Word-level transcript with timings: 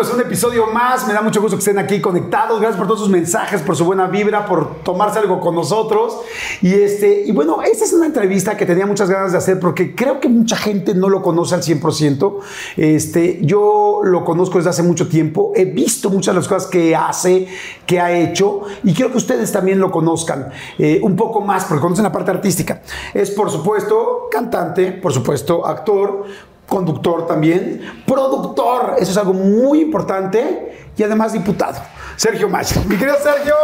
Pues 0.00 0.14
un 0.14 0.20
episodio 0.22 0.66
más. 0.66 1.06
Me 1.06 1.12
da 1.12 1.20
mucho 1.20 1.42
gusto 1.42 1.58
que 1.58 1.60
estén 1.60 1.78
aquí 1.78 2.00
conectados. 2.00 2.58
Gracias 2.58 2.78
por 2.78 2.86
todos 2.86 3.00
sus 3.00 3.10
mensajes, 3.10 3.60
por 3.60 3.76
su 3.76 3.84
buena 3.84 4.06
vibra, 4.06 4.46
por 4.46 4.76
tomarse 4.82 5.18
algo 5.18 5.40
con 5.40 5.54
nosotros. 5.54 6.16
Y 6.62 6.72
este, 6.72 7.24
y 7.26 7.32
bueno, 7.32 7.60
esta 7.60 7.84
es 7.84 7.92
una 7.92 8.06
entrevista 8.06 8.56
que 8.56 8.64
tenía 8.64 8.86
muchas 8.86 9.10
ganas 9.10 9.32
de 9.32 9.36
hacer 9.36 9.60
porque 9.60 9.94
creo 9.94 10.18
que 10.18 10.30
mucha 10.30 10.56
gente 10.56 10.94
no 10.94 11.10
lo 11.10 11.20
conoce 11.20 11.54
al 11.54 11.62
100%. 11.62 12.38
Este, 12.78 13.40
yo 13.42 14.00
lo 14.02 14.24
conozco 14.24 14.56
desde 14.56 14.70
hace 14.70 14.82
mucho 14.82 15.06
tiempo. 15.06 15.52
He 15.54 15.66
visto 15.66 16.08
muchas 16.08 16.34
de 16.34 16.40
las 16.40 16.48
cosas 16.48 16.70
que 16.70 16.96
hace, 16.96 17.46
que 17.84 18.00
ha 18.00 18.10
hecho 18.10 18.62
y 18.82 18.94
quiero 18.94 19.10
que 19.10 19.18
ustedes 19.18 19.52
también 19.52 19.80
lo 19.80 19.90
conozcan 19.90 20.48
eh, 20.78 20.98
un 21.02 21.14
poco 21.14 21.42
más 21.42 21.66
porque 21.66 21.82
conocen 21.82 22.04
la 22.04 22.12
parte 22.12 22.30
artística. 22.30 22.80
Es 23.12 23.30
por 23.32 23.50
supuesto 23.50 24.28
cantante, 24.30 24.92
por 24.92 25.12
supuesto 25.12 25.66
actor, 25.66 26.24
conductor 26.70 27.26
también, 27.26 27.82
productor, 28.06 28.94
eso 28.98 29.10
es 29.10 29.18
algo 29.18 29.34
muy 29.34 29.82
importante, 29.82 30.88
y 30.96 31.02
además 31.02 31.34
diputado. 31.34 31.78
Sergio 32.20 32.50
Macho. 32.50 32.82
Mi 32.86 32.98
querido 32.98 33.16
Sergio, 33.16 33.54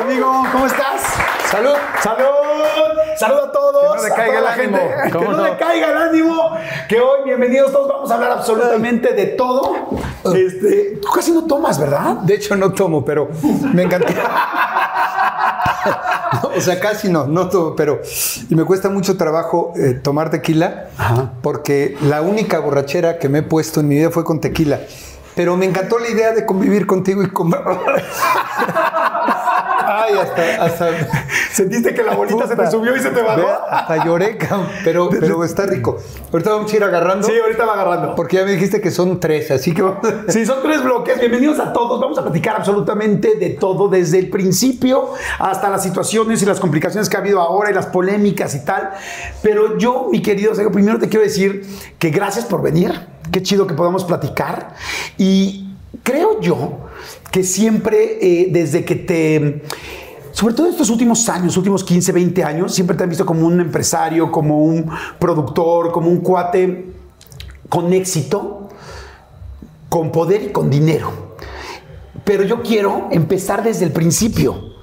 amigo, 0.00 0.44
¿cómo 0.52 0.66
estás? 0.66 1.02
Salud, 1.50 1.74
salud, 2.00 2.24
salud 3.18 3.38
a 3.48 3.50
todos. 3.50 3.96
Que 3.96 3.96
no 3.96 4.08
le 4.08 4.14
caiga 4.14 4.38
el 4.38 4.46
ánimo. 4.46 4.78
gente. 4.78 5.02
Que 5.06 5.10
¿Cómo 5.10 5.32
no, 5.32 5.36
no? 5.38 5.44
le 5.44 5.56
caiga 5.56 5.90
el 5.90 5.96
ánimo. 5.96 6.56
Que 6.88 7.00
hoy, 7.00 7.24
bienvenidos 7.24 7.72
todos, 7.72 7.88
vamos 7.88 8.08
a 8.08 8.14
hablar 8.14 8.30
absolutamente 8.30 9.12
de 9.12 9.26
todo. 9.26 9.88
Este, 10.32 11.00
tú 11.02 11.08
casi 11.12 11.32
no 11.32 11.46
tomas, 11.46 11.80
¿verdad? 11.80 12.18
De 12.18 12.34
hecho, 12.36 12.54
no 12.54 12.72
tomo, 12.72 13.04
pero 13.04 13.28
me 13.74 13.82
encanta. 13.82 14.06
No, 16.44 16.48
o 16.56 16.60
sea, 16.60 16.78
casi 16.78 17.08
no, 17.08 17.26
no 17.26 17.48
tomo, 17.48 17.74
pero. 17.74 18.02
Y 18.48 18.54
me 18.54 18.62
cuesta 18.62 18.88
mucho 18.88 19.16
trabajo 19.16 19.72
eh, 19.74 19.94
tomar 19.94 20.30
tequila, 20.30 20.90
Ajá. 20.96 21.32
porque 21.42 21.96
la 22.02 22.22
única 22.22 22.60
borrachera 22.60 23.18
que 23.18 23.28
me 23.28 23.40
he 23.40 23.42
puesto 23.42 23.80
en 23.80 23.88
mi 23.88 23.96
vida 23.96 24.10
fue 24.12 24.22
con 24.22 24.40
tequila. 24.40 24.78
Pero 25.36 25.54
me 25.54 25.66
encantó 25.66 25.98
la 25.98 26.08
idea 26.08 26.32
de 26.32 26.46
convivir 26.46 26.86
contigo 26.86 27.22
y 27.22 27.28
comer. 27.28 27.60
Ay, 29.88 30.14
hasta. 30.18 30.64
hasta 30.64 30.88
Sentiste 31.52 31.94
que 31.94 32.02
la 32.02 32.14
bolita 32.14 32.48
se 32.48 32.56
te 32.56 32.70
subió 32.70 32.96
y 32.96 33.00
se 33.00 33.10
te 33.10 33.20
bajó. 33.20 33.46
Hasta 33.70 34.04
lloré, 34.04 34.38
pero, 34.82 35.10
pero 35.10 35.44
está 35.44 35.66
rico. 35.66 35.98
Ahorita 36.32 36.50
vamos 36.50 36.72
a 36.72 36.76
ir 36.76 36.84
agarrando. 36.84 37.26
Sí, 37.26 37.34
ahorita 37.38 37.66
va 37.66 37.74
agarrando. 37.74 38.14
Porque 38.14 38.36
ya 38.36 38.44
me 38.44 38.52
dijiste 38.52 38.80
que 38.80 38.90
son 38.90 39.20
tres, 39.20 39.50
así 39.50 39.74
que 39.74 39.82
vamos. 39.82 40.00
Sí, 40.28 40.46
son 40.46 40.62
tres 40.62 40.82
bloques. 40.82 41.18
Bienvenidos 41.20 41.60
a 41.60 41.72
todos. 41.72 42.00
Vamos 42.00 42.18
a 42.18 42.22
platicar 42.22 42.56
absolutamente 42.56 43.36
de 43.36 43.50
todo, 43.50 43.88
desde 43.88 44.18
el 44.18 44.30
principio 44.30 45.10
hasta 45.38 45.68
las 45.68 45.82
situaciones 45.82 46.42
y 46.42 46.46
las 46.46 46.60
complicaciones 46.60 47.10
que 47.10 47.16
ha 47.16 47.20
habido 47.20 47.40
ahora 47.40 47.70
y 47.70 47.74
las 47.74 47.86
polémicas 47.86 48.54
y 48.54 48.64
tal. 48.64 48.90
Pero 49.42 49.76
yo, 49.76 50.08
mi 50.10 50.22
querido 50.22 50.54
Sergio, 50.54 50.72
primero 50.72 50.98
te 50.98 51.08
quiero 51.08 51.24
decir 51.24 51.66
que 51.98 52.08
gracias 52.10 52.46
por 52.46 52.62
venir. 52.62 53.15
Qué 53.30 53.42
chido 53.42 53.66
que 53.66 53.74
podamos 53.74 54.04
platicar. 54.04 54.74
Y 55.18 55.74
creo 56.02 56.40
yo 56.40 56.88
que 57.30 57.44
siempre, 57.44 58.18
eh, 58.20 58.48
desde 58.50 58.84
que 58.84 58.96
te 58.96 59.62
sobre 60.36 60.54
todo 60.54 60.68
estos 60.68 60.90
últimos 60.90 61.26
años, 61.30 61.56
últimos 61.56 61.82
15, 61.82 62.12
20 62.12 62.44
años, 62.44 62.74
siempre 62.74 62.94
te 62.94 63.04
han 63.04 63.08
visto 63.08 63.24
como 63.24 63.46
un 63.46 63.58
empresario, 63.58 64.30
como 64.30 64.62
un 64.64 64.90
productor, 65.18 65.90
como 65.90 66.10
un 66.10 66.18
cuate 66.18 66.92
con 67.70 67.90
éxito, 67.94 68.68
con 69.88 70.12
poder 70.12 70.42
y 70.42 70.52
con 70.52 70.68
dinero. 70.68 71.36
Pero 72.22 72.42
yo 72.42 72.62
quiero 72.62 73.08
empezar 73.12 73.62
desde 73.62 73.86
el 73.86 73.92
principio. 73.92 74.74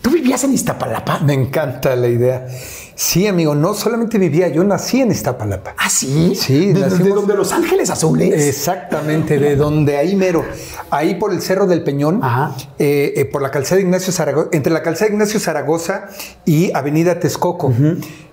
¿Tú 0.00 0.10
vivías 0.10 0.44
en 0.44 0.52
Iztapalapa? 0.52 1.18
Me 1.18 1.34
encanta 1.34 1.96
la 1.96 2.06
idea. 2.06 2.46
Sí, 2.94 3.26
amigo, 3.26 3.54
no 3.54 3.74
solamente 3.74 4.18
vivía, 4.18 4.48
yo 4.48 4.62
nací 4.64 5.00
en 5.00 5.10
Iztapalapa. 5.10 5.74
¿Ah, 5.78 5.88
sí? 5.88 6.34
Sí, 6.36 6.72
¿De, 6.72 6.80
de 6.80 6.86
nacimos- 6.90 7.14
donde 7.14 7.34
Los 7.34 7.52
Ángeles 7.52 7.90
Azules? 7.90 8.46
Exactamente, 8.48 9.38
de 9.38 9.56
donde 9.56 9.96
ahí 9.96 10.14
mero, 10.14 10.44
ahí 10.90 11.14
por 11.16 11.32
el 11.32 11.40
Cerro 11.42 11.66
del 11.66 11.82
Peñón, 11.82 12.20
Ajá. 12.22 12.54
eh, 12.78 13.14
eh, 13.16 13.24
por 13.24 13.42
la 13.42 13.50
calzada 13.50 13.76
de 13.76 13.82
Ignacio 13.82 14.12
Zaragoza, 14.12 14.48
entre 14.52 14.72
la 14.72 14.82
calzada 14.82 15.08
de 15.08 15.14
Ignacio 15.14 15.40
Zaragoza 15.40 16.08
y 16.44 16.70
Avenida 16.74 17.18
Texcoco. 17.18 17.72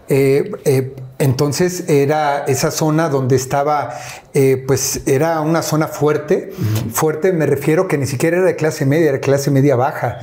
Eh, 0.09 0.51
eh, 0.65 0.95
entonces 1.19 1.83
era 1.89 2.45
esa 2.45 2.71
zona 2.71 3.09
donde 3.09 3.35
estaba, 3.35 3.89
eh, 4.33 4.63
pues 4.65 5.01
era 5.05 5.41
una 5.41 5.61
zona 5.61 5.87
fuerte, 5.87 6.51
fuerte 6.93 7.33
me 7.33 7.45
refiero 7.45 7.87
que 7.89 7.97
ni 7.97 8.05
siquiera 8.07 8.37
era 8.37 8.45
de 8.45 8.55
clase 8.55 8.85
media, 8.85 9.09
era 9.09 9.19
clase 9.19 9.51
media 9.51 9.75
baja. 9.75 10.17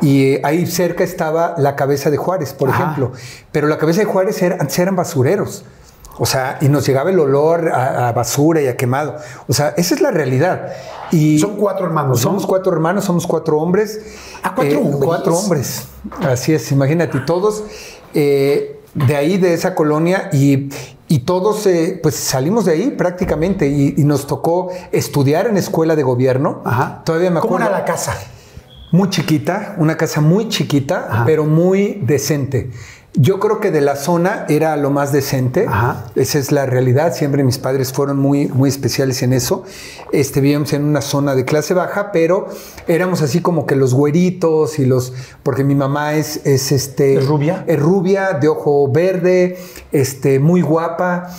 Y 0.00 0.34
eh, 0.34 0.40
ahí 0.44 0.66
cerca 0.66 1.02
estaba 1.04 1.54
la 1.58 1.74
cabeza 1.74 2.10
de 2.10 2.16
Juárez, 2.16 2.52
por 2.52 2.70
Ajá. 2.70 2.82
ejemplo. 2.84 3.12
Pero 3.52 3.66
la 3.66 3.76
cabeza 3.76 4.00
de 4.00 4.06
Juárez 4.06 4.40
era- 4.40 4.58
eran 4.78 4.94
basureros. 4.96 5.64
O 6.18 6.24
sea, 6.24 6.56
y 6.62 6.68
nos 6.70 6.86
llegaba 6.86 7.10
el 7.10 7.18
olor 7.18 7.68
a, 7.74 8.08
a 8.08 8.12
basura 8.12 8.62
y 8.62 8.68
a 8.68 8.76
quemado. 8.76 9.16
O 9.48 9.52
sea, 9.52 9.74
esa 9.76 9.94
es 9.96 10.00
la 10.00 10.10
realidad. 10.12 10.72
Y 11.10 11.38
Son 11.40 11.56
cuatro 11.56 11.84
hermanos, 11.86 12.18
¿no? 12.18 12.22
Somos 12.22 12.46
cuatro 12.46 12.72
hermanos, 12.72 13.04
somos 13.04 13.26
cuatro 13.26 13.58
hombres. 13.58 13.96
Eh, 13.96 14.40
Ah, 14.42 14.52
¿cuatro 14.54 14.78
hombres? 14.80 15.04
Cuatro 15.04 15.36
hombres. 15.36 15.82
Así 16.22 16.54
es, 16.54 16.70
imagínate, 16.72 17.18
todos 17.20 17.64
eh, 18.14 18.75
de 19.06 19.16
ahí, 19.16 19.36
de 19.38 19.54
esa 19.54 19.74
colonia, 19.74 20.30
y, 20.32 20.68
y 21.08 21.20
todos 21.20 21.66
eh, 21.66 22.00
pues 22.02 22.14
salimos 22.14 22.64
de 22.64 22.72
ahí 22.72 22.90
prácticamente. 22.90 23.68
Y, 23.68 23.94
y 23.96 24.04
nos 24.04 24.26
tocó 24.26 24.70
estudiar 24.92 25.46
en 25.46 25.56
escuela 25.56 25.94
de 25.94 26.02
gobierno. 26.02 26.62
Ajá. 26.64 27.02
Todavía 27.04 27.30
me 27.30 27.40
¿Cómo 27.40 27.56
acuerdo. 27.56 27.68
era 27.74 27.78
la 27.80 27.84
casa? 27.84 28.16
Muy 28.92 29.10
chiquita, 29.10 29.74
una 29.78 29.96
casa 29.96 30.20
muy 30.20 30.48
chiquita, 30.48 31.06
Ajá. 31.10 31.24
pero 31.26 31.44
muy 31.44 32.00
decente. 32.04 32.70
Yo 33.18 33.40
creo 33.40 33.60
que 33.60 33.70
de 33.70 33.80
la 33.80 33.96
zona 33.96 34.44
era 34.50 34.76
lo 34.76 34.90
más 34.90 35.10
decente. 35.10 35.64
Ajá. 35.66 36.04
Esa 36.14 36.38
es 36.38 36.52
la 36.52 36.66
realidad. 36.66 37.14
Siempre 37.14 37.42
mis 37.44 37.56
padres 37.56 37.90
fueron 37.92 38.18
muy, 38.18 38.48
muy 38.48 38.68
especiales 38.68 39.22
en 39.22 39.32
eso. 39.32 39.64
Este, 40.12 40.42
vivíamos 40.42 40.74
en 40.74 40.84
una 40.84 41.00
zona 41.00 41.34
de 41.34 41.46
clase 41.46 41.72
baja, 41.72 42.12
pero 42.12 42.48
éramos 42.86 43.22
así 43.22 43.40
como 43.40 43.64
que 43.64 43.74
los 43.74 43.94
güeritos 43.94 44.78
y 44.78 44.84
los. 44.84 45.14
Porque 45.42 45.64
mi 45.64 45.74
mamá 45.74 46.14
es, 46.14 46.44
es 46.44 46.72
este. 46.72 47.14
¿Es 47.14 47.26
rubia? 47.26 47.64
Es 47.66 47.80
rubia, 47.80 48.34
de 48.34 48.48
ojo 48.48 48.86
verde, 48.92 49.56
este, 49.92 50.38
muy 50.38 50.60
guapa. 50.60 51.30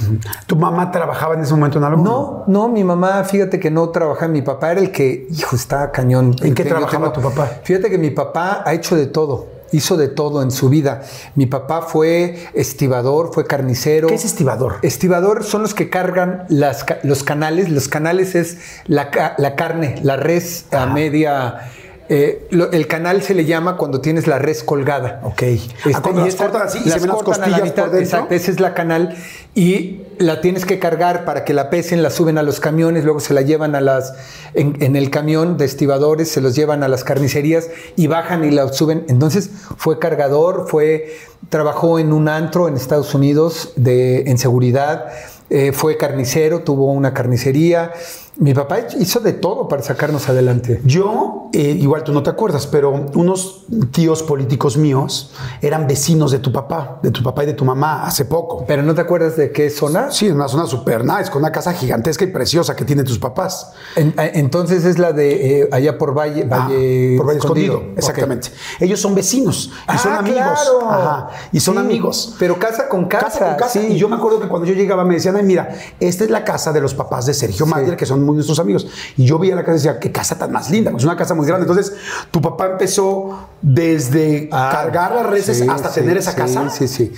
¿Tu 0.47 0.55
mamá 0.55 0.89
trabajaba 0.89 1.35
en 1.35 1.41
ese 1.41 1.53
momento 1.53 1.77
en 1.77 1.83
algo? 1.83 2.03
No, 2.03 2.43
no, 2.47 2.69
mi 2.69 2.83
mamá, 2.83 3.23
fíjate 3.23 3.59
que 3.59 3.69
no 3.69 3.89
trabajaba. 3.89 4.31
Mi 4.31 4.41
papá 4.41 4.71
era 4.71 4.81
el 4.81 4.91
que, 4.91 5.27
hijo, 5.29 5.55
está 5.55 5.91
cañón. 5.91 6.35
¿En 6.41 6.55
qué 6.55 6.65
trabajaba 6.65 7.13
tu 7.13 7.21
papá? 7.21 7.45
Fíjate 7.63 7.91
que 7.91 7.99
mi 7.99 8.09
papá 8.09 8.63
ha 8.65 8.73
hecho 8.73 8.95
de 8.95 9.05
todo. 9.05 9.56
Hizo 9.71 9.97
de 9.97 10.07
todo 10.07 10.41
en 10.41 10.51
su 10.51 10.69
vida. 10.69 11.03
Mi 11.35 11.45
papá 11.45 11.81
fue 11.81 12.47
estibador, 12.53 13.33
fue 13.33 13.45
carnicero. 13.45 14.07
¿Qué 14.07 14.15
es 14.15 14.25
estibador? 14.25 14.77
Estibador 14.81 15.43
son 15.43 15.61
los 15.61 15.73
que 15.73 15.89
cargan 15.89 16.45
las 16.49 16.85
los 17.03 17.23
canales. 17.23 17.69
Los 17.69 17.87
canales 17.87 18.35
es 18.35 18.57
la, 18.85 19.35
la 19.37 19.55
carne, 19.55 19.99
la 20.03 20.17
res 20.17 20.65
a 20.71 20.85
media. 20.85 21.71
Eh, 22.09 22.47
lo- 22.51 22.71
el 22.71 22.87
canal 22.87 23.21
se 23.21 23.33
le 23.33 23.45
llama 23.45 23.75
cuando 23.77 23.99
tienes 24.01 24.27
la 24.27 24.39
res 24.39 24.63
colgada. 24.63 25.19
Ok. 25.23 25.41
Este, 25.43 25.71
Ah, 25.93 26.01
cuando 26.01 26.21
y 26.21 26.25
las 26.25 26.33
esa- 26.35 26.43
cortan 26.45 26.61
así 26.67 26.77
y 26.79 26.83
se 26.83 26.89
las 26.89 27.01
ven 27.01 27.07
las 27.09 27.15
cortan 27.23 27.33
a 27.33 27.37
la 27.37 27.45
costillas 27.59 27.63
mitad, 27.63 27.83
por 27.83 27.91
dentro. 27.91 28.05
Exacto, 28.17 28.33
esa 28.35 28.51
es 28.51 28.59
la 28.59 28.73
canal 28.73 29.15
y 29.55 30.01
la 30.19 30.41
tienes 30.41 30.65
que 30.65 30.79
cargar 30.79 31.25
para 31.25 31.43
que 31.43 31.53
la 31.53 31.69
pesen, 31.69 32.01
la 32.01 32.09
suben 32.09 32.37
a 32.37 32.43
los 32.43 32.59
camiones, 32.59 33.03
luego 33.03 33.19
se 33.19 33.33
la 33.33 33.41
llevan 33.41 33.75
a 33.75 33.81
las 33.81 34.13
en, 34.53 34.81
en 34.81 34.95
el 34.95 35.09
camión 35.09 35.57
de 35.57 35.65
estibadores, 35.65 36.29
se 36.29 36.41
los 36.41 36.55
llevan 36.55 36.81
a 36.83 36.87
las 36.87 37.03
carnicerías 37.03 37.69
y 37.95 38.07
bajan 38.07 38.43
y 38.43 38.51
la 38.51 38.67
suben. 38.71 39.05
Entonces 39.09 39.49
fue 39.77 39.99
cargador, 39.99 40.67
fue 40.69 41.13
trabajó 41.49 41.99
en 41.99 42.13
un 42.13 42.29
antro 42.29 42.67
en 42.67 42.75
Estados 42.75 43.13
Unidos 43.13 43.73
de 43.75 44.21
en 44.29 44.37
seguridad, 44.37 45.07
eh, 45.49 45.71
fue 45.71 45.97
carnicero, 45.97 46.61
tuvo 46.61 46.91
una 46.91 47.13
carnicería. 47.13 47.91
Mi 48.39 48.53
papá 48.53 48.77
hizo 48.99 49.19
de 49.19 49.33
todo 49.33 49.67
para 49.67 49.81
sacarnos 49.81 50.29
adelante. 50.29 50.79
Yo, 50.85 51.49
eh, 51.53 51.59
igual 51.79 52.03
tú 52.03 52.13
no 52.13 52.21
te 52.21 52.29
acuerdas, 52.29 52.67
pero 52.67 52.91
unos 53.15 53.65
tíos 53.91 54.21
políticos 54.21 54.77
míos 54.77 55.31
eran 55.59 55.87
vecinos 55.87 56.29
de 56.31 56.37
tu 56.37 56.51
papá, 56.51 56.99
de 57.01 57.09
tu 57.09 57.23
papá 57.23 57.43
y 57.43 57.47
de 57.47 57.53
tu 57.53 57.65
mamá 57.65 58.05
hace 58.05 58.25
poco. 58.25 58.63
¿Pero 58.67 58.83
no 58.83 58.93
te 58.93 59.01
acuerdas 59.01 59.37
de 59.37 59.51
qué 59.51 59.71
zona? 59.71 60.11
Sí, 60.11 60.29
una 60.29 60.47
zona 60.47 60.67
super 60.67 61.03
nice, 61.03 61.31
con 61.31 61.41
una 61.41 61.51
casa 61.51 61.73
gigantesca 61.73 62.25
y 62.25 62.27
preciosa 62.27 62.75
que 62.75 62.85
tienen 62.85 63.05
tus 63.05 63.17
papás. 63.17 63.71
En- 63.95 64.09
eh, 64.19 64.31
entonces 64.35 64.85
es 64.85 64.99
la 64.99 65.13
de 65.13 65.61
eh, 65.61 65.69
allá 65.71 65.97
por 65.97 66.15
Valle, 66.15 66.47
Ah, 66.51 66.67
Valle, 66.67 67.15
por 67.17 67.25
Valle 67.27 67.39
Escondido, 67.39 67.83
exactamente. 67.97 68.49
Ellos 68.79 68.99
son 68.99 69.15
vecinos 69.15 69.71
y 69.73 69.79
Ah, 69.87 69.97
son 69.97 70.13
amigos. 70.13 70.37
claro. 70.43 70.91
Ajá, 70.91 71.29
y 71.51 71.59
son 71.59 71.73
Sí, 71.73 71.79
amigos. 71.79 72.35
Pero 72.37 72.59
casa 72.59 72.87
con 72.87 73.05
casa. 73.05 73.25
Casa 73.29 73.45
con 73.47 73.55
casa. 73.55 73.79
sí. 73.81 73.87
Y 73.93 73.97
yo 73.97 74.07
me 74.07 74.15
acuerdo 74.15 74.39
que 74.39 74.47
cuando 74.47 74.67
yo 74.67 74.75
llegaba 74.75 75.03
me 75.05 75.15
decían, 75.15 75.35
ay, 75.37 75.43
mira, 75.43 75.69
esta 75.99 76.23
es 76.23 76.29
la 76.29 76.43
casa 76.43 76.71
de 76.71 76.81
los 76.81 76.93
papás 76.93 77.25
de 77.25 77.33
Sergio 77.33 77.65
Mayer, 77.65 77.97
que 77.97 78.05
son 78.05 78.26
muy 78.27 78.35
nuestros 78.35 78.59
amigos. 78.59 78.85
Y 79.17 79.25
yo 79.25 79.39
veía 79.39 79.55
la 79.55 79.61
casa 79.63 79.71
y 79.73 79.77
decía, 79.77 79.99
qué 79.99 80.11
casa 80.11 80.37
tan 80.37 80.51
más 80.51 80.69
linda, 80.69 80.91
pues 80.91 81.01
es 81.01 81.05
una 81.07 81.17
casa 81.17 81.33
muy 81.33 81.47
grande. 81.47 81.67
Entonces, 81.67 81.93
tu 82.29 82.39
papá 82.41 82.67
empezó 82.67 83.47
desde 83.61 84.49
Ah, 84.51 84.69
cargar 84.71 85.15
las 85.15 85.25
reses 85.25 85.57
sí, 85.57 85.67
hasta 85.67 85.89
sí, 85.89 86.01
tener 86.01 86.17
esa 86.17 86.31
sí, 86.31 86.37
casa. 86.37 86.69
Sí, 86.69 86.87
sí. 86.87 87.11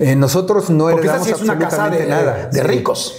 Eh, 0.00 0.16
nosotros 0.16 0.70
no 0.70 0.86
Porque 0.88 1.06
heredamos 1.06 1.28
es 1.28 1.40
una 1.40 1.56
casa 1.58 1.88
de, 1.88 2.06
nada. 2.06 2.48
de 2.52 2.62
ricos. 2.64 3.14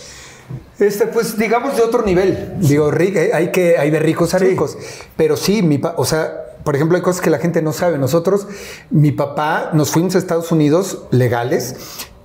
Este, 0.77 1.07
pues 1.07 1.37
digamos 1.37 1.77
de 1.77 1.83
otro 1.83 2.03
nivel. 2.03 2.55
Digo, 2.59 2.91
eh, 2.93 3.31
hay 3.33 3.51
que 3.51 3.77
hay 3.77 3.89
de 3.91 3.99
ricos 3.99 4.33
a 4.33 4.39
ricos. 4.39 4.77
Pero 5.15 5.37
sí, 5.37 5.61
mi 5.61 5.77
pa- 5.77 5.93
o 5.97 6.03
sea, 6.03 6.41
por 6.65 6.75
ejemplo, 6.75 6.97
hay 6.97 7.01
cosas 7.03 7.21
que 7.21 7.29
la 7.29 7.37
gente 7.37 7.61
no 7.61 7.71
sabe. 7.71 7.97
Nosotros, 7.97 8.47
mi 8.89 9.11
papá, 9.11 9.69
nos 9.73 9.91
fuimos 9.91 10.15
a 10.15 10.17
Estados 10.17 10.51
Unidos 10.51 11.03
legales, 11.11 11.75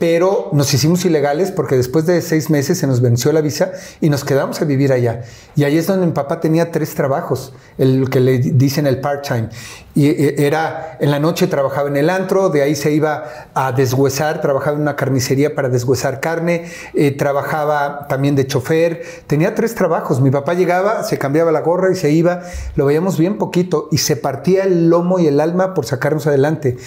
pero 0.01 0.49
nos 0.53 0.73
hicimos 0.73 1.05
ilegales 1.05 1.53
porque 1.53 1.77
después 1.77 2.07
de 2.07 2.23
seis 2.23 2.49
meses 2.49 2.79
se 2.79 2.87
nos 2.87 3.03
venció 3.03 3.33
la 3.33 3.43
visa 3.43 3.73
y 4.01 4.09
nos 4.09 4.25
quedamos 4.25 4.63
a 4.63 4.65
vivir 4.65 4.95
allá. 4.95 5.25
Y 5.57 5.65
ahí 5.65 5.77
es 5.77 5.87
donde 5.87 6.07
mi 6.07 6.13
papá 6.13 6.41
tenía 6.41 6.71
tres 6.71 6.95
trabajos, 6.95 7.53
el 7.77 8.09
que 8.09 8.19
le 8.19 8.39
dicen 8.39 8.87
el 8.87 9.03
part-time. 9.03 9.51
Y 9.95 10.07
eh, 10.07 10.47
era, 10.47 10.97
en 11.01 11.11
la 11.11 11.21
noche 11.21 11.49
trabajaba 11.49 11.91
en 11.91 11.99
el 11.99 12.09
antro, 12.09 12.49
de 12.49 12.63
ahí 12.63 12.77
se 12.77 12.93
iba 12.93 13.51
a 13.53 13.73
deshuesar, 13.73 14.41
trabajaba 14.41 14.77
en 14.77 14.83
una 14.83 14.97
carnicería 14.97 15.55
para 15.55 15.69
deshuesar 15.69 16.21
carne, 16.21 16.65
eh, 16.95 17.11
trabajaba 17.11 18.07
también 18.09 18.35
de 18.37 18.47
chofer, 18.47 19.03
tenía 19.27 19.55
tres 19.55 19.75
trabajos. 19.75 20.23
Mi 20.23 20.31
papá 20.31 20.55
llegaba, 20.55 21.05
se 21.05 21.19
cambiaba 21.19 21.53
la 21.53 21.61
gorra 21.61 21.93
y 21.93 21.95
se 21.95 22.11
iba, 22.11 22.41
lo 22.75 22.87
veíamos 22.87 23.19
bien 23.19 23.37
poquito 23.37 23.89
y 23.93 23.99
se 23.99 24.17
partía 24.17 24.65
el 24.65 24.89
lomo 24.89 25.19
y 25.19 25.27
el 25.27 25.41
alma 25.41 25.75
por 25.75 25.85
sacarnos 25.85 26.27
adelante. 26.27 26.79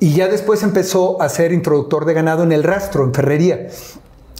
Y 0.00 0.14
ya 0.14 0.28
después 0.28 0.62
empezó 0.62 1.20
a 1.22 1.28
ser 1.28 1.52
introductor 1.52 2.04
de 2.04 2.14
ganado 2.14 2.42
en 2.42 2.52
el 2.52 2.62
rastro, 2.62 3.04
en 3.04 3.14
Ferrería. 3.14 3.68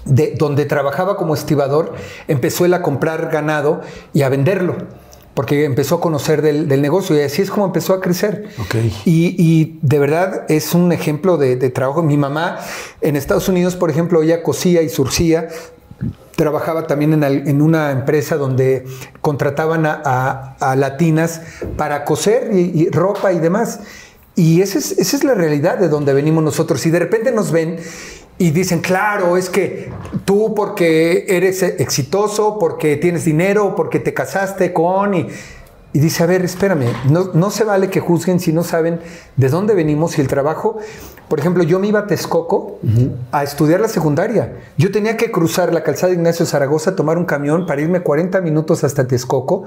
De, 0.05 0.35
donde 0.37 0.67
trabajaba 0.67 1.17
como 1.17 1.33
estibador, 1.33 1.95
empezó 2.29 2.67
él 2.67 2.75
a 2.75 2.83
comprar 2.83 3.31
ganado 3.31 3.81
y 4.13 4.21
a 4.21 4.29
venderlo, 4.29 4.77
porque 5.33 5.65
empezó 5.65 5.95
a 5.95 6.01
conocer 6.03 6.43
del, 6.43 6.69
del 6.69 6.83
negocio 6.83 7.17
y 7.17 7.21
así 7.23 7.41
es 7.41 7.51
como 7.51 7.65
empezó 7.65 7.95
a 7.95 8.03
crecer. 8.03 8.49
Ok. 8.61 8.75
Y, 9.07 9.35
y 9.39 9.79
de 9.81 9.99
verdad 9.99 10.45
es 10.51 10.75
un 10.75 10.93
ejemplo 10.93 11.39
de, 11.39 11.57
de 11.57 11.71
trabajo. 11.71 12.03
Mi 12.03 12.19
mamá 12.19 12.59
en 13.01 13.17
Estados 13.17 13.49
Unidos, 13.49 13.77
por 13.77 13.89
ejemplo, 13.91 14.23
ella 14.23 14.43
cosía 14.43 14.83
y 14.83 14.91
surcía. 14.91 15.49
Trabajaba 16.37 16.87
también 16.87 17.15
en, 17.15 17.25
al- 17.25 17.49
en 17.49 17.63
una 17.63 17.91
empresa 17.93 18.37
donde 18.37 18.85
contrataban 19.23 19.87
a, 19.87 20.03
a- 20.05 20.57
a 20.73 20.77
latinas 20.77 21.41
para 21.79 22.05
coser 22.05 22.51
y, 22.53 22.59
y 22.83 22.91
ropa 22.91 23.33
y 23.33 23.39
demás. 23.39 23.81
Y 24.37 24.61
esa 24.63 24.79
es, 24.79 24.93
esa 24.99 25.17
es 25.17 25.25
la 25.25 25.35
realidad 25.35 25.79
de 25.79 25.89
donde 25.89 26.13
venimos 26.13 26.43
nosotros. 26.43 26.85
Y 26.87 26.91
de 26.91 26.99
repente 26.99 27.31
nos 27.33 27.53
ven 27.53 27.77
y 28.39 28.51
dicen, 28.51 28.81
claro, 28.81 29.37
es 29.37 29.49
que 29.49 29.91
tú 30.25 30.55
porque 30.55 31.25
eres 31.29 31.63
exitoso, 31.63 32.59
porque 32.59 32.97
tienes 32.97 33.25
dinero, 33.25 33.75
porque 33.77 34.01
te 34.01 34.13
casaste 34.13 34.73
con... 34.73 35.15
Y, 35.15 35.29
y 35.93 36.01
dice, 36.01 36.25
a 36.25 36.27
ver, 36.27 36.45
espérame, 36.45 36.87
no, 37.09 37.31
no 37.35 37.53
se 37.53 37.63
vale 37.63 37.89
que 37.89 38.01
juzguen 38.01 38.41
si 38.41 38.53
no 38.53 38.65
saben 38.65 38.99
de 39.37 39.49
dónde 39.49 39.75
venimos 39.75 40.19
y 40.19 40.21
el 40.23 40.27
trabajo. 40.27 40.79
Por 41.29 41.39
ejemplo, 41.39 41.63
yo 41.63 41.79
me 41.79 41.87
iba 41.87 42.01
a 42.01 42.07
Texcoco 42.09 42.81
a 43.31 43.45
estudiar 43.45 43.79
la 43.79 43.87
secundaria. 43.87 44.55
Yo 44.77 44.91
tenía 44.91 45.17
que 45.17 45.31
cruzar 45.31 45.73
la 45.73 45.85
calzada 45.85 46.13
Ignacio 46.13 46.45
Zaragoza, 46.47 46.97
tomar 46.97 47.17
un 47.17 47.25
camión 47.25 47.65
para 47.67 47.81
irme 47.81 48.01
40 48.01 48.41
minutos 48.41 48.83
hasta 48.83 49.07
Texcoco, 49.07 49.67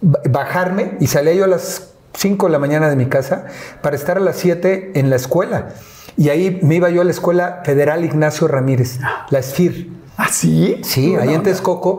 ba- 0.00 0.20
bajarme 0.30 0.92
y 1.00 1.08
salía 1.08 1.34
yo 1.34 1.42
a 1.42 1.48
las 1.48 1.88
5 2.14 2.46
de 2.46 2.52
la 2.52 2.58
mañana 2.58 2.88
de 2.88 2.96
mi 2.96 3.06
casa 3.06 3.46
para 3.82 3.96
estar 3.96 4.16
a 4.16 4.20
las 4.20 4.36
7 4.36 4.92
en 4.94 5.10
la 5.10 5.16
escuela. 5.16 5.68
Y 6.16 6.28
ahí 6.28 6.60
me 6.62 6.76
iba 6.76 6.90
yo 6.90 7.00
a 7.00 7.04
la 7.04 7.10
Escuela 7.10 7.62
Federal 7.64 8.04
Ignacio 8.04 8.46
Ramírez, 8.46 9.00
la 9.30 9.42
SFIR. 9.42 9.88
¿Ah, 10.16 10.28
sí? 10.30 10.80
Sí, 10.84 11.16
ahí 11.16 11.34
en 11.34 11.42
Texcoco. 11.42 11.98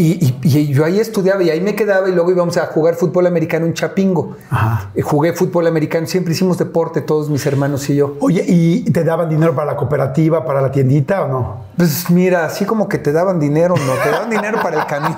Y, 0.00 0.38
y- 0.42 0.58
y 0.58 0.72
yo 0.72 0.84
ahí 0.86 0.98
estudiaba 0.98 1.42
y 1.42 1.50
ahí 1.50 1.60
me 1.60 1.74
quedaba 1.74 2.08
y 2.08 2.12
luego 2.12 2.30
íbamos 2.30 2.56
a 2.56 2.66
jugar 2.66 2.94
fútbol 2.94 3.26
americano 3.26 3.66
en 3.66 3.74
Chapingo. 3.74 4.36
Ajá. 4.48 4.90
Eh, 4.94 5.02
Jugué 5.02 5.34
fútbol 5.34 5.66
americano, 5.66 6.06
siempre 6.06 6.32
hicimos 6.32 6.56
deporte, 6.56 7.02
todos 7.02 7.28
mis 7.28 7.44
hermanos 7.44 7.88
y 7.90 7.96
yo. 7.96 8.16
Oye, 8.20 8.42
¿y 8.48 8.84
te 8.90 9.04
daban 9.04 9.28
dinero 9.28 9.54
para 9.54 9.72
la 9.72 9.76
cooperativa, 9.76 10.44
para 10.46 10.62
la 10.62 10.70
tiendita 10.72 11.24
o 11.24 11.28
no? 11.28 11.64
Pues 11.76 12.08
mira, 12.10 12.46
así 12.46 12.64
como 12.64 12.88
que 12.88 12.96
te 12.98 13.12
daban 13.12 13.38
dinero, 13.38 13.74
¿no? 13.76 13.92
Te 14.02 14.10
daban 14.10 14.30
dinero 14.30 14.58
para 14.62 14.80
el 14.80 14.86
camión. 14.86 15.16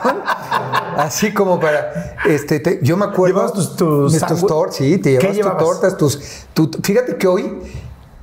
Así 0.97 1.33
como 1.33 1.59
para. 1.61 2.17
Este, 2.27 2.61
te- 2.61 2.81
yo 2.83 2.97
me 2.97 3.05
acuerdo. 3.05 3.37
¿Llevabas 3.37 3.53
tus- 3.53 3.77
tus 3.77 4.47
tortas, 4.47 4.77
sí, 4.77 4.99
te 4.99 5.19
¿Qué 5.19 5.33
llevabas 5.33 5.59
tus 5.59 5.67
tortas, 5.81 5.97
tus. 5.97 6.19
tu- 6.53 6.71
fíjate 6.83 7.17
que 7.17 7.27
hoy. 7.27 7.53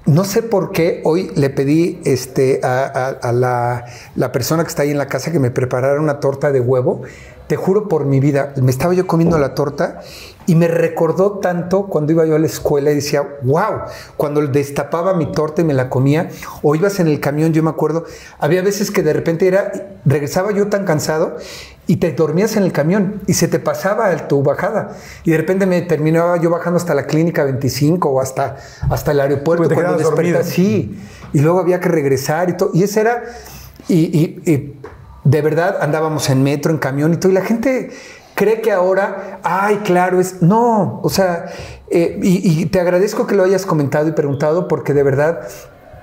No 0.10 0.24
sé 0.24 0.42
por 0.42 0.72
qué 0.72 1.02
hoy 1.04 1.30
le 1.36 1.52
pedí 1.52 2.02
este, 2.04 2.62
a, 2.64 3.32
la, 3.32 3.86
la 4.16 4.32
persona 4.32 4.64
que 4.64 4.70
está 4.70 4.82
ahí 4.82 4.90
en 4.90 4.98
la 4.98 5.06
casa 5.06 5.32
que 5.32 5.38
me 5.38 5.52
preparara 5.52 6.02
una 6.02 6.20
torta 6.20 6.52
de 6.52 6.60
huevo. 6.60 7.04
Te 7.50 7.56
juro 7.56 7.88
por 7.88 8.06
mi 8.06 8.20
vida, 8.20 8.54
me 8.62 8.70
estaba 8.70 8.94
yo 8.94 9.08
comiendo 9.08 9.40
la 9.40 9.56
torta 9.56 10.02
y 10.46 10.54
me 10.54 10.68
recordó 10.68 11.40
tanto 11.40 11.88
cuando 11.88 12.12
iba 12.14 12.24
yo 12.26 12.36
a 12.36 12.40
la 12.40 12.46
escuela 12.46 12.92
y 12.92 12.96
decía, 12.96 13.28
wow, 13.42 13.82
cuando 14.18 14.46
destapaba 14.48 15.16
mi 15.16 15.32
torta 15.32 15.62
y 15.62 15.66
me 15.66 15.74
la 15.74 15.90
comía, 15.90 16.30
o 16.62 16.76
ibas 16.76 17.00
en 17.00 17.08
el 17.08 17.20
camión, 17.20 17.52
yo 17.52 17.64
me 17.64 17.72
acuerdo, 17.72 18.06
había 18.38 18.62
veces 18.62 18.92
que 18.92 19.02
de 19.02 19.14
repente 19.14 19.48
era, 19.48 19.72
regresaba 20.06 20.52
yo 20.52 20.68
tan 20.68 20.86
cansado 20.86 21.38
y 21.88 21.96
te 21.98 22.12
dormías 22.12 22.56
en 22.56 22.62
el 22.62 22.72
camión 22.72 23.20
y 23.26 23.34
se 23.34 23.48
te 23.48 23.58
pasaba 23.58 24.12
el- 24.12 24.28
tu 24.28 24.44
bajada 24.44 24.96
y 25.24 25.32
de 25.32 25.38
repente 25.38 25.66
me 25.66 25.82
terminaba 25.82 26.38
yo 26.38 26.52
bajando 26.52 26.78
hasta 26.78 26.94
la 26.94 27.08
clínica 27.08 27.44
25 27.46 28.10
o 28.10 28.22
hasta, 28.22 28.58
hasta 28.92 29.12
el 29.12 29.20
aeropuerto 29.22 29.64
te 29.70 29.74
cuando 29.74 29.98
dormido. 30.12 30.38
Sí, 30.54 31.00
y 31.34 31.40
luego 31.40 31.60
había 31.60 31.80
que 31.80 31.90
regresar 31.90 32.52
y 32.52 32.54
todo. 32.58 32.70
Y 32.76 32.84
ese 32.84 33.02
era, 33.02 33.24
y, 33.88 33.96
y- 34.46 34.52
y 34.52 34.76
de 35.24 35.42
verdad 35.42 35.78
andábamos 35.82 36.30
en 36.30 36.44
metro, 36.44 36.72
en 36.72 36.78
camión 36.78 37.14
y 37.14 37.18
todo. 37.18 37.32
Y 37.32 37.36
la 37.36 37.42
gente 37.44 37.92
cree 38.36 38.62
que 38.62 38.72
ahora, 38.72 39.40
ay, 39.44 39.78
claro, 39.84 40.20
es. 40.20 40.42
No, 40.42 41.00
o 41.04 41.10
sea, 41.10 41.46
eh, 41.90 42.20
y, 42.22 42.62
y 42.62 42.66
te 42.68 42.80
agradezco 42.80 43.28
que 43.28 43.36
lo 43.36 43.44
hayas 43.44 43.66
comentado 43.66 44.08
y 44.08 44.12
preguntado 44.14 44.68
porque 44.68 44.94
de 44.94 45.04
verdad. 45.04 45.42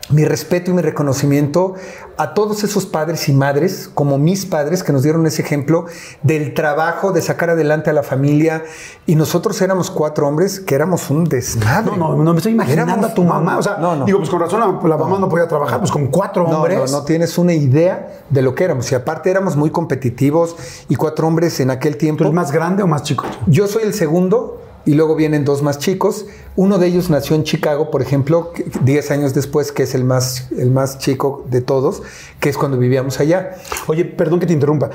Mi 0.08 0.25
respeto 0.25 0.70
y 0.70 0.75
mi 0.75 0.82
reconocimiento 0.82 1.75
a 2.16 2.32
todos 2.32 2.62
esos 2.62 2.86
padres 2.86 3.28
y 3.28 3.32
madres, 3.32 3.90
como 3.92 4.18
mis 4.18 4.46
padres, 4.46 4.82
que 4.84 4.92
nos 4.92 5.02
dieron 5.02 5.26
ese 5.26 5.42
ejemplo 5.42 5.86
del 6.22 6.54
trabajo, 6.54 7.10
de 7.12 7.20
sacar 7.20 7.50
adelante 7.50 7.90
a 7.90 7.92
la 7.92 8.02
familia. 8.04 8.62
Y 9.06 9.16
nosotros 9.16 9.60
éramos 9.62 9.90
cuatro 9.90 10.28
hombres 10.28 10.60
que 10.60 10.76
éramos 10.76 11.10
un 11.10 11.25
desmadre. 11.25 11.96
No, 11.96 12.14
no, 12.16 12.22
no 12.22 12.32
me 12.32 12.38
estoy 12.38 12.52
imaginando 12.52 12.92
Éramos- 12.92 13.10
a 13.10 13.14
tu 13.14 13.25
mamá. 13.25 13.58
O 13.58 13.62
sea, 13.62 13.78
no, 13.78 13.96
no. 13.96 14.04
digo, 14.04 14.18
pues 14.18 14.30
con 14.30 14.40
razón 14.40 14.60
la, 14.60 14.88
la 14.88 14.96
mamá 14.96 15.18
no 15.18 15.28
podía 15.28 15.48
trabajar, 15.48 15.80
pues 15.80 15.90
con 15.90 16.06
cuatro 16.06 16.46
No, 16.48 16.56
hombres. 16.58 16.90
No, 16.92 16.98
no 17.00 17.04
tienes 17.04 17.36
una 17.36 17.52
idea 17.54 18.22
de 18.30 18.42
lo 18.42 18.54
que 18.54 18.62
éramos. 18.64 18.90
Y 18.92 18.94
aparte 18.94 19.30
éramos 19.30 19.56
muy 19.56 19.70
competitivos 19.70 20.54
y 20.88 20.94
cuatro 20.94 21.26
hombres 21.26 21.58
en 21.60 21.70
aquel 21.70 21.94
¿Tú 21.94 21.98
tiempo. 21.98 22.22
eres 22.25 22.32
más 22.34 22.52
grande 22.52 22.82
o 22.82 22.86
más 22.86 23.02
chico? 23.02 23.25
Yo 23.46 23.66
soy 23.66 23.82
el 23.82 23.92
segundo 23.92 24.60
y 24.87 24.95
luego 24.95 25.14
vienen 25.16 25.45
dos 25.45 25.62
más 25.62 25.78
chicos. 25.78 26.25
Uno 26.57 26.78
de 26.78 26.87
ellos 26.87 27.11
nació 27.11 27.37
en 27.37 27.43
Chicago, 27.45 27.90
por 27.90 28.00
ejemplo, 28.00 28.52
que- 28.52 28.64
10 28.83 29.11
años 29.11 29.35
después, 29.35 29.73
que 29.73 29.83
es 29.83 29.95
el 29.95 30.05
más, 30.05 30.49
el 30.57 30.71
más 30.71 30.99
chico 30.99 31.45
de 31.50 31.61
todos, 31.61 32.02
que 32.40 32.49
es 32.49 32.57
cuando 32.57 32.78
vivíamos 32.78 33.21
allá. 33.21 33.57
Oye, 33.88 34.05
perdón 34.07 34.40
que 34.40 34.47
te 34.47 34.52
interrumpa. 34.55 34.88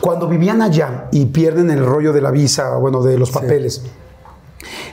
Cuando 0.00 0.28
vivían 0.28 0.62
allá 0.62 1.08
y 1.10 1.26
pierden 1.26 1.70
el 1.70 1.84
rollo 1.84 2.12
de 2.12 2.20
la 2.20 2.30
visa, 2.30 2.76
bueno, 2.76 3.02
de 3.02 3.18
los 3.18 3.30
papeles, 3.32 3.82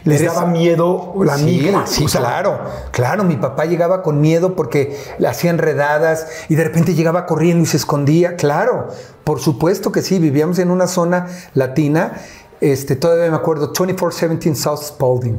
¿les 0.03 0.21
Eres- 0.21 0.33
daba 0.33 0.47
miedo 0.47 1.13
la 1.23 1.37
Sí, 1.37 1.43
migra? 1.45 1.85
sí, 1.85 2.05
O 2.05 2.07
sea, 2.07 2.21
claro, 2.21 2.59
claro. 2.91 3.23
Mi 3.23 3.35
papá 3.35 3.65
llegaba 3.65 4.01
con 4.03 4.21
miedo 4.21 4.55
porque 4.55 4.97
le 5.19 5.27
hacían 5.27 5.57
redadas 5.57 6.27
y 6.49 6.55
de 6.55 6.63
repente 6.63 6.93
llegaba 6.95 7.25
corriendo 7.25 7.63
y 7.63 7.65
se 7.65 7.77
escondía. 7.77 8.35
Claro, 8.35 8.87
por 9.23 9.39
supuesto 9.39 9.91
que 9.91 10.01
sí. 10.01 10.19
Vivíamos 10.19 10.59
en 10.59 10.71
una 10.71 10.87
zona 10.87 11.27
latina. 11.55 12.13
Este, 12.71 12.95
todavía 12.95 13.29
me 13.29 13.37
acuerdo, 13.37 13.67
2417 13.67 14.55
South 14.55 14.81
Spalding. 14.83 15.37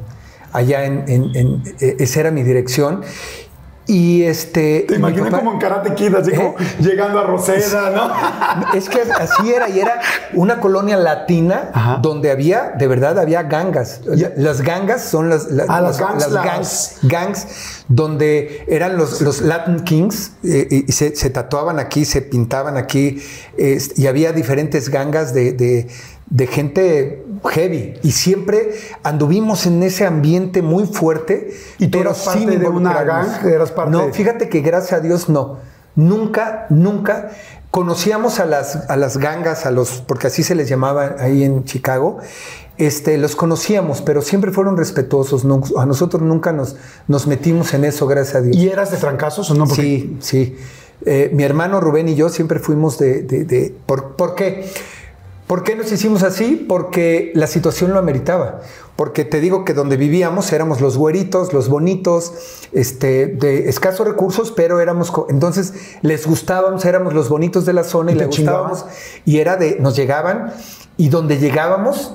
Allá 0.53 0.85
en, 0.85 1.05
en- 1.09 1.37
en- 1.37 1.63
eh, 1.81 1.97
esa 1.99 2.21
era 2.21 2.31
mi 2.31 2.43
dirección. 2.43 3.03
Y 3.89 4.25
este. 4.25 4.85
Te 4.89 4.97
imaginé 4.97 5.31
como 5.31 5.53
en 5.53 5.59
Karate 5.61 5.95
Kid, 5.95 6.13
así 6.17 6.33
como 6.33 6.57
llegando 6.81 7.21
a 7.21 7.23
Roseda, 7.25 7.91
¿no? 7.91 8.75
Es 8.77 8.89
que 8.89 9.01
así 9.03 9.53
era, 9.53 9.69
y 9.69 9.79
era 9.79 10.01
una 10.35 10.59
colonia 10.61 10.97
latina 10.97 11.71
Ajá. 11.73 11.99
donde 12.03 12.33
había, 12.33 12.73
de 12.77 12.89
verdad, 12.89 13.17
había 13.17 13.45
gangas. 13.45 14.01
Las 14.37 14.63
gangas 14.63 15.05
son 15.05 15.29
las, 15.29 15.53
la- 15.53 15.67
Ah, 15.69 15.81
las 15.81 16.01
gangs, 16.01 16.29
las- 16.33 16.45
gangs, 16.45 16.99
gangs, 17.03 17.47
donde 17.87 18.65
eran 18.67 18.97
los, 18.97 19.21
los 19.21 19.41
Latin 19.41 19.79
Kings 19.85 20.33
eh, 20.43 20.67
y 20.89 20.91
se, 20.91 21.15
se 21.15 21.31
tatuaban 21.31 21.79
aquí, 21.79 22.05
se 22.05 22.23
pintaban 22.23 22.77
aquí, 22.77 23.23
es- 23.57 23.97
y 23.97 24.09
había 24.09 24.33
diferentes 24.33 24.89
gangas 24.89 25.33
de, 25.33 25.53
de- 25.53 25.87
de 26.29 26.47
gente 26.47 27.25
heavy. 27.45 27.95
Y 28.03 28.13
siempre 28.13 28.71
anduvimos 29.03 29.67
en 29.67 29.83
ese 29.83 30.05
ambiente 30.07 30.63
muy 30.63 30.87
fuerte. 30.87 31.51
¿Y 31.79 31.87
tú 31.89 31.99
pero 31.99 32.11
eras 32.11 32.25
parte 32.25 32.59
de 32.59 32.69
una 32.69 33.03
gang? 33.05 33.45
¿Eras 33.47 33.71
parte 33.73 33.93
No, 33.93 34.13
fíjate 34.13 34.49
que 34.49 34.61
gracias 34.61 34.95
a 34.95 35.01
Dios 35.01 35.29
no. 35.29 35.59
Nunca, 35.95 36.67
nunca 36.69 37.31
conocíamos 37.71 38.39
a 38.41 38.45
las, 38.47 38.89
a 38.91 38.97
las 38.97 39.19
gangas, 39.19 39.67
a 39.67 39.71
los, 39.71 40.03
porque 40.07 40.27
así 40.29 40.43
se 40.43 40.55
les 40.55 40.69
llamaba 40.69 41.17
ahí 41.19 41.43
en 41.45 41.65
Chicago. 41.65 42.19
Este, 42.79 43.17
los 43.17 43.37
conocíamos, 43.37 44.03
pero 44.03 44.21
siempre 44.21 44.51
fueron 44.51 44.77
respetuosos. 44.77 45.45
no- 45.45 45.63
a 45.79 45.87
nosotros 45.87 46.23
nunca 46.23 46.53
nos, 46.53 46.77
nos 47.09 47.27
metimos 47.27 47.73
en 47.73 47.85
eso, 47.85 48.07
gracias 48.07 48.37
a 48.37 48.41
Dios. 48.43 48.57
¿Y 48.57 48.69
eras 48.69 48.91
de 48.91 48.99
trancazos 48.99 49.51
o 49.51 49.55
no? 49.55 49.67
Porque 49.67 49.83
Sí, 49.83 50.17
sí. 50.21 50.57
Eh, 51.05 51.31
mi 51.33 51.43
hermano 51.45 51.81
Rubén 51.81 52.09
y 52.09 52.15
yo 52.15 52.29
siempre 52.31 52.59
fuimos 52.59 52.99
de... 52.99 53.23
de- 53.23 53.45
de- 53.45 53.75
¿por, 53.87 54.17
por 54.17 54.35
qué? 54.35 54.69
¿Por 55.47 55.63
qué 55.63 55.77
nos 55.77 55.93
hicimos 55.93 56.23
así? 56.25 56.65
Porque 56.69 57.31
la 57.35 57.47
situación 57.47 57.93
lo 57.93 57.99
ameritaba. 57.99 58.63
Porque 58.97 59.25
te 59.25 59.41
digo 59.41 59.65
que 59.65 59.75
donde 59.75 59.97
vivíamos 59.97 60.53
éramos 60.53 60.81
los 60.81 60.97
güeritos, 60.97 61.53
los 61.53 61.69
bonitos, 61.69 62.33
este, 62.73 63.27
de 63.27 63.69
escasos 63.69 64.07
recursos, 64.07 64.51
pero 64.51 64.81
éramos... 64.81 65.13
Entonces 65.29 65.75
les 66.03 66.27
gustábamos, 66.27 66.85
éramos 66.85 67.15
los 67.15 67.29
bonitos 67.29 67.65
de 67.65 67.75
la 67.75 67.85
zona 67.85 68.11
y, 68.11 68.15
¿Y 68.15 68.19
le 68.19 68.25
te 68.25 68.31
chingaban? 68.31 68.71
gustábamos. 68.71 68.97
Y 69.25 69.39
era 69.39 69.57
de... 69.57 69.79
Nos 69.79 69.95
llegaban 69.95 70.53
y 70.97 71.11
donde 71.11 71.39
llegábamos 71.39 72.15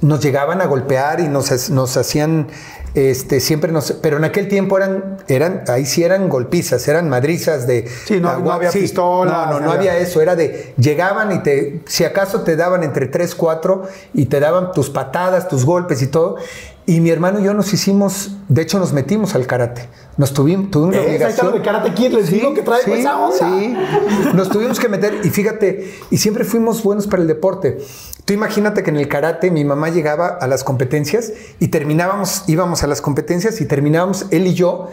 nos 0.00 0.20
llegaban 0.20 0.60
a 0.60 0.66
golpear 0.66 1.20
y 1.20 1.28
nos, 1.28 1.70
nos 1.70 1.96
hacían, 1.96 2.48
este, 2.94 3.40
siempre 3.40 3.72
nos, 3.72 3.92
pero 3.92 4.16
en 4.18 4.24
aquel 4.24 4.48
tiempo 4.48 4.76
eran, 4.76 5.18
eran, 5.28 5.64
ahí 5.68 5.86
sí 5.86 6.02
eran 6.04 6.28
golpizas, 6.28 6.86
eran 6.88 7.08
madrizas 7.08 7.66
de... 7.66 7.88
Sí, 8.06 8.20
no- 8.20 8.38
no 8.40 8.52
había 8.52 8.70
pistolas, 8.70 9.32
No, 9.32 9.46
no, 9.46 9.60
no 9.60 9.66
no 9.66 9.72
había- 9.72 9.92
había 9.92 10.02
eso, 10.02 10.20
era 10.20 10.36
de, 10.36 10.74
llegaban 10.78 11.32
y 11.32 11.42
te, 11.42 11.82
si 11.86 12.04
acaso 12.04 12.42
te 12.42 12.56
daban 12.56 12.82
entre 12.82 13.06
3, 13.06 13.34
4 13.34 13.82
y 14.14 14.26
te 14.26 14.38
daban 14.40 14.72
tus 14.72 14.90
patadas, 14.90 15.48
tus 15.48 15.64
golpes 15.64 16.02
y 16.02 16.06
todo. 16.08 16.36
Y 16.88 17.00
mi 17.00 17.10
hermano 17.10 17.40
y 17.40 17.42
yo 17.42 17.52
nos 17.52 17.72
hicimos, 17.72 18.36
de 18.48 18.62
hecho 18.62 18.78
nos 18.78 18.92
metimos 18.92 19.34
al 19.34 19.44
karate. 19.46 19.88
Nos 20.16 20.32
tuvimos, 20.32 20.70
tuvimos 20.70 20.94
la 20.94 21.00
está 21.02 21.10
obligación. 21.42 21.52
de 21.54 21.62
Karate 21.62 21.94
Kid, 21.94 22.12
les 22.12 22.30
digo 22.30 22.54
que 22.54 22.62
trae 22.62 22.80
esa 23.00 23.18
onda. 23.18 23.36
Sí, 23.36 23.76
nos 24.34 24.48
tuvimos 24.48 24.78
que 24.78 24.88
meter 24.88 25.20
y 25.24 25.30
fíjate, 25.30 25.94
y 26.12 26.18
siempre 26.18 26.44
fuimos 26.44 26.82
buenos 26.84 27.08
para 27.08 27.22
el 27.22 27.28
deporte. 27.28 27.78
Tú 28.24 28.32
imagínate 28.34 28.84
que 28.84 28.90
en 28.90 28.96
el 28.98 29.08
karate 29.08 29.50
mi 29.50 29.64
mamá 29.64 29.88
llegaba 29.88 30.28
a 30.28 30.46
las 30.46 30.62
competencias 30.62 31.32
y 31.58 31.68
terminábamos, 31.68 32.44
íbamos 32.46 32.84
a 32.84 32.86
las 32.86 33.00
competencias 33.00 33.60
y 33.60 33.66
terminábamos 33.66 34.26
él 34.30 34.46
y 34.46 34.54
yo 34.54 34.88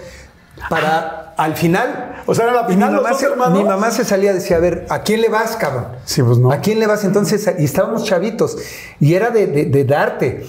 para 0.70 1.34
al 1.38 1.56
final. 1.56 2.22
O 2.26 2.34
sea, 2.36 2.46
era 2.46 2.54
la 2.54 2.64
mi 2.68 2.74
final, 2.74 2.94
los 2.94 3.04
mamá, 3.04 3.10
dos 3.12 3.20
se, 3.20 3.50
mi 3.52 3.64
mamá 3.64 3.92
se 3.92 4.06
salía 4.06 4.32
y 4.32 4.36
decía, 4.36 4.58
a 4.58 4.60
ver, 4.60 4.86
¿a 4.90 5.02
quién 5.02 5.22
le 5.22 5.30
vas, 5.30 5.56
cabrón? 5.58 5.88
Sí, 6.06 6.22
pues 6.24 6.38
no. 6.38 6.52
¿A 6.52 6.58
quién 6.60 6.80
le 6.80 6.88
vas? 6.88 7.04
Entonces, 7.04 7.50
y 7.60 7.64
estábamos 7.66 8.04
chavitos 8.06 8.58
y 9.00 9.14
era 9.16 9.30
de, 9.30 9.48
de- 9.48 9.66
de 9.66 9.84
darte. 9.84 10.46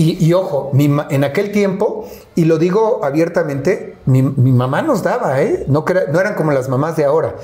Y, 0.00 0.24
y 0.24 0.32
ojo, 0.32 0.70
mi 0.72 0.84
en 1.10 1.24
aquel 1.24 1.52
tiempo, 1.52 2.08
y 2.34 2.46
lo 2.46 2.56
digo 2.56 3.00
abiertamente, 3.04 3.96
mi, 4.06 4.22
mi 4.22 4.50
mamá 4.52 4.80
nos 4.80 5.02
daba, 5.02 5.42
¿eh? 5.42 5.64
No, 5.68 5.84
no 6.12 6.20
eran 6.20 6.34
como 6.36 6.52
las 6.52 6.70
mamás 6.70 6.96
de 6.96 7.04
ahora. 7.04 7.34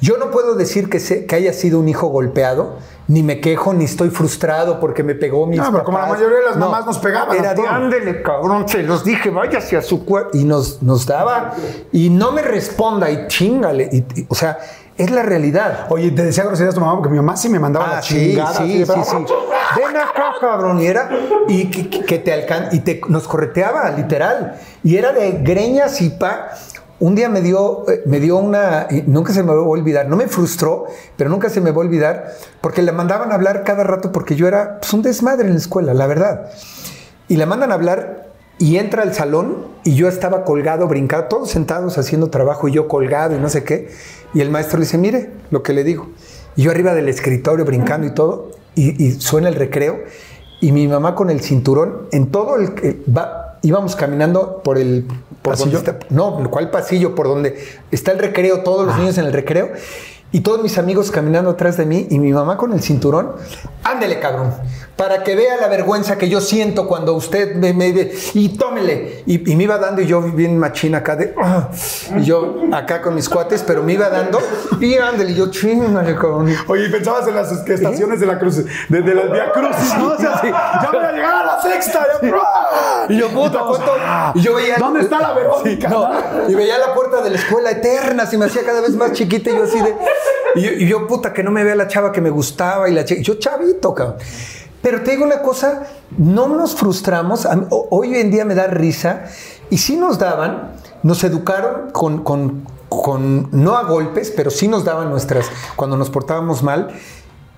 Yo 0.00 0.16
no 0.18 0.30
puedo 0.30 0.54
decir 0.54 0.88
que, 0.88 1.00
se- 1.00 1.26
que 1.26 1.34
haya 1.34 1.52
sido 1.52 1.80
un 1.80 1.88
hijo 1.88 2.06
golpeado, 2.08 2.76
ni 3.08 3.22
me 3.24 3.40
quejo, 3.40 3.72
ni 3.72 3.86
estoy 3.86 4.10
frustrado 4.10 4.78
porque 4.78 5.02
me 5.02 5.14
pegó 5.16 5.46
mi 5.46 5.56
No, 5.56 5.72
pero 5.72 5.82
como 5.84 5.98
la 5.98 6.06
mayoría 6.06 6.36
de 6.38 6.44
las 6.44 6.56
mamás 6.56 6.86
nos 6.86 6.98
pegaban 6.98 7.36
Era 7.36 7.54
de, 7.54 7.66
ándele, 7.66 8.22
cabrón, 8.22 8.68
se 8.68 8.82
los 8.84 9.02
dije, 9.02 9.30
váyase 9.30 9.76
a 9.76 9.82
su 9.82 10.04
cuerpo. 10.04 10.30
Y 10.36 10.44
nos, 10.44 10.82
nos 10.82 11.06
daba, 11.06 11.54
y 11.90 12.10
no 12.10 12.30
me 12.30 12.42
responda, 12.42 13.10
y 13.10 13.26
chingale. 13.26 13.88
y- 13.90 14.20
y- 14.20 14.26
o 14.28 14.34
sea, 14.36 14.58
es 14.98 15.10
la 15.10 15.22
realidad. 15.22 15.86
Oye, 15.90 16.10
te 16.10 16.24
decía 16.24 16.44
groserías 16.44 16.74
tu 16.74 16.80
mamá 16.80 16.94
porque 16.96 17.10
mi 17.10 17.16
mamá 17.16 17.36
sí 17.36 17.48
me 17.48 17.58
mandaba 17.58 17.86
la 17.86 17.98
Ah, 17.98 18.02
sí, 18.02 18.30
chingada. 18.30 18.54
sí, 18.54 18.84
sí, 18.84 18.92
sí. 19.04 19.16
Ven 19.76 19.96
acá, 19.96 20.34
cabrón. 20.40 20.80
Y 20.80 20.86
era, 20.86 21.10
y 21.48 21.66
que, 21.66 22.18
te 22.18 22.32
alcan 22.32 22.68
y 22.72 22.80
te, 22.80 23.00
nos 23.08 23.28
correteaba, 23.28 23.90
literal. 23.90 24.58
Y 24.82 24.96
era 24.96 25.12
de 25.12 25.32
greñas 25.42 26.00
y 26.00 26.10
pa. 26.10 26.50
Un 26.98 27.14
día 27.14 27.28
me 27.28 27.42
dio, 27.42 27.88
eh, 27.90 28.02
me 28.06 28.20
dio 28.20 28.38
una, 28.38 28.86
nunca 29.06 29.34
se 29.34 29.42
me 29.42 29.52
va 29.52 29.58
a 29.58 29.62
olvidar, 29.62 30.08
no 30.08 30.16
me 30.16 30.28
frustró, 30.28 30.86
pero 31.18 31.28
nunca 31.28 31.50
se 31.50 31.60
me 31.60 31.70
va 31.70 31.76
a 31.76 31.80
olvidar, 31.80 32.32
porque 32.62 32.80
le 32.80 32.90
mandaban 32.90 33.32
a 33.32 33.34
hablar 33.34 33.64
cada 33.64 33.84
rato, 33.84 34.12
porque 34.12 34.34
yo 34.34 34.48
era 34.48 34.80
pues, 34.80 34.94
un 34.94 35.02
desmadre 35.02 35.46
en 35.46 35.52
la 35.52 35.58
escuela, 35.58 35.92
la 35.92 36.06
verdad. 36.06 36.50
Y 37.28 37.36
le 37.36 37.44
mandan 37.44 37.70
a 37.70 37.74
hablar 37.74 38.25
y 38.58 38.76
entra 38.78 39.02
al 39.02 39.12
salón 39.14 39.66
y 39.84 39.94
yo 39.94 40.08
estaba 40.08 40.44
colgado, 40.44 40.88
brincado, 40.88 41.24
todos 41.24 41.50
sentados 41.50 41.98
haciendo 41.98 42.30
trabajo 42.30 42.68
y 42.68 42.72
yo 42.72 42.88
colgado 42.88 43.36
y 43.36 43.38
no 43.38 43.48
sé 43.48 43.64
qué. 43.64 43.90
Y 44.34 44.40
el 44.40 44.50
maestro 44.50 44.78
le 44.78 44.84
dice, 44.86 44.98
mire 44.98 45.30
lo 45.50 45.62
que 45.62 45.72
le 45.72 45.84
digo. 45.84 46.08
Y 46.56 46.62
yo 46.62 46.70
arriba 46.70 46.94
del 46.94 47.08
escritorio 47.08 47.64
brincando 47.64 48.06
y 48.06 48.10
todo, 48.10 48.50
y, 48.74 49.02
y 49.04 49.12
suena 49.20 49.48
el 49.48 49.54
recreo, 49.56 49.98
y 50.60 50.72
mi 50.72 50.88
mamá 50.88 51.14
con 51.14 51.28
el 51.30 51.40
cinturón, 51.40 52.08
en 52.12 52.26
todo 52.30 52.56
el... 52.56 52.72
el- 52.82 53.02
va- 53.14 53.42
íbamos 53.62 53.96
caminando 53.96 54.62
por 54.62 54.78
el... 54.78 55.04
Por 55.42 55.56
donde 55.58 55.76
¿Pasillo? 55.76 55.78
está- 55.78 56.06
no, 56.14 56.50
¿cuál 56.50 56.70
pasillo? 56.70 57.14
Por 57.14 57.26
donde 57.26 57.56
está 57.90 58.12
el 58.12 58.18
recreo, 58.20 58.60
todos 58.62 58.86
los 58.86 58.96
niños 58.98 59.18
en 59.18 59.26
el 59.26 59.32
recreo. 59.32 59.70
Y 60.32 60.40
todos 60.40 60.62
mis 60.62 60.76
amigos 60.76 61.10
caminando 61.10 61.50
atrás 61.50 61.76
de 61.78 61.86
mí 61.86 62.08
y 62.10 62.18
mi 62.18 62.32
mamá 62.32 62.56
con 62.58 62.72
el 62.72 62.82
cinturón. 62.82 63.32
Ándele, 63.84 64.18
cabrón. 64.20 64.52
Para 64.96 65.22
que 65.22 65.34
vea 65.36 65.56
la 65.60 65.68
vergüenza 65.68 66.16
que 66.18 66.28
yo 66.28 66.40
siento 66.40 66.88
cuando 66.88 67.14
usted 67.14 67.54
me, 67.54 67.72
me 67.72 67.92
ve. 67.92 68.14
Y 68.34 68.50
tómele. 68.50 69.22
Y, 69.26 69.50
y 69.50 69.56
me 69.56 69.64
iba 69.64 69.78
dando 69.78 70.02
y 70.02 70.06
yo 70.06 70.20
bien 70.22 70.58
machina 70.58 70.98
acá 70.98 71.16
de... 71.16 71.34
"Ah". 71.40 71.68
y 72.16 72.24
yo 72.24 72.56
acá 72.72 73.00
con 73.02 73.14
mis 73.14 73.28
cuates, 73.28 73.62
pero 73.62 73.82
me 73.82 73.92
iba 73.92 74.08
dando. 74.08 74.38
Y 74.80 74.96
ándele, 74.96 75.30
y 75.30 75.34
yo 75.36 75.50
chingale, 75.50 76.14
cabrón. 76.14 76.52
Oye, 76.66 76.86
y 76.86 76.90
pensabas 76.90 77.28
en 77.28 77.34
las 77.34 77.52
estaciones 77.52 78.18
de 78.20 78.26
la 78.26 78.38
cruz, 78.38 78.56
de, 78.56 79.02
de 79.02 79.14
las 79.14 79.30
Via 79.30 79.52
Crucis, 79.52 79.96
¿no? 79.98 80.08
O 80.12 80.18
sea, 80.18 80.38
sí, 80.40 80.48
ya 80.48 80.90
voy 80.92 81.04
a 81.04 81.12
llegar 81.12 81.34
a 81.34 81.44
la 81.46 81.62
sexta. 81.62 82.04
ya- 82.22 83.06
Y 83.08 83.18
yo, 83.18 83.28
puta, 83.28 83.60
¿cuánto? 83.60 83.92
ah, 84.00 84.32
Y 84.34 84.40
yo 84.40 84.54
veía. 84.54 84.76
¿Dónde 84.78 85.00
está 85.00 85.20
la 85.20 85.32
Verónica? 85.34 85.88
No, 85.88 86.10
y 86.48 86.54
veía 86.54 86.78
la 86.78 86.94
puerta 86.94 87.22
de 87.22 87.30
la 87.30 87.36
escuela 87.38 87.70
eterna, 87.70 88.26
se 88.26 88.36
me 88.36 88.46
hacía 88.46 88.64
cada 88.64 88.80
vez 88.80 88.96
más 88.96 89.12
chiquita 89.12 89.50
y 89.50 89.54
yo 89.56 89.64
así 89.64 89.78
de. 89.80 89.94
Y 90.56 90.62
yo, 90.62 90.70
y 90.72 90.86
yo, 90.88 91.06
puta, 91.06 91.32
que 91.32 91.42
no 91.42 91.50
me 91.50 91.62
vea 91.64 91.74
la 91.76 91.86
chava 91.88 92.10
que 92.12 92.20
me 92.20 92.30
gustaba 92.30 92.88
y 92.88 92.92
la 92.92 93.04
chica. 93.04 93.20
Yo, 93.22 93.34
chavito, 93.34 93.94
cabrón. 93.94 94.16
Pero 94.82 95.02
te 95.02 95.12
digo 95.12 95.24
una 95.24 95.42
cosa, 95.42 95.84
no 96.16 96.48
nos 96.48 96.74
frustramos. 96.74 97.46
Mí- 97.56 97.66
hoy 97.70 98.14
en 98.16 98.30
día 98.30 98.44
me 98.44 98.54
da 98.54 98.66
risa 98.68 99.24
y 99.70 99.78
sí 99.78 99.96
nos 99.96 100.18
daban, 100.18 100.72
nos 101.02 101.24
educaron 101.24 101.90
con, 101.92 102.22
con, 102.22 102.64
con- 102.88 103.48
no 103.52 103.76
a 103.76 103.82
golpes, 103.84 104.32
pero 104.34 104.50
sí 104.50 104.68
nos 104.68 104.84
daban 104.84 105.10
nuestras, 105.10 105.46
cuando 105.76 105.96
nos 105.96 106.10
portábamos 106.10 106.62
mal. 106.62 106.88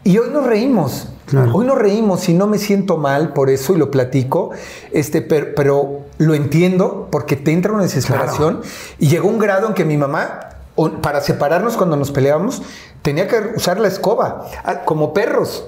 Y 0.04 0.16
hoy 0.16 0.30
nos 0.30 0.46
reímos. 0.46 1.08
Claro. 1.26 1.50
Hoy 1.54 1.66
nos 1.66 1.76
reímos 1.76 2.26
y 2.30 2.34
no 2.34 2.46
me 2.46 2.56
siento 2.56 2.96
mal 2.96 3.34
por 3.34 3.50
eso 3.50 3.74
y 3.74 3.76
lo 3.76 3.90
platico, 3.90 4.50
este, 4.92 5.20
pero, 5.20 5.48
pero 5.54 6.00
lo 6.16 6.34
entiendo 6.34 7.08
porque 7.12 7.36
te 7.36 7.52
entra 7.52 7.72
una 7.72 7.82
desesperación 7.82 8.62
y 8.98 9.08
llegó 9.08 9.28
un 9.28 9.38
grado 9.38 9.66
en 9.66 9.74
que 9.74 9.84
mi 9.84 9.98
mamá, 9.98 10.40
o- 10.78 10.90
para 11.02 11.20
separarnos 11.20 11.76
cuando 11.76 11.97
nos 11.97 12.11
peleábamos, 12.12 12.62
tenía 13.02 13.26
que 13.28 13.52
usar 13.56 13.78
la 13.80 13.88
escoba, 13.88 14.47
ah, 14.64 14.85
como 14.85 15.12
perros. 15.12 15.66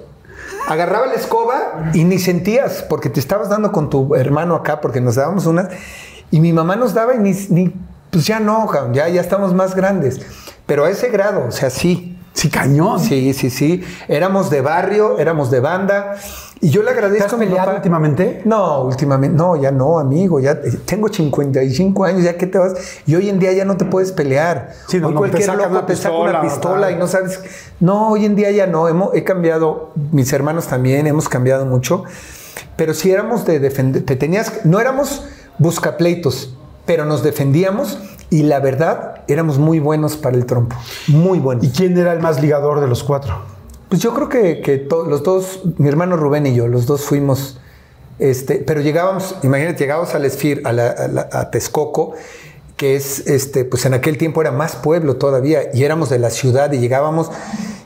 Agarraba 0.68 1.06
la 1.06 1.14
escoba 1.14 1.90
y 1.94 2.04
ni 2.04 2.18
sentías 2.18 2.84
porque 2.88 3.10
te 3.10 3.18
estabas 3.20 3.48
dando 3.48 3.72
con 3.72 3.90
tu 3.90 4.14
hermano 4.14 4.54
acá 4.54 4.80
porque 4.80 5.00
nos 5.00 5.16
dábamos 5.16 5.46
unas 5.46 5.68
y 6.30 6.40
mi 6.40 6.52
mamá 6.52 6.76
nos 6.76 6.94
daba 6.94 7.14
y 7.14 7.18
ni, 7.18 7.32
ni- 7.50 7.74
pues 8.10 8.26
ya 8.26 8.40
no, 8.40 8.68
ya, 8.92 9.08
ya 9.08 9.20
estamos 9.20 9.52
más 9.54 9.74
grandes. 9.74 10.20
Pero 10.66 10.84
a 10.84 10.90
ese 10.90 11.08
grado, 11.08 11.46
o 11.48 11.52
sea, 11.52 11.70
sí. 11.70 12.16
Sí, 12.32 12.48
cañón. 12.48 13.00
Sí, 13.00 13.34
sí, 13.34 13.50
sí. 13.50 13.82
Éramos 14.06 14.50
de 14.50 14.60
barrio, 14.60 15.18
éramos 15.18 15.50
de 15.50 15.58
banda. 15.58 16.14
Y 16.62 16.68
yo 16.68 16.82
le 16.82 16.88
¿Te 16.88 16.98
agradezco 16.98 17.24
has 17.26 17.32
a 17.32 17.36
mi 17.38 17.46
peleado 17.46 17.66
papá. 17.66 17.76
últimamente? 17.76 18.42
No, 18.44 18.82
últimamente, 18.82 19.34
no, 19.36 19.56
ya 19.56 19.70
no, 19.70 19.98
amigo. 19.98 20.40
Ya 20.40 20.60
tengo 20.84 21.08
55 21.08 22.04
años, 22.04 22.22
ya 22.22 22.36
que 22.36 22.46
te 22.46 22.58
vas. 22.58 22.74
Y 23.06 23.14
hoy 23.14 23.30
en 23.30 23.38
día 23.38 23.52
ya 23.52 23.64
no 23.64 23.78
te 23.78 23.86
puedes 23.86 24.12
pelear. 24.12 24.72
Sí, 24.86 25.00
no, 25.00 25.08
Hoy 25.08 25.14
no, 25.14 25.20
te 25.22 25.30
cualquier 25.30 25.56
loco 25.56 25.70
una 25.70 25.86
te 25.86 25.96
saca 25.96 26.10
pistola, 26.10 26.30
una 26.30 26.40
pistola 26.42 26.90
y 26.90 26.96
no 26.96 27.06
sabes. 27.06 27.40
No, 27.80 28.10
hoy 28.10 28.26
en 28.26 28.36
día 28.36 28.50
ya 28.50 28.66
no. 28.66 28.88
Hemos, 28.88 29.14
he 29.14 29.24
cambiado, 29.24 29.92
mis 30.12 30.30
hermanos 30.34 30.66
también, 30.66 31.06
hemos 31.06 31.30
cambiado 31.30 31.64
mucho. 31.64 32.04
Pero 32.76 32.92
sí 32.92 33.10
éramos 33.10 33.46
de 33.46 33.58
defender. 33.58 34.04
Te 34.04 34.16
tenías. 34.16 34.66
No 34.66 34.80
éramos 34.80 35.24
buscapleitos, 35.58 36.54
pero 36.84 37.06
nos 37.06 37.22
defendíamos 37.22 37.98
y 38.28 38.42
la 38.42 38.60
verdad 38.60 39.22
éramos 39.28 39.58
muy 39.58 39.80
buenos 39.80 40.16
para 40.16 40.36
el 40.36 40.44
trompo. 40.44 40.76
Muy 41.08 41.38
buenos. 41.38 41.64
¿Y 41.64 41.70
quién 41.70 41.96
era 41.96 42.12
el 42.12 42.20
más 42.20 42.42
ligador 42.42 42.80
de 42.80 42.86
los 42.86 43.02
cuatro? 43.02 43.59
Pues 43.90 44.00
yo 44.00 44.14
creo 44.14 44.28
que, 44.28 44.60
que 44.62 44.86
los 45.08 45.22
dos, 45.24 45.60
mi 45.76 45.88
hermano 45.88 46.16
Rubén 46.16 46.46
y 46.46 46.54
yo, 46.54 46.68
los 46.68 46.86
dos 46.86 47.02
fuimos, 47.02 47.58
este, 48.20 48.56
pero 48.56 48.80
llegábamos, 48.80 49.34
imagínate, 49.42 49.80
llegábamos 49.80 50.14
al 50.14 50.24
Esfir, 50.24 50.62
a, 50.64 50.72
la- 50.72 50.90
a 50.90 51.08
la- 51.08 51.28
a 51.32 51.50
Texcoco, 51.50 52.14
que 52.76 52.94
es, 52.96 53.26
este, 53.26 53.64
pues 53.64 53.84
en 53.86 53.92
aquel 53.94 54.16
tiempo 54.16 54.40
era 54.40 54.52
más 54.52 54.76
pueblo 54.76 55.16
todavía, 55.16 55.64
y 55.74 55.82
éramos 55.84 56.08
de 56.08 56.18
la 56.20 56.30
ciudad 56.30 56.70
y 56.72 56.78
llegábamos 56.78 57.30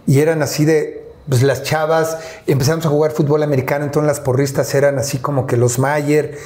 y 0.06 0.20
eran 0.20 0.42
así 0.42 0.64
de, 0.66 1.02
pues 1.28 1.42
las 1.42 1.62
chavas, 1.62 2.18
empezamos 2.46 2.84
a 2.84 2.90
jugar 2.90 3.12
fútbol 3.12 3.42
americano, 3.42 3.86
entonces 3.86 4.06
las 4.06 4.20
porristas 4.20 4.74
eran 4.74 4.98
así 4.98 5.16
como 5.18 5.46
que 5.46 5.56
los 5.56 5.78
Mayer, 5.78 6.36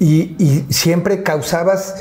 y, 0.00 0.34
y 0.42 0.66
siempre 0.72 1.22
causabas, 1.22 1.94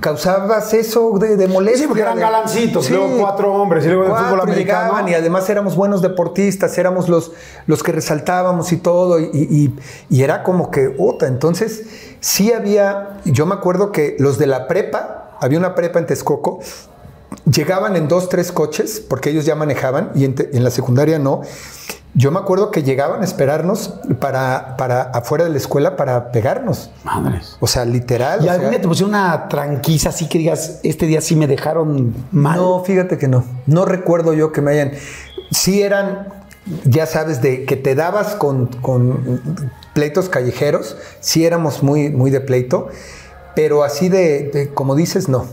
causabas 0.00 0.72
eso 0.74 1.18
de, 1.18 1.36
de 1.36 1.48
molestia. 1.48 1.82
Sí, 1.82 1.86
porque 1.88 2.02
eran 2.02 2.18
galancitos, 2.18 2.86
Sí. 2.86 2.92
luego 2.94 3.18
cuatro 3.20 3.52
hombres, 3.54 3.84
y 3.84 3.88
luego 3.88 4.02
en 4.04 4.06
el 4.08 4.12
Cuatro 4.12 4.28
fútbol 4.30 4.40
americano. 4.48 4.80
llegaban 4.84 5.08
y 5.08 5.14
además 5.14 5.48
éramos 5.50 5.76
buenos 5.76 6.02
deportistas, 6.02 6.76
éramos 6.78 7.08
los, 7.08 7.32
los 7.66 7.82
que 7.82 7.92
resaltábamos 7.92 8.72
y 8.72 8.78
todo, 8.78 9.20
y, 9.20 9.28
y- 9.32 9.74
y 10.08 10.22
era 10.22 10.42
como 10.42 10.70
que, 10.70 10.94
otra, 10.98 11.28
entonces 11.28 11.84
sí 12.20 12.52
había, 12.52 13.20
yo 13.24 13.46
me 13.46 13.54
acuerdo 13.54 13.92
que 13.92 14.16
los 14.18 14.38
de 14.38 14.46
la 14.46 14.66
prepa, 14.66 15.36
había 15.40 15.58
una 15.58 15.74
prepa 15.74 15.98
en 15.98 16.06
Texcoco, 16.06 16.60
llegaban 17.44 17.96
en 17.96 18.08
dos, 18.08 18.28
tres 18.28 18.52
coches, 18.52 19.02
porque 19.08 19.30
ellos 19.30 19.44
ya 19.44 19.54
manejaban, 19.54 20.10
y 20.14 20.24
en, 20.24 20.34
te- 20.34 20.56
en 20.56 20.64
la 20.64 20.70
secundaria 20.70 21.18
no. 21.18 21.42
Yo 22.14 22.32
me 22.32 22.40
acuerdo 22.40 22.72
que 22.72 22.82
llegaban 22.82 23.20
a 23.22 23.24
esperarnos 23.24 23.94
para, 24.18 24.76
para 24.76 25.02
afuera 25.02 25.44
de 25.44 25.50
la 25.50 25.58
escuela 25.58 25.94
para 25.96 26.32
pegarnos. 26.32 26.90
Madres. 27.04 27.56
O 27.60 27.68
sea, 27.68 27.84
literal. 27.84 28.44
¿Y 28.44 28.48
o 28.48 28.50
algún 28.50 28.70
sea- 28.70 28.80
te 28.80 28.88
pusieron 28.88 29.14
una 29.14 29.46
tranquiza 29.48 30.08
así 30.08 30.28
que 30.28 30.38
digas, 30.38 30.80
este 30.82 31.06
día 31.06 31.20
sí 31.20 31.36
me 31.36 31.46
dejaron 31.46 32.12
mal? 32.32 32.56
No, 32.56 32.82
fíjate 32.84 33.16
que 33.16 33.28
no. 33.28 33.44
No 33.66 33.84
recuerdo 33.84 34.32
yo 34.34 34.50
que 34.50 34.60
me 34.60 34.72
hayan. 34.72 34.92
Sí 35.52 35.82
eran, 35.82 36.26
ya 36.84 37.06
sabes, 37.06 37.42
de 37.42 37.64
que 37.64 37.76
te 37.76 37.94
dabas 37.94 38.34
con, 38.34 38.66
con 38.66 39.40
pleitos 39.94 40.28
callejeros. 40.28 40.96
Sí 41.20 41.46
éramos 41.46 41.84
muy, 41.84 42.10
muy 42.10 42.32
de 42.32 42.40
pleito. 42.40 42.88
Pero 43.54 43.84
así 43.84 44.08
de, 44.08 44.50
de- 44.52 44.68
como 44.74 44.96
dices, 44.96 45.28
no. 45.28 45.44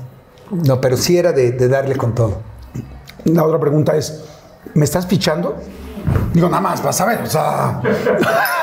No, 0.52 0.80
pero 0.82 0.98
sí 0.98 1.18
era 1.18 1.32
de, 1.32 1.52
de 1.52 1.68
darle 1.68 1.96
con 1.96 2.16
todo. 2.16 2.42
La 3.26 3.44
otra 3.44 3.60
pregunta 3.60 3.96
es, 3.96 4.24
¿me 4.74 4.86
estás 4.86 5.08
fichando? 5.08 5.58
Digo, 6.34 6.50
nada 6.50 6.62
más, 6.62 6.84
vas 6.84 7.02
a 7.02 7.06
ver, 7.06 7.22
o 7.22 7.28
sea... 7.28 7.82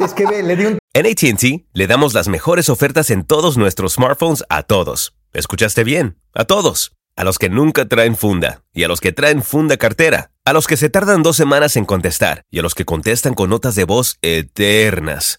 Es 0.00 0.14
que 0.14 0.26
ve, 0.26 0.42
le 0.42 0.56
di 0.56 0.64
un 0.66 0.78
En 0.94 1.06
ATT 1.06 1.66
le 1.72 1.86
damos 1.86 2.14
las 2.14 2.28
mejores 2.28 2.68
ofertas 2.68 3.10
en 3.10 3.24
todos 3.24 3.56
nuestros 3.56 3.94
smartphones 3.94 4.44
a 4.48 4.62
todos. 4.62 5.14
¿Escuchaste 5.32 5.82
bien? 5.82 6.18
A 6.34 6.44
todos. 6.44 6.92
A 7.16 7.24
los 7.24 7.38
que 7.38 7.48
nunca 7.48 7.86
traen 7.88 8.16
funda 8.16 8.62
y 8.72 8.84
a 8.84 8.88
los 8.88 9.00
que 9.00 9.12
traen 9.12 9.42
funda 9.42 9.76
cartera. 9.76 10.30
A 10.44 10.52
los 10.52 10.68
que 10.68 10.76
se 10.76 10.88
tardan 10.88 11.24
dos 11.24 11.36
semanas 11.36 11.76
en 11.76 11.84
contestar 11.84 12.42
y 12.50 12.60
a 12.60 12.62
los 12.62 12.76
que 12.76 12.84
contestan 12.84 13.34
con 13.34 13.50
notas 13.50 13.74
de 13.74 13.84
voz 13.84 14.18
eternas. 14.22 15.38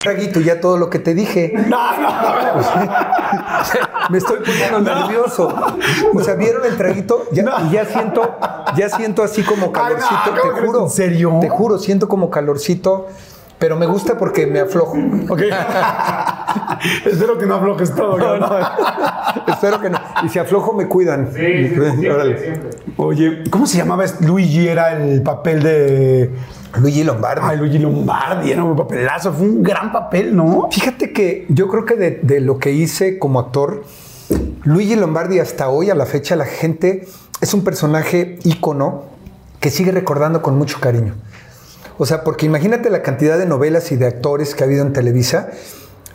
Traguito 0.00 0.40
ya 0.40 0.60
todo 0.62 0.78
lo 0.78 0.88
que 0.88 0.98
te 0.98 1.12
dije. 1.12 1.52
Me 4.08 4.16
estoy 4.16 4.38
poniendo 4.38 4.80
nervioso. 4.80 5.54
O 6.14 6.20
sea, 6.24 6.36
¿vieron 6.36 6.64
el 6.64 6.78
traguito? 6.78 7.26
Ya, 7.32 7.44
y 7.68 7.72
ya 7.72 7.84
siento, 7.84 8.38
ya 8.76 8.88
siento 8.88 9.22
así 9.22 9.42
como 9.42 9.70
calorcito. 9.70 10.08
Ay, 10.24 10.32
no, 10.34 10.40
¿cómo 10.40 10.54
te 10.54 10.60
juro. 10.66 10.82
¿En 10.84 10.90
serio? 10.90 11.38
Te 11.42 11.50
juro, 11.50 11.78
siento 11.78 12.08
como 12.08 12.30
calorcito. 12.30 13.08
Pero 13.58 13.76
me 13.76 13.84
gusta 13.84 14.16
porque 14.16 14.46
me 14.46 14.60
aflojo. 14.60 14.96
Ok. 15.28 15.42
Espero 17.04 17.36
que 17.36 17.44
no 17.44 17.56
aflojes 17.56 17.94
todo. 17.94 18.16
Espero 19.48 19.82
que 19.82 19.90
no. 19.90 19.98
Y 20.24 20.30
si 20.30 20.38
aflojo, 20.38 20.72
me 20.72 20.88
cuidan. 20.88 21.30
Órale. 22.10 22.58
Oye, 22.96 23.44
¿cómo 23.50 23.66
se 23.66 23.76
llamaba? 23.76 24.06
Luigi 24.20 24.66
era 24.66 24.92
el 24.92 25.22
papel 25.22 25.62
de... 25.62 26.30
Luigi 26.78 27.04
Lombardi. 27.04 27.40
Ay, 27.44 27.56
Luigi 27.56 27.78
Lombardi, 27.78 28.52
era 28.52 28.62
un 28.62 28.76
papelazo. 28.76 29.32
Fue 29.32 29.46
un 29.46 29.62
gran 29.62 29.92
papel, 29.92 30.34
¿no? 30.36 30.68
Fíjate 30.70 31.12
que 31.12 31.46
yo 31.48 31.68
creo 31.68 31.84
que 31.84 31.96
de, 31.96 32.20
de 32.22 32.40
lo 32.40 32.58
que 32.58 32.72
hice 32.72 33.18
como 33.18 33.40
actor, 33.40 33.84
Luigi 34.62 34.96
Lombardi 34.96 35.38
hasta 35.38 35.68
hoy, 35.68 35.90
a 35.90 35.94
la 35.94 36.06
fecha, 36.06 36.36
la 36.36 36.44
gente 36.44 37.08
es 37.40 37.54
un 37.54 37.64
personaje 37.64 38.38
ícono 38.44 39.04
que 39.58 39.70
sigue 39.70 39.92
recordando 39.92 40.42
con 40.42 40.56
mucho 40.56 40.80
cariño. 40.80 41.14
O 41.98 42.06
sea, 42.06 42.24
porque 42.24 42.46
imagínate 42.46 42.88
la 42.88 43.02
cantidad 43.02 43.38
de 43.38 43.46
novelas 43.46 43.92
y 43.92 43.96
de 43.96 44.06
actores 44.06 44.54
que 44.54 44.64
ha 44.64 44.66
habido 44.66 44.82
en 44.86 44.92
Televisa. 44.92 45.50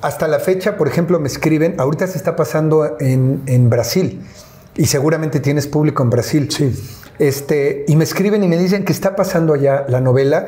Hasta 0.02 0.28
la 0.28 0.40
fecha, 0.40 0.78
por 0.78 0.88
ejemplo, 0.88 1.20
me 1.20 1.28
escriben, 1.28 1.76
ahorita 1.80 2.08
se 2.08 2.18
está 2.18 2.36
pasando 2.36 2.98
en, 3.00 3.44
en 3.46 3.70
Brasil 3.70 4.22
y 4.76 4.86
seguramente 4.86 5.40
tienes 5.40 5.68
público 5.68 6.04
en 6.04 6.10
Brasil. 6.10 6.52
Sí. 6.52 6.74
Este, 7.20 7.86
y 7.88 7.96
me 7.96 8.04
escriben 8.04 8.44
y 8.44 8.48
me 8.48 8.58
dicen 8.58 8.86
que 8.86 8.94
está 8.94 9.16
pasando 9.16 9.54
allá 9.54 9.86
la 9.88 10.02
novela. 10.02 10.48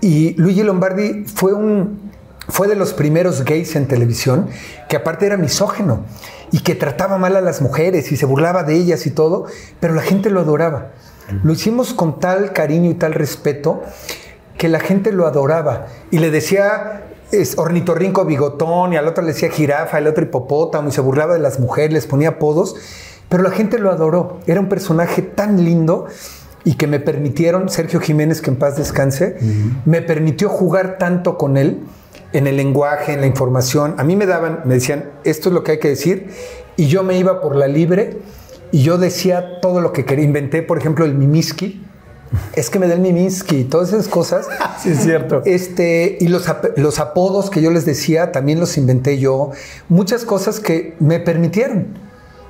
Y 0.00 0.34
Luigi 0.34 0.62
Lombardi 0.62 1.24
fue 1.24 1.52
un, 1.54 2.12
fue 2.48 2.68
de 2.68 2.76
los 2.76 2.92
primeros 2.92 3.44
gays 3.44 3.74
en 3.76 3.86
televisión, 3.86 4.48
que 4.88 4.96
aparte 4.96 5.26
era 5.26 5.36
misógeno 5.36 6.04
y 6.50 6.60
que 6.60 6.74
trataba 6.74 7.18
mal 7.18 7.36
a 7.36 7.40
las 7.40 7.62
mujeres 7.62 8.12
y 8.12 8.16
se 8.16 8.26
burlaba 8.26 8.62
de 8.64 8.74
ellas 8.74 9.06
y 9.06 9.10
todo, 9.10 9.46
pero 9.80 9.94
la 9.94 10.02
gente 10.02 10.30
lo 10.30 10.40
adoraba. 10.40 10.92
Lo 11.42 11.52
hicimos 11.52 11.94
con 11.94 12.20
tal 12.20 12.52
cariño 12.52 12.90
y 12.90 12.94
tal 12.94 13.14
respeto 13.14 13.82
que 14.58 14.68
la 14.68 14.78
gente 14.78 15.10
lo 15.10 15.26
adoraba 15.26 15.86
y 16.10 16.18
le 16.18 16.30
decía 16.30 17.02
es 17.32 17.58
ornitorrinco 17.58 18.24
bigotón 18.24 18.92
y 18.92 18.96
al 18.96 19.08
otro 19.08 19.24
le 19.24 19.32
decía 19.32 19.50
jirafa, 19.50 19.96
al 19.96 20.06
otro 20.06 20.24
hipopótamo 20.24 20.88
y 20.88 20.92
se 20.92 21.00
burlaba 21.00 21.34
de 21.34 21.40
las 21.40 21.58
mujeres, 21.58 21.92
les 21.92 22.06
ponía 22.06 22.30
apodos, 22.30 22.76
pero 23.28 23.42
la 23.42 23.50
gente 23.50 23.78
lo 23.78 23.90
adoró. 23.90 24.40
Era 24.46 24.60
un 24.60 24.68
personaje 24.68 25.22
tan 25.22 25.64
lindo 25.64 26.06
y 26.64 26.74
que 26.74 26.86
me 26.86 27.00
permitieron, 27.00 27.68
Sergio 27.68 28.00
Jiménez, 28.00 28.40
que 28.40 28.50
en 28.50 28.56
paz 28.56 28.76
descanse, 28.76 29.36
me 29.84 30.00
permitió 30.02 30.48
jugar 30.48 30.96
tanto 30.98 31.36
con 31.36 31.56
él 31.56 31.80
en 32.32 32.46
el 32.46 32.56
lenguaje, 32.56 33.12
en 33.12 33.20
la 33.20 33.26
información. 33.26 33.94
A 33.98 34.04
mí 34.04 34.16
me 34.16 34.26
daban, 34.26 34.60
me 34.64 34.74
decían, 34.74 35.10
esto 35.24 35.48
es 35.50 35.54
lo 35.54 35.62
que 35.62 35.72
hay 35.72 35.78
que 35.78 35.88
decir, 35.88 36.28
y 36.76 36.86
yo 36.86 37.02
me 37.02 37.18
iba 37.18 37.40
por 37.40 37.54
la 37.54 37.68
libre 37.68 38.18
y 38.72 38.82
yo 38.82 38.98
decía 38.98 39.60
todo 39.60 39.80
lo 39.80 39.92
que 39.92 40.04
quería. 40.04 40.24
Inventé, 40.24 40.62
por 40.62 40.78
ejemplo, 40.78 41.04
el 41.04 41.14
mimiski. 41.14 41.84
Es 42.56 42.68
que 42.70 42.80
me 42.80 42.88
da 42.88 42.94
el 42.94 43.00
mimiski 43.00 43.58
y 43.58 43.64
todas 43.64 43.90
esas 43.92 44.08
cosas. 44.08 44.48
Sí, 44.82 44.90
es 44.90 45.00
cierto. 45.04 45.42
Este, 45.44 46.16
y 46.20 46.26
los, 46.28 46.48
ap- 46.48 46.76
los 46.76 46.98
apodos 46.98 47.48
que 47.50 47.62
yo 47.62 47.70
les 47.70 47.84
decía 47.86 48.32
también 48.32 48.58
los 48.58 48.76
inventé 48.76 49.18
yo. 49.18 49.50
Muchas 49.88 50.24
cosas 50.24 50.58
que 50.60 50.94
me 50.98 51.20
permitieron. 51.20 51.86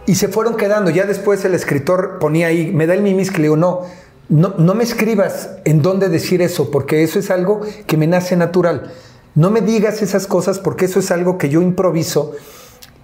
Y 0.07 0.17
se 0.17 0.29
fueron 0.29 0.57
quedando. 0.57 0.91
Ya 0.91 1.05
después 1.05 1.45
el 1.45 1.55
escritor 1.55 2.19
ponía 2.19 2.49
ahí, 2.49 2.73
me 2.73 2.87
da 2.87 2.95
el 2.95 3.03
mimiski. 3.03 3.37
Le 3.37 3.43
digo, 3.45 3.57
no, 3.57 3.83
no, 4.29 4.55
no 4.59 4.75
me 4.75 4.85
escribas 4.85 5.51
en 5.65 5.83
dónde 5.83 6.09
decir 6.09 6.43
eso, 6.43 6.71
porque 6.71 7.03
eso 7.03 7.19
es 7.19 7.31
algo 7.31 7.61
que 7.87 7.97
me 7.97 8.07
nace 8.07 8.37
natural. 8.37 8.93
No 9.35 9.51
me 9.51 9.61
digas 9.61 10.03
esas 10.03 10.27
cosas 10.27 10.59
porque 10.59 10.85
eso 10.85 11.01
es 11.01 11.11
algo 11.11 11.39
que 11.39 11.49
yo 11.49 11.61
improviso 11.61 12.33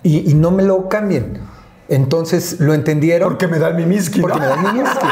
y, 0.03 0.31
y 0.31 0.35
no 0.35 0.51
me 0.51 0.63
lo 0.63 0.89
cambien. 0.89 1.41
Entonces 1.89 2.61
lo 2.61 2.73
entendieron. 2.73 3.31
Porque 3.31 3.49
me 3.49 3.59
da 3.59 3.69
el 3.69 3.75
mimiski, 3.75 4.21
Porque 4.21 4.39
¿no? 4.39 4.43
me 4.43 4.47
da 4.47 4.55
el 4.55 4.75
mimiski. 4.75 5.07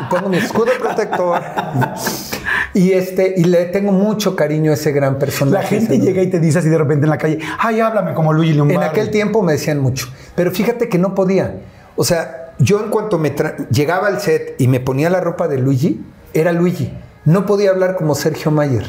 Y 0.00 0.04
pongo 0.10 0.28
mi 0.30 0.38
escudo 0.38 0.72
protector. 0.80 1.42
Y 2.74 2.92
este, 2.92 3.34
y 3.36 3.44
le 3.44 3.66
tengo 3.66 3.92
mucho 3.92 4.36
cariño 4.36 4.70
a 4.70 4.74
ese 4.74 4.92
gran 4.92 5.18
personaje. 5.18 5.62
La 5.62 5.80
gente 5.80 5.98
llega 5.98 6.22
y 6.22 6.28
te 6.28 6.40
dice 6.40 6.60
así 6.60 6.68
de 6.68 6.78
repente 6.78 7.06
en 7.06 7.10
la 7.10 7.18
calle, 7.18 7.38
ay, 7.58 7.80
háblame 7.80 8.14
como 8.14 8.32
Luigi 8.32 8.54
Lombardi. 8.54 8.84
En 8.84 8.90
aquel 8.90 9.10
tiempo 9.10 9.42
me 9.42 9.52
decían 9.52 9.80
mucho. 9.80 10.08
Pero 10.34 10.50
fíjate 10.50 10.88
que 10.88 10.98
no 10.98 11.14
podía. 11.14 11.56
O 11.96 12.04
sea, 12.04 12.54
yo 12.58 12.82
en 12.82 12.90
cuanto 12.90 13.18
me 13.18 13.34
llegaba 13.70 14.08
al 14.08 14.20
set 14.20 14.54
y 14.58 14.68
me 14.68 14.80
ponía 14.80 15.10
la 15.10 15.20
ropa 15.20 15.48
de 15.48 15.58
Luigi, 15.58 16.04
era 16.32 16.52
Luigi. 16.52 16.92
No 17.24 17.46
podía 17.46 17.70
hablar 17.70 17.96
como 17.96 18.14
Sergio 18.14 18.50
Mayer. 18.50 18.84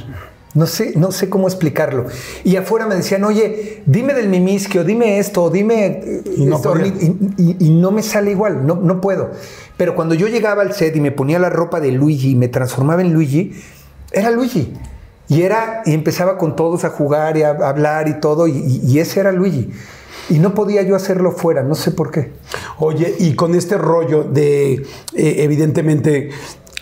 No 0.54 0.68
sé, 0.68 0.94
no 0.98 1.12
sé 1.14 1.30
cómo 1.30 1.48
explicarlo. 1.48 2.08
Y 2.44 2.58
afuera 2.58 2.86
me 2.86 2.96
decían, 2.96 3.24
oye, 3.24 3.84
dime 3.86 4.14
del 4.14 4.28
mimiski 4.28 4.80
o 4.80 4.84
dime 4.84 5.18
esto, 5.20 5.44
o 5.44 5.50
dime 5.50 5.86
eh, 6.04 6.22
Y 6.38 6.46
no 6.46 6.58
esto", 6.58 6.74
y, 6.78 7.16
y- 7.38 7.56
y 7.60 7.70
no 7.70 7.92
me 7.92 8.04
sale 8.04 8.32
igual, 8.32 8.66
no, 8.68 8.76
no 8.76 9.00
puedo. 9.00 9.32
Pero 9.78 9.96
cuando 9.96 10.14
yo 10.14 10.28
llegaba 10.28 10.62
al 10.62 10.74
set 10.74 10.96
y 10.96 11.00
me 11.00 11.12
ponía 11.12 11.40
la 11.40 11.50
ropa 11.50 11.80
de 11.80 11.92
Luigi 11.94 12.32
y 12.32 12.36
me 12.36 12.50
transformaba 12.50 13.02
en 13.02 13.14
Luigi, 13.14 13.54
era 14.12 14.30
Luigi. 14.32 14.74
Y 15.30 15.44
era, 15.44 15.82
y 15.86 15.94
empezaba 15.94 16.38
con 16.38 16.58
todos 16.58 16.84
a 16.84 16.90
jugar 16.90 17.38
y 17.38 17.44
a 17.44 17.52
hablar 17.52 18.10
y 18.10 18.20
todo, 18.20 18.48
y, 18.48 18.82
y 18.86 19.00
ese 19.00 19.22
era 19.22 19.32
Luigi. 19.32 19.70
Y 20.30 20.40
no 20.40 20.54
podía 20.54 20.82
yo 20.82 20.96
hacerlo 20.98 21.32
fuera, 21.32 21.64
no 21.64 21.76
sé 21.76 21.92
por 21.92 22.12
qué. 22.12 22.32
Oye, 22.80 23.16
y 23.20 23.34
con 23.36 23.56
este 23.56 23.78
rollo 23.78 24.24
de, 24.24 24.74
eh, 24.74 25.36
evidentemente, 25.40 26.30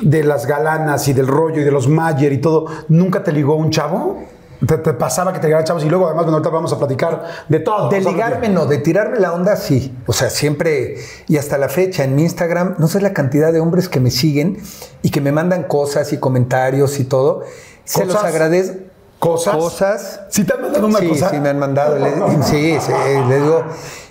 de 0.01 0.23
las 0.23 0.45
galanas 0.45 1.07
y 1.07 1.13
del 1.13 1.27
rollo 1.27 1.61
y 1.61 1.63
de 1.63 1.71
los 1.71 1.87
Mayer 1.87 2.31
y 2.33 2.39
todo, 2.39 2.65
¿nunca 2.87 3.23
te 3.23 3.31
ligó 3.31 3.55
un 3.55 3.69
chavo? 3.69 4.23
¿Te, 4.65 4.77
te 4.77 4.91
pasaba 4.93 5.31
que 5.31 5.39
te 5.39 5.47
ligaran 5.47 5.65
chavos? 5.65 5.85
Y 5.85 5.89
luego, 5.89 6.07
además, 6.07 6.25
bueno, 6.25 6.37
ahorita 6.37 6.49
vamos 6.49 6.73
a 6.73 6.77
platicar 6.77 7.23
de 7.47 7.59
todo. 7.61 7.89
De 7.89 8.01
ligarme 8.01 8.49
no, 8.49 8.65
de 8.65 8.77
tirarme 8.79 9.17
la 9.19 9.31
onda 9.31 9.55
sí. 9.55 9.95
O 10.05 10.11
sea, 10.11 10.29
siempre 10.29 10.95
y 11.27 11.37
hasta 11.37 11.57
la 11.57 11.69
fecha 11.69 12.03
en 12.03 12.15
mi 12.15 12.23
Instagram, 12.23 12.75
no 12.77 12.89
sé 12.89 12.99
la 12.99 13.13
cantidad 13.13 13.53
de 13.53 13.61
hombres 13.61 13.87
que 13.87 14.01
me 14.01 14.11
siguen 14.11 14.57
y 15.01 15.11
que 15.11 15.21
me 15.21 15.31
mandan 15.31 15.63
cosas 15.63 16.11
y 16.11 16.17
comentarios 16.17 16.99
y 16.99 17.05
todo. 17.05 17.43
Se 17.85 18.05
los 18.05 18.21
agradezco. 18.21 18.79
¿Cosas? 19.19 19.55
Cosas. 19.57 20.21
¿Sí 20.29 20.45
te 20.45 20.53
han 20.53 20.61
mandado 20.61 20.87
una 20.87 20.99
sí, 20.99 21.07
cosa? 21.09 21.29
Sí, 21.29 21.39
me 21.41 21.49
han 21.49 21.59
mandado. 21.59 21.97
Le- 21.97 22.11
sí, 22.43 22.77
sí, 22.79 22.91
le 23.27 23.41
digo. 23.41 23.63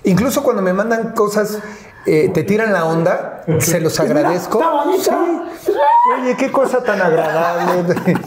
Incluso 0.05 0.43
cuando 0.43 0.61
me 0.63 0.73
mandan 0.75 1.13
cosas, 1.15 1.59
eh, 2.07 2.31
te 2.33 2.43
tiran 2.43 2.73
la 2.73 2.85
onda, 2.85 3.45
se 3.59 3.81
los 3.81 3.99
agradezco. 4.01 4.59
bonita. 4.59 5.19
Oye, 6.21 6.37
qué 6.37 6.51
cosa 6.51 6.83
tan 6.83 7.01
agradable. 7.01 7.85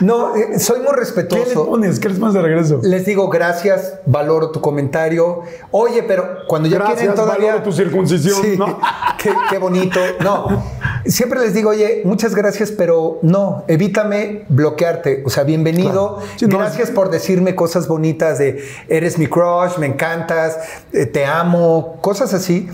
No, 0.00 0.34
eh, 0.36 0.58
soy 0.60 0.78
muy 0.78 0.86
¿Qué 0.86 0.92
le 0.92 0.98
respetuoso. 1.00 1.66
pones? 1.66 1.98
¿Qué 1.98 2.08
les 2.08 2.18
pones 2.18 2.32
de 2.34 2.40
regreso? 2.40 2.78
Les 2.84 3.04
digo 3.04 3.28
gracias, 3.28 3.94
valoro 4.06 4.50
tu 4.52 4.60
comentario. 4.60 5.42
Oye, 5.72 6.04
pero 6.04 6.46
cuando 6.46 6.68
ya 6.68 6.76
Gracias, 6.76 6.98
quieren 7.00 7.16
todavía 7.16 7.48
valoro 7.48 7.64
tu 7.64 7.72
circuncisión, 7.72 8.40
Sí, 8.40 8.56
¿no? 8.56 8.78
qué, 9.18 9.34
qué 9.50 9.58
bonito. 9.58 9.98
No, 10.20 10.62
siempre 11.08 11.40
les 11.40 11.54
digo, 11.54 11.70
oye, 11.70 12.02
muchas 12.04 12.34
gracias, 12.34 12.70
pero 12.70 13.18
no, 13.22 13.64
evítame 13.66 14.44
bloquearte. 14.48 15.22
O 15.26 15.30
sea, 15.30 15.44
bienvenido. 15.44 16.16
Claro. 16.16 16.32
Sí, 16.36 16.46
no, 16.46 16.58
gracias 16.58 16.90
por 16.90 17.10
decirme 17.10 17.54
cosas 17.54 17.88
bonitas 17.88 18.38
de 18.38 18.62
eres 18.88 19.18
mi 19.18 19.26
crush, 19.26 19.78
me 19.78 19.86
encantas, 19.86 20.58
eh, 20.92 21.06
te 21.06 21.24
amo, 21.24 21.98
cosas 22.00 22.34
así. 22.34 22.68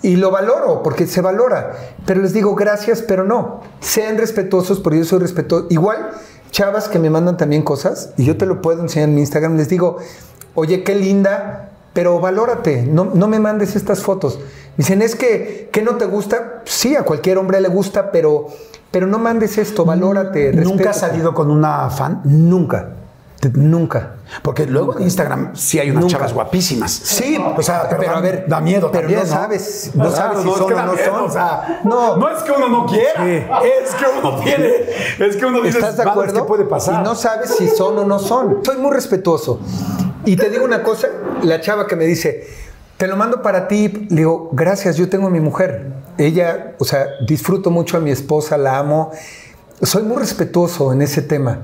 Y 0.00 0.16
lo 0.16 0.30
valoro, 0.30 0.82
porque 0.82 1.06
se 1.06 1.20
valora. 1.20 1.72
Pero 2.06 2.22
les 2.22 2.32
digo 2.32 2.54
gracias, 2.54 3.02
pero 3.02 3.24
no. 3.24 3.62
Sean 3.80 4.16
respetuosos, 4.16 4.78
porque 4.78 4.98
yo 4.98 5.04
soy 5.04 5.18
respetuoso. 5.18 5.66
Igual, 5.70 6.10
chavas 6.52 6.88
que 6.88 6.98
me 6.98 7.10
mandan 7.10 7.36
también 7.36 7.62
cosas, 7.62 8.12
y 8.16 8.24
yo 8.24 8.36
te 8.36 8.46
lo 8.46 8.62
puedo 8.62 8.80
enseñar 8.82 9.08
en 9.08 9.16
mi 9.16 9.20
Instagram, 9.22 9.56
les 9.56 9.68
digo, 9.68 9.98
oye, 10.54 10.84
qué 10.84 10.94
linda, 10.94 11.67
pero 11.92 12.20
valórate, 12.20 12.82
no, 12.82 13.04
no 13.12 13.28
me 13.28 13.38
mandes 13.40 13.76
estas 13.76 14.02
fotos. 14.02 14.38
Dicen, 14.76 15.02
es 15.02 15.16
que, 15.16 15.68
¿qué 15.72 15.82
no 15.82 15.96
te 15.96 16.04
gusta? 16.06 16.62
Sí, 16.64 16.94
a 16.94 17.02
cualquier 17.02 17.38
hombre 17.38 17.60
le 17.60 17.68
gusta, 17.68 18.12
pero, 18.12 18.46
pero 18.90 19.06
no 19.06 19.18
mandes 19.18 19.58
esto, 19.58 19.84
valórate. 19.84 20.52
¿Nunca 20.52 20.90
has 20.90 21.00
salido 21.00 21.34
con 21.34 21.50
una 21.50 21.90
fan? 21.90 22.20
Nunca. 22.24 22.90
Nunca. 23.54 24.14
Porque 24.42 24.66
luego 24.66 24.96
en 24.96 25.04
Instagram 25.04 25.54
sí 25.54 25.78
hay 25.78 25.90
unas 25.90 26.02
Nunca. 26.02 26.16
chavas 26.16 26.32
guapísimas. 26.34 26.90
Sí, 26.90 27.38
o 27.56 27.62
sea, 27.62 27.88
pero, 27.88 28.16
a 28.16 28.20
ver, 28.20 28.46
da 28.48 28.60
miedo 28.60 28.90
pero 28.90 29.02
también, 29.02 29.20
no 29.20 29.26
sabes, 29.26 29.90
no 29.94 30.10
sabes 30.10 30.38
si 30.42 30.48
son 30.48 30.66
que 30.66 30.74
o 30.74 30.82
no 30.82 30.92
miedo, 30.92 31.04
son. 31.06 31.24
O 31.24 31.30
sea, 31.30 31.80
No. 31.84 32.16
no, 32.16 32.28
es 32.36 32.42
que 32.42 32.50
uno 32.50 32.68
no 32.68 32.86
quiera, 32.86 33.24
es 33.26 33.94
que 33.94 34.04
uno 34.18 34.40
tiene, 34.40 34.70
es 35.20 35.36
que 35.36 35.46
uno 35.46 35.60
dice, 35.60 35.78
¿Estás 35.78 35.96
de 35.96 36.02
acuerdo? 36.02 36.34
¿qué 36.42 36.48
puede 36.48 36.64
pasar? 36.64 37.00
Y 37.00 37.04
no 37.04 37.14
sabes 37.14 37.54
si 37.56 37.68
son 37.68 37.96
o 37.98 38.04
no 38.04 38.18
son. 38.18 38.58
Soy 38.64 38.76
muy 38.76 38.90
respetuoso. 38.90 39.60
Y 40.28 40.36
te 40.36 40.50
digo 40.50 40.62
una 40.62 40.82
cosa, 40.82 41.08
la 41.42 41.58
chava 41.62 41.86
que 41.86 41.96
me 41.96 42.04
dice, 42.04 42.46
te 42.98 43.06
lo 43.06 43.16
mando 43.16 43.40
para 43.40 43.66
ti, 43.66 43.88
le 44.10 44.16
digo, 44.16 44.50
gracias, 44.52 44.98
yo 44.98 45.08
tengo 45.08 45.28
a 45.28 45.30
mi 45.30 45.40
mujer. 45.40 45.86
Ella, 46.18 46.74
o 46.78 46.84
sea, 46.84 47.06
disfruto 47.26 47.70
mucho 47.70 47.96
a 47.96 48.00
mi 48.00 48.10
esposa, 48.10 48.58
la 48.58 48.76
amo. 48.76 49.10
Soy 49.80 50.02
muy 50.02 50.18
respetuoso 50.18 50.92
en 50.92 51.00
ese 51.00 51.22
tema. 51.22 51.62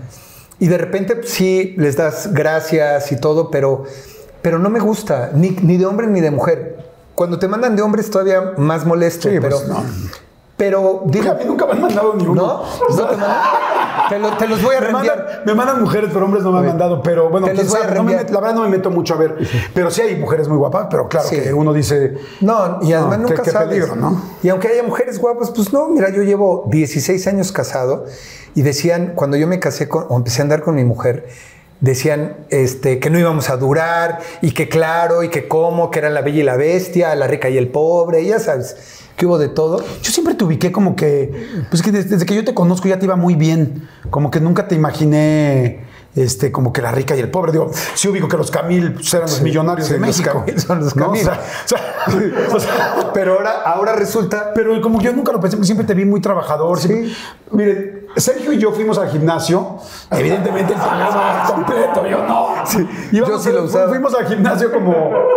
Y 0.59 0.69
de 0.69 0.79
repente 0.79 1.15
pues, 1.15 1.29
sí 1.29 1.75
les 1.77 1.97
das 1.97 2.33
gracias 2.33 3.13
y 3.13 3.21
todo, 3.21 3.51
pero, 3.51 3.85
pero 4.41 4.59
no 4.59 4.71
me 4.71 4.81
gusta, 4.81 5.31
ni, 5.35 5.51
ni 5.51 5.77
de 5.77 5.85
hombre 5.85 6.07
ni 6.07 6.23
de 6.23 6.31
mujer. 6.31 6.79
Cuando 7.15 7.39
te 7.39 7.49
mandan 7.49 7.77
de 7.77 7.83
hombres 7.83 8.09
todavía 8.09 8.55
más 8.57 8.87
molesto, 8.87 9.29
Sí, 9.29 9.41
pero, 9.43 9.59
pues, 9.59 9.69
no. 9.69 9.85
Pero 10.57 11.03
digo, 11.07 11.33
a 11.33 11.35
mí 11.35 11.45
nunca 11.47 11.67
me 11.67 11.73
han 11.73 11.81
mandado 11.83 12.15
ni 12.15 12.25
uno. 12.27 12.35
¿no? 12.89 12.97
¿No 12.97 13.07
te 13.09 13.17
mandan? 13.17 13.43
Te, 14.09 14.19
lo- 14.19 14.37
te 14.37 14.47
los 14.49 14.63
voy 14.63 14.77
a 14.77 14.81
me 14.81 14.87
reenviar. 14.87 15.17
mandan, 15.19 15.43
me 15.47 15.55
mandan 15.55 15.81
mujeres, 15.81 16.11
pero 16.13 16.25
hombres 16.27 16.45
no 16.45 16.53
me 16.53 16.59
han 16.61 16.67
mandado. 16.67 17.03
Pero 17.03 17.29
bueno, 17.31 17.47
Te 17.47 17.53
quién 17.55 17.65
los 17.65 17.73
voy 17.73 17.81
a 17.83 17.85
sabe, 17.87 17.97
no 17.97 18.05
me 18.05 18.13
met- 18.17 18.29
la 18.31 18.41
verdad 18.41 18.55
no 18.55 18.63
me 18.63 18.69
meto 18.69 18.91
mucho 18.91 19.15
a 19.15 19.17
ver. 19.17 19.37
Pero 19.75 19.91
sí 19.91 20.03
hay 20.03 20.17
mujeres 20.17 20.47
muy 20.49 20.57
guapas, 20.59 20.87
pero 20.91 21.09
claro 21.09 21.29
Sí. 21.29 21.41
que 21.41 21.53
uno 21.53 21.73
dice. 21.73 22.15
No, 22.41 22.79
y 22.83 22.93
además 22.93 23.19
No, 23.19 23.29
nunca 23.29 23.43
qué 23.43 23.51
sabes. 23.51 23.69
peligro, 23.69 23.97
¿no? 23.97 24.21
Y 24.43 24.49
aunque 24.51 24.69
haya 24.69 24.83
mujeres 24.83 25.19
guapas, 25.19 25.51
pues 25.51 25.73
no, 25.73 25.89
mira, 25.89 26.11
yo 26.11 26.23
llevo 26.23 26.65
16 26.71 27.27
años 27.27 27.51
casado 27.51 28.05
y 28.55 28.63
decían, 28.63 29.13
cuando 29.17 29.37
yo 29.37 29.47
me 29.49 29.59
casé 29.59 29.89
con, 29.89 30.07
o 30.09 30.17
empecé 30.17 30.43
a 30.43 30.45
andar 30.45 30.63
con 30.63 30.75
mi 30.77 30.85
mujer, 30.85 31.27
decían 31.81 32.37
este, 32.51 32.99
que 33.01 33.11
no 33.11 33.19
íbamos 33.19 33.51
a 33.51 33.57
durar 33.57 34.21
y 34.41 34.53
que 34.53 34.69
claro, 34.69 35.23
y 35.23 35.29
que 35.29 35.49
cómo, 35.49 35.91
que 35.91 35.99
era 35.99 36.11
la 36.11 36.21
bella 36.23 36.41
y 36.41 36.45
la 36.45 36.57
bestia, 36.57 37.15
la 37.15 37.27
rica 37.27 37.49
y 37.49 37.59
el 37.59 37.69
pobre, 37.69 38.25
ya 38.25 38.39
sabes, 38.39 38.77
que 39.17 39.27
hubo 39.27 39.39
de 39.39 39.49
todo. 39.49 39.79
Yo 40.03 40.11
siempre 40.11 40.35
te 40.35 40.45
ubiqué 40.45 40.73
como 40.73 40.97
que, 40.97 41.65
pues 41.71 41.83
que 41.83 41.93
desde, 41.93 42.11
desde 42.11 42.27
que 42.27 42.35
yo 42.35 42.45
te 42.45 42.55
conozco 42.55 42.89
ya 42.89 42.99
te 42.99 43.05
iba 43.07 43.17
muy 43.17 43.35
bien. 43.35 43.89
Como 44.11 44.31
que 44.31 44.41
nunca 44.41 44.67
te 44.69 44.75
imaginé, 44.75 45.85
este, 46.17 46.51
como 46.53 46.73
que 46.73 46.83
la 46.83 46.93
rica 46.93 47.17
y 47.17 47.21
el 47.21 47.31
pobre. 47.31 47.53
Digo, 47.53 47.71
sí 47.95 48.09
ubico 48.09 48.29
que 48.29 48.37
los 48.37 48.51
Camil 48.51 48.93
pues, 48.95 49.13
eran 49.15 49.29
los 49.29 49.41
millonarios 49.41 49.87
sí, 49.89 49.95
de 49.95 50.01
México. 50.01 50.45
Son 50.57 50.81
los 50.81 50.97
¿no? 50.97 51.07
Camil. 51.07 51.23
O 51.23 51.25
sea, 51.25 51.41
o 52.55 52.61
sea, 52.61 53.11
Pero 53.15 53.35
ahora, 53.35 53.63
ahora 53.65 53.95
resulta... 53.95 54.53
pero 54.55 54.81
como 54.81 55.01
yo 55.01 55.13
nunca 55.13 55.33
lo 55.33 55.41
pensé, 55.41 55.57
porque 55.57 55.67
siempre 55.67 55.87
te 55.87 55.95
vi 55.95 56.05
muy 56.05 56.21
trabajador. 56.21 56.79
siempre- 56.81 57.09
Sí. 57.09 57.17
Miren, 57.53 58.04
Sergio 58.17 58.53
y 58.53 58.59
yo 58.59 58.73
fuimos 58.73 58.99
al 58.99 59.11
gimnasio. 59.11 59.79
Evidentemente 60.11 60.73
él 60.73 60.79
pagaba 60.79 61.45
completo, 61.53 62.07
yo 62.07 62.25
no. 62.27 62.55
Yo 63.13 63.39
sí 63.39 63.51
lo 63.51 63.65
usaba. 63.65 63.89
Fuimos 63.89 64.15
al 64.15 64.27
gimnasio 64.27 64.73
como 64.73 64.95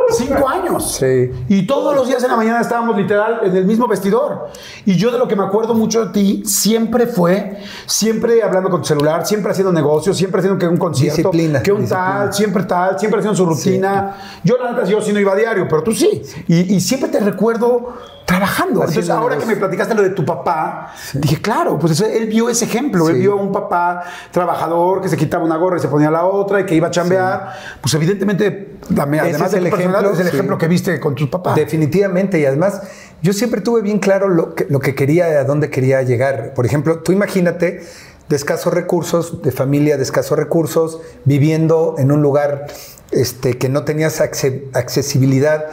cinco 0.09 0.47
años. 0.47 0.95
Sí. 0.95 1.31
Y 1.49 1.65
todos 1.67 1.95
los 1.95 2.07
días 2.07 2.23
en 2.23 2.29
la 2.29 2.37
mañana 2.37 2.61
estábamos 2.61 2.95
literal 2.95 3.41
en 3.43 3.55
el 3.55 3.65
mismo 3.65 3.87
vestidor. 3.87 4.49
Y 4.85 4.95
yo 4.95 5.11
de 5.11 5.17
lo 5.17 5.27
que 5.27 5.35
me 5.35 5.43
acuerdo 5.43 5.73
mucho 5.73 6.05
de 6.05 6.11
ti 6.13 6.43
siempre 6.45 7.07
fue, 7.07 7.57
siempre 7.85 8.41
hablando 8.43 8.69
con 8.69 8.81
tu 8.81 8.87
celular, 8.87 9.25
siempre 9.25 9.51
haciendo 9.51 9.73
negocios, 9.73 10.17
siempre 10.17 10.39
haciendo 10.39 10.59
que 10.59 10.67
un 10.67 10.77
concierto, 10.77 11.17
Disciplina, 11.17 11.61
que 11.61 11.71
un 11.71 11.81
disciplina. 11.81 12.17
tal, 12.19 12.33
siempre 12.33 12.63
tal, 12.63 12.99
siempre 12.99 13.19
haciendo 13.19 13.37
su 13.37 13.45
rutina. 13.45 14.15
Yo 14.43 14.57
la 14.57 14.71
neta, 14.71 14.85
yo 14.85 15.01
sí 15.01 15.11
no 15.11 15.19
iba 15.19 15.33
a 15.33 15.35
diario, 15.35 15.67
pero 15.69 15.83
tú 15.83 15.91
sí. 15.91 16.21
Y, 16.47 16.75
y 16.75 16.79
siempre 16.79 17.09
te 17.09 17.19
recuerdo 17.19 17.93
trabajando. 18.27 18.81
Entonces, 18.81 19.09
ahora 19.09 19.37
que 19.37 19.45
me 19.45 19.55
platicaste 19.55 19.95
lo 19.95 20.03
de 20.03 20.09
tu 20.09 20.25
papá, 20.25 20.93
dije, 21.13 21.41
claro, 21.41 21.79
pues 21.79 21.93
eso- 21.93 22.05
él 22.05 22.27
vio 22.27 22.49
ese 22.49 22.65
ejemplo. 22.65 23.07
Él 23.07 23.19
vio 23.19 23.31
a 23.31 23.35
un 23.41 23.53
papá 23.53 24.03
trabajador 24.31 25.01
que 25.01 25.07
se 25.07 25.15
quitaba 25.15 25.45
una 25.45 25.55
gorra 25.55 25.77
y 25.77 25.79
se 25.79 25.87
ponía 25.87 26.11
la 26.11 26.25
otra 26.25 26.59
y 26.59 26.65
que 26.65 26.75
iba 26.75 26.89
a 26.89 26.91
chambear. 26.91 27.53
Pues 27.79 27.93
evidentemente, 27.93 28.75
Ese 28.83 29.01
además 29.01 29.21
es 29.47 29.51
de 29.53 29.57
el 29.59 29.63
tu 29.63 29.69
personalidad, 29.69 30.01
ejemplo, 30.01 30.11
es 30.13 30.19
el 30.19 30.27
ejemplo 30.27 30.57
que 30.57 30.67
viste 30.67 30.99
con 30.99 31.15
tus 31.15 31.29
papás. 31.29 31.55
Definitivamente, 31.55 32.37
y 32.37 32.45
además 32.45 32.81
yo 33.21 33.31
siempre 33.31 33.61
tuve 33.61 33.81
bien 33.81 33.99
claro 33.99 34.27
lo 34.27 34.53
que, 34.55 34.67
lo 34.69 34.79
que 34.81 34.93
quería, 34.93 35.27
a 35.39 35.43
dónde 35.45 35.69
quería 35.69 36.01
llegar. 36.01 36.53
Por 36.53 36.65
ejemplo, 36.65 36.99
tú 36.99 37.13
imagínate 37.13 37.81
de 38.27 38.35
escasos 38.35 38.73
recursos, 38.73 39.41
de 39.41 39.53
familia 39.53 39.95
de 39.95 40.03
escasos 40.03 40.37
recursos, 40.37 40.99
viviendo 41.23 41.95
en 41.97 42.11
un 42.11 42.21
lugar 42.21 42.67
este, 43.11 43.57
que 43.57 43.69
no 43.69 43.85
tenías 43.85 44.19
acce- 44.19 44.63
accesibilidad 44.73 45.67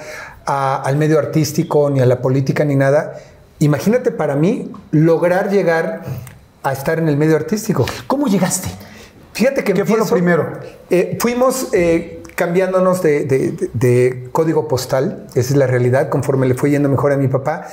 a- 0.46 0.82
al 0.82 0.96
medio 0.96 1.18
artístico, 1.18 1.90
ni 1.90 2.00
a 2.00 2.06
la 2.06 2.20
política, 2.20 2.64
ni 2.64 2.76
nada. 2.76 3.14
Imagínate 3.58 4.10
para 4.10 4.36
mí 4.36 4.72
lograr 4.90 5.50
llegar 5.50 6.02
a 6.62 6.72
estar 6.72 6.98
en 6.98 7.08
el 7.08 7.16
medio 7.16 7.36
artístico. 7.36 7.86
¿Cómo 8.06 8.26
llegaste? 8.26 8.68
Fíjate 9.32 9.64
que 9.64 9.72
¿Qué 9.74 9.84
fue 9.84 9.96
lo 9.96 10.04
empiezo- 10.04 10.14
primero? 10.14 10.60
eh, 10.90 11.16
fuimos 11.20 11.68
eh, 11.72 12.22
cambiándonos 12.36 13.02
de, 13.02 13.24
de- 13.24 13.50
de- 13.52 13.70
de 13.74 14.28
código 14.32 14.66
postal, 14.68 15.26
esa 15.34 15.40
es 15.52 15.56
la 15.56 15.66
realidad, 15.68 16.08
conforme 16.08 16.46
le 16.46 16.54
fue 16.54 16.70
yendo 16.70 16.88
mejor 16.88 17.12
a 17.12 17.16
mi 17.16 17.28
papá. 17.28 17.66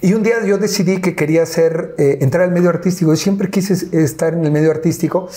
Y 0.00 0.12
un 0.14 0.22
día 0.22 0.44
yo 0.44 0.58
decidí 0.58 1.00
que 1.00 1.14
quería 1.14 1.42
hacer, 1.44 1.94
eh, 1.98 2.18
entrar 2.20 2.42
al 2.44 2.50
medio 2.52 2.68
artístico. 2.68 3.12
Yo 3.12 3.16
siempre 3.16 3.48
quise 3.50 3.74
es- 3.74 3.92
estar 3.92 4.32
en 4.34 4.44
el 4.44 4.50
medio 4.52 4.70
artístico 4.70 5.28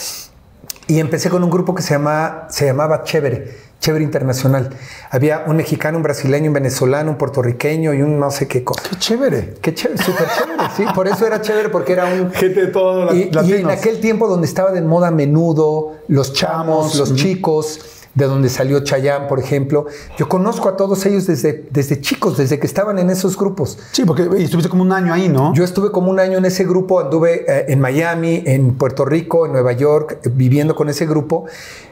y 0.88 1.00
empecé 1.00 1.30
con 1.30 1.44
un 1.44 1.50
grupo 1.50 1.74
que 1.76 1.82
se, 1.84 1.92
llama, 1.94 2.48
se 2.50 2.66
llamaba 2.66 3.04
Chévere, 3.04 3.56
Chévere 3.82 4.04
Internacional. 4.04 4.70
Había 5.10 5.44
un 5.48 5.58
mexicano, 5.58 5.98
un 5.98 6.04
brasileño, 6.04 6.50
un 6.50 6.54
venezolano, 6.54 7.10
un 7.10 7.18
puertorriqueño 7.18 7.96
y 7.96 8.04
un 8.04 8.20
no 8.20 8.30
sé 8.30 8.48
qué 8.48 8.64
cosa. 8.64 8.84
Qué 8.88 8.96
chévere. 8.98 9.56
Qué 9.60 9.74
chévere, 9.74 10.02
súper 10.02 10.28
chévere, 10.38 10.64
sí. 10.78 10.84
Por 10.94 11.08
eso 11.08 11.26
era 11.26 11.42
chévere, 11.42 11.70
porque 11.70 11.94
era 11.94 12.06
un... 12.06 12.32
Gente 12.32 12.62
de 12.62 12.68
todos 12.68 13.14
Y, 13.16 13.32
y 13.44 13.54
en 13.54 13.72
aquel 13.72 14.00
tiempo 14.00 14.28
donde 14.28 14.46
estaba 14.46 14.72
de 14.72 14.84
moda 14.84 15.10
menudo, 15.10 15.98
los 16.08 16.32
chamos, 16.32 16.92
Chamos, 16.92 16.96
los 16.96 17.16
chicos, 17.16 17.80
de 18.14 18.26
donde 18.26 18.50
salió 18.50 18.82
Chayán, 18.84 19.28
por 19.28 19.40
ejemplo, 19.40 19.86
yo 20.18 20.28
conozco 20.28 20.68
a 20.70 20.76
todos 20.76 21.06
ellos 21.06 21.28
desde, 21.28 21.68
desde 21.72 22.02
chicos, 22.02 22.38
desde 22.38 22.60
que 22.60 22.68
estaban 22.68 23.00
en 23.00 23.10
esos 23.10 23.38
grupos. 23.38 23.80
Sí, 23.92 24.04
porque 24.06 24.24
estuviste 24.38 24.70
como 24.70 24.84
un 24.84 24.92
año 24.92 25.14
ahí, 25.14 25.30
¿no? 25.30 25.54
Yo 25.54 25.64
estuve 25.64 25.92
como 25.92 26.12
un 26.12 26.20
año 26.20 26.38
en 26.38 26.46
ese 26.46 26.66
grupo, 26.66 27.00
anduve 27.00 27.46
eh, 27.48 27.66
en 27.70 27.80
Miami, 27.80 28.44
en 28.46 28.76
Puerto 28.76 29.06
Rico, 29.06 29.46
en 29.46 29.54
Nueva 29.54 29.72
York, 29.72 30.20
eh, 30.24 30.30
viviendo 30.32 30.76
con 30.76 30.90
ese 30.90 31.06
grupo. 31.06 31.46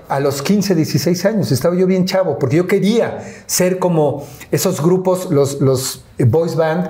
A 0.09 0.19
los 0.19 0.41
15, 0.41 0.75
16 0.75 1.25
años. 1.25 1.51
Estaba 1.51 1.75
yo 1.75 1.87
bien 1.87 2.05
chavo, 2.05 2.37
porque 2.37 2.57
yo 2.57 2.67
quería 2.67 3.19
ser 3.45 3.79
como 3.79 4.25
esos 4.51 4.81
grupos, 4.81 5.29
los, 5.29 5.61
los 5.61 6.01
boys 6.17 6.55
band, 6.55 6.89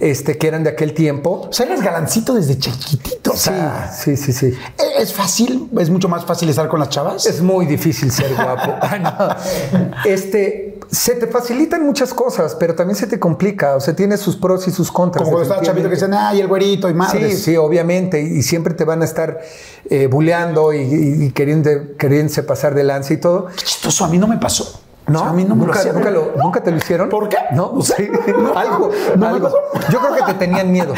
este, 0.00 0.38
que 0.38 0.48
eran 0.48 0.62
de 0.64 0.70
aquel 0.70 0.94
tiempo. 0.94 1.48
O 1.50 1.52
sea, 1.52 1.66
eres 1.66 1.82
galancito 1.82 2.34
desde 2.34 2.56
chiquitito. 2.58 3.32
O 3.32 3.36
Sí, 3.36 3.50
sí, 3.92 4.16
sí, 4.16 4.32
sí. 4.32 4.54
¿Es 4.98 5.12
fácil? 5.12 5.68
¿Es 5.78 5.90
mucho 5.90 6.08
más 6.08 6.24
fácil 6.24 6.48
estar 6.48 6.68
con 6.68 6.80
las 6.80 6.88
chavas? 6.88 7.26
Es 7.26 7.42
muy 7.42 7.66
difícil 7.66 8.10
ser 8.10 8.34
guapo. 8.34 8.72
Ah, 8.82 8.98
no. 8.98 10.10
Este, 10.10 10.71
se 10.92 11.14
te 11.14 11.26
facilitan 11.26 11.84
muchas 11.86 12.12
cosas, 12.12 12.54
pero 12.54 12.74
también 12.74 12.94
se 12.96 13.06
te 13.06 13.18
complica. 13.18 13.76
O 13.76 13.80
sea, 13.80 13.96
tiene 13.96 14.16
sus 14.18 14.36
pros 14.36 14.68
y 14.68 14.70
sus 14.70 14.92
contras. 14.92 15.24
Como 15.24 15.38
cuando 15.38 15.64
chavito 15.64 15.88
que 15.88 15.94
dicen, 15.94 16.12
ay, 16.12 16.40
el 16.40 16.46
güerito 16.48 16.88
y 16.90 16.94
madres. 16.94 17.38
Sí, 17.38 17.52
sí, 17.52 17.56
obviamente. 17.56 18.20
Y 18.20 18.42
siempre 18.42 18.74
te 18.74 18.84
van 18.84 19.00
a 19.00 19.06
estar 19.06 19.40
eh, 19.88 20.06
buleando 20.06 20.72
y, 20.74 20.82
y- 20.82 21.24
y 21.24 21.30
queriendo, 21.32 21.70
queriéndose 21.98 22.42
pasar 22.42 22.74
de 22.74 22.84
lanza 22.84 23.14
y 23.14 23.16
todo. 23.16 23.46
Qué 23.46 23.64
chistoso, 23.64 24.04
a 24.04 24.08
mí 24.08 24.18
no 24.18 24.28
me 24.28 24.36
pasó. 24.36 24.80
No, 25.04 25.18
O 25.18 25.22
sea, 25.22 25.30
a 25.30 25.32
mí 25.32 25.42
no 25.44 25.56
me 25.56 25.66
lo 25.66 25.74
nunca, 25.74 25.92
nunca, 25.92 26.10
lo- 26.12 26.32
nunca 26.36 26.62
te 26.62 26.70
lo 26.70 26.76
hicieron. 26.76 27.08
¿Por 27.08 27.28
qué? 27.28 27.36
No, 27.52 27.74
sí, 27.82 28.08
No, 28.38 28.56
algo, 28.56 28.90
no 29.16 29.20
me 29.20 29.26
algo. 29.26 29.50
Yo 29.90 29.98
creo 29.98 30.14
que 30.14 30.32
te 30.32 30.34
tenían 30.38 30.70
miedo. 30.76 30.94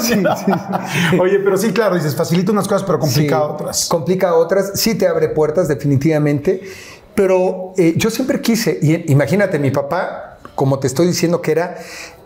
Sí, 0.00 0.22
sí. 0.46 1.18
Oye, 1.20 1.38
pero 1.40 1.58
sí, 1.58 1.70
claro, 1.72 1.96
dices, 1.96 2.14
facilita 2.16 2.50
unas 2.52 2.66
cosas, 2.66 2.84
pero 2.84 2.98
complica 2.98 3.42
otras. 3.42 3.88
Complica 3.90 4.34
otras, 4.36 4.72
sí 4.76 4.94
te 4.94 5.06
abre 5.06 5.28
puertas 5.28 5.68
definitivamente, 5.68 6.62
pero 7.14 7.72
eh, 7.76 7.94
yo 7.96 8.10
siempre 8.10 8.40
quise, 8.40 8.78
y 8.80 9.10
imagínate, 9.12 9.58
mi 9.58 9.70
papá, 9.70 10.38
como 10.54 10.78
te 10.78 10.86
estoy 10.86 11.06
diciendo 11.06 11.42
que 11.42 11.52
era 11.52 11.76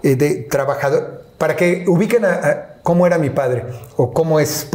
eh, 0.02 0.16
de 0.16 0.34
trabajador, 0.34 1.24
para 1.38 1.56
que 1.56 1.84
ubiquen 1.86 2.24
a, 2.24 2.76
cómo 2.82 3.06
era 3.06 3.18
mi 3.18 3.30
padre, 3.30 3.64
o 3.96 4.12
cómo 4.12 4.38
es, 4.38 4.68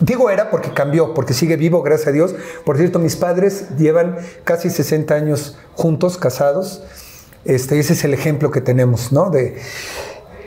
digo 0.00 0.30
era 0.30 0.50
porque 0.50 0.72
cambió, 0.72 1.12
porque 1.12 1.34
sigue 1.34 1.56
vivo, 1.56 1.82
gracias 1.82 2.08
a 2.08 2.12
Dios. 2.12 2.34
Por 2.64 2.78
cierto, 2.78 2.98
mis 2.98 3.14
padres 3.16 3.76
llevan 3.76 4.16
casi 4.44 4.70
60 4.70 5.14
años 5.14 5.58
juntos, 5.74 6.16
casados, 6.16 6.82
este, 7.44 7.78
ese 7.78 7.92
es 7.92 8.04
el 8.04 8.14
ejemplo 8.14 8.50
que 8.50 8.62
tenemos, 8.62 9.12
¿no? 9.12 9.28
De, 9.28 9.56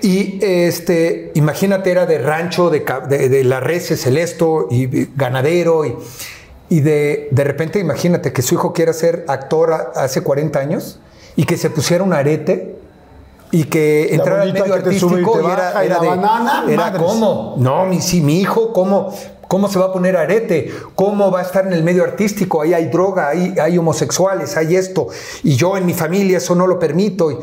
y 0.01 0.39
este, 0.41 1.31
imagínate, 1.35 1.91
era 1.91 2.05
de 2.05 2.17
rancho, 2.17 2.69
de, 2.69 2.83
de, 3.07 3.29
de 3.29 3.43
las 3.43 3.63
reses, 3.63 4.05
el 4.07 4.17
esto, 4.17 4.67
y 4.71 5.09
ganadero, 5.15 5.85
y, 5.85 5.95
y 6.69 6.79
de, 6.81 7.27
de 7.31 7.43
repente 7.43 7.79
imagínate 7.79 8.33
que 8.33 8.41
su 8.41 8.55
hijo 8.55 8.73
quiera 8.73 8.93
ser 8.93 9.25
actor 9.27 9.73
a- 9.73 9.91
hace 9.95 10.21
40 10.21 10.59
años 10.59 10.99
y 11.35 11.45
que 11.45 11.57
se 11.57 11.69
pusiera 11.69 12.03
un 12.03 12.13
arete 12.13 12.75
y 13.51 13.65
que 13.65 14.07
La 14.09 14.15
entrara 14.15 14.41
al 14.41 14.53
medio 14.53 14.67
y 14.67 14.71
artístico 14.71 15.41
y, 15.41 15.45
era, 15.45 15.83
y 15.83 15.85
era 15.87 15.95
la 15.97 16.01
de, 16.01 16.07
banana, 16.09 16.65
era. 16.67 16.93
¿cómo? 16.93 17.55
No, 17.59 17.85
mi, 17.85 18.01
sí, 18.01 18.21
mi 18.21 18.39
hijo, 18.41 18.73
¿cómo, 18.73 19.13
¿cómo 19.47 19.69
se 19.69 19.77
va 19.79 19.85
a 19.85 19.93
poner 19.93 20.17
arete? 20.17 20.71
¿Cómo 20.95 21.31
va 21.31 21.39
a 21.39 21.43
estar 21.43 21.65
en 21.67 21.73
el 21.73 21.83
medio 21.83 22.03
artístico? 22.03 22.61
Ahí 22.61 22.73
hay 22.73 22.85
droga, 22.87 23.29
ahí 23.29 23.53
hay 23.61 23.77
homosexuales, 23.77 24.57
hay 24.57 24.75
esto. 24.75 25.07
Y 25.43 25.55
yo 25.55 25.77
en 25.77 25.85
mi 25.85 25.93
familia 25.93 26.39
eso 26.39 26.55
no 26.55 26.65
lo 26.67 26.79
permito. 26.79 27.31
Y, 27.31 27.37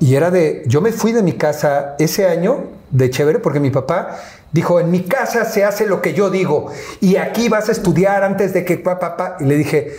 y 0.00 0.14
era 0.16 0.30
de, 0.30 0.64
yo 0.66 0.80
me 0.80 0.92
fui 0.92 1.12
de 1.12 1.22
mi 1.22 1.32
casa 1.34 1.94
ese 1.98 2.26
año 2.26 2.64
de 2.90 3.08
chévere 3.10 3.38
porque 3.38 3.60
mi 3.60 3.70
papá 3.70 4.18
dijo, 4.52 4.80
en 4.80 4.90
mi 4.90 5.02
casa 5.02 5.44
se 5.44 5.64
hace 5.64 5.86
lo 5.86 6.00
que 6.02 6.14
yo 6.14 6.30
digo 6.30 6.70
y 7.00 7.16
aquí 7.16 7.48
vas 7.48 7.68
a 7.68 7.72
estudiar 7.72 8.24
antes 8.24 8.52
de 8.54 8.64
que 8.64 8.78
papá, 8.78 9.16
papá. 9.16 9.36
Y 9.40 9.44
le 9.44 9.56
dije, 9.56 9.96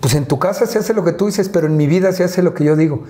pues 0.00 0.14
en 0.14 0.26
tu 0.26 0.38
casa 0.38 0.66
se 0.66 0.78
hace 0.78 0.94
lo 0.94 1.04
que 1.04 1.12
tú 1.12 1.26
dices, 1.26 1.48
pero 1.48 1.66
en 1.66 1.76
mi 1.76 1.86
vida 1.86 2.12
se 2.12 2.24
hace 2.24 2.42
lo 2.42 2.54
que 2.54 2.64
yo 2.64 2.76
digo. 2.76 3.04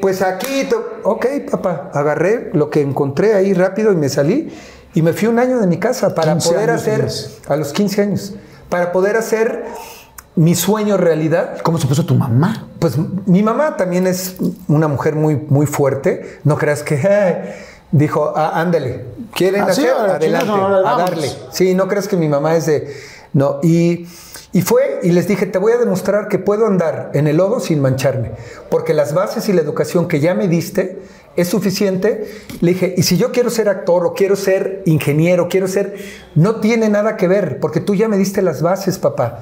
Pues 0.00 0.22
aquí, 0.22 0.68
ok, 1.02 1.26
papá, 1.50 1.90
agarré 1.92 2.50
lo 2.54 2.70
que 2.70 2.80
encontré 2.80 3.34
ahí 3.34 3.52
rápido 3.52 3.92
y 3.92 3.96
me 3.96 4.08
salí 4.08 4.50
y 4.94 5.02
me 5.02 5.12
fui 5.12 5.28
un 5.28 5.38
año 5.38 5.60
de 5.60 5.66
mi 5.66 5.78
casa 5.78 6.14
para 6.14 6.32
15 6.32 6.48
poder 6.48 6.70
hacer, 6.70 7.08
a 7.48 7.56
los 7.56 7.72
15 7.72 8.02
años, 8.02 8.34
para 8.68 8.92
poder 8.92 9.16
hacer 9.16 9.64
mi 10.36 10.54
sueño 10.54 10.96
realidad. 10.96 11.58
¿Cómo 11.62 11.78
se 11.78 11.86
puso 11.86 12.06
tu 12.06 12.14
mamá? 12.14 12.68
Pues 12.78 12.94
mi 13.26 13.42
mamá 13.42 13.76
también 13.76 14.06
es 14.06 14.36
una 14.68 14.88
mujer 14.88 15.14
muy, 15.14 15.36
muy 15.36 15.66
fuerte. 15.66 16.38
No 16.44 16.56
creas 16.56 16.82
que 16.82 16.96
dijo, 17.92 18.32
ah, 18.36 18.60
ándale, 18.60 19.04
quieren 19.34 19.62
Ah, 19.62 19.66
hacer, 19.66 19.90
adelante, 19.90 20.52
a 20.52 20.96
darle. 20.96 21.30
Sí, 21.52 21.74
no 21.74 21.88
creas 21.88 22.08
que 22.08 22.16
mi 22.16 22.28
mamá 22.28 22.56
es 22.56 22.66
de. 22.66 22.94
No, 23.32 23.60
y, 23.62 24.06
y 24.52 24.62
fue 24.62 25.00
y 25.02 25.10
les 25.12 25.28
dije, 25.28 25.46
te 25.46 25.58
voy 25.58 25.72
a 25.72 25.78
demostrar 25.78 26.28
que 26.28 26.38
puedo 26.38 26.66
andar 26.66 27.10
en 27.14 27.26
el 27.28 27.36
lodo 27.36 27.60
sin 27.60 27.80
mancharme, 27.80 28.32
porque 28.70 28.92
las 28.92 29.14
bases 29.14 29.48
y 29.48 29.52
la 29.52 29.60
educación 29.60 30.08
que 30.08 30.18
ya 30.20 30.34
me 30.34 30.48
diste 30.48 31.00
es 31.36 31.48
suficiente. 31.48 32.28
Le 32.60 32.72
dije, 32.72 32.94
y 32.96 33.02
si 33.04 33.16
yo 33.16 33.30
quiero 33.30 33.50
ser 33.50 33.68
actor 33.68 34.04
o 34.04 34.14
quiero 34.14 34.34
ser 34.34 34.82
ingeniero, 34.86 35.48
quiero 35.48 35.68
ser, 35.68 35.96
no 36.34 36.56
tiene 36.56 36.88
nada 36.88 37.16
que 37.16 37.28
ver, 37.28 37.60
porque 37.60 37.80
tú 37.80 37.94
ya 37.94 38.08
me 38.08 38.18
diste 38.18 38.42
las 38.42 38.62
bases, 38.62 38.98
papá. 38.98 39.40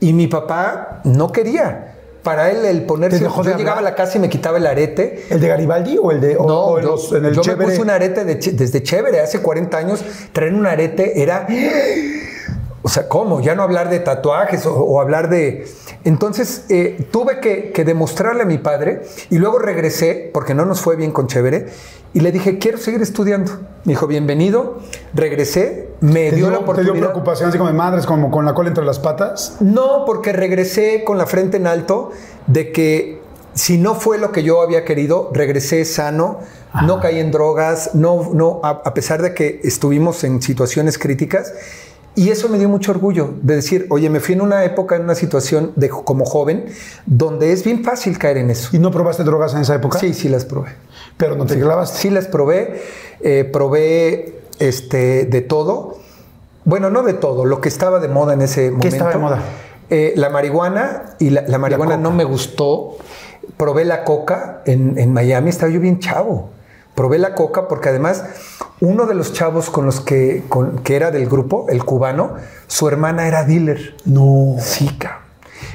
Y 0.00 0.12
mi 0.12 0.26
papá 0.26 1.00
no 1.04 1.30
quería. 1.30 1.99
Para 2.22 2.50
él 2.50 2.64
el 2.64 2.82
ponerse, 2.84 3.18
¿Te 3.18 3.24
dejó 3.24 3.42
yo 3.42 3.56
llegaba 3.56 3.78
a 3.78 3.82
la 3.82 3.94
casa 3.94 4.18
y 4.18 4.20
me 4.20 4.28
quitaba 4.28 4.58
el 4.58 4.66
arete. 4.66 5.24
¿El 5.30 5.40
de 5.40 5.48
Garibaldi 5.48 5.96
o 5.98 6.10
el 6.10 6.20
de 6.20 6.36
o- 6.36 6.46
No, 6.46 6.64
o 6.66 6.80
yo, 6.80 6.90
los- 6.90 7.12
en 7.12 7.24
el 7.24 7.34
yo 7.34 7.42
me 7.56 7.64
puse 7.64 7.80
un 7.80 7.90
arete 7.90 8.24
de 8.24 8.34
desde 8.34 8.82
chévere. 8.82 9.20
Hace 9.20 9.40
40 9.40 9.78
años 9.78 10.04
traer 10.32 10.52
un 10.54 10.66
arete 10.66 11.22
era... 11.22 11.46
O 12.82 12.88
sea, 12.88 13.08
¿cómo? 13.08 13.40
Ya 13.40 13.54
no 13.54 13.62
hablar 13.62 13.90
de 13.90 14.00
tatuajes 14.00 14.64
o, 14.66 14.74
o 14.74 15.00
hablar 15.00 15.28
de... 15.28 15.66
Entonces, 16.04 16.64
eh, 16.70 17.06
tuve 17.10 17.40
que, 17.40 17.72
que 17.72 17.84
demostrarle 17.84 18.42
a 18.42 18.46
mi 18.46 18.56
padre 18.56 19.02
y 19.28 19.36
luego 19.36 19.58
regresé, 19.58 20.30
porque 20.32 20.54
no 20.54 20.64
nos 20.64 20.80
fue 20.80 20.96
bien 20.96 21.12
con 21.12 21.26
chévere, 21.26 21.66
y 22.14 22.20
le 22.20 22.32
dije, 22.32 22.58
quiero 22.58 22.78
seguir 22.78 23.02
estudiando. 23.02 23.52
Me 23.84 23.92
dijo, 23.92 24.06
bienvenido. 24.06 24.78
Regresé, 25.12 25.90
me 26.00 26.30
¿Te 26.30 26.36
dio, 26.36 26.46
dio, 26.46 26.50
la 26.50 26.56
¿Te 26.56 26.62
oportunidad. 26.64 26.94
dio 26.94 27.02
preocupación 27.02 27.50
así 27.50 27.58
como 27.58 27.70
de 27.70 27.76
madres, 27.76 28.06
como 28.06 28.30
con 28.30 28.46
la 28.46 28.54
cola 28.54 28.68
entre 28.70 28.84
las 28.84 28.98
patas? 28.98 29.56
No, 29.60 30.04
porque 30.06 30.32
regresé 30.32 31.04
con 31.04 31.18
la 31.18 31.26
frente 31.26 31.58
en 31.58 31.66
alto 31.66 32.10
de 32.46 32.72
que 32.72 33.20
si 33.52 33.76
no 33.76 33.94
fue 33.94 34.16
lo 34.16 34.32
que 34.32 34.42
yo 34.42 34.62
había 34.62 34.84
querido, 34.86 35.30
regresé 35.34 35.84
sano, 35.84 36.38
no 36.86 36.98
caí 37.00 37.18
en 37.18 37.30
drogas, 37.30 37.94
no, 37.94 38.30
no, 38.32 38.60
a, 38.62 38.70
a 38.70 38.94
pesar 38.94 39.20
de 39.20 39.34
que 39.34 39.60
estuvimos 39.64 40.24
en 40.24 40.40
situaciones 40.40 40.98
críticas. 40.98 41.52
Y 42.14 42.30
eso 42.30 42.48
me 42.48 42.58
dio 42.58 42.68
mucho 42.68 42.90
orgullo 42.90 43.34
de 43.40 43.56
decir, 43.56 43.86
oye, 43.90 44.10
me 44.10 44.20
fui 44.20 44.34
en 44.34 44.40
una 44.40 44.64
época, 44.64 44.96
en 44.96 45.02
una 45.02 45.14
situación 45.14 45.72
de, 45.76 45.88
como 45.88 46.24
joven, 46.24 46.66
donde 47.06 47.52
es 47.52 47.64
bien 47.64 47.84
fácil 47.84 48.18
caer 48.18 48.38
en 48.38 48.50
eso. 48.50 48.70
¿Y 48.76 48.80
no 48.80 48.90
probaste 48.90 49.22
drogas 49.22 49.54
en 49.54 49.60
esa 49.60 49.76
época? 49.76 49.98
Sí, 49.98 50.12
sí 50.12 50.28
las 50.28 50.44
probé. 50.44 50.70
Pero 51.16 51.36
no 51.36 51.46
te 51.46 51.58
clavaste. 51.58 51.98
Sí 51.98 52.10
las 52.10 52.26
probé, 52.26 52.82
eh, 53.20 53.48
probé 53.50 54.40
este, 54.58 55.24
de 55.24 55.40
todo. 55.40 55.98
Bueno, 56.64 56.90
no 56.90 57.02
de 57.02 57.14
todo, 57.14 57.44
lo 57.44 57.60
que 57.60 57.68
estaba 57.68 58.00
de 58.00 58.08
moda 58.08 58.34
en 58.34 58.42
ese 58.42 58.70
momento. 58.70 58.88
estaba 58.88 59.12
de 59.12 59.18
moda? 59.18 59.42
Eh, 59.88 60.12
la 60.16 60.30
marihuana 60.30 61.16
y 61.18 61.30
la, 61.30 61.42
la 61.42 61.58
marihuana 61.58 61.96
no 61.96 62.10
me 62.10 62.24
gustó. 62.24 62.96
Probé 63.56 63.84
la 63.84 64.04
coca 64.04 64.62
en, 64.66 64.98
en 64.98 65.12
Miami, 65.12 65.50
estaba 65.50 65.70
yo 65.70 65.80
bien 65.80 66.00
chavo. 66.00 66.50
Probé 67.00 67.16
la 67.18 67.34
coca 67.34 67.66
porque 67.66 67.88
además 67.88 68.24
uno 68.80 69.06
de 69.06 69.14
los 69.14 69.32
chavos 69.32 69.70
con 69.70 69.86
los 69.86 70.00
que, 70.02 70.44
con- 70.50 70.80
que 70.80 70.96
era 70.96 71.10
del 71.10 71.30
grupo, 71.30 71.64
el 71.70 71.82
cubano, 71.82 72.34
su 72.66 72.88
hermana 72.88 73.26
era 73.26 73.42
dealer. 73.44 73.96
No. 74.04 74.56
Sí, 74.60 74.86
cabrón. 74.98 75.20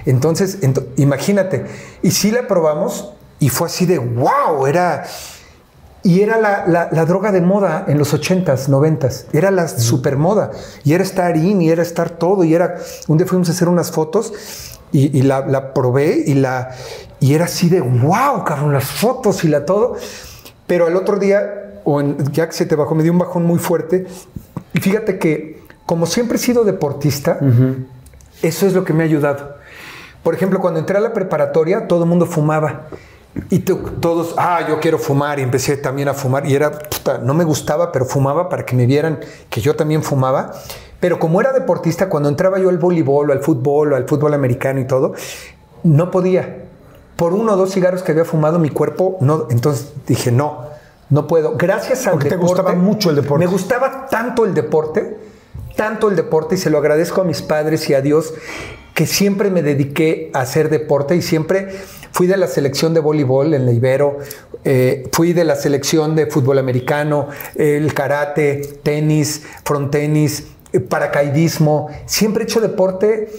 Entonces, 0.05 0.61
ento- 0.61 0.85
imagínate. 0.97 1.65
Y 2.03 2.11
sí 2.11 2.29
la 2.29 2.47
probamos 2.47 3.11
y 3.39 3.49
fue 3.49 3.65
así 3.69 3.87
de 3.87 3.97
wow, 3.97 4.67
era. 4.67 5.05
Y 6.03 6.21
era 6.21 6.37
la, 6.39 6.65
la- 6.67 6.89
la 6.91 7.05
droga 7.05 7.31
de 7.31 7.41
moda 7.41 7.85
en 7.87 7.97
los 7.97 8.13
80s, 8.13 8.69
90s. 8.69 9.25
Era 9.33 9.49
la 9.49 9.67
super 9.67 10.17
moda. 10.17 10.51
Y 10.83 10.93
era 10.93 11.03
estar 11.03 11.35
in, 11.37 11.59
y 11.59 11.71
era 11.71 11.81
estar 11.81 12.11
todo. 12.11 12.43
Y 12.43 12.53
era. 12.53 12.75
Un 13.07 13.17
día 13.17 13.25
fuimos 13.25 13.49
a 13.49 13.53
hacer 13.53 13.67
unas 13.67 13.89
fotos 13.89 14.31
y, 14.91 15.17
y 15.17 15.23
la, 15.23 15.39
la 15.47 15.73
probé 15.73 16.21
y 16.27 16.35
la. 16.35 16.69
Y 17.19 17.33
era 17.33 17.45
así 17.45 17.67
de 17.67 17.81
wow, 17.81 18.43
cabrón, 18.45 18.73
las 18.73 18.85
fotos 18.85 19.43
y 19.43 19.47
la 19.47 19.65
todo. 19.65 19.95
Pero 20.67 20.87
al 20.87 20.95
otro 20.95 21.17
día, 21.17 21.79
o 21.83 21.99
en- 22.01 22.17
ya 22.31 22.47
que 22.47 22.53
se 22.53 22.65
te 22.65 22.75
bajó, 22.75 22.95
me 22.95 23.03
dio 23.03 23.11
un 23.11 23.19
bajón 23.19 23.45
muy 23.45 23.59
fuerte. 23.59 24.07
Y 24.73 24.79
fíjate 24.79 25.19
que, 25.19 25.61
como 25.85 26.05
siempre 26.05 26.37
he 26.37 26.39
sido 26.39 26.63
deportista, 26.63 27.39
eso 28.41 28.65
es 28.67 28.73
lo 28.73 28.83
que 28.83 28.93
me 28.93 29.03
ha 29.03 29.05
ayudado. 29.05 29.55
Por 30.23 30.33
ejemplo, 30.33 30.59
cuando 30.59 30.79
entré 30.79 30.97
a 30.97 31.01
la 31.01 31.13
preparatoria, 31.13 31.87
todo 31.87 32.03
el 32.03 32.09
mundo 32.09 32.25
fumaba. 32.25 32.87
Y 33.49 33.59
to- 33.59 33.77
todos, 33.99 34.33
ah, 34.37 34.65
yo 34.67 34.79
quiero 34.79 34.97
fumar. 34.97 35.37
Y 35.39 35.43
empecé 35.43 35.77
también 35.77 36.07
a 36.07 36.13
fumar. 36.13 36.47
Y 36.47 36.55
era, 36.55 36.71
puta, 36.71 37.19
no 37.19 37.33
me 37.33 37.43
gustaba, 37.43 37.91
pero 37.91 38.05
fumaba 38.05 38.49
para 38.49 38.65
que 38.65 38.75
me 38.75 38.85
vieran 38.87 39.19
que 39.49 39.61
yo 39.61 39.75
también 39.75 40.01
fumaba. 40.01 40.53
Pero 40.99 41.19
como 41.19 41.39
era 41.41 41.51
deportista, 41.53 42.09
cuando 42.09 42.29
entraba 42.29 42.57
yo 42.57 42.69
al 42.69 42.77
voleibol 42.79 43.29
o 43.29 43.33
al 43.33 43.41
fútbol 43.43 43.93
o 43.93 43.95
al 43.97 44.07
fútbol 44.07 44.33
americano 44.33 44.79
y 44.79 44.85
todo, 44.85 45.13
no 45.83 46.09
podía. 46.09 46.64
Por 47.15 47.33
uno 47.33 47.53
o 47.53 47.55
dos 47.55 47.71
cigarros 47.71 48.03
que 48.03 48.11
había 48.11 48.25
fumado, 48.25 48.59
mi 48.59 48.69
cuerpo 48.69 49.17
no. 49.21 49.47
Entonces 49.49 49.93
dije, 50.05 50.31
no, 50.31 50.65
no 51.09 51.27
puedo. 51.27 51.55
Gracias 51.57 52.07
al 52.07 52.13
Porque 52.13 52.29
te 52.29 52.35
deporte. 52.35 52.61
gustaba 52.61 52.75
mucho 52.77 53.09
el 53.09 53.15
deporte. 53.17 53.45
Me 53.45 53.51
gustaba 53.51 54.07
tanto 54.07 54.45
el 54.45 54.53
deporte, 54.53 55.17
tanto 55.75 56.09
el 56.09 56.15
deporte, 56.15 56.55
y 56.55 56.57
se 56.57 56.69
lo 56.69 56.77
agradezco 56.77 57.21
a 57.21 57.23
mis 57.23 57.41
padres 57.41 57.89
y 57.89 57.93
a 57.93 58.01
Dios, 58.01 58.33
que 58.93 59.05
siempre 59.05 59.49
me 59.51 59.61
dediqué 59.61 60.31
a 60.33 60.41
hacer 60.41 60.69
deporte 60.69 61.15
y 61.15 61.21
siempre 61.21 61.69
fui 62.11 62.27
de 62.27 62.37
la 62.37 62.47
selección 62.47 62.93
de 62.93 63.01
voleibol 63.01 63.53
en 63.53 63.65
la 63.65 63.73
Ibero, 63.73 64.19
eh, 64.63 65.09
fui 65.11 65.33
de 65.33 65.43
la 65.43 65.55
selección 65.55 66.15
de 66.15 66.27
fútbol 66.27 66.57
americano, 66.59 67.27
el 67.55 67.93
karate, 67.93 68.79
tenis, 68.83 69.43
frontenis, 69.65 70.47
eh, 70.71 70.79
paracaidismo. 70.79 71.89
Siempre 72.05 72.43
he 72.43 72.45
hecho 72.45 72.61
deporte 72.61 73.29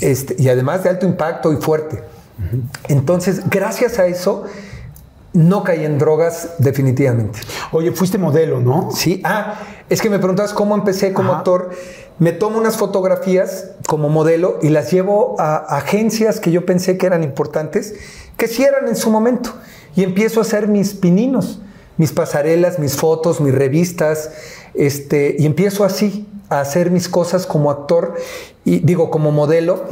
este, 0.00 0.36
y 0.38 0.48
además 0.48 0.82
de 0.82 0.90
alto 0.90 1.06
impacto 1.06 1.52
y 1.52 1.56
fuerte. 1.56 2.02
Entonces, 2.88 3.48
gracias 3.48 3.98
a 3.98 4.06
eso, 4.06 4.44
no 5.32 5.64
caí 5.64 5.84
en 5.84 5.98
drogas 5.98 6.50
definitivamente. 6.58 7.40
Oye, 7.72 7.92
fuiste 7.92 8.18
modelo, 8.18 8.60
¿no? 8.60 8.90
Sí, 8.92 9.20
ah, 9.24 9.54
es 9.88 10.00
que 10.00 10.08
me 10.08 10.18
preguntabas 10.18 10.52
cómo 10.52 10.74
empecé 10.74 11.12
como 11.12 11.30
Ajá. 11.30 11.38
actor. 11.38 11.70
Me 12.18 12.32
tomo 12.32 12.58
unas 12.58 12.76
fotografías 12.76 13.70
como 13.88 14.08
modelo 14.08 14.58
y 14.62 14.68
las 14.68 14.92
llevo 14.92 15.34
a 15.40 15.56
agencias 15.56 16.38
que 16.38 16.52
yo 16.52 16.64
pensé 16.64 16.96
que 16.96 17.06
eran 17.06 17.24
importantes, 17.24 17.94
que 18.36 18.46
sí 18.46 18.62
eran 18.62 18.86
en 18.86 18.94
su 18.94 19.10
momento. 19.10 19.50
Y 19.96 20.04
empiezo 20.04 20.38
a 20.40 20.42
hacer 20.42 20.68
mis 20.68 20.94
pininos, 20.94 21.60
mis 21.96 22.12
pasarelas, 22.12 22.78
mis 22.78 22.94
fotos, 22.94 23.40
mis 23.40 23.54
revistas, 23.54 24.30
este, 24.74 25.34
y 25.38 25.46
empiezo 25.46 25.84
así 25.84 26.28
a 26.48 26.60
hacer 26.60 26.90
mis 26.92 27.08
cosas 27.08 27.46
como 27.46 27.70
actor 27.70 28.14
y 28.64 28.78
digo 28.80 29.10
como 29.10 29.32
modelo. 29.32 29.84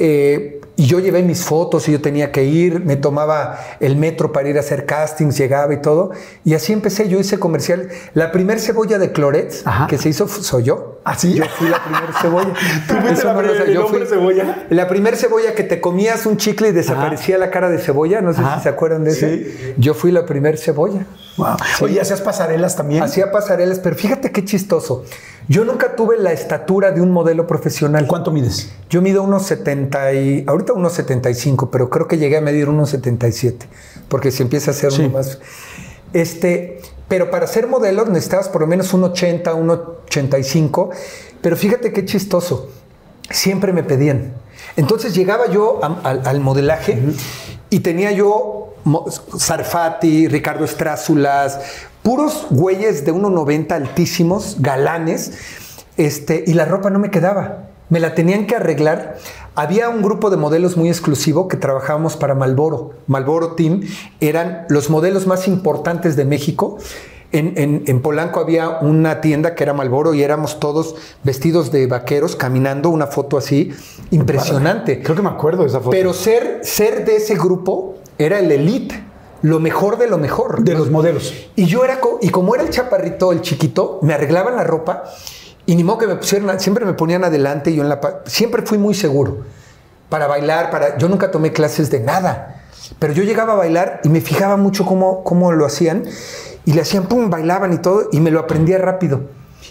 Eh, 0.00 0.57
y 0.80 0.86
yo 0.86 1.00
llevé 1.00 1.22
mis 1.24 1.44
fotos 1.44 1.88
y 1.88 1.92
yo 1.92 2.00
tenía 2.00 2.30
que 2.30 2.44
ir, 2.44 2.84
me 2.84 2.94
tomaba 2.94 3.58
el 3.80 3.96
metro 3.96 4.30
para 4.30 4.48
ir 4.48 4.56
a 4.58 4.60
hacer 4.60 4.86
castings, 4.86 5.36
llegaba 5.36 5.74
y 5.74 5.82
todo. 5.82 6.12
Y 6.44 6.54
así 6.54 6.72
empecé, 6.72 7.08
yo 7.08 7.18
hice 7.18 7.40
comercial. 7.40 7.88
La 8.14 8.30
primer 8.30 8.60
cebolla 8.60 8.96
de 9.00 9.10
Clorets 9.10 9.66
Ajá. 9.66 9.88
que 9.88 9.98
se 9.98 10.08
hizo 10.08 10.28
soy 10.28 10.62
yo. 10.62 11.00
¿Ah, 11.04 11.16
sí? 11.18 11.34
Yo 11.34 11.44
fui 11.46 11.68
la 11.68 11.82
primer 11.82 12.12
cebolla. 12.20 12.52
¿Tú 12.86 12.94
fuiste 12.94 13.12
Eso 13.12 13.26
la 13.26 13.32
no 13.34 13.42
lo 13.42 13.48
primer- 13.48 13.64
sé, 13.64 13.68
el 13.70 13.74
yo 13.74 13.86
hombre 13.86 14.06
fui- 14.06 14.08
cebolla? 14.16 14.66
La 14.70 14.86
primer 14.88 15.16
cebolla 15.16 15.54
que 15.56 15.64
te 15.64 15.80
comías 15.80 16.26
un 16.26 16.36
chicle 16.36 16.68
y 16.68 16.72
desaparecía 16.72 17.38
la 17.38 17.50
cara 17.50 17.68
de 17.70 17.78
cebolla. 17.78 18.20
No 18.20 18.32
sé 18.32 18.40
Ajá. 18.40 18.58
si 18.58 18.62
se 18.62 18.68
acuerdan 18.68 19.02
de 19.02 19.10
ese. 19.10 19.36
Sí. 19.44 19.74
Yo 19.78 19.94
fui 19.94 20.12
la 20.12 20.26
primer 20.26 20.58
cebolla. 20.58 21.06
Wow. 21.38 21.56
Oye, 21.80 22.00
¿hacías 22.00 22.20
pasarelas 22.20 22.76
también? 22.76 23.02
Hacía 23.02 23.32
pasarelas, 23.32 23.80
pero 23.80 23.96
fíjate 23.96 24.30
qué 24.30 24.44
chistoso. 24.44 25.04
Yo 25.48 25.64
nunca 25.64 25.96
tuve 25.96 26.18
la 26.18 26.32
estatura 26.32 26.90
de 26.92 27.00
un 27.00 27.10
modelo 27.10 27.46
profesional. 27.46 28.06
¿Cuánto 28.06 28.30
mides? 28.30 28.70
Yo 28.90 29.00
mido 29.00 29.22
unos 29.22 29.44
70 29.46 30.12
y 30.12 30.44
ahorita 30.46 30.74
unos 30.74 30.92
75, 30.92 31.70
pero 31.70 31.88
creo 31.88 32.06
que 32.06 32.18
llegué 32.18 32.36
a 32.36 32.40
medir 32.42 32.68
unos 32.68 32.90
77, 32.90 33.66
porque 34.08 34.30
si 34.30 34.42
empieza 34.42 34.72
a 34.72 34.74
ser 34.74 34.92
Sí. 34.92 35.00
uno 35.02 35.10
más. 35.14 35.38
Este, 36.12 36.80
pero 37.08 37.30
para 37.30 37.46
ser 37.46 37.66
modelo 37.66 38.04
necesitabas 38.04 38.50
por 38.50 38.60
lo 38.60 38.66
menos 38.66 38.92
un 38.92 39.04
80, 39.04 39.54
un 39.54 39.70
85, 39.70 40.90
pero 41.40 41.56
fíjate 41.56 41.92
qué 41.94 42.04
chistoso. 42.04 42.68
Siempre 43.30 43.72
me 43.72 43.82
pedían. 43.82 44.34
Entonces 44.76 45.14
llegaba 45.14 45.46
yo 45.50 45.80
a- 45.82 46.10
al 46.10 46.40
modelaje 46.40 46.98
y 47.70 47.80
tenía 47.80 48.12
yo 48.12 48.74
Sarfati, 49.36 50.28
Ricardo 50.28 50.64
Estrázulas, 50.64 51.60
puros 52.02 52.46
güeyes 52.50 53.04
de 53.04 53.12
1,90 53.12 53.72
altísimos, 53.72 54.56
galanes, 54.60 55.32
este, 55.96 56.44
y 56.46 56.54
la 56.54 56.64
ropa 56.64 56.90
no 56.90 56.98
me 56.98 57.10
quedaba. 57.10 57.64
Me 57.90 58.00
la 58.00 58.14
tenían 58.14 58.46
que 58.46 58.54
arreglar. 58.54 59.16
Había 59.54 59.88
un 59.88 60.02
grupo 60.02 60.30
de 60.30 60.36
modelos 60.36 60.76
muy 60.76 60.88
exclusivo 60.88 61.48
que 61.48 61.56
trabajábamos 61.56 62.16
para 62.16 62.34
Malboro. 62.34 62.92
Malboro 63.06 63.52
Team 63.52 63.80
eran 64.20 64.66
los 64.68 64.90
modelos 64.90 65.26
más 65.26 65.48
importantes 65.48 66.14
de 66.14 66.24
México. 66.24 66.78
En, 67.30 67.52
en- 67.56 67.84
en 67.86 68.00
Polanco 68.00 68.40
había 68.40 68.78
una 68.80 69.20
tienda 69.20 69.54
que 69.54 69.62
era 69.62 69.74
Malboro 69.74 70.14
y 70.14 70.22
éramos 70.22 70.58
todos 70.60 70.94
vestidos 71.24 71.70
de 71.70 71.86
vaqueros 71.86 72.36
caminando, 72.36 72.88
una 72.88 73.06
foto 73.06 73.36
así 73.36 73.70
impresionante. 74.10 75.02
Creo 75.02 75.14
que 75.16 75.22
me 75.22 75.28
acuerdo 75.28 75.62
de 75.62 75.68
esa 75.68 75.78
foto. 75.78 75.90
Pero 75.90 76.12
ser, 76.14 76.60
ser 76.62 77.04
de 77.04 77.16
ese 77.16 77.34
grupo 77.34 77.96
era 78.18 78.38
el 78.38 78.50
elite, 78.50 79.02
lo 79.42 79.60
mejor 79.60 79.98
de 79.98 80.06
lo 80.08 80.16
mejor. 80.18 80.64
de 80.64 80.72
los 80.74 80.90
modelos. 80.90 81.34
Y 81.54 81.66
yo 81.66 81.84
era, 81.84 82.00
co- 82.00 82.18
y 82.22 82.30
como 82.30 82.54
era 82.54 82.64
el 82.64 82.70
chaparrito, 82.70 83.30
el 83.32 83.42
chiquito, 83.42 83.98
me 84.02 84.14
arreglaban 84.14 84.56
la 84.56 84.64
ropa 84.64 85.04
y 85.66 85.76
ni 85.76 85.84
modo 85.84 85.98
que 85.98 86.06
me 86.06 86.16
pusieran, 86.16 86.58
siempre 86.58 86.86
me 86.86 86.94
ponían 86.94 87.24
adelante 87.24 87.70
y 87.70 87.76
yo 87.76 87.82
en 87.82 87.90
la, 87.90 88.00
siempre 88.24 88.62
fui 88.62 88.78
muy 88.78 88.94
seguro 88.94 89.38
para 90.08 90.26
bailar, 90.26 90.70
para, 90.70 90.96
yo 90.96 91.08
nunca 91.10 91.30
tomé 91.30 91.52
clases 91.52 91.90
de 91.90 92.00
nada, 92.00 92.57
pero 92.98 93.12
yo 93.12 93.22
llegaba 93.22 93.54
a 93.54 93.56
bailar 93.56 94.00
y 94.04 94.08
me 94.08 94.20
fijaba 94.20 94.56
mucho 94.56 94.84
cómo, 94.84 95.24
cómo 95.24 95.52
lo 95.52 95.66
hacían 95.66 96.04
y 96.64 96.72
le 96.72 96.82
hacían, 96.82 97.06
pum, 97.06 97.30
bailaban 97.30 97.72
y 97.72 97.78
todo 97.78 98.08
y 98.12 98.20
me 98.20 98.30
lo 98.30 98.40
aprendía 98.40 98.78
rápido. 98.78 99.22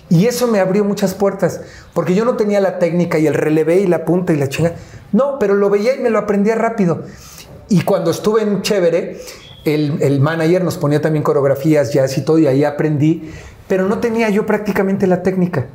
Y 0.10 0.26
eso 0.26 0.48
me 0.48 0.60
abrió 0.60 0.86
muchas 0.86 1.14
puertas, 1.14 1.62
porque 1.94 2.16
yo 2.16 2.24
no 2.24 2.38
tenía 2.38 2.62
la 2.62 2.80
técnica 2.80 3.20
y 3.20 3.28
el 3.28 3.34
relevé 3.34 3.82
y 3.82 3.88
la 3.88 4.06
punta 4.06 4.34
y 4.34 4.38
la 4.38 4.48
chinga. 4.48 4.74
No, 5.12 5.38
pero 5.40 5.54
lo 5.54 5.70
veía 5.70 5.96
y 5.96 6.00
me 6.00 6.10
lo 6.10 6.20
aprendía 6.20 6.56
rápido. 6.56 7.04
Y 7.70 7.82
cuando 7.82 8.12
estuve 8.12 8.42
en 8.42 8.62
Chévere, 8.62 9.20
el, 9.66 10.02
el 10.02 10.22
manager 10.22 10.64
nos 10.64 10.78
ponía 10.78 11.02
también 11.02 11.24
coreografías, 11.24 11.92
jazz 11.92 12.18
y 12.18 12.24
todo, 12.24 12.40
y 12.40 12.48
ahí 12.48 12.64
aprendí, 12.64 13.32
pero 13.68 13.88
no 13.88 14.00
tenía 14.00 14.30
yo 14.30 14.46
prácticamente 14.46 15.08
la 15.08 15.24
técnica. 15.24 15.68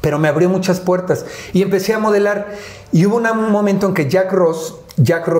Pero 0.00 0.18
me 0.18 0.28
abrió 0.28 0.48
muchas 0.48 0.80
puertas 0.80 1.26
y 1.52 1.62
empecé 1.62 1.92
a 1.92 1.98
modelar. 1.98 2.54
Y 2.92 3.04
hubo 3.04 3.16
un 3.16 3.52
momento 3.52 3.86
en 3.88 3.94
que 3.94 4.08
Jack 4.08 4.32
Ross, 4.32 4.76
Jack 4.96 5.28
Ross 5.28 5.39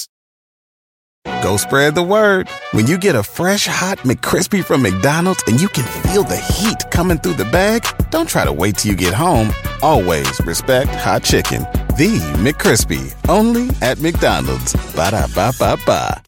Go 1.43 1.57
spread 1.57 1.95
the 1.95 2.03
word. 2.03 2.47
When 2.71 2.87
you 2.87 2.97
get 2.97 3.15
a 3.15 3.23
fresh 3.23 3.67
hot 3.67 3.99
McCrispy 3.99 4.63
from 4.63 4.81
McDonald's 4.81 5.43
and 5.47 5.59
you 5.61 5.67
can 5.69 5.83
feel 6.03 6.23
the 6.23 6.37
heat 6.37 6.89
coming 6.91 7.17
through 7.19 7.33
the 7.35 7.45
bag, 7.45 7.83
don't 8.09 8.27
try 8.27 8.43
to 8.45 8.51
wait 8.51 8.77
till 8.77 8.91
you 8.91 8.97
get 8.97 9.13
home. 9.13 9.51
Always 9.81 10.39
respect 10.45 10.89
hot 10.89 11.23
chicken. 11.23 11.63
The 11.97 12.19
McCrispy, 12.41 13.13
only 13.29 13.69
at 13.81 13.99
McDonald's. 13.99 14.73
Ba 14.95 15.11
da 15.11 15.27
ba 15.35 15.51
ba 15.59 15.77
ba. 15.85 16.23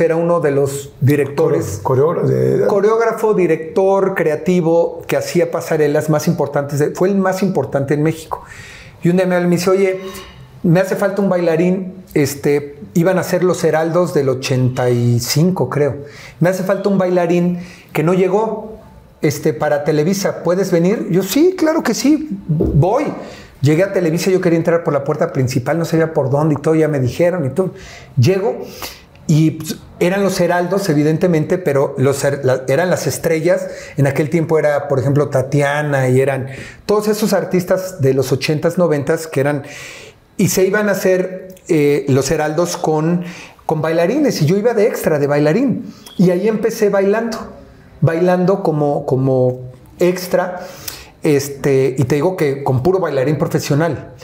era 0.00 0.16
uno 0.16 0.38
de 0.40 0.50
los 0.50 0.90
directores 1.00 1.80
Coreógrafo. 1.82 3.32
director, 3.34 4.14
creativo 4.14 5.02
que 5.06 5.16
hacía 5.16 5.50
pasarelas 5.50 6.10
más 6.10 6.28
importantes. 6.28 6.78
de- 6.78 6.90
fue 6.94 7.08
el 7.08 7.16
más 7.16 7.42
importante 7.42 7.94
en 7.94 8.02
México. 8.02 8.44
Y 9.02 9.08
un 9.08 9.16
día 9.16 9.26
me 9.26 9.40
dice, 9.46 9.70
oye, 9.70 10.00
me 10.62 10.80
hace 10.80 10.96
falta 10.96 11.22
un 11.22 11.28
bailarín. 11.28 11.94
Este, 12.14 12.78
iban 12.94 13.18
a 13.18 13.22
ser 13.22 13.44
los 13.44 13.62
Heraldos 13.64 14.14
del 14.14 14.28
85, 14.28 15.68
creo. 15.68 15.96
Me 16.40 16.48
hace 16.48 16.62
falta 16.64 16.88
un 16.88 16.98
bailarín 16.98 17.60
que 17.92 18.02
no 18.02 18.14
llegó 18.14 18.78
este, 19.20 19.52
para 19.52 19.84
Televisa. 19.84 20.42
¿Puedes 20.42 20.70
venir? 20.70 21.08
Yo, 21.10 21.22
sí, 21.22 21.54
claro 21.56 21.82
que 21.82 21.94
sí, 21.94 22.28
voy. 22.48 23.06
Llegué 23.60 23.82
a 23.82 23.92
Televisa, 23.92 24.30
yo 24.30 24.40
quería 24.40 24.58
entrar 24.58 24.84
por 24.84 24.92
la 24.92 25.02
puerta 25.02 25.32
principal, 25.32 25.78
no 25.78 25.84
sabía 25.84 26.14
por 26.14 26.30
dónde 26.30 26.54
y 26.54 26.62
todo, 26.62 26.76
ya 26.76 26.86
me 26.86 27.00
dijeron 27.00 27.44
y 27.44 27.50
todo. 27.50 27.74
Llego 28.16 28.56
y 29.26 29.52
pues, 29.52 29.76
eran 30.00 30.22
los 30.22 30.40
heraldos, 30.40 30.88
evidentemente, 30.88 31.58
pero 31.58 31.94
los, 31.98 32.24
eran 32.24 32.88
las 32.88 33.06
estrellas. 33.06 33.66
En 33.96 34.06
aquel 34.06 34.30
tiempo 34.30 34.58
era, 34.58 34.86
por 34.86 35.00
ejemplo, 35.00 35.28
Tatiana 35.28 36.08
y 36.08 36.20
eran 36.20 36.48
todos 36.86 37.08
esos 37.08 37.32
artistas 37.32 38.00
de 38.00 38.14
los 38.14 38.32
80s, 38.32 38.76
90s 38.76 39.28
que 39.28 39.40
eran. 39.40 39.64
Y 40.38 40.48
se 40.48 40.66
iban 40.66 40.88
a 40.88 40.92
hacer 40.92 41.54
eh, 41.68 42.06
los 42.08 42.30
heraldos 42.30 42.78
con, 42.78 43.24
con 43.66 43.82
bailarines. 43.82 44.40
Y 44.40 44.46
yo 44.46 44.56
iba 44.56 44.72
de 44.72 44.86
extra, 44.86 45.18
de 45.18 45.26
bailarín. 45.26 45.92
Y 46.16 46.30
ahí 46.30 46.48
empecé 46.48 46.88
bailando, 46.88 47.38
bailando 48.00 48.62
como, 48.62 49.04
como 49.04 49.60
extra. 49.98 50.60
Este, 51.22 51.94
y 51.98 52.04
te 52.04 52.14
digo 52.14 52.36
que 52.36 52.64
con 52.64 52.82
puro 52.82 53.00
bailarín 53.00 53.36
profesional. 53.36 54.14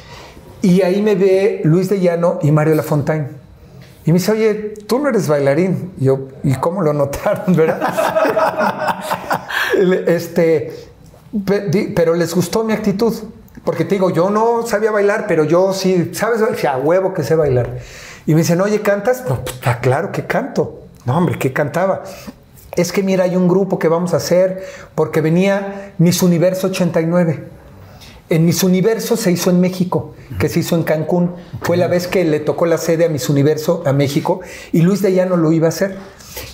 Y 0.63 0.81
ahí 0.81 1.03
me 1.03 1.15
ve 1.15 1.61
Luis 1.65 1.91
de 1.91 2.01
Llano 2.01 2.39
y 2.41 2.51
Mario 2.51 2.75
Lafontaine. 2.75 3.29
Y 4.07 4.13
me 4.13 4.19
dice, 4.19 4.33
oye, 4.33 4.55
tú 4.87 4.99
no 4.99 5.09
eres 5.09 5.29
bailarín. 5.29 5.93
Y 5.99 6.05
yo, 6.05 6.29
¿y 6.43 6.55
cómo 6.55 6.81
lo 6.81 6.93
notaron, 6.93 7.55
verdad? 7.57 9.01
este, 10.07 10.73
pero 11.95 12.15
les 12.15 12.35
gustó 12.35 12.65
mi 12.65 12.73
actitud. 12.73 13.15
Porque 13.63 13.85
te 13.85 13.95
digo, 13.95 14.11
yo 14.11 14.31
no 14.31 14.67
sabía 14.67 14.91
bailar, 14.91 15.27
pero 15.29 15.45
yo 15.45 15.73
sí, 15.73 16.11
¿sabes? 16.13 16.41
Huevo 16.83 17.15
que 17.15 17.23
sé 17.23 17.37
bailar. 17.37 17.79
Y 18.27 18.35
me 18.35 18.41
dicen, 18.41 18.61
oye, 18.61 18.81
¿cantas? 18.81 19.23
Pues, 19.27 19.41
ah, 19.65 19.79
claro 19.81 20.11
que 20.11 20.27
canto. 20.27 20.81
No, 21.05 21.17
hombre, 21.17 21.39
¿qué 21.39 21.53
cantaba? 21.53 22.03
Es 22.77 22.91
que 22.91 23.03
mira, 23.03 23.25
hay 23.25 23.37
un 23.37 23.47
grupo 23.47 23.79
que 23.79 23.89
vamos 23.89 24.15
a 24.15 24.17
hacer 24.17 24.65
porque 24.95 25.21
venía 25.21 25.93
Miss 25.99 26.23
Universo 26.23 26.69
89. 26.69 27.45
En 28.31 28.47
Miss 28.47 28.65
Universo 28.65 29.17
se 29.17 29.31
hizo 29.31 29.51
en 29.51 29.61
México, 29.61 30.15
que 30.39 30.49
se 30.49 30.61
hizo 30.61 30.75
en 30.75 30.83
Cancún. 30.83 31.33
Fue 31.61 31.77
la 31.77 31.87
vez 31.87 32.09
que 32.09 32.25
le 32.25 32.41
tocó 32.41 32.65
la 32.67 32.79
sede 32.79 33.05
a 33.05 33.09
Miss 33.09 33.29
Universo 33.29 33.83
a 33.85 33.93
México 33.93 34.41
y 34.73 34.81
Luis 34.81 35.03
de 35.03 35.13
Llano 35.13 35.37
lo 35.37 35.53
iba 35.53 35.67
a 35.67 35.69
hacer. 35.69 35.97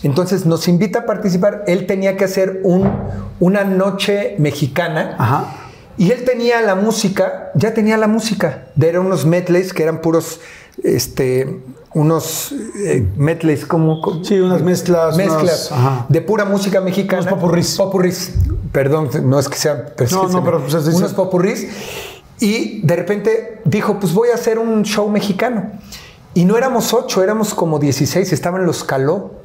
Entonces 0.03 0.45
nos 0.45 0.67
invita 0.69 1.01
a 1.01 1.07
participar. 1.07 1.65
Él 1.69 1.87
tenía 1.87 2.17
que 2.17 2.25
hacer 2.25 2.61
un, 2.65 2.91
una 3.39 3.65
noche 3.65 4.35
mexicana 4.39 5.15
Ajá. 5.17 5.60
Y 6.01 6.13
él 6.13 6.25
tenía 6.25 6.63
la 6.63 6.77
música, 6.77 7.51
ya 7.55 7.75
tenía 7.75 7.99
la 7.99 8.07
música. 8.07 8.69
Eran 8.81 9.05
unos 9.05 9.27
medleys 9.27 9.75
que 9.75 9.83
eran 9.83 10.01
puros, 10.01 10.41
este, 10.83 11.61
unos 11.93 12.53
eh, 12.87 13.07
medleys 13.19 13.67
como... 13.67 14.25
Sí, 14.25 14.41
unas 14.41 14.63
mezclas, 14.63 15.15
Mezclas 15.19 15.71
de 16.09 16.23
pura 16.23 16.47
música 16.47 16.81
mexicana. 16.81 17.21
Unos 17.21 17.35
popurrís. 17.35 17.77
Popurrís. 17.77 18.33
Perdón, 18.73 19.11
no 19.25 19.39
es 19.39 19.51
que 19.51 19.59
sean... 19.59 19.93
No, 20.11 20.27
no, 20.29 20.43
pero, 20.43 20.63
pues, 20.63 20.73
es 20.73 20.95
Unos 20.95 21.13
popurrís. 21.13 21.69
Y 22.41 22.81
de 22.81 22.97
repente 22.97 23.61
dijo, 23.67 24.01
pues 24.01 24.15
voy 24.15 24.31
a 24.31 24.37
hacer 24.37 24.59
un 24.59 24.85
show 24.85 25.07
mexicano. 25.11 25.71
Y 26.33 26.47
no 26.47 26.57
éramos 26.57 26.95
ocho, 26.95 27.23
éramos 27.23 27.53
como 27.53 27.79
16, 27.79 28.33
estaban 28.33 28.65
los 28.65 28.85
Caló. 28.85 29.40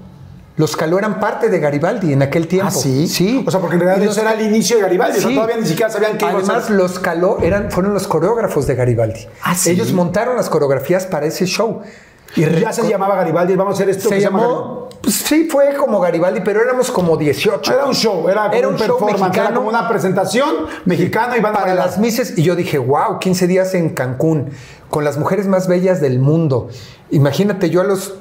Los 0.57 0.77
Caló 0.77 0.97
eran 0.97 1.19
parte 1.19 1.49
de 1.49 1.59
Garibaldi 1.59 2.13
en 2.13 2.21
aquel 2.21 2.47
tiempo. 2.47 2.69
Ah, 2.69 2.71
sí. 2.71 3.07
Sí. 3.07 3.43
O 3.45 3.51
sea, 3.51 3.59
porque 3.59 3.75
en 3.75 3.81
realidad 3.81 4.09
eso 4.09 4.21
era 4.21 4.33
el 4.33 4.41
inicio 4.41 4.77
de 4.77 4.83
Garibaldi. 4.83 5.17
o 5.17 5.21
sea, 5.21 5.29
Sí. 5.29 5.35
todavía 5.35 5.57
ni 5.57 5.65
siquiera 5.67 5.91
sabían 5.91 6.17
qué 6.17 6.25
iba 6.25 6.33
a 6.33 6.37
Además, 6.37 6.69
los 6.69 6.99
Caló 6.99 7.39
eran, 7.41 7.71
fueron 7.71 7.93
los 7.93 8.07
coreógrafos 8.07 8.65
de 8.65 8.75
Garibaldi. 8.75 9.27
Ah, 9.43 9.53
¿sí? 9.53 9.71
Ellos 9.71 9.91
montaron 9.91 10.37
las 10.37 10.49
coreografías 10.49 11.05
para 11.07 11.25
ese 11.25 11.45
show. 11.45 11.81
Y 12.37 12.41
Ya 12.59 12.71
se 12.73 12.87
llamaba 12.87 13.15
Garibaldi, 13.15 13.55
vamos 13.55 13.73
a 13.73 13.75
hacer 13.75 13.89
esto 13.89 14.09
se 14.09 14.15
que 14.15 14.21
se 14.21 14.27
llama 14.27 14.41
llamó, 14.41 14.89
pues 15.01 15.15
sí, 15.15 15.47
fue 15.49 15.73
como 15.75 15.99
Garibaldi, 16.01 16.41
pero 16.43 16.61
éramos 16.61 16.89
como 16.91 17.15
18. 17.15 17.73
Era 17.73 17.85
un 17.85 17.93
show, 17.93 18.27
era, 18.27 18.43
como 18.43 18.53
Era 18.55 18.67
un, 18.67 18.73
un 18.73 18.79
show 18.79 18.87
performance, 18.87 19.19
era 19.19 19.27
mexicano. 19.29 19.55
como 19.57 19.69
una 19.69 19.87
presentación 19.87 20.49
mexicana 20.85 21.37
y 21.37 21.41
van 21.41 21.53
a 21.55 21.59
para 21.59 21.75
las 21.75 21.97
mises 21.97 22.37
y 22.37 22.43
yo 22.43 22.55
dije, 22.55 22.77
wow, 22.77 23.19
15 23.19 23.47
días 23.47 23.73
en 23.73 23.89
Cancún 23.89 24.49
con 24.89 25.03
las 25.05 25.17
mujeres 25.17 25.47
más 25.47 25.67
bellas 25.67 26.01
del 26.01 26.19
mundo. 26.19 26.67
Imagínate, 27.11 27.69
yo 27.69 27.81
a 27.81 27.83
los 27.85 28.15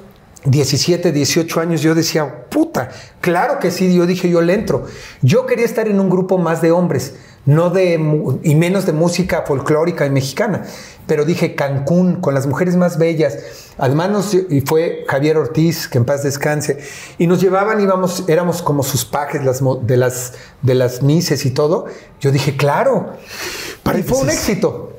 17, 0.44 1.10
18 1.12 1.60
años 1.60 1.80
yo 1.80 1.94
decía, 1.94 2.46
puta, 2.50 2.90
claro 3.20 3.58
que 3.58 3.70
sí, 3.70 3.94
yo 3.94 4.06
dije, 4.06 4.28
yo 4.28 4.40
le 4.42 4.54
entro. 4.54 4.84
Yo 5.22 5.46
quería 5.46 5.64
estar 5.64 5.88
en 5.88 5.98
un 6.00 6.10
grupo 6.10 6.36
más 6.38 6.60
de 6.60 6.70
hombres, 6.70 7.14
no 7.46 7.70
de 7.70 7.94
y 8.42 8.54
menos 8.54 8.84
de 8.86 8.92
música 8.92 9.44
folclórica 9.46 10.04
y 10.06 10.10
mexicana, 10.10 10.64
pero 11.06 11.24
dije 11.24 11.54
Cancún 11.54 12.16
con 12.20 12.34
las 12.34 12.46
mujeres 12.46 12.76
más 12.76 12.98
bellas. 12.98 13.38
Además 13.78 14.10
nos- 14.10 14.34
y 14.34 14.60
fue 14.62 15.04
Javier 15.08 15.36
Ortiz, 15.36 15.88
que 15.88 15.98
en 15.98 16.04
paz 16.04 16.22
descanse, 16.22 16.78
y 17.18 17.26
nos 17.26 17.40
llevaban 17.40 17.80
íbamos, 17.80 18.24
éramos 18.28 18.62
como 18.62 18.82
sus 18.82 19.04
pajes 19.04 19.44
las 19.44 19.60
de 19.82 19.96
las 19.96 20.32
de 20.62 20.74
las 20.74 21.02
mises 21.02 21.44
y 21.46 21.50
todo. 21.50 21.86
Yo 22.20 22.30
dije, 22.32 22.56
claro. 22.56 23.12
Y 23.14 24.02
fue 24.02 24.18
un 24.18 24.24
Paréntesis. 24.26 24.48
éxito. 24.48 24.92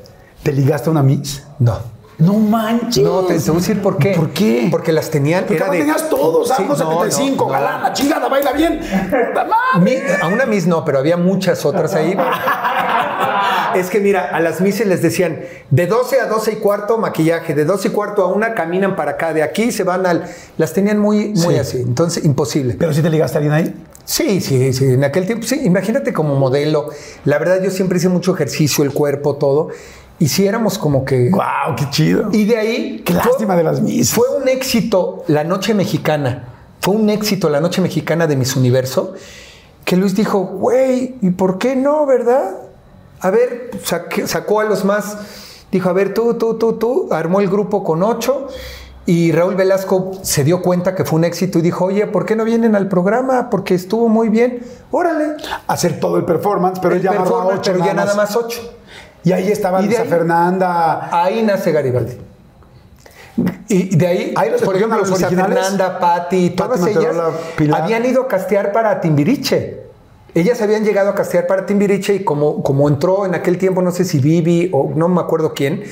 ¿Te 0.44 0.52
ligaste 0.52 0.90
a 0.90 0.92
una 0.92 1.02
Miss? 1.04 1.42
No. 1.58 1.95
No 2.18 2.34
manches. 2.36 3.04
No, 3.04 3.22
te, 3.26 3.38
te 3.38 3.52
voy 3.52 3.58
a 3.58 3.60
decir 3.60 3.82
por 3.82 3.98
qué. 3.98 4.12
¿Por 4.14 4.30
qué? 4.30 4.68
Porque 4.72 4.92
las 4.94 5.10
tenían. 5.10 5.42
Porque 5.46 5.58
era 5.62 5.70
de- 5.72 5.80
tenías 5.80 6.10
todos, 6.10 6.48
Sí, 6.56 6.64
no, 6.68 6.76
75, 6.76 7.46
no, 7.46 7.52
la 7.52 7.92
chingada, 7.94 8.30
baila 8.30 8.54
bien. 8.54 8.80
Mi- 9.82 9.98
a 10.22 10.28
una 10.28 10.46
Miss 10.46 10.66
no, 10.66 10.86
pero 10.86 11.00
había 11.00 11.18
muchas 11.18 11.66
otras 11.66 11.94
ahí. 11.94 12.16
es 13.76 13.90
que 13.90 14.00
mira, 14.00 14.30
a 14.34 14.40
las 14.40 14.62
Misses 14.62 14.88
les 14.88 15.02
decían 15.02 15.42
de 15.70 15.88
12 15.88 16.22
a 16.22 16.28
12 16.28 16.54
y 16.54 16.56
cuarto 16.58 16.98
maquillaje, 16.98 17.54
de 17.54 17.66
12 17.66 17.90
y 17.90 17.92
cuarto 17.92 18.24
a 18.24 18.28
una 18.32 18.54
caminan 18.54 18.96
para 18.96 19.12
acá, 19.12 19.34
de 19.34 19.44
aquí 19.44 19.72
se 19.74 19.84
van 19.84 20.06
al. 20.06 20.24
Las 20.58 20.72
tenían 20.74 20.98
muy, 21.00 21.30
muy 21.30 21.56
Sí. 21.56 21.60
así, 21.60 21.78
entonces 21.82 22.24
imposible. 22.24 22.76
¿Pero 22.80 22.94
si 22.94 23.02
te 23.02 23.10
ligaste 23.10 23.38
a 23.38 23.42
alguien 23.42 23.54
ahí? 23.54 23.76
Sí, 24.06 24.40
sí, 24.40 24.72
sí, 24.72 24.86
en 24.86 25.04
aquel 25.04 25.26
tiempo, 25.26 25.46
sí, 25.46 25.60
imagínate 25.64 26.14
como 26.14 26.36
modelo. 26.36 26.90
La 27.26 27.40
verdad, 27.40 27.62
yo 27.64 27.72
siempre 27.72 27.98
hice 27.98 28.08
mucho 28.08 28.34
ejercicio, 28.36 28.84
el 28.84 28.94
cuerpo, 28.94 29.36
todo. 29.36 29.70
Y 30.20 30.28
sí 30.30 30.48
éramos 30.48 30.78
como 30.78 31.04
que. 31.04 31.30
¡Wow, 31.30 31.76
qué 31.78 31.90
chido! 31.90 32.30
Y 32.32 32.46
de 32.46 32.58
ahí. 32.58 33.02
Qué 33.06 33.14
lástima 33.14 33.56
de 33.56 33.64
las 33.64 33.82
Miss. 33.82 34.14
Fue 34.14 34.26
un 34.42 34.48
éxito 34.48 35.24
la 35.28 35.44
noche 35.44 35.74
mexicana. 35.74 36.50
Fue 36.80 36.94
un 36.96 37.10
éxito 37.10 37.50
la 37.50 37.60
noche 37.60 37.82
mexicana 37.82 38.28
de 38.28 38.36
Miss 38.36 38.56
Universo. 38.56 39.14
Que 39.84 39.98
Luis 39.98 40.16
dijo, 40.16 40.40
güey, 40.42 41.16
¿y 41.22 41.32
por 41.32 41.58
qué 41.58 41.76
no, 41.76 42.06
verdad? 42.06 42.58
A 43.20 43.30
ver, 43.30 43.72
saque- 43.84 44.26
sacó 44.28 44.60
a 44.62 44.64
los 44.66 44.86
más. 44.86 45.18
Dijo, 45.72 45.90
a 45.90 45.94
ver, 45.94 46.14
tú, 46.14 46.36
tú, 46.36 46.56
tú, 46.58 46.74
tú. 46.74 47.08
Armó 47.12 47.40
el 47.42 47.50
grupo 47.50 47.84
con 47.84 48.02
ocho. 48.04 48.48
Y 49.08 49.32
Raúl 49.32 49.54
Velasco 49.56 50.14
se 50.24 50.44
dio 50.44 50.62
cuenta 50.64 50.96
que 50.96 51.06
fue 51.06 51.20
un 51.20 51.26
éxito 51.26 51.60
y 51.60 51.62
dijo, 51.62 51.86
oye, 51.86 52.08
¿por 52.08 52.26
qué 52.26 52.36
no 52.36 52.44
vienen 52.44 52.76
al 52.76 52.88
programa? 52.88 53.52
Porque 53.52 53.76
estuvo 53.76 54.08
muy 54.10 54.30
bien. 54.30 54.64
Órale. 54.90 55.34
Hacer 55.68 56.00
todo 56.00 56.18
el 56.18 56.26
performance, 56.26 56.80
pero 56.80 56.96
El 56.96 57.02
ya 57.04 57.12
performance, 57.12 57.62
pero 57.64 57.86
ya 57.86 57.94
nada 57.94 58.16
más 58.16 58.36
ocho. 58.36 58.60
Y 59.26 59.32
ahí 59.34 59.52
estaba 59.52 59.82
Luisa 59.82 60.04
ahí- 60.04 60.08
Fernanda. 60.08 61.10
Ahí 61.12 61.44
nace 61.44 61.72
Garibaldi. 61.74 62.14
Y 63.68 63.96
de 63.98 64.08
ahí, 64.08 64.34
Ahí 64.38 64.50
los 64.52 64.62
por 64.62 64.76
ejemplo, 64.78 64.98
los 65.00 65.10
Luisa 65.10 65.26
originales. 65.28 65.60
Fernanda, 65.60 66.00
Patti, 66.00 66.52
todas 66.52 66.86
ellas 66.88 67.16
Pilar. 67.58 67.82
habían 67.82 68.06
ido 68.06 68.22
a 68.24 68.28
castear 68.30 68.72
para 68.72 69.02
Timbiriche. 69.02 69.82
Ellas 70.34 70.62
habían 70.62 70.84
llegado 70.86 71.10
a 71.10 71.16
castear 71.16 71.48
para 71.48 71.66
Timbiriche 71.66 72.14
y 72.16 72.24
como, 72.24 72.62
como 72.64 72.88
entró 72.88 73.26
en 73.26 73.36
aquel 73.36 73.58
tiempo, 73.58 73.82
no 73.82 73.92
sé 73.92 74.06
si 74.06 74.20
Vivi 74.20 74.70
o 74.74 74.92
no 74.96 75.08
me 75.10 75.20
acuerdo 75.22 75.54
quién, 75.54 75.84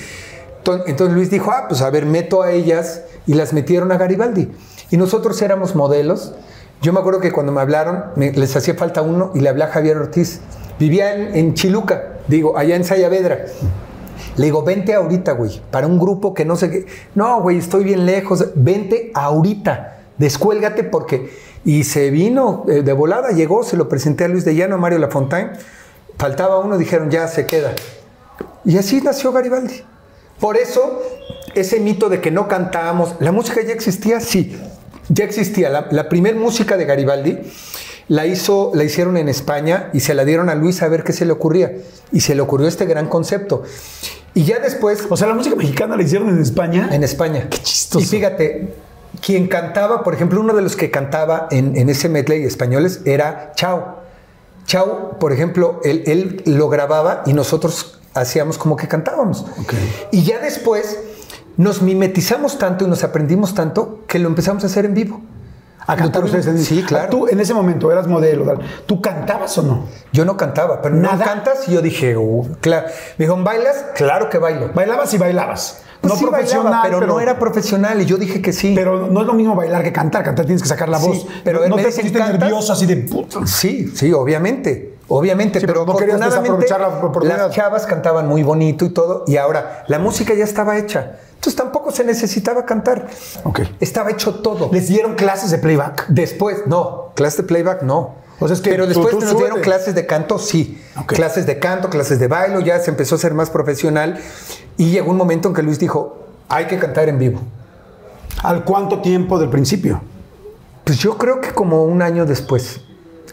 to- 0.64 0.86
entonces 0.88 1.16
Luis 1.16 1.30
dijo, 1.30 1.52
ah, 1.52 1.66
pues 1.68 1.82
a 1.82 1.90
ver, 1.90 2.06
meto 2.06 2.44
a 2.44 2.52
ellas 2.52 3.02
y 3.26 3.34
las 3.34 3.52
metieron 3.54 3.92
a 3.92 3.98
Garibaldi. 3.98 4.52
Y 4.92 4.98
nosotros 4.98 5.42
éramos 5.42 5.76
modelos. 5.76 6.34
Yo 6.82 6.92
me 6.94 7.00
acuerdo 7.00 7.20
que 7.22 7.32
cuando 7.32 7.52
me 7.52 7.62
hablaron, 7.62 8.06
me- 8.16 8.32
les 8.34 8.56
hacía 8.56 8.76
falta 8.76 9.02
uno 9.02 9.32
y 9.34 9.40
le 9.40 9.50
hablé 9.50 9.64
a 9.64 9.68
Javier 9.68 9.98
Ortiz. 9.98 10.40
Vivía 10.80 11.14
en, 11.16 11.36
en 11.36 11.54
Chiluca, 11.54 12.04
digo, 12.28 12.58
allá 12.58 12.76
en 12.76 12.84
Sayavedra. 12.84 13.46
Le 14.36 14.46
digo, 14.46 14.64
vente 14.64 14.94
ahorita, 14.94 15.34
güey, 15.34 15.62
para 15.70 15.86
un 15.86 16.00
grupo 16.00 16.34
que 16.34 16.46
no 16.46 16.56
sé 16.56 16.70
qué. 16.70 16.86
No, 17.16 17.42
güey, 17.42 17.58
estoy 17.58 17.84
bien 17.84 18.06
lejos. 18.06 18.46
Vente 18.56 19.12
ahorita, 19.14 20.00
descuélgate 20.18 20.84
porque. 20.84 21.30
Y 21.66 21.84
se 21.86 22.10
vino 22.10 22.66
eh, 22.68 22.82
de 22.82 22.94
volada, 22.94 23.30
llegó, 23.30 23.64
se 23.64 23.78
lo 23.78 23.88
presenté 23.88 24.26
a 24.26 24.28
Luis 24.28 24.44
de 24.44 24.56
Llano, 24.56 24.76
a 24.76 24.78
Mario 24.78 25.00
Lafontaine. 25.00 25.52
Faltaba 26.18 26.60
uno, 26.60 26.78
dijeron, 26.78 27.10
ya 27.10 27.28
se 27.28 27.46
queda. 27.46 27.74
Y 28.66 28.78
así 28.78 29.02
nació 29.02 29.32
Garibaldi. 29.32 29.82
Por 30.40 30.58
eso, 30.58 31.02
ese 31.56 31.80
mito 31.80 32.10
de 32.10 32.20
que 32.20 32.32
no 32.32 32.48
cantábamos, 32.48 33.16
la 33.20 33.32
música 33.32 33.62
ya 33.62 33.74
existía, 33.74 34.20
sí, 34.20 34.58
ya 35.10 35.24
existía. 35.24 35.70
La, 35.70 35.88
la 35.92 36.10
primer 36.10 36.36
música 36.36 36.76
de 36.76 36.86
Garibaldi 36.86 37.40
la, 38.08 38.26
hizo, 38.26 38.72
la 38.74 38.84
hicieron 38.84 39.18
en 39.18 39.30
España 39.30 39.90
y 39.94 40.02
se 40.02 40.14
la 40.14 40.26
dieron 40.26 40.50
a 40.50 40.56
Luis 40.56 40.82
a 40.82 40.88
ver 40.88 41.04
qué 41.04 41.14
se 41.14 41.26
le 41.26 41.32
ocurría. 41.32 41.72
Y 42.12 42.22
se 42.22 42.36
le 42.36 42.42
ocurrió 42.42 42.68
este 42.68 42.86
gran 42.86 43.08
concepto. 43.08 43.64
Y 44.34 44.44
ya 44.44 44.60
después, 44.60 45.06
O 45.10 45.18
sea, 45.18 45.28
la 45.28 45.36
música 45.36 45.56
mexicana 45.56 45.96
la 45.96 46.04
hicieron 46.04 46.30
en 46.30 46.42
España. 46.42 46.90
en 46.92 47.04
España. 47.04 47.48
Qué 47.50 47.60
chistoso. 47.60 48.04
Y 48.04 48.08
fíjate, 48.08 48.74
quien 49.22 49.48
cantaba, 49.48 50.04
por 50.04 50.14
ejemplo, 50.14 50.40
uno 50.40 50.54
de 50.54 50.62
los 50.62 50.76
que 50.76 50.92
cantaba 50.92 51.48
en, 51.52 51.76
en 51.78 51.90
ese 51.90 52.10
medley 52.10 52.44
españoles 52.44 53.02
era 53.06 53.52
Chao. 53.56 54.00
Chao, 54.66 55.18
por 55.20 55.34
ejemplo, 55.34 55.82
él, 55.84 56.04
él 56.06 56.44
lo 56.46 56.70
grababa 56.70 57.24
y 57.26 57.34
nosotros 57.34 58.00
hacíamos 58.14 58.58
como 58.58 58.76
que 58.76 58.88
cantábamos. 58.88 59.42
Ok. 59.60 59.74
Y 60.12 60.24
ya 60.24 60.40
después 60.40 61.00
nos 61.58 61.82
mimetizamos 61.82 62.58
tanto 62.58 62.86
y 62.86 62.88
nos 62.88 63.04
aprendimos 63.04 63.54
tanto 63.54 64.04
que 64.08 64.20
lo 64.20 64.28
empezamos 64.28 64.64
a 64.64 64.68
hacer 64.68 64.86
en 64.86 64.94
vivo. 64.94 65.22
A 65.86 65.96
cantar 65.96 66.24
ustedes. 66.24 66.48
en- 66.48 66.58
Sí, 66.60 66.84
claro. 66.84 67.10
Tú 67.10 67.28
en 67.28 67.40
ese 67.40 67.54
momento 67.54 67.92
eras 67.92 68.08
modelo. 68.08 68.60
¿Tú 68.86 69.02
cantabas 69.02 69.58
o 69.58 69.64
no? 69.64 69.86
Yo 70.12 70.26
no 70.26 70.38
cantaba, 70.38 70.82
pero 70.82 70.96
¿Nada? 70.96 71.16
no 71.18 71.24
cantas. 71.24 71.68
Y 71.68 71.74
yo 71.74 71.82
dije, 71.82 72.16
"Uh, 72.18 72.48
claro. 72.62 72.88
Me 73.18 73.26
dijo, 73.26 73.38
¿bailas? 73.44 73.86
Claro 73.96 74.30
que 74.30 74.38
bailo. 74.38 74.72
Bailabas 74.74 75.14
y 75.14 75.18
bailabas. 75.18 75.80
Pues 76.02 76.14
no 76.14 76.20
sí 76.20 76.26
profesional, 76.26 76.66
bailaba, 76.74 77.00
pero, 77.00 77.08
no 77.14 77.20
era 77.22 77.40
profesional. 77.40 78.02
Y 78.02 78.06
yo 78.06 78.18
dije 78.18 78.42
que 78.42 78.52
sí. 78.52 78.74
Pero 78.76 79.08
no 79.08 79.22
es 79.22 79.26
lo 79.28 79.34
mismo 79.34 79.56
bailar 79.56 79.84
que 79.84 79.94
cantar. 79.94 80.24
Cantar 80.24 80.46
tienes 80.46 80.62
que 80.62 80.68
sacar 80.68 80.90
la 80.90 81.00
Sí, 81.00 81.08
voz. 81.08 81.28
pero 81.46 81.62
no, 81.62 81.70
no 81.70 81.76
te 81.78 81.84
¿cantas? 82.20 82.40
nervioso 82.42 82.74
así 82.74 82.86
de 82.86 82.98
puta. 82.98 83.48
Sí, 83.48 83.90
sí, 83.96 84.12
obviamente. 84.12 84.93
Obviamente, 85.16 85.60
Sí, 85.60 85.68
pero, 85.68 85.86
pero 85.86 85.86
no 85.86 85.92
afortunadamente 85.94 86.40
desaprovechar 86.42 86.82
la 86.82 86.88
oportunidad. 86.88 87.38
las 87.38 87.56
chavas 87.56 87.86
cantaban 87.86 88.28
muy 88.28 88.42
bonito 88.42 88.84
y 88.84 88.90
todo, 88.90 89.24
y 89.28 89.38
ahora 89.38 89.84
la 89.88 90.00
música 90.00 90.34
ya 90.34 90.44
estaba 90.44 90.78
hecha. 90.80 91.18
Entonces 91.36 91.56
tampoco 91.56 91.92
se 91.92 92.04
necesitaba 92.04 92.66
cantar. 92.66 93.08
Estaba 93.80 94.10
hecho 94.10 94.36
todo. 94.36 94.70
¿Les 94.72 94.88
dieron 94.88 95.14
clases 95.14 95.52
de 95.52 95.60
playback? 95.60 96.08
Después, 96.08 96.66
no, 96.66 97.12
clases 97.14 97.38
de 97.38 97.44
playback 97.44 97.84
no. 97.84 98.16
O 98.40 98.48
sea, 98.48 98.56
es 98.56 98.62
que 98.62 98.72
Pero 98.72 98.88
después 98.88 99.12
tú 99.12 99.20
nos 99.20 99.38
dieron 99.38 99.62
clases 99.62 99.94
de 99.94 100.08
canto, 100.08 100.40
sí. 100.40 100.82
Clases 101.06 101.46
de 101.46 101.60
canto, 101.60 101.92
clases 101.92 102.18
de 102.18 102.28
bailo, 102.28 102.60
ya 102.62 102.80
se 102.80 102.90
empezó 102.90 103.14
a 103.14 103.18
ser 103.20 103.36
más 103.36 103.52
profesional. 103.52 104.20
Y 104.78 104.90
llegó 104.90 105.12
un 105.12 105.18
momento 105.18 105.48
en 105.48 105.54
que 105.54 105.62
Luis 105.62 105.78
dijo, 105.78 106.26
hay 106.50 106.66
que 106.66 106.80
cantar 106.80 107.08
en 107.08 107.20
vivo. 107.20 107.40
¿Al 108.42 108.64
cuánto 108.64 109.02
tiempo 109.02 109.38
del 109.38 109.50
principio? 109.50 110.02
Pues 110.84 110.98
yo 110.98 111.20
creo 111.20 111.40
que 111.40 111.52
como 111.52 111.84
un 111.84 112.02
año 112.02 112.26
después. 112.26 112.82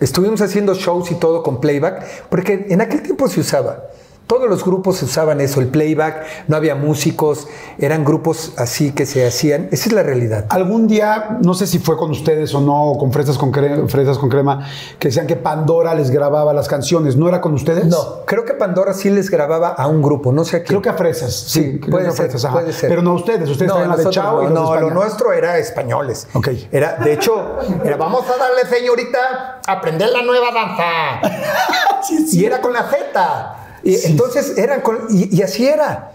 Estuvimos 0.00 0.40
haciendo 0.40 0.74
shows 0.74 1.10
y 1.10 1.14
todo 1.16 1.42
con 1.42 1.60
playback, 1.60 2.28
porque 2.28 2.66
en 2.70 2.80
aquel 2.80 3.02
tiempo 3.02 3.28
se 3.28 3.40
usaba. 3.40 3.84
Todos 4.30 4.48
los 4.48 4.64
grupos 4.64 5.02
usaban 5.02 5.40
eso, 5.40 5.60
el 5.60 5.66
playback, 5.66 6.24
no 6.46 6.54
había 6.54 6.76
músicos, 6.76 7.48
eran 7.78 8.04
grupos 8.04 8.52
así 8.58 8.92
que 8.92 9.04
se 9.04 9.26
hacían. 9.26 9.66
Esa 9.72 9.88
es 9.88 9.92
la 9.92 10.04
realidad. 10.04 10.46
Algún 10.50 10.86
día, 10.86 11.38
no 11.42 11.52
sé 11.54 11.66
si 11.66 11.80
fue 11.80 11.96
con 11.96 12.12
ustedes 12.12 12.54
o 12.54 12.60
no, 12.60 12.92
o 12.92 12.96
con 12.98 13.12
fresas 13.12 13.36
con, 13.36 13.52
cre- 13.52 13.88
fresas 13.88 14.18
con 14.18 14.28
crema, 14.28 14.68
que 15.00 15.08
decían 15.08 15.26
que 15.26 15.34
Pandora 15.34 15.96
les 15.96 16.10
grababa 16.12 16.52
las 16.52 16.68
canciones. 16.68 17.16
¿No 17.16 17.28
era 17.28 17.40
con 17.40 17.54
ustedes? 17.54 17.86
No, 17.86 18.24
creo 18.24 18.44
que 18.44 18.54
Pandora 18.54 18.94
sí 18.94 19.10
les 19.10 19.30
grababa 19.30 19.70
a 19.70 19.88
un 19.88 20.00
grupo, 20.00 20.30
no 20.30 20.44
sé 20.44 20.58
a 20.58 20.60
quién. 20.60 20.68
Creo 20.68 20.82
que 20.82 20.90
a 20.90 20.94
fresas. 20.94 21.34
Sí, 21.34 21.80
creo 21.80 21.90
puede 21.90 22.06
a 22.06 22.12
ser, 22.12 22.30
fresas, 22.30 22.52
puede 22.52 22.72
ser. 22.72 22.88
Pero 22.88 23.02
no 23.02 23.14
ustedes, 23.14 23.48
ustedes 23.50 23.72
no, 23.72 23.84
la 23.84 23.96
de 23.96 24.10
Chao 24.10 24.42
y 24.42 24.44
los 24.44 24.54
de 24.54 24.54
no, 24.54 24.76
lo 24.76 24.90
nuestro 24.94 25.32
era 25.32 25.58
españoles. 25.58 26.28
Ok. 26.34 26.50
Era, 26.70 26.98
de 26.98 27.14
hecho, 27.14 27.56
era 27.84 27.96
vamos 27.96 28.24
a 28.30 28.36
darle, 28.36 28.64
señorita, 28.72 29.60
a 29.66 29.72
aprender 29.72 30.08
la 30.10 30.22
nueva 30.22 30.52
danza. 30.54 30.84
Sí, 32.02 32.26
sí. 32.26 32.40
Y 32.40 32.44
era 32.46 32.62
con 32.62 32.72
la 32.72 32.84
Z. 32.84 33.56
Y 33.82 33.94
entonces 34.06 34.56
eran 34.58 34.80
con- 34.80 35.06
y, 35.10 35.34
y 35.36 35.42
así 35.42 35.66
era. 35.66 36.12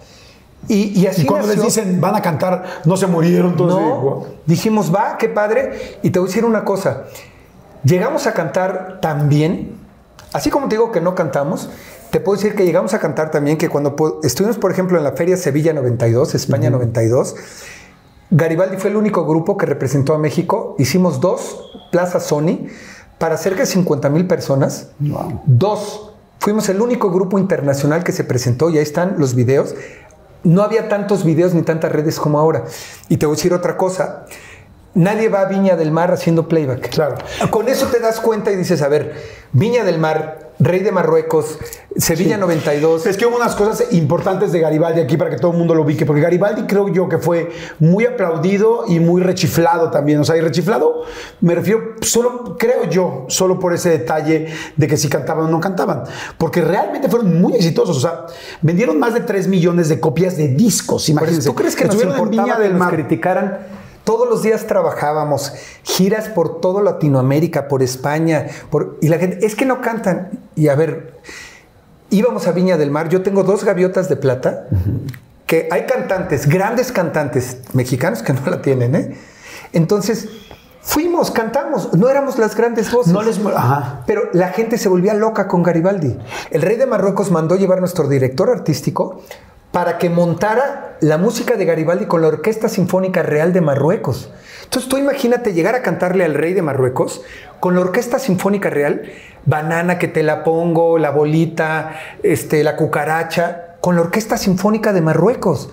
Y, 0.67 0.99
y 0.99 1.07
así 1.07 1.21
Y 1.21 1.25
cuando 1.25 1.47
les 1.47 1.61
dicen, 1.61 2.01
van 2.01 2.15
a 2.15 2.21
cantar, 2.21 2.63
no 2.85 2.97
se 2.97 3.05
murieron, 3.07 3.51
entonces. 3.51 3.79
No, 3.79 4.25
dijimos, 4.45 4.93
va, 4.93 5.17
qué 5.17 5.29
padre. 5.29 5.99
Y 6.01 6.09
te 6.09 6.19
voy 6.19 6.27
a 6.27 6.29
decir 6.29 6.43
una 6.45 6.63
cosa. 6.65 7.03
Llegamos 7.83 8.25
a 8.25 8.33
cantar 8.33 8.99
tan 8.99 9.29
bien, 9.29 9.77
así 10.33 10.49
como 10.49 10.67
te 10.67 10.75
digo 10.75 10.91
que 10.91 11.01
no 11.01 11.13
cantamos, 11.13 11.69
te 12.09 12.19
puedo 12.19 12.35
decir 12.35 12.55
que 12.55 12.65
llegamos 12.65 12.95
a 12.95 12.99
cantar 12.99 13.29
también 13.29 13.57
que 13.57 13.69
cuando 13.69 13.95
estuvimos, 14.23 14.57
por 14.57 14.71
ejemplo, 14.71 14.97
en 14.97 15.03
la 15.03 15.11
Feria 15.11 15.37
Sevilla 15.37 15.71
92, 15.73 16.33
España 16.33 16.71
92, 16.71 17.35
Garibaldi 18.31 18.77
fue 18.77 18.89
el 18.89 18.95
único 18.95 19.25
grupo 19.25 19.55
que 19.57 19.67
representó 19.67 20.13
a 20.15 20.17
México. 20.17 20.75
Hicimos 20.79 21.21
dos 21.21 21.69
plazas 21.91 22.23
Sony 22.25 22.67
para 23.19 23.37
cerca 23.37 23.59
de 23.59 23.65
50 23.67 24.09
mil 24.09 24.25
personas. 24.25 24.89
Wow. 24.99 25.41
Dos. 25.45 26.11
Fuimos 26.39 26.69
el 26.69 26.81
único 26.81 27.11
grupo 27.11 27.39
internacional 27.39 28.03
que 28.03 28.11
se 28.11 28.23
presentó 28.23 28.69
y 28.69 28.77
ahí 28.77 28.83
están 28.83 29.15
los 29.17 29.35
videos. 29.35 29.75
No 30.43 30.61
había 30.61 30.89
tantos 30.89 31.23
videos 31.23 31.53
ni 31.53 31.63
tantas 31.63 31.91
redes 31.91 32.19
como 32.19 32.39
ahora. 32.39 32.65
Y 33.09 33.17
te 33.17 33.25
voy 33.25 33.33
a 33.33 33.37
decir 33.37 33.53
otra 33.53 33.77
cosa. 33.77 34.25
Nadie 34.95 35.27
va 35.27 35.41
a 35.41 35.45
Viña 35.45 35.75
del 35.75 35.91
Mar 35.91 36.11
haciendo 36.11 36.47
playback. 36.47 36.89
Claro. 36.89 37.17
Con 37.49 37.67
eso 37.67 37.87
te 37.87 37.99
das 37.99 38.21
cuenta 38.21 38.51
y 38.51 38.55
dices, 38.55 38.81
a 38.81 38.87
ver, 38.87 39.13
Viña 39.51 39.83
del 39.83 39.99
Mar, 39.99 40.51
Rey 40.57 40.79
de 40.79 40.91
Marruecos, 40.93 41.57
Sevilla 41.97 42.35
Sí. 42.35 42.41
92. 42.41 43.05
Es 43.05 43.17
que 43.17 43.25
hubo 43.25 43.35
unas 43.35 43.55
cosas 43.55 43.91
importantes 43.91 44.53
de 44.53 44.59
Garibaldi 44.61 45.01
aquí 45.01 45.17
para 45.17 45.29
que 45.29 45.37
todo 45.37 45.51
el 45.51 45.57
mundo 45.57 45.75
lo 45.75 45.81
ubique, 45.81 46.05
porque 46.05 46.21
Garibaldi 46.21 46.63
creo 46.63 46.87
yo 46.87 47.09
que 47.09 47.17
fue 47.17 47.51
muy 47.79 48.05
aplaudido 48.05 48.85
y 48.87 49.01
muy 49.01 49.21
rechiflado 49.21 49.91
también. 49.91 50.19
O 50.19 50.23
sea, 50.23 50.37
y 50.37 50.41
rechiflado 50.41 51.03
me 51.41 51.55
refiero 51.55 51.95
solo, 52.01 52.55
creo 52.57 52.85
yo, 52.89 53.25
solo 53.27 53.59
por 53.59 53.73
ese 53.73 53.89
detalle 53.89 54.47
de 54.77 54.87
que 54.87 54.95
si 54.95 55.09
cantaban 55.09 55.45
o 55.45 55.49
no 55.49 55.59
cantaban, 55.59 56.03
porque 56.37 56.61
realmente 56.61 57.09
fueron 57.09 57.41
muy 57.41 57.53
exitosos. 57.53 57.97
O 57.97 57.99
sea, 57.99 58.25
vendieron 58.61 58.97
más 58.97 59.13
de 59.13 59.21
3 59.21 59.49
millones 59.49 59.89
de 59.89 59.99
copias 59.99 60.37
de 60.37 60.47
discos. 60.49 61.09
Imagínense. 61.09 61.49
¿Tú 61.49 61.55
crees 61.55 61.75
que 61.75 61.83
nos 61.83 62.01
en 62.01 62.29
Viña 62.29 62.57
del 62.57 62.75
Mar? 62.75 62.93
criticaran? 62.93 63.84
Todos 64.05 64.29
los 64.29 64.43
días 64.43 64.67
trabajábamos, 64.67 65.51
giras 65.83 66.29
por 66.29 66.61
toda 66.61 66.81
Latinoamérica, 66.83 67.67
por 67.67 67.83
España, 67.83 68.47
por, 68.69 68.97
y 69.01 69.09
la 69.09 69.17
gente, 69.17 69.45
es 69.45 69.55
que 69.55 69.65
no 69.65 69.81
cantan. 69.81 70.29
Y 70.55 70.67
a 70.67 70.75
ver, 70.75 71.19
íbamos 72.11 72.47
a 72.47 72.51
Viña 72.51 72.77
del 72.77 72.91
Mar, 72.91 73.09
yo 73.09 73.23
tengo 73.23 73.43
dos 73.43 73.63
gaviotas 73.63 74.07
de 74.07 74.15
plata, 74.15 74.67
que 75.47 75.67
hay 75.71 75.87
cantantes, 75.87 76.47
grandes 76.47 76.91
cantantes 76.91 77.57
mexicanos 77.73 78.21
que 78.21 78.33
no 78.45 78.45
la 78.45 78.61
tienen, 78.61 78.95
¿eh? 78.95 79.17
Entonces, 79.73 80.29
fuimos, 80.81 81.31
cantamos, 81.31 81.93
no 81.93 82.07
éramos 82.07 82.37
las 82.37 82.55
grandes 82.55 82.91
voces. 82.91 83.11
No 83.11 83.23
les. 83.23 83.39
Ajá. 83.43 84.03
Pero 84.05 84.29
la 84.33 84.49
gente 84.49 84.77
se 84.77 84.87
volvía 84.87 85.15
loca 85.15 85.47
con 85.47 85.63
Garibaldi. 85.63 86.15
El 86.51 86.61
rey 86.61 86.77
de 86.77 86.85
Marruecos 86.85 87.31
mandó 87.31 87.55
llevar 87.55 87.79
nuestro 87.79 88.07
director 88.07 88.51
artístico 88.51 89.21
para 89.71 89.97
que 89.97 90.09
montara 90.09 90.84
la 91.01 91.17
música 91.17 91.55
de 91.55 91.65
Garibaldi 91.65 92.05
con 92.05 92.21
la 92.21 92.27
Orquesta 92.27 92.69
Sinfónica 92.69 93.23
Real 93.23 93.53
de 93.53 93.61
Marruecos. 93.61 94.31
Entonces 94.63 94.89
tú 94.89 94.97
imagínate 94.97 95.53
llegar 95.53 95.75
a 95.75 95.81
cantarle 95.81 96.25
al 96.25 96.33
rey 96.33 96.53
de 96.53 96.61
Marruecos 96.61 97.21
con 97.59 97.75
la 97.75 97.81
Orquesta 97.81 98.19
Sinfónica 98.19 98.69
Real, 98.69 99.03
Banana 99.45 99.97
que 99.99 100.07
te 100.07 100.23
la 100.23 100.43
pongo, 100.43 100.97
la 100.97 101.11
bolita, 101.11 101.95
este, 102.23 102.63
la 102.63 102.75
cucaracha, 102.75 103.77
con 103.81 103.95
la 103.95 104.01
Orquesta 104.01 104.37
Sinfónica 104.37 104.93
de 104.93 105.01
Marruecos. 105.01 105.69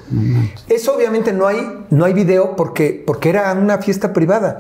Eso 0.68 0.95
obviamente 0.95 1.33
no 1.33 1.47
hay, 1.47 1.85
no 1.89 2.05
hay 2.05 2.12
video 2.12 2.57
porque, 2.57 3.03
porque 3.07 3.31
era 3.31 3.51
una 3.55 3.79
fiesta 3.79 4.12
privada. 4.12 4.59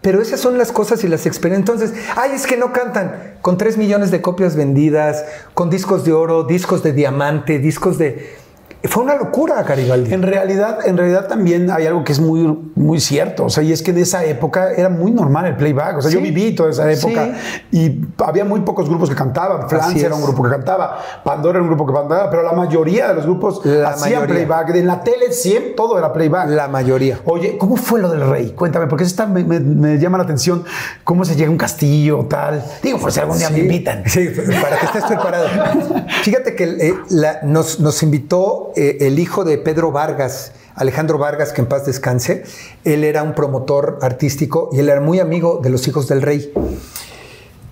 Pero 0.00 0.20
esas 0.20 0.40
son 0.40 0.58
las 0.58 0.70
cosas 0.70 1.02
y 1.02 1.08
las 1.08 1.24
experiencias. 1.24 1.70
Entonces, 1.70 2.04
ay, 2.16 2.32
es 2.34 2.46
que 2.46 2.56
no 2.56 2.72
cantan 2.72 3.36
con 3.40 3.56
3 3.56 3.78
millones 3.78 4.10
de 4.10 4.20
copias 4.20 4.56
vendidas, 4.56 5.24
con 5.54 5.70
discos 5.70 6.04
de 6.04 6.12
oro, 6.12 6.44
discos 6.44 6.82
de 6.82 6.92
diamante, 6.92 7.58
discos 7.58 7.96
de... 7.96 8.43
Fue 8.88 9.02
una 9.02 9.14
locura, 9.16 9.62
Garibaldi. 9.62 10.12
En 10.12 10.22
realidad, 10.22 10.78
en 10.86 10.96
realidad 10.96 11.26
también 11.26 11.70
hay 11.70 11.86
algo 11.86 12.04
que 12.04 12.12
es 12.12 12.20
muy, 12.20 12.58
muy 12.74 13.00
cierto. 13.00 13.46
O 13.46 13.50
sea, 13.50 13.62
y 13.62 13.72
es 13.72 13.82
que 13.82 13.90
en 13.92 13.98
esa 13.98 14.24
época 14.24 14.72
era 14.72 14.88
muy 14.88 15.10
normal 15.10 15.46
el 15.46 15.56
playback. 15.56 15.98
O 15.98 16.02
sea, 16.02 16.10
yo 16.10 16.20
viví 16.20 16.54
toda 16.54 16.70
esa 16.70 16.90
época 16.90 17.34
y 17.72 18.02
había 18.24 18.44
muy 18.44 18.60
pocos 18.60 18.88
grupos 18.88 19.08
que 19.08 19.16
cantaban. 19.16 19.68
Francia 19.68 20.06
era 20.06 20.14
un 20.14 20.22
grupo 20.22 20.42
que 20.42 20.50
cantaba, 20.50 20.98
Pandora 21.24 21.58
era 21.58 21.62
un 21.62 21.68
grupo 21.68 21.86
que 21.86 21.92
cantaba, 21.98 22.28
pero 22.30 22.42
la 22.42 22.52
mayoría 22.52 23.08
de 23.08 23.14
los 23.14 23.24
grupos 23.24 23.60
La 23.64 23.90
hacían 23.90 24.20
mayoría. 24.20 24.34
playback. 24.46 24.70
En 24.76 24.86
la 24.86 25.02
tele 25.02 25.32
siempre 25.32 25.72
todo 25.72 25.98
era 25.98 26.12
playback. 26.12 26.50
La 26.50 26.68
mayoría. 26.68 27.20
Oye, 27.24 27.56
¿cómo 27.58 27.76
fue 27.76 28.00
lo 28.00 28.10
del 28.10 28.28
rey? 28.28 28.50
Cuéntame, 28.52 28.86
porque 28.86 29.04
eso 29.04 29.10
está- 29.12 29.26
me, 29.26 29.44
me- 29.44 29.60
me 29.60 29.98
llama 29.98 30.18
la 30.18 30.24
atención. 30.24 30.62
¿Cómo 31.04 31.24
se 31.24 31.36
llega 31.36 31.48
a 31.48 31.52
un 31.52 31.58
castillo 31.58 32.26
tal? 32.28 32.62
Digo, 32.82 32.98
por 32.98 33.10
si 33.12 33.20
algún 33.20 33.38
día 33.38 33.48
me 33.50 33.60
invitan. 33.60 34.02
Sí, 34.06 34.28
para 34.62 34.78
que 34.78 34.86
estés 34.86 35.04
preparado. 35.04 35.46
Fíjate 36.22 36.54
que 36.54 36.64
eh, 36.64 36.94
la- 37.08 37.40
nos, 37.44 37.80
nos 37.80 38.02
invitó 38.02 38.72
eh, 38.76 38.98
el 39.00 39.18
hijo 39.18 39.44
de 39.44 39.58
Pedro 39.58 39.92
Vargas, 39.92 40.52
Alejandro 40.74 41.18
Vargas, 41.18 41.52
que 41.52 41.60
en 41.60 41.68
paz 41.68 41.86
descanse. 41.86 42.44
Él 42.84 43.04
era 43.04 43.22
un 43.22 43.34
promotor 43.34 43.98
artístico 44.02 44.70
y 44.72 44.80
él 44.80 44.88
era 44.88 45.00
muy 45.00 45.20
amigo 45.20 45.60
de 45.62 45.70
los 45.70 45.86
hijos 45.88 46.08
del 46.08 46.22
rey. 46.22 46.52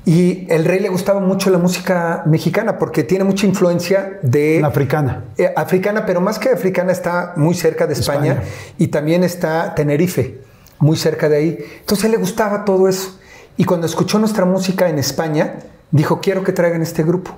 Y 0.05 0.47
el 0.51 0.65
rey 0.65 0.81
le 0.81 0.89
gustaba 0.89 1.21
mucho 1.21 1.51
la 1.51 1.59
música 1.59 2.25
mexicana 2.27 2.77
porque 2.77 3.05
tiene 3.05 3.23
mucha 3.23 3.47
influencia 3.47 4.19
de... 4.23 4.59
La 4.61 4.69
africana. 4.69 5.25
Eh, 5.39 5.53
africana, 5.55 6.05
pero 6.07 6.21
más 6.21 6.41
que 6.41 6.49
africana 6.49 6.91
está 6.91 7.35
muy 7.37 7.55
cerca 7.55 7.87
de 7.87 7.93
España, 7.93 8.33
España. 8.33 8.49
y 8.79 8.89
también 8.89 9.23
está 9.23 9.75
Tenerife, 9.77 10.41
muy 10.81 10.97
cerca 10.97 11.29
de 11.29 11.37
ahí. 11.37 11.59
Entonces 11.81 12.11
le 12.11 12.17
gustaba 12.17 12.65
todo 12.65 12.89
eso. 12.89 13.19
Y 13.57 13.65
cuando 13.65 13.87
escuchó 13.87 14.19
nuestra 14.19 14.45
música 14.45 14.89
en 14.89 14.99
España, 14.99 15.61
dijo, 15.93 16.21
quiero 16.21 16.43
que 16.43 16.53
traigan 16.53 16.83
este 16.83 17.05
grupo. 17.05 17.37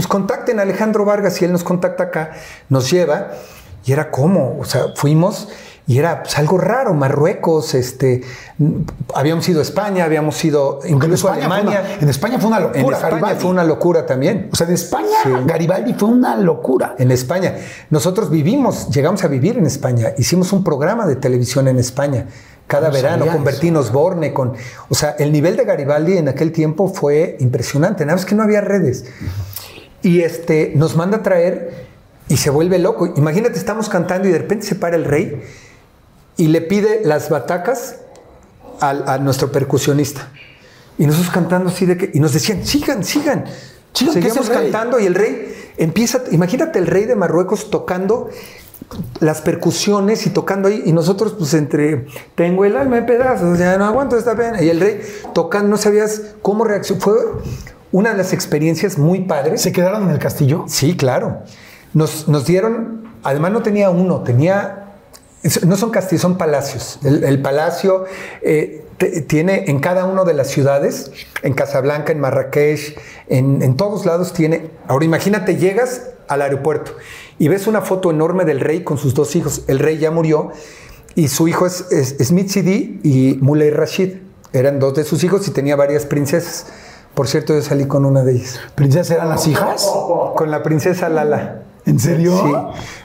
Pues 0.00 0.08
contacten 0.08 0.58
a 0.58 0.62
Alejandro 0.62 1.04
Vargas 1.04 1.42
y 1.42 1.44
él 1.44 1.52
nos 1.52 1.62
contacta 1.62 2.04
acá, 2.04 2.30
nos 2.70 2.90
lleva. 2.90 3.32
Y 3.84 3.92
era 3.92 4.10
como, 4.10 4.58
o 4.58 4.64
sea, 4.64 4.94
fuimos 4.96 5.48
y 5.86 5.98
era 5.98 6.22
pues, 6.22 6.38
algo 6.38 6.56
raro, 6.56 6.94
Marruecos, 6.94 7.74
este, 7.74 8.22
habíamos 9.14 9.46
ido 9.50 9.58
a 9.58 9.62
España, 9.62 10.04
habíamos 10.04 10.42
ido 10.42 10.80
incluso 10.86 11.28
a 11.28 11.34
Alemania. 11.34 11.82
una, 11.84 11.94
en 12.00 12.08
España 12.08 12.38
fue 12.38 12.48
una 12.48 12.60
locura. 12.60 12.78
En 12.80 12.92
España 12.94 13.10
Garibaldi. 13.10 13.40
fue 13.40 13.50
una 13.50 13.64
locura 13.64 14.06
también. 14.06 14.48
O 14.50 14.56
sea, 14.56 14.66
en 14.68 14.72
España, 14.72 15.08
Sí. 15.22 15.30
Garibaldi 15.44 15.92
fue 15.92 16.08
una 16.08 16.34
locura. 16.36 16.94
En 16.96 17.10
España. 17.10 17.56
Nosotros 17.90 18.30
vivimos, 18.30 18.88
llegamos 18.88 19.22
a 19.24 19.28
vivir 19.28 19.58
en 19.58 19.66
España. 19.66 20.14
Hicimos 20.16 20.50
un 20.54 20.64
programa 20.64 21.06
de 21.06 21.16
televisión 21.16 21.68
en 21.68 21.78
España 21.78 22.26
cada 22.70 22.88
No 22.88 22.94
verano 22.94 23.26
con. 23.26 23.42
Bertín 23.42 23.76
Osborne, 23.76 24.32
con, 24.32 24.54
o 24.88 24.94
sea, 24.94 25.16
el 25.18 25.32
nivel 25.32 25.56
de 25.56 25.64
Garibaldi 25.64 26.16
en 26.16 26.28
aquel 26.28 26.52
tiempo 26.52 26.86
fue 26.88 27.36
impresionante. 27.40 28.06
Nada 28.06 28.16
más 28.16 28.24
que 28.24 28.36
no 28.36 28.44
había 28.44 28.60
redes. 28.60 29.04
Y 30.02 30.20
este 30.20 30.72
nos 30.76 30.96
manda 30.96 31.18
a 31.18 31.22
traer 31.22 31.86
y 32.28 32.36
se 32.36 32.50
vuelve 32.50 32.78
loco. 32.78 33.12
Imagínate, 33.16 33.58
estamos 33.58 33.88
cantando 33.88 34.28
y 34.28 34.32
de 34.32 34.38
repente 34.38 34.66
se 34.66 34.74
para 34.74 34.96
el 34.96 35.04
rey 35.04 35.42
y 36.36 36.48
le 36.48 36.60
pide 36.62 37.02
las 37.04 37.28
batacas 37.28 37.96
al- 38.80 39.08
a, 39.08 39.18
nuestro 39.18 39.52
percusionista. 39.52 40.30
Y 40.98 41.06
nosotros 41.06 41.32
cantando 41.32 41.70
así 41.70 41.86
de 41.86 41.96
que, 41.96 42.10
y 42.14 42.20
nos 42.20 42.32
decían, 42.32 42.64
sigan, 42.64 43.04
sigan. 43.04 43.44
Rey. 44.48 44.70
cantando 44.70 45.00
y 45.00 45.06
el 45.06 45.14
rey 45.14 45.72
empieza, 45.76 46.22
imagínate 46.30 46.78
el 46.78 46.86
rey 46.86 47.06
de 47.06 47.16
Marruecos 47.16 47.70
tocando 47.70 48.30
las 49.20 49.40
percusiones 49.40 50.26
y 50.26 50.30
tocando 50.30 50.68
ahí, 50.68 50.82
y 50.86 50.92
nosotros 50.92 51.34
pues 51.38 51.54
entre, 51.54 52.06
tengo 52.34 52.64
el 52.64 52.76
alma 52.76 52.98
en 52.98 53.06
pedazos, 53.06 53.58
ya 53.58 53.76
no 53.78 53.84
aguanto 53.84 54.16
esta 54.16 54.36
pena, 54.36 54.62
y 54.62 54.68
el 54.68 54.80
rey 54.80 55.00
tocando, 55.34 55.68
no 55.68 55.76
sabías 55.76 56.22
cómo 56.42 56.64
reaccionar, 56.64 57.02
fue 57.02 57.14
una 57.92 58.10
de 58.12 58.16
las 58.18 58.32
experiencias 58.32 58.98
muy 58.98 59.20
padres. 59.22 59.62
¿Se 59.62 59.72
quedaron 59.72 60.04
en 60.04 60.10
el 60.10 60.18
castillo? 60.18 60.64
Sí, 60.68 60.96
claro. 60.96 61.42
Nos, 61.94 62.28
nos 62.28 62.46
dieron, 62.46 63.04
además 63.22 63.52
no 63.52 63.62
tenía 63.62 63.90
uno, 63.90 64.22
tenía, 64.22 64.92
es- 65.42 65.64
no 65.66 65.76
son 65.76 65.90
castillos, 65.90 66.22
son 66.22 66.38
palacios. 66.38 66.98
El, 67.02 67.24
el 67.24 67.42
palacio 67.42 68.04
eh, 68.42 68.84
tiene 69.26 69.64
en 69.68 69.80
cada 69.80 70.04
una 70.04 70.24
de 70.24 70.34
las 70.34 70.48
ciudades, 70.48 71.10
en 71.42 71.52
Casablanca, 71.54 72.12
en 72.12 72.20
Marrakech, 72.20 72.96
en, 73.28 73.62
en 73.62 73.76
todos 73.76 74.06
lados 74.06 74.32
tiene. 74.32 74.70
Ahora 74.86 75.04
imagínate, 75.04 75.56
llegas 75.56 76.02
al 76.28 76.42
aeropuerto 76.42 76.92
y 77.40 77.48
ves 77.48 77.66
una 77.66 77.80
foto 77.80 78.10
enorme 78.12 78.44
del 78.44 78.60
rey 78.60 78.84
con 78.84 78.98
sus 78.98 79.14
dos 79.14 79.34
hijos. 79.34 79.62
El 79.66 79.80
rey 79.80 79.98
ya 79.98 80.10
murió 80.12 80.52
y 81.16 81.26
su 81.26 81.48
hijo 81.48 81.66
es, 81.66 81.86
es 81.90 82.16
Smith 82.24 82.50
Sidi 82.50 83.00
y 83.02 83.36
Muley 83.40 83.70
Rashid. 83.70 84.18
Eran 84.52 84.78
dos 84.78 84.94
de 84.94 85.02
sus 85.02 85.24
hijos 85.24 85.48
y 85.48 85.50
tenía 85.50 85.74
varias 85.74 86.06
princesas. 86.06 86.66
Por 87.14 87.28
cierto, 87.28 87.54
yo 87.54 87.62
salí 87.62 87.86
con 87.86 88.04
una 88.04 88.22
de 88.22 88.32
ellas. 88.36 88.60
¿Princesas 88.74 89.10
eran 89.10 89.28
las 89.28 89.46
hijas? 89.46 89.90
Con 90.36 90.50
la 90.50 90.62
princesa 90.62 91.08
Lala. 91.08 91.62
¿En 91.86 91.98
serio? 91.98 92.36
Sí. 92.44 92.52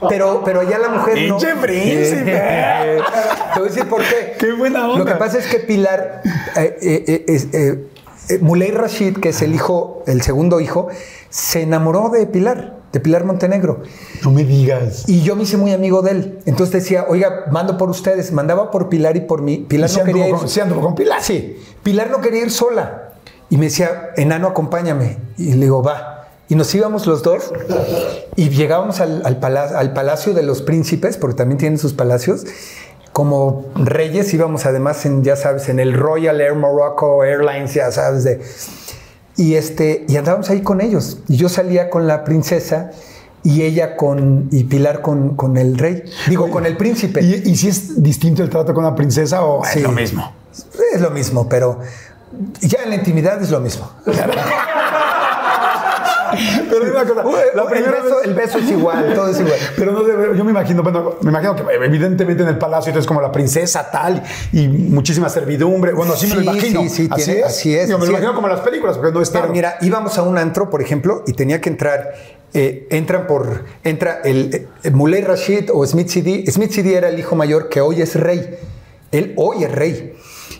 Pero, 0.09 0.41
pero 0.43 0.59
allá 0.61 0.77
la 0.77 0.89
mujer 0.89 1.17
no. 1.27 1.37
¡Pinche 1.37 1.55
príncipe! 1.55 2.33
Eh, 2.35 2.99
Te 3.53 3.59
voy 3.59 3.69
a 3.69 3.71
decir 3.71 3.89
por 3.89 4.01
qué. 4.01 4.35
¡Qué 4.37 4.51
buena 4.53 4.85
onda! 4.87 4.99
Lo 4.99 5.05
que 5.05 5.15
pasa 5.15 5.39
es 5.39 5.47
que 5.47 5.59
Pilar, 5.59 6.21
eh, 6.55 7.23
eh, 7.27 7.87
eh, 8.29 8.39
Muley 8.41 8.71
Rashid, 8.71 9.17
que 9.17 9.29
es 9.29 9.41
el 9.41 9.53
hijo, 9.55 10.03
el 10.07 10.21
segundo 10.21 10.59
hijo, 10.59 10.87
se 11.29 11.61
enamoró 11.61 12.09
de 12.09 12.27
Pilar, 12.27 12.75
de 12.91 12.99
Pilar 12.99 13.23
Montenegro. 13.23 13.81
No 14.23 14.31
me 14.31 14.43
digas. 14.43 15.05
Y 15.07 15.21
yo 15.21 15.35
me 15.37 15.43
hice 15.43 15.57
muy 15.57 15.71
amigo 15.71 16.01
de 16.01 16.11
él. 16.11 16.39
Entonces 16.45 16.83
decía, 16.83 17.05
oiga, 17.07 17.45
mando 17.51 17.77
por 17.77 17.89
ustedes. 17.89 18.31
Mandaba 18.33 18.71
por 18.71 18.89
Pilar 18.89 19.15
y 19.15 19.21
por 19.21 19.41
mí. 19.41 19.65
Pilar 19.67 19.89
¿Sí 19.89 19.99
no 19.99 20.05
quería 20.05 20.27
ir. 20.29 20.35
con- 20.35 20.49
sí 20.49 20.59
anduvo 20.59 20.81
con 20.81 20.95
Pilar? 20.95 21.21
Sí. 21.23 21.57
Pilar 21.81 22.09
no 22.11 22.19
quería 22.19 22.41
ir 22.41 22.51
sola. 22.51 23.04
Y 23.49 23.57
me 23.57 23.65
decía, 23.65 24.09
enano, 24.17 24.47
acompáñame. 24.47 25.17
Y 25.37 25.53
le 25.53 25.65
digo, 25.65 25.83
va. 25.83 26.27
Y 26.47 26.55
nos 26.55 26.73
íbamos 26.75 27.07
los 27.07 27.23
dos 27.23 27.51
y 28.35 28.49
llegábamos 28.49 28.99
al, 28.99 29.21
al 29.25 29.39
pala- 29.39 29.77
al 29.79 29.93
Palacio 29.93 30.33
de 30.33 30.43
los 30.43 30.61
Príncipes, 30.61 31.17
porque 31.17 31.35
también 31.37 31.57
tienen 31.57 31.79
sus 31.79 31.93
palacios. 31.93 32.43
Como 33.11 33.65
reyes 33.75 34.33
íbamos 34.33 34.65
además 34.65 35.05
en, 35.05 35.23
ya 35.23 35.35
sabes, 35.37 35.69
en 35.69 35.79
el 35.79 35.93
Royal 35.93 36.39
Air 36.41 36.53
Morocco 36.55 37.23
Airlines, 37.23 37.73
ya 37.73 37.91
sabes, 37.91 38.23
de... 38.23 38.41
Y, 39.37 39.55
este, 39.55 40.05
y 40.07 40.17
andábamos 40.17 40.49
ahí 40.49 40.61
con 40.61 40.81
ellos. 40.81 41.19
Y 41.27 41.37
yo 41.37 41.49
salía 41.49 41.89
con 41.89 42.07
la 42.07 42.23
princesa 42.23 42.91
y 43.43 43.63
ella 43.63 43.95
con... 43.97 44.47
y 44.51 44.65
Pilar 44.65 45.01
con, 45.01 45.35
con 45.35 45.57
el 45.57 45.77
rey. 45.77 46.03
Digo, 46.29 46.49
con 46.51 46.65
el 46.65 46.77
príncipe. 46.77 47.21
¿Y, 47.23 47.41
y 47.49 47.55
si 47.55 47.69
es 47.69 48.01
distinto 48.03 48.43
el 48.43 48.49
trato 48.49 48.73
con 48.73 48.83
la 48.83 48.95
princesa 48.95 49.43
o 49.43 49.63
Sí. 49.65 49.79
es 49.79 49.83
lo 49.83 49.91
mismo? 49.91 50.31
Es 50.93 51.01
lo 51.01 51.09
mismo, 51.09 51.49
pero 51.49 51.79
ya 52.61 52.83
en 52.83 52.89
la 52.89 52.95
intimidad 52.95 53.41
es 53.41 53.49
lo 53.51 53.59
mismo. 53.59 53.89
Pero 56.69 56.91
una 56.91 57.05
cosa, 57.05 57.23
la 57.55 57.63
el, 57.63 57.83
beso, 57.85 58.03
vez- 58.03 58.25
el 58.25 58.33
beso 58.33 58.57
es 58.57 58.69
igual, 58.69 59.13
todo 59.13 59.29
es 59.29 59.39
igual. 59.39 59.55
Pero 59.77 59.91
no 59.93 60.33
yo 60.33 60.43
me 60.43 60.51
imagino, 60.51 60.83
bueno, 60.83 61.15
me 61.21 61.29
imagino 61.29 61.55
que 61.55 61.63
evidentemente 61.73 62.43
en 62.43 62.49
el 62.49 62.57
palacio 62.57 62.89
entonces 62.89 63.07
como 63.07 63.21
la 63.21 63.31
princesa 63.31 63.89
tal 63.89 64.21
y 64.51 64.67
muchísima 64.67 65.29
servidumbre. 65.29 65.93
Bueno, 65.93 66.13
así 66.13 66.27
me 66.27 66.35
lo 66.35 66.41
Sí, 66.41 66.47
imagino. 66.47 66.81
sí, 66.81 66.89
sí, 66.89 67.07
así 67.09 67.23
tiene- 67.25 67.39
es. 67.41 67.45
así 67.45 67.75
es, 67.77 67.89
Yo 67.89 67.97
me 67.97 68.05
lo 68.05 68.11
imagino 68.11 68.31
es. 68.31 68.35
como 68.35 68.47
en 68.49 68.53
las 68.55 68.63
películas, 68.65 68.97
porque 68.97 69.13
no 69.13 69.21
está. 69.21 69.41
Pero 69.41 69.53
mira, 69.53 69.77
íbamos 69.81 70.17
a 70.17 70.23
un 70.23 70.37
antro, 70.37 70.69
por 70.69 70.81
ejemplo, 70.81 71.23
y 71.27 71.33
tenía 71.33 71.61
que 71.61 71.69
entrar. 71.69 72.13
eh, 72.57 72.87
entran 72.89 73.27
por. 73.27 73.65
Entra 73.83 74.21
el, 74.23 74.67
el 74.83 74.93
Muley 74.93 75.23
Rashid 75.23 75.69
o 75.73 75.85
Smith 75.85 76.07
Sidi. 76.07 76.45
Smith 76.47 76.71
Sidi 76.71 76.93
era 76.93 77.09
el 77.09 77.19
hijo 77.19 77.35
mayor 77.35 77.67
que 77.69 77.81
hoy 77.81 78.01
es 78.01 78.15
rey. 78.15 78.57
Él 79.11 79.33
hoy 79.37 79.63
es 79.65 79.71
rey. 79.73 80.15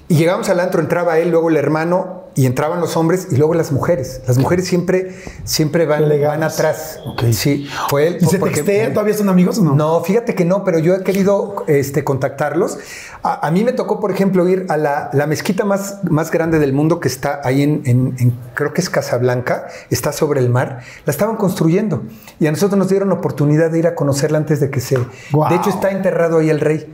Y 0.07 0.15
llegamos 0.17 0.49
al 0.49 0.59
antro, 0.59 0.81
entraba 0.81 1.17
él, 1.17 1.31
luego 1.31 1.49
el 1.49 1.57
hermano, 1.57 2.25
y 2.35 2.45
entraban 2.45 2.81
los 2.81 2.97
hombres 2.97 3.29
y 3.31 3.37
luego 3.37 3.53
las 3.53 3.71
mujeres. 3.71 4.21
Las 4.27 4.37
mujeres 4.37 4.67
siempre, 4.67 5.15
siempre 5.45 5.85
van, 5.85 6.03
van 6.21 6.43
atrás. 6.43 6.99
Sí, 7.31 7.67
fue 7.89 8.07
él. 8.07 8.17
¿Y 8.21 8.25
se 8.25 8.37
porque-? 8.37 8.89
¿Todavía 8.93 9.13
son 9.15 9.29
amigos 9.29 9.57
o 9.57 9.63
no? 9.63 9.73
No, 9.73 10.01
fíjate 10.03 10.35
que 10.35 10.43
no, 10.43 10.63
pero 10.65 10.77
yo 10.79 10.93
he 10.95 11.03
querido 11.03 11.63
este, 11.67 12.03
contactarlos. 12.03 12.77
A, 13.23 13.47
a 13.47 13.51
mí 13.51 13.63
me 13.63 13.71
tocó, 13.71 13.99
por 14.01 14.11
ejemplo, 14.11 14.47
ir 14.49 14.65
a 14.67 14.75
la, 14.77 15.09
la 15.13 15.27
mezquita 15.27 15.63
más, 15.63 15.99
más 16.03 16.29
grande 16.29 16.59
del 16.59 16.73
mundo 16.73 16.99
que 16.99 17.07
está 17.07 17.39
ahí 17.43 17.63
en, 17.63 17.81
en- 17.85 18.15
en- 18.19 18.37
creo 18.53 18.73
que 18.73 18.81
es 18.81 18.89
Casablanca, 18.89 19.67
está 19.89 20.11
sobre 20.11 20.41
el 20.41 20.49
mar. 20.49 20.81
La 21.05 21.11
estaban 21.11 21.37
construyendo 21.37 22.03
y 22.39 22.47
a 22.47 22.51
nosotros 22.51 22.77
nos 22.77 22.89
dieron 22.89 23.11
oportunidad 23.13 23.71
de 23.71 23.79
ir 23.79 23.87
a 23.87 23.95
conocerla 23.95 24.37
antes 24.37 24.59
de 24.59 24.69
que 24.69 24.81
se... 24.81 24.97
De 24.97 25.55
hecho, 25.55 25.69
está 25.69 25.89
enterrado 25.89 26.39
ahí 26.39 26.49
el 26.49 26.59
rey. 26.59 26.93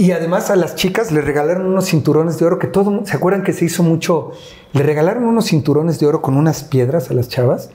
Y 0.00 0.12
además 0.12 0.48
a 0.48 0.56
las 0.56 0.76
chicas 0.76 1.12
les 1.12 1.22
regalaron 1.22 1.66
unos 1.66 1.84
cinturones 1.84 2.38
de 2.38 2.46
oro 2.46 2.58
que 2.58 2.66
todo, 2.66 3.04
¿se 3.04 3.14
acuerdan 3.14 3.42
que 3.42 3.52
se 3.52 3.66
hizo 3.66 3.82
mucho? 3.82 4.32
Le 4.72 4.82
regalaron 4.82 5.24
unos 5.24 5.44
cinturones 5.44 6.00
de 6.00 6.06
oro 6.06 6.22
con 6.22 6.38
unas 6.38 6.64
piedras 6.64 7.10
a 7.10 7.12
las 7.12 7.28
chavas 7.28 7.68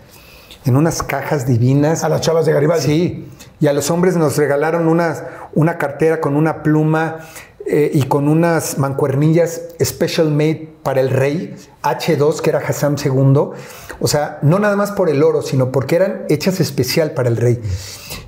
en 0.65 0.75
unas 0.75 1.03
cajas 1.03 1.45
divinas. 1.45 2.03
A 2.03 2.09
las 2.09 2.21
chavas 2.21 2.47
de 2.47 2.53
Garibaldi. 2.53 2.83
Sí, 2.83 3.27
y 3.59 3.67
a 3.67 3.73
los 3.73 3.91
hombres 3.91 4.17
nos 4.17 4.37
regalaron 4.37 4.87
una, 4.87 5.49
una 5.53 5.77
cartera 5.77 6.19
con 6.19 6.35
una 6.35 6.63
pluma 6.63 7.19
eh, 7.63 7.91
y 7.93 8.01
con 8.07 8.27
unas 8.27 8.79
mancuernillas 8.79 9.61
special 9.79 10.31
made 10.31 10.73
para 10.81 11.01
el 11.01 11.11
rey, 11.11 11.53
H2, 11.83 12.41
que 12.41 12.49
era 12.49 12.57
Hassan 12.57 12.95
II. 13.05 13.51
O 13.99 14.07
sea, 14.07 14.39
no 14.41 14.57
nada 14.57 14.75
más 14.75 14.91
por 14.93 15.11
el 15.11 15.21
oro, 15.21 15.43
sino 15.43 15.71
porque 15.71 15.97
eran 15.97 16.23
hechas 16.29 16.59
especial 16.59 17.11
para 17.11 17.29
el 17.29 17.37
rey. 17.37 17.61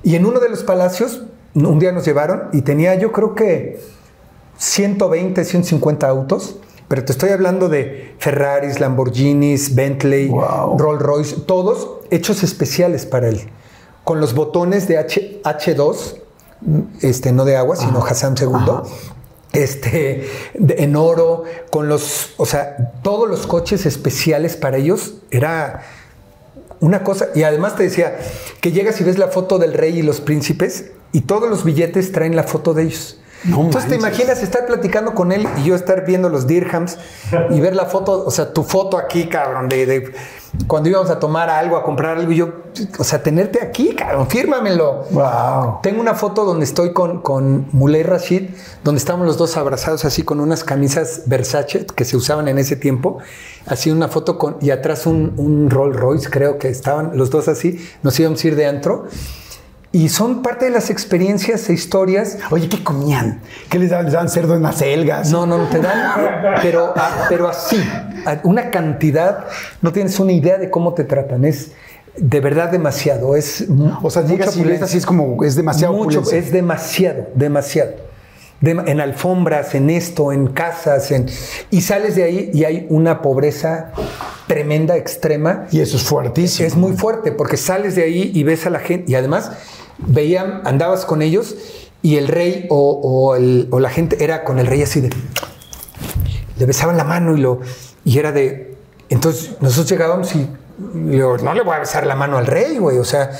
Y 0.04 0.14
en 0.14 0.24
uno 0.24 0.38
de 0.38 0.50
los 0.50 0.62
palacios, 0.62 1.24
un 1.54 1.78
día 1.78 1.92
nos 1.92 2.04
llevaron 2.04 2.44
y 2.52 2.62
tenía 2.62 2.94
yo 2.96 3.12
creo 3.12 3.34
que 3.34 3.80
120, 4.58 5.44
150 5.44 6.08
autos. 6.08 6.56
Pero 6.88 7.04
te 7.04 7.12
estoy 7.12 7.30
hablando 7.30 7.68
de 7.68 8.14
Ferraris, 8.18 8.80
Lamborghinis, 8.80 9.74
Bentley, 9.74 10.28
Wow. 10.28 10.78
Rolls 10.78 11.02
Royce, 11.02 11.36
todos 11.46 11.88
hechos 12.10 12.42
especiales 12.42 13.04
para 13.04 13.28
él. 13.28 13.50
Con 14.04 14.20
los 14.20 14.32
botones 14.34 14.88
de 14.88 14.96
H, 14.96 15.42
H2, 15.44 16.16
este, 17.02 17.32
no 17.32 17.44
de 17.44 17.56
agua, 17.58 17.76
sino 17.76 18.02
Hassan 18.02 18.36
II. 18.40 18.48
Este, 19.52 20.28
de- 20.54 20.82
en 20.82 20.96
oro, 20.96 21.44
con 21.70 21.88
los, 21.88 22.30
o 22.38 22.46
sea, 22.46 22.92
todos 23.02 23.28
los 23.28 23.46
coches 23.46 23.84
especiales 23.84 24.56
para 24.56 24.78
ellos 24.78 25.16
era 25.30 25.82
una 26.80 27.04
cosa. 27.04 27.28
Y 27.34 27.42
además 27.42 27.76
te 27.76 27.82
decía 27.82 28.16
que 28.62 28.72
llegas 28.72 28.98
y 29.02 29.04
ves 29.04 29.18
la 29.18 29.28
foto 29.28 29.58
del 29.58 29.74
rey 29.74 29.98
y 29.98 30.02
los 30.02 30.22
príncipes 30.22 30.92
y 31.12 31.22
todos 31.22 31.48
los 31.48 31.64
billetes 31.64 32.12
traen 32.12 32.36
la 32.36 32.44
foto 32.44 32.74
de 32.74 32.84
ellos. 32.84 33.18
No 33.44 33.60
Entonces 33.62 33.88
te 33.88 33.98
manches. 33.98 34.18
imaginas 34.18 34.42
estar 34.42 34.66
platicando 34.66 35.14
con 35.14 35.30
él 35.30 35.46
y 35.58 35.64
yo 35.64 35.76
estar 35.76 36.04
viendo 36.04 36.28
los 36.28 36.48
dirhams 36.48 36.98
y 37.50 37.60
ver 37.60 37.76
la 37.76 37.84
foto, 37.86 38.24
o 38.26 38.30
sea, 38.32 38.52
tu 38.52 38.64
foto 38.64 38.98
aquí, 38.98 39.28
cabrón, 39.28 39.68
de, 39.68 39.86
de 39.86 40.12
cuando 40.66 40.88
íbamos 40.88 41.08
a 41.10 41.20
tomar 41.20 41.48
algo, 41.48 41.76
a 41.76 41.84
comprar 41.84 42.18
algo 42.18 42.32
y 42.32 42.36
yo, 42.36 42.48
o 42.98 43.04
sea, 43.04 43.22
tenerte 43.22 43.62
aquí, 43.62 43.94
cabrón, 43.94 44.28
fírmamelo. 44.28 45.04
Wow. 45.10 45.78
Tengo 45.82 46.00
una 46.00 46.14
foto 46.14 46.44
donde 46.44 46.64
estoy 46.64 46.92
con, 46.92 47.20
con 47.22 47.68
Muley 47.70 48.02
Rashid, 48.02 48.50
donde 48.82 48.98
estamos 48.98 49.24
los 49.24 49.36
dos 49.36 49.56
abrazados 49.56 50.04
así 50.04 50.24
con 50.24 50.40
unas 50.40 50.64
camisas 50.64 51.22
Versace 51.26 51.86
que 51.86 52.04
se 52.04 52.16
usaban 52.16 52.48
en 52.48 52.58
ese 52.58 52.74
tiempo. 52.74 53.18
Así 53.66 53.92
una 53.92 54.08
foto 54.08 54.36
con, 54.36 54.56
y 54.60 54.70
atrás 54.70 55.06
un, 55.06 55.34
un 55.36 55.70
Rolls 55.70 55.96
Royce, 55.96 56.28
creo 56.28 56.58
que 56.58 56.70
estaban 56.70 57.16
los 57.16 57.30
dos 57.30 57.46
así, 57.46 57.86
nos 58.02 58.18
íbamos 58.18 58.42
a 58.42 58.48
ir 58.48 58.56
de 58.56 58.66
antro. 58.66 59.06
Y 59.90 60.10
son 60.10 60.42
parte 60.42 60.66
de 60.66 60.70
las 60.70 60.90
experiencias 60.90 61.68
e 61.70 61.72
historias. 61.72 62.36
Oye, 62.50 62.68
¿qué 62.68 62.84
comían? 62.84 63.40
¿Qué 63.70 63.78
les 63.78 63.88
daban? 63.90 64.04
¿Les 64.04 64.12
daban 64.14 64.28
cerdo 64.28 64.54
en 64.54 64.62
las 64.62 64.76
selgas? 64.76 65.30
No, 65.30 65.46
no, 65.46 65.56
no 65.56 65.64
te 65.68 65.78
dan, 65.80 66.12
pero, 66.60 66.92
ah, 66.94 67.24
pero 67.30 67.48
así, 67.48 67.82
a- 68.26 68.38
una 68.44 68.70
cantidad, 68.70 69.46
no 69.80 69.90
tienes 69.92 70.20
una 70.20 70.32
idea 70.32 70.58
de 70.58 70.68
cómo 70.70 70.92
te 70.92 71.04
tratan. 71.04 71.46
Es 71.46 71.72
de 72.18 72.40
verdad 72.40 72.70
demasiado. 72.70 73.34
Es 73.34 73.64
O 74.02 74.10
sea, 74.10 74.24
llegas 74.26 74.54
y 74.58 74.62
ves 74.62 74.82
así, 74.82 74.98
es 74.98 75.06
como, 75.06 75.42
es 75.42 75.56
demasiado 75.56 75.94
mucho, 75.94 76.22
es 76.32 76.52
demasiado, 76.52 77.26
demasiado. 77.34 77.92
Dem- 78.60 78.86
en 78.88 79.00
alfombras, 79.00 79.74
en 79.74 79.88
esto, 79.88 80.32
en 80.32 80.48
casas, 80.48 81.12
en, 81.12 81.26
y 81.70 81.80
sales 81.80 82.14
de 82.16 82.24
ahí 82.24 82.50
y 82.52 82.64
hay 82.64 82.86
una 82.90 83.22
pobreza 83.22 83.92
tremenda, 84.48 84.96
extrema. 84.96 85.66
Y 85.70 85.80
eso 85.80 85.96
es 85.96 86.02
fuertísimo. 86.02 86.66
Es 86.66 86.74
muy 86.76 86.92
fuerte 86.96 87.30
porque 87.32 87.56
sales 87.56 87.94
de 87.94 88.02
ahí 88.02 88.32
y 88.34 88.42
ves 88.42 88.66
a 88.66 88.70
la 88.70 88.80
gente 88.80 89.10
y 89.10 89.14
además 89.14 89.52
veían, 89.98 90.62
andabas 90.64 91.04
con 91.04 91.22
ellos 91.22 91.54
y 92.02 92.16
el 92.16 92.28
rey 92.28 92.66
o, 92.70 92.92
o 93.02 93.34
el- 93.36 93.68
o 93.70 93.80
la 93.80 93.90
gente 93.90 94.22
era 94.22 94.44
con 94.44 94.58
el 94.58 94.66
rey 94.66 94.82
así 94.82 95.00
de 95.00 95.10
le 96.58 96.66
besaban 96.66 96.96
la 96.96 97.04
mano 97.04 97.36
y 97.36 97.40
lo 97.40 97.60
y 98.04 98.18
era 98.18 98.32
de 98.32 98.76
entonces 99.08 99.52
nosotros 99.60 99.88
llegábamos 99.90 100.34
y 100.34 100.48
le 100.94 101.12
digo, 101.16 101.38
no 101.38 101.54
le 101.54 101.62
voy 101.62 101.74
a 101.76 101.80
besar 101.80 102.06
la 102.06 102.14
mano 102.14 102.36
al 102.38 102.46
rey, 102.46 102.78
güey, 102.78 102.98
o 102.98 103.04
sea, 103.04 103.30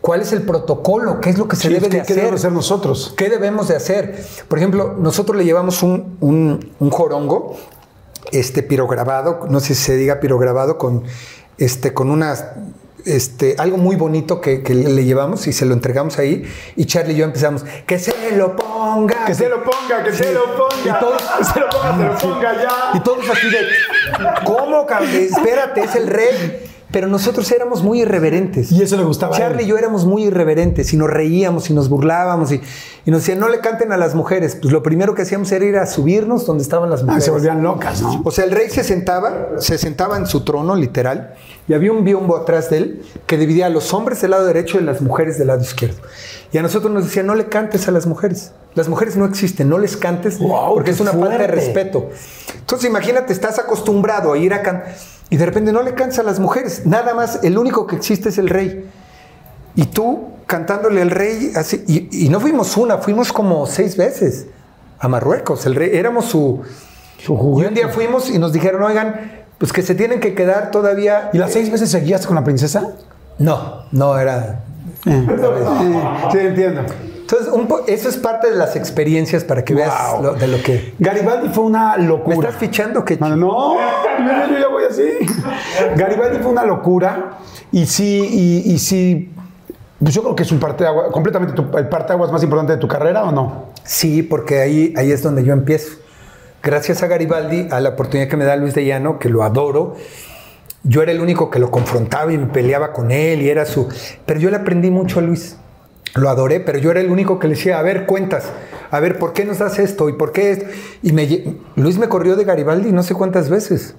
¿cuál 0.00 0.20
es 0.20 0.32
el 0.32 0.42
protocolo? 0.42 1.20
¿Qué 1.20 1.30
es 1.30 1.38
lo 1.38 1.48
que 1.48 1.56
se 1.56 1.62
Sí, 1.62 1.74
debe 1.74 1.88
¿qué- 1.88 1.88
de 1.88 1.96
qué 1.96 2.02
hacer? 2.02 2.16
debemos 2.16 2.40
hacer 2.40 2.52
nosotros? 2.52 3.14
¿Qué 3.16 3.28
debemos 3.30 3.66
de 3.68 3.74
hacer? 3.76 4.24
Por 4.46 4.58
ejemplo, 4.58 4.94
nosotros 4.98 5.36
le 5.36 5.44
llevamos 5.44 5.82
un, 5.82 6.16
un, 6.20 6.72
un 6.78 6.90
jorongo, 6.90 7.56
este 8.30 8.62
pirograbado, 8.62 9.46
no 9.50 9.58
sé 9.60 9.74
si 9.74 9.82
se 9.82 9.96
diga 9.96 10.20
pirograbado, 10.20 10.78
con, 10.78 11.02
este, 11.58 11.92
con 11.94 12.10
unas, 12.10 12.44
este, 13.04 13.56
algo 13.58 13.76
muy 13.76 13.96
bonito 13.96 14.40
que, 14.40 14.62
que 14.62 14.74
le 14.74 14.94
le 14.94 15.04
llevamos 15.04 15.46
y 15.46 15.52
se 15.52 15.66
lo 15.66 15.74
entregamos 15.74 16.18
ahí. 16.18 16.44
Y 16.76 16.86
Charlie 16.86 17.14
y 17.14 17.16
yo 17.16 17.24
empezamos, 17.24 17.64
que 17.86 17.98
se 17.98 18.36
lo 18.36 18.56
ponga. 18.56 19.24
Que 19.26 19.34
se 19.34 19.48
lo 19.48 19.62
ponga, 19.62 20.02
que 20.02 20.12
se 20.12 20.32
lo 20.32 20.44
ponga. 20.56 20.74
Y 20.84 21.00
todos, 21.00 21.22
se 21.52 21.60
lo 21.60 21.68
ponga, 21.68 22.18
se 22.18 22.26
lo 22.26 22.34
ponga 22.34 22.62
ya. 22.62 22.90
y 22.94 23.00
todos 23.00 23.28
así 23.28 23.50
de, 23.50 23.58
¿cómo, 24.44 24.86
cabrón? 24.86 25.10
Espérate, 25.10 25.82
es 25.82 25.94
el 25.94 26.06
rey. 26.06 26.70
Pero 26.94 27.08
nosotros 27.08 27.50
éramos 27.50 27.82
muy 27.82 28.02
irreverentes. 28.02 28.70
Y 28.70 28.80
eso 28.80 28.96
le 28.96 29.02
gustaba 29.02 29.34
a 29.34 29.38
él. 29.38 29.42
Charlie 29.42 29.64
y 29.64 29.66
yo 29.66 29.76
éramos 29.76 30.06
muy 30.06 30.24
irreverentes 30.26 30.92
y 30.94 30.96
nos 30.96 31.10
reíamos 31.10 31.68
y 31.68 31.74
nos 31.74 31.88
burlábamos 31.88 32.52
y, 32.52 32.60
y 33.04 33.10
nos 33.10 33.20
decían, 33.22 33.40
no 33.40 33.48
le 33.48 33.58
canten 33.58 33.90
a 33.90 33.96
las 33.96 34.14
mujeres. 34.14 34.56
Pues 34.62 34.72
lo 34.72 34.82
primero 34.84 35.12
que 35.14 35.22
hacíamos 35.22 35.50
era 35.50 35.64
ir 35.64 35.76
a 35.76 35.86
subirnos 35.86 36.46
donde 36.46 36.62
estaban 36.62 36.88
las 36.90 37.00
Ah, 37.02 37.06
mujeres. 37.06 37.24
se 37.24 37.30
volvían 37.32 37.62
locas, 37.64 38.00
¿no? 38.00 38.22
O 38.24 38.30
sea, 38.30 38.44
el 38.44 38.52
rey 38.52 38.70
se 38.70 38.84
sentaba, 38.84 39.48
se 39.58 39.76
sentaba 39.76 40.16
en 40.18 40.26
su 40.28 40.44
trono, 40.44 40.76
literal, 40.76 41.34
y 41.66 41.74
había 41.74 41.90
un 41.90 42.04
biombo 42.04 42.36
atrás 42.36 42.70
de 42.70 42.76
él 42.78 43.02
que 43.26 43.36
dividía 43.38 43.66
a 43.66 43.70
los 43.70 43.92
hombres 43.92 44.20
del 44.22 44.30
lado 44.30 44.46
derecho 44.46 44.78
y 44.78 44.82
a 44.82 44.84
las 44.84 45.00
mujeres 45.02 45.36
del 45.36 45.48
lado 45.48 45.62
izquierdo. 45.62 45.96
Y 46.52 46.58
a 46.58 46.62
nosotros 46.62 46.92
nos 46.92 47.04
decía, 47.06 47.24
no 47.24 47.34
le 47.34 47.46
cantes 47.46 47.88
a 47.88 47.90
las 47.90 48.06
mujeres. 48.06 48.52
Las 48.76 48.88
mujeres 48.88 49.16
no 49.16 49.24
existen, 49.24 49.68
no 49.68 49.78
les 49.78 49.96
cantes 49.96 50.38
porque 50.38 50.92
es 50.92 51.00
una 51.00 51.10
falta 51.12 51.38
de 51.38 51.46
respeto. 51.48 52.10
Entonces 52.60 52.88
imagínate, 52.88 53.32
estás 53.32 53.58
acostumbrado 53.58 54.32
a 54.32 54.38
ir 54.38 54.54
a 54.54 54.62
cantar 54.62 54.94
y 55.30 55.36
de 55.36 55.46
repente 55.46 55.72
no 55.72 55.82
le 55.82 55.94
cantas 55.94 56.18
a 56.18 56.22
las 56.22 56.38
mujeres. 56.38 56.82
Nada 56.84 57.14
más, 57.14 57.40
el 57.42 57.58
único 57.58 57.86
que 57.86 57.96
existe 57.96 58.28
es 58.28 58.38
el 58.38 58.48
rey. 58.48 58.88
Y 59.76 59.86
tú 59.86 60.28
cantándole 60.46 61.02
al 61.02 61.10
rey, 61.10 61.52
así, 61.56 61.82
y, 61.86 62.26
y 62.26 62.28
no 62.28 62.38
fuimos 62.40 62.76
una, 62.76 62.98
fuimos 62.98 63.32
como 63.32 63.66
seis 63.66 63.96
veces 63.96 64.46
a 64.98 65.08
Marruecos. 65.08 65.66
El 65.66 65.74
rey, 65.74 65.90
éramos 65.92 66.26
su, 66.26 66.62
Su 67.18 67.34
y 67.34 67.36
juguete. 67.36 67.68
un 67.68 67.74
día 67.74 67.88
fuimos 67.88 68.30
y 68.30 68.38
nos 68.38 68.52
dijeron, 68.52 68.82
oigan, 68.82 69.32
pues 69.58 69.72
que 69.72 69.82
se 69.82 69.94
tienen 69.94 70.20
que 70.20 70.34
quedar 70.34 70.70
todavía. 70.70 71.30
¿Y 71.32 71.38
las 71.38 71.52
seis 71.52 71.70
veces 71.72 71.90
seguías 71.90 72.26
con 72.26 72.36
la 72.36 72.44
princesa? 72.44 72.92
No, 73.38 73.84
no 73.90 74.16
era. 74.18 74.60
Eh, 75.06 75.26
sí, 76.32 76.38
entiendo. 76.38 76.82
Entonces, 77.34 77.52
un 77.52 77.66
po- 77.66 77.82
eso 77.88 78.08
es 78.08 78.16
parte 78.16 78.48
de 78.50 78.56
las 78.56 78.76
experiencias 78.76 79.42
para 79.42 79.64
que 79.64 79.74
veas 79.74 79.92
lo- 80.22 80.34
de 80.34 80.46
lo 80.46 80.62
que. 80.62 80.94
Garibaldi 81.00 81.48
fue 81.48 81.64
una 81.64 81.96
¿Me 81.96 82.04
locura. 82.04 82.36
estás 82.36 82.54
fichando? 82.56 83.04
que 83.04 83.16
No, 83.16 83.34
no, 83.34 83.74
yo 83.76 84.58
ya 84.58 84.68
voy 84.68 84.84
así. 84.88 85.02
Garibaldi 85.96 86.38
fue 86.38 86.52
una 86.52 86.64
locura 86.64 87.38
y 87.72 87.86
sí, 87.86 88.62
y, 88.64 88.72
y 88.72 88.78
sí, 88.78 89.32
pues 90.00 90.14
yo 90.14 90.22
creo 90.22 90.36
que 90.36 90.44
es 90.44 90.52
un 90.52 90.60
parteaguas, 90.60 91.10
completamente 91.10 91.54
tu, 91.54 91.76
el 91.76 91.88
parteaguas 91.88 92.30
más 92.30 92.42
importante 92.44 92.72
de 92.74 92.78
tu 92.78 92.86
carrera, 92.86 93.24
¿o 93.24 93.32
no? 93.32 93.64
Sí, 93.82 94.22
porque 94.22 94.60
ahí, 94.60 94.94
ahí 94.96 95.10
es 95.10 95.22
donde 95.22 95.42
yo 95.44 95.52
empiezo. 95.52 95.92
Gracias 96.62 97.02
a 97.02 97.08
Garibaldi, 97.08 97.66
a 97.70 97.80
la 97.80 97.90
oportunidad 97.90 98.28
que 98.28 98.36
me 98.36 98.44
da 98.44 98.54
Luis 98.56 98.74
de 98.74 98.84
Llano, 98.84 99.18
que 99.18 99.28
lo 99.28 99.42
adoro, 99.42 99.96
yo 100.84 101.02
era 101.02 101.10
el 101.12 101.20
único 101.20 101.50
que 101.50 101.58
lo 101.58 101.70
confrontaba 101.70 102.32
y 102.32 102.38
me 102.38 102.46
peleaba 102.46 102.92
con 102.92 103.10
él 103.10 103.42
y 103.42 103.48
era 103.50 103.66
su... 103.66 103.88
Pero 104.24 104.38
yo 104.40 104.50
le 104.50 104.56
aprendí 104.56 104.90
mucho 104.90 105.18
a 105.18 105.22
Luis. 105.22 105.56
Lo 106.14 106.30
adoré, 106.30 106.60
pero 106.60 106.78
yo 106.78 106.90
era 106.92 107.00
el 107.00 107.10
único 107.10 107.38
que 107.38 107.48
le 107.48 107.54
decía, 107.54 107.78
a 107.78 107.82
ver, 107.82 108.06
cuentas, 108.06 108.44
a 108.90 109.00
ver, 109.00 109.18
¿por 109.18 109.32
qué 109.32 109.44
nos 109.44 109.58
das 109.58 109.80
esto? 109.80 110.08
¿Y 110.08 110.12
por 110.12 110.30
qué 110.30 110.52
esto? 110.52 110.66
Y 111.02 111.12
me, 111.12 111.26
Luis 111.74 111.98
me 111.98 112.08
corrió 112.08 112.36
de 112.36 112.44
Garibaldi 112.44 112.92
no 112.92 113.02
sé 113.02 113.14
cuántas 113.14 113.50
veces. 113.50 113.96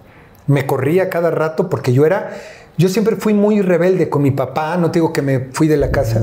Me 0.47 0.66
corría 0.66 1.09
cada 1.09 1.32
rato 1.32 1.70
porque 1.70 1.91
yo 1.93 2.05
era... 2.05 2.38
Yo 2.78 2.89
siempre 2.89 3.16
fui 3.16 3.34
muy 3.34 3.61
rebelde 3.61 4.09
con 4.09 4.22
mi 4.22 4.32
papá, 4.32 4.76
no 4.78 4.91
te 4.91 4.99
digo 4.99 5.13
que 5.13 5.22
me 5.22 5.39
fui 5.51 5.68
de 5.68 5.78
la 5.78 5.91
casa. 5.91 6.22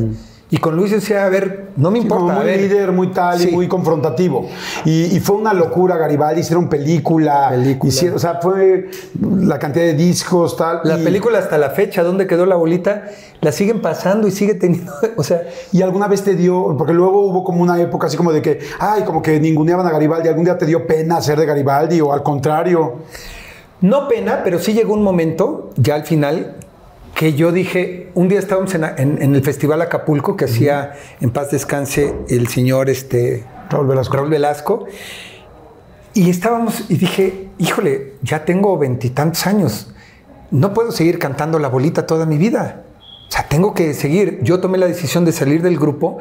Y 0.55 0.59
con 0.59 0.76
Luis 0.76 0.90
decía, 0.90 1.24
a 1.24 1.30
ver, 1.30 1.70
no 1.76 1.90
me 1.90 1.96
Sí, 1.98 2.03
importa. 2.03 2.34
a 2.34 2.36
muy 2.36 2.44
ver. 2.44 2.61
líder, 2.61 2.92
muy 2.92 3.07
tal 3.09 3.40
y 3.40 3.44
Sí. 3.44 3.50
muy 3.53 3.68
confrontativo. 3.68 4.46
Y, 4.84 5.05
y 5.05 5.18
fue 5.18 5.36
una 5.36 5.55
locura 5.55 5.96
Garibaldi, 5.96 6.42
hicieron 6.42 6.68
película, 6.68 7.48
Película. 7.48 7.88
hicieron- 7.90 8.16
o 8.16 8.18
sea, 8.18 8.34
fue 8.42 8.90
la 9.18 9.59
cantidad 9.59 9.86
de 9.86 9.94
discos, 9.94 10.55
tal. 10.59 10.80
La 10.84 10.98
y- 10.98 11.05
película 11.05 11.38
hasta 11.38 11.57
la 11.57 11.70
fecha, 11.70 12.03
¿dónde 12.03 12.26
quedó 12.26 12.44
la 12.44 12.57
bolita? 12.57 13.05
La 13.40 13.50
siguen 13.50 13.80
pasando 13.80 14.28
y 14.28 14.30
sigue 14.30 14.55
teniendo, 14.55 14.92
o 15.16 15.22
sea, 15.24 15.40
Y 15.72 15.80
alguna 15.80 16.07
vez 16.07 16.22
te 16.22 16.34
dio, 16.34 16.74
porque 16.76 16.92
luego 16.92 17.22
hubo 17.22 17.44
como 17.44 17.62
una 17.62 17.80
época 17.80 18.09
así 18.09 18.18
como 18.18 18.30
de 18.30 18.42
que, 18.42 18.59
ay, 18.78 19.05
como 19.05 19.22
que 19.22 19.40
ninguneaban 19.40 19.86
a 19.86 19.90
Garibaldi, 19.90 20.28
¿algún 20.28 20.44
día 20.44 20.59
te 20.59 20.66
dio 20.66 20.86
pena 20.86 21.22
ser 21.22 21.38
de 21.40 21.46
Garibaldi 21.46 22.03
o 22.03 22.12
al 22.12 22.22
contrario? 22.22 22.96
no 23.80 24.07
pena, 24.07 24.42
pero 24.44 24.59
sí 24.61 24.74
llegó 24.74 24.92
un 24.92 25.03
momento, 25.03 25.70
ya 25.76 25.94
al 25.96 26.05
final, 26.05 26.57
que 27.14 27.34
yo 27.34 27.52
dije, 27.52 28.08
un 28.14 28.28
día 28.28 28.38
estábamos 28.38 28.74
en, 28.74 28.84
en- 28.84 29.22
en 29.22 29.34
el 29.34 29.42
Festival 29.42 29.80
Acapulco 29.82 30.36
que 30.36 30.46
hacía 30.46 30.92
en 31.20 31.30
paz 31.30 31.50
descanse 31.50 32.14
el 32.28 32.48
señor 32.48 32.88
este, 32.90 33.44
Raúl 33.70 33.86
Velasco. 33.86 34.16
Raúl 34.16 34.30
Velasco, 34.30 34.86
y 36.14 36.28
estábamos, 36.30 36.84
y 36.90 36.96
dije, 36.96 37.48
híjole, 37.58 38.14
ya 38.22 38.44
tengo 38.44 38.76
veintitantos 38.78 39.46
años, 39.46 39.92
no 40.50 40.74
puedo 40.74 40.92
seguir 40.92 41.18
cantando 41.18 41.58
la 41.58 41.68
bolita 41.68 42.06
toda 42.06 42.26
mi 42.26 42.36
vida. 42.38 42.82
O 43.28 43.34
sea, 43.34 43.48
tengo 43.48 43.72
que 43.72 43.94
seguir. 43.94 44.40
Yo 44.42 44.60
tomé 44.60 44.76
la 44.76 44.86
decisión 44.86 45.24
de 45.24 45.32
salir 45.32 45.62
del 45.62 45.78
grupo 45.78 46.18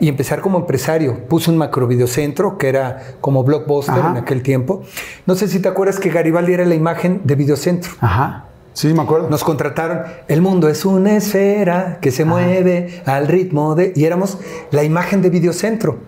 y 0.00 0.08
empezar 0.08 0.40
como 0.40 0.56
empresario. 0.60 1.26
Puse 1.28 1.50
un 1.50 1.58
macrovideocentro 1.58 2.56
que 2.56 2.70
era 2.70 3.02
como 3.20 3.44
blockbuster 3.44 3.94
Ajá. 3.98 4.10
en 4.12 4.16
aquel 4.16 4.42
tiempo. 4.42 4.82
No 5.26 5.34
sé 5.34 5.46
si 5.48 5.60
te 5.60 5.68
acuerdas 5.68 6.00
que 6.00 6.08
Garibaldi 6.08 6.54
era 6.54 6.64
la 6.64 6.74
imagen 6.74 7.20
de 7.24 7.34
videocentro. 7.34 7.92
Ajá. 8.00 8.46
Sí, 8.74 8.92
me 8.92 9.02
acuerdo. 9.02 9.30
Nos 9.30 9.44
contrataron. 9.44 10.02
El 10.28 10.42
mundo 10.42 10.68
es 10.68 10.84
una 10.84 11.16
esfera 11.16 11.98
que 12.00 12.10
se 12.10 12.24
mueve 12.24 13.02
al 13.06 13.28
ritmo 13.28 13.74
de. 13.74 13.92
Y 13.94 14.04
éramos 14.04 14.38
la 14.72 14.82
imagen 14.82 15.22
de 15.22 15.30
videocentro. 15.30 16.00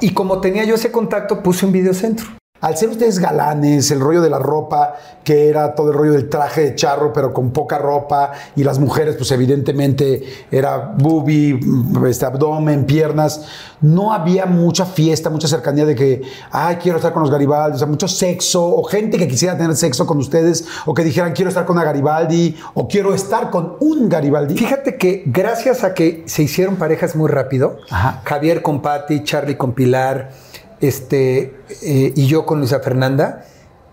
Y 0.00 0.10
como 0.10 0.40
tenía 0.40 0.64
yo 0.64 0.74
ese 0.74 0.92
contacto, 0.92 1.42
puse 1.42 1.66
un 1.66 1.72
videocentro. 1.72 2.37
Al 2.60 2.76
ser 2.76 2.88
ustedes 2.88 3.20
galanes, 3.20 3.90
el 3.92 4.00
rollo 4.00 4.20
de 4.20 4.30
la 4.30 4.40
ropa, 4.40 4.96
que 5.22 5.48
era 5.48 5.76
todo 5.76 5.92
el 5.92 5.96
rollo 5.96 6.12
del 6.12 6.28
traje 6.28 6.62
de 6.62 6.74
charro, 6.74 7.12
pero 7.12 7.32
con 7.32 7.52
poca 7.52 7.78
ropa, 7.78 8.32
y 8.56 8.64
las 8.64 8.80
mujeres, 8.80 9.14
pues 9.14 9.30
evidentemente 9.30 10.24
era 10.50 10.94
boobie, 10.98 11.60
este, 12.08 12.26
abdomen, 12.26 12.84
piernas, 12.84 13.44
no 13.80 14.12
había 14.12 14.46
mucha 14.46 14.86
fiesta, 14.86 15.30
mucha 15.30 15.46
cercanía 15.46 15.84
de 15.84 15.94
que, 15.94 16.22
ay, 16.50 16.76
quiero 16.82 16.96
estar 16.98 17.12
con 17.12 17.22
los 17.22 17.30
Garibaldi, 17.30 17.76
o 17.76 17.78
sea, 17.78 17.86
mucho 17.86 18.08
sexo, 18.08 18.64
o 18.66 18.82
gente 18.82 19.18
que 19.18 19.28
quisiera 19.28 19.56
tener 19.56 19.76
sexo 19.76 20.04
con 20.04 20.18
ustedes, 20.18 20.66
o 20.84 20.94
que 20.94 21.04
dijeran, 21.04 21.34
quiero 21.34 21.50
estar 21.50 21.64
con 21.64 21.76
una 21.76 21.84
Garibaldi, 21.84 22.56
o 22.74 22.88
quiero 22.88 23.14
estar 23.14 23.50
con 23.50 23.76
un 23.78 24.08
Garibaldi. 24.08 24.56
Fíjate 24.56 24.96
que 24.96 25.22
gracias 25.26 25.84
a 25.84 25.94
que 25.94 26.24
se 26.26 26.42
hicieron 26.42 26.74
parejas 26.74 27.14
muy 27.14 27.28
rápido, 27.30 27.78
Ajá. 27.88 28.20
Javier 28.24 28.62
con 28.62 28.82
Patti, 28.82 29.22
Charlie 29.22 29.56
con 29.56 29.74
Pilar, 29.74 30.47
este, 30.80 31.56
eh, 31.82 32.12
y 32.14 32.26
yo 32.26 32.46
con 32.46 32.58
Luisa 32.58 32.80
Fernanda, 32.80 33.44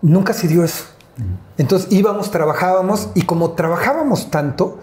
nunca 0.02 0.32
se 0.32 0.48
dio 0.48 0.64
eso. 0.64 0.84
Entonces 1.56 1.90
íbamos, 1.90 2.30
trabajábamos, 2.30 3.08
y 3.14 3.22
como 3.22 3.52
trabajábamos 3.52 4.30
tanto, 4.30 4.80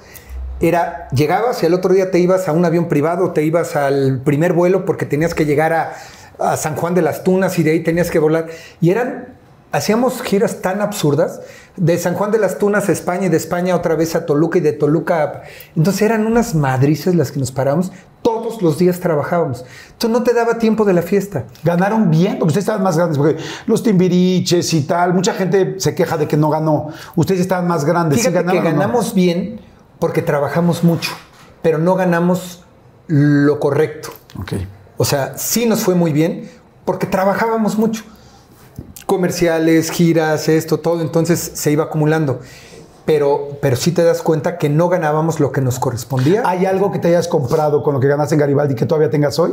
era, 0.59 1.07
llegabas 1.09 1.61
y 1.61 1.65
el 1.65 1.73
otro 1.73 1.93
día 1.93 2.09
te 2.09 2.19
ibas 2.19 2.47
a 2.47 2.53
un 2.53 2.65
avión 2.65 2.87
privado, 2.87 3.31
te 3.31 3.43
ibas 3.43 3.75
al 3.75 4.21
primer 4.23 4.53
vuelo 4.53 4.85
porque 4.85 5.05
tenías 5.05 5.33
que 5.33 5.45
llegar 5.45 5.73
a, 5.73 5.93
a 6.39 6.57
San 6.57 6.75
Juan 6.75 6.95
de 6.95 7.01
las 7.01 7.23
Tunas 7.23 7.57
y 7.59 7.63
de 7.63 7.71
ahí 7.71 7.79
tenías 7.81 8.09
que 8.09 8.19
volar. 8.19 8.47
Y 8.81 8.89
eran, 8.89 9.35
hacíamos 9.71 10.21
giras 10.21 10.61
tan 10.61 10.81
absurdas, 10.81 11.41
de 11.75 11.97
San 11.97 12.13
Juan 12.13 12.31
de 12.31 12.37
las 12.37 12.59
Tunas 12.59 12.89
a 12.89 12.91
España 12.91 13.25
y 13.25 13.29
de 13.29 13.37
España 13.37 13.75
otra 13.75 13.95
vez 13.95 14.15
a 14.15 14.25
Toluca 14.25 14.59
y 14.59 14.61
de 14.61 14.73
Toluca 14.73 15.23
a... 15.23 15.41
Entonces 15.75 16.01
eran 16.03 16.25
unas 16.25 16.55
madrices 16.55 17.15
las 17.15 17.31
que 17.31 17.39
nos 17.39 17.51
parábamos, 17.51 17.91
todos 18.21 18.61
los 18.61 18.77
días 18.77 18.99
trabajábamos. 18.99 19.65
Entonces 19.93 20.09
no 20.09 20.23
te 20.23 20.33
daba 20.33 20.57
tiempo 20.57 20.85
de 20.85 20.93
la 20.93 21.01
fiesta. 21.01 21.45
Ganaron 21.63 22.09
bien, 22.09 22.39
porque 22.39 22.49
ustedes 22.49 22.63
estaban 22.63 22.83
más 22.83 22.97
grandes, 22.97 23.17
porque 23.17 23.37
los 23.65 23.83
timbiriches 23.83 24.73
y 24.73 24.81
tal, 24.81 25.13
mucha 25.13 25.33
gente 25.33 25.75
se 25.77 25.93
queja 25.95 26.17
de 26.17 26.27
que 26.27 26.37
no 26.37 26.49
ganó. 26.49 26.89
Ustedes 27.15 27.41
estaban 27.41 27.67
más 27.67 27.85
grandes. 27.85 28.21
¿Sí 28.21 28.27
Fíjate 28.27 28.51
que 28.51 28.59
o 28.59 28.61
no? 28.61 28.63
ganamos 28.63 29.13
bien 29.13 29.59
porque 29.99 30.21
trabajamos 30.21 30.83
mucho, 30.83 31.11
pero 31.61 31.77
no 31.77 31.95
ganamos 31.95 32.63
lo 33.07 33.59
correcto. 33.59 34.09
Ok. 34.39 34.53
O 34.97 35.05
sea, 35.05 35.37
sí 35.37 35.65
nos 35.65 35.81
fue 35.81 35.95
muy 35.95 36.13
bien 36.13 36.49
porque 36.85 37.07
trabajábamos 37.07 37.77
mucho. 37.77 38.03
Comerciales, 39.05 39.89
giras, 39.91 40.47
esto, 40.49 40.79
todo, 40.79 41.01
entonces 41.01 41.51
se 41.53 41.71
iba 41.71 41.85
acumulando. 41.85 42.39
Pero, 43.05 43.57
pero 43.61 43.75
sí 43.75 43.91
te 43.91 44.01
das 44.03 44.21
cuenta 44.21 44.57
que 44.57 44.69
no 44.69 44.87
ganábamos 44.87 45.39
lo 45.41 45.51
que 45.51 45.59
nos 45.59 45.77
correspondía. 45.77 46.41
¿Hay 46.45 46.65
algo 46.65 46.91
que 46.91 46.99
te 46.99 47.09
hayas 47.09 47.27
comprado 47.27 47.83
con 47.83 47.93
lo 47.93 47.99
que 47.99 48.07
ganaste 48.07 48.35
en 48.35 48.39
Garibaldi 48.39 48.75
que 48.75 48.85
todavía 48.85 49.09
tengas 49.09 49.37
hoy? 49.39 49.51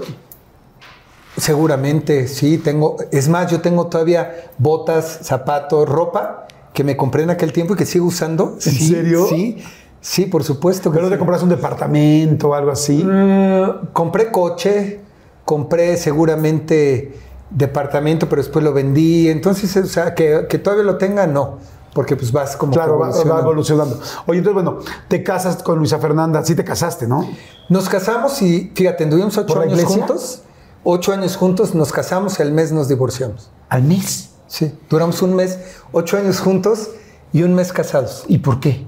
Seguramente, 1.37 2.29
sí, 2.29 2.59
tengo. 2.59 2.97
Es 3.13 3.29
más, 3.29 3.51
yo 3.51 3.61
tengo 3.61 3.87
todavía 3.87 4.51
botas, 4.59 5.21
zapatos, 5.23 5.89
ropa 5.89 6.47
que 6.73 6.85
me 6.85 6.97
compré 6.97 7.23
en 7.23 7.31
aquel 7.31 7.53
tiempo 7.53 7.75
y 7.75 7.77
que 7.77 7.87
sigo 7.87 8.07
usando. 8.07 8.55
¿En 8.55 8.61
Sí, 8.61 8.89
serio? 8.89 9.27
Sí, 9.29 9.59
sí, 10.01 10.27
por 10.27 10.45
supuesto. 10.45 10.91
que 10.91 10.97
¿Pero 10.97 11.09
sí. 11.09 11.13
te 11.15 11.19
compraste 11.19 11.45
un 11.45 11.51
departamento 11.51 12.51
o 12.51 12.55
algo 12.55 12.71
así? 12.71 13.03
Mm, 13.05 13.89
compré 13.93 14.31
coche, 14.31 15.01
compré 15.45 15.97
seguramente 15.97 17.15
departamento, 17.51 18.29
pero 18.29 18.43
después 18.43 18.65
lo 18.65 18.73
vendí. 18.73 19.29
Entonces, 19.29 19.77
o 19.77 19.87
sea, 19.87 20.15
que, 20.15 20.47
que 20.49 20.59
todavía 20.59 20.85
lo 20.85 20.97
tenga, 20.97 21.27
no. 21.27 21.59
Porque 21.93 22.15
pues 22.17 22.31
vas 22.31 22.57
como 22.57 22.73
Claro, 22.73 22.99
va, 22.99 23.09
va 23.09 23.13
evolucionando. 23.13 23.43
evolucionando. 23.43 24.01
Oye, 24.27 24.39
entonces, 24.39 24.63
bueno, 24.63 24.79
te 25.09 25.25
casas 25.25 25.63
con 25.63 25.79
Luisa 25.79 25.99
Fernanda. 25.99 26.45
Sí 26.45 26.55
te 26.55 26.65
casaste, 26.65 27.09
¿no? 27.09 27.29
Nos 27.69 27.89
casamos 27.89 28.41
y, 28.43 28.71
fíjate, 28.75 29.07
tuvimos 29.07 29.37
ocho 29.37 29.55
¿Por 29.55 29.67
la 29.67 29.73
años 29.73 29.85
juntos. 29.85 30.43
Ocho 30.85 31.13
años 31.13 31.37
juntos, 31.37 31.75
nos 31.75 31.93
casamos, 31.93 32.41
el 32.41 32.53
mes 32.53 32.73
nos 32.73 32.89
divorciamos. 32.89 33.51
Al 33.69 33.83
mes. 33.83 34.31
Sí, 34.47 34.73
duramos 34.89 35.21
un 35.23 35.35
mes, 35.37 35.59
ocho 35.93 36.17
años 36.17 36.41
juntos 36.41 36.91
y 37.33 37.43
un 37.43 37.55
mes 37.55 37.73
casados. 37.73 38.25
¿Y 38.29 38.39
por 38.39 38.61
qué? 38.61 38.87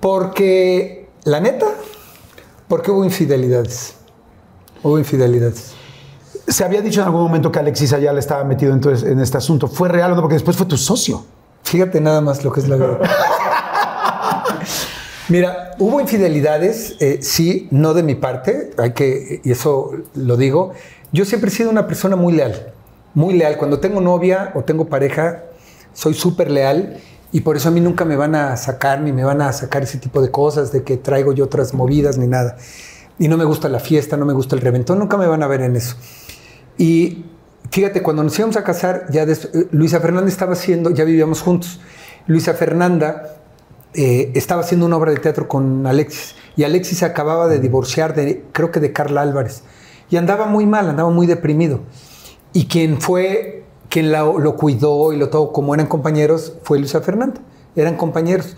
Porque, 0.00 1.08
la 1.24 1.40
neta, 1.40 1.66
porque 2.68 2.90
hubo 2.90 3.04
infidelidades. 3.04 3.94
Hubo 4.82 4.98
infidelidades. 4.98 5.72
Se 6.48 6.64
había 6.64 6.80
dicho 6.80 7.00
en 7.00 7.06
algún 7.06 7.22
momento 7.22 7.50
que 7.50 7.58
Alexis 7.58 7.92
Ayala 7.92 8.20
estaba 8.20 8.44
metido 8.44 8.72
entonces 8.72 9.08
en 9.08 9.20
este 9.20 9.36
asunto. 9.36 9.68
¿Fue 9.68 9.88
real 9.88 10.12
o 10.12 10.14
no? 10.14 10.20
Porque 10.20 10.34
después 10.34 10.56
fue 10.56 10.66
tu 10.66 10.76
socio. 10.76 11.24
Fíjate 11.62 12.00
nada 12.00 12.20
más 12.20 12.44
lo 12.44 12.52
que 12.52 12.60
es 12.60 12.68
la 12.68 12.76
verdad. 12.76 13.10
Mira, 15.28 15.72
hubo 15.80 16.00
infidelidades, 16.00 16.94
eh, 17.00 17.18
sí, 17.20 17.66
no 17.72 17.94
de 17.94 18.04
mi 18.04 18.14
parte, 18.14 18.70
hay 18.78 18.92
que, 18.92 19.40
y 19.42 19.50
eso 19.50 19.90
lo 20.14 20.36
digo. 20.36 20.72
Yo 21.10 21.24
siempre 21.24 21.50
he 21.50 21.52
sido 21.52 21.68
una 21.68 21.88
persona 21.88 22.14
muy 22.14 22.32
leal, 22.32 22.72
muy 23.12 23.34
leal. 23.34 23.56
Cuando 23.56 23.80
tengo 23.80 24.00
novia 24.00 24.52
o 24.54 24.62
tengo 24.62 24.84
pareja, 24.84 25.42
soy 25.92 26.14
súper 26.14 26.48
leal 26.48 26.98
y 27.32 27.40
por 27.40 27.56
eso 27.56 27.70
a 27.70 27.72
mí 27.72 27.80
nunca 27.80 28.04
me 28.04 28.14
van 28.14 28.36
a 28.36 28.56
sacar 28.56 29.00
ni 29.00 29.10
me 29.10 29.24
van 29.24 29.40
a 29.40 29.52
sacar 29.52 29.82
ese 29.82 29.98
tipo 29.98 30.22
de 30.22 30.30
cosas 30.30 30.70
de 30.70 30.84
que 30.84 30.96
traigo 30.96 31.32
yo 31.32 31.44
otras 31.44 31.74
movidas 31.74 32.18
ni 32.18 32.28
nada. 32.28 32.56
Y 33.18 33.26
no 33.26 33.36
me 33.36 33.44
gusta 33.44 33.68
la 33.68 33.80
fiesta, 33.80 34.16
no 34.16 34.26
me 34.26 34.32
gusta 34.32 34.54
el 34.54 34.62
reventón, 34.62 35.00
nunca 35.00 35.16
me 35.16 35.26
van 35.26 35.42
a 35.42 35.48
ver 35.48 35.62
en 35.62 35.74
eso. 35.74 35.96
Y 36.78 37.24
fíjate, 37.70 38.02
cuando 38.02 38.22
nos 38.22 38.38
íbamos 38.38 38.56
a 38.56 38.64
casar, 38.64 39.06
ya 39.10 39.22
eh, 39.22 39.36
Luisa 39.70 40.00
Fernanda 40.00 40.28
estaba 40.28 40.52
haciendo, 40.52 40.90
ya 40.90 41.04
vivíamos 41.04 41.42
juntos. 41.42 41.80
Luisa 42.26 42.54
Fernanda 42.54 43.36
eh, 43.94 44.32
estaba 44.34 44.62
haciendo 44.62 44.86
una 44.86 44.96
obra 44.96 45.12
de 45.12 45.18
teatro 45.18 45.48
con 45.48 45.86
Alexis 45.86 46.34
y 46.56 46.64
Alexis 46.64 47.02
acababa 47.02 47.48
de 47.48 47.60
divorciar 47.60 48.14
de, 48.14 48.44
creo 48.52 48.70
que 48.70 48.80
de 48.80 48.92
Carla 48.92 49.22
Álvarez. 49.22 49.62
Y 50.10 50.16
andaba 50.16 50.46
muy 50.46 50.66
mal, 50.66 50.88
andaba 50.88 51.10
muy 51.10 51.26
deprimido. 51.26 51.80
Y 52.52 52.66
quien 52.66 53.00
fue, 53.00 53.64
quien 53.88 54.12
lo 54.12 54.56
cuidó 54.56 55.12
y 55.12 55.16
lo 55.16 55.28
todo, 55.28 55.52
como 55.52 55.74
eran 55.74 55.86
compañeros, 55.86 56.54
fue 56.62 56.78
Luisa 56.78 57.00
Fernanda. 57.00 57.40
Eran 57.74 57.96
compañeros. 57.96 58.56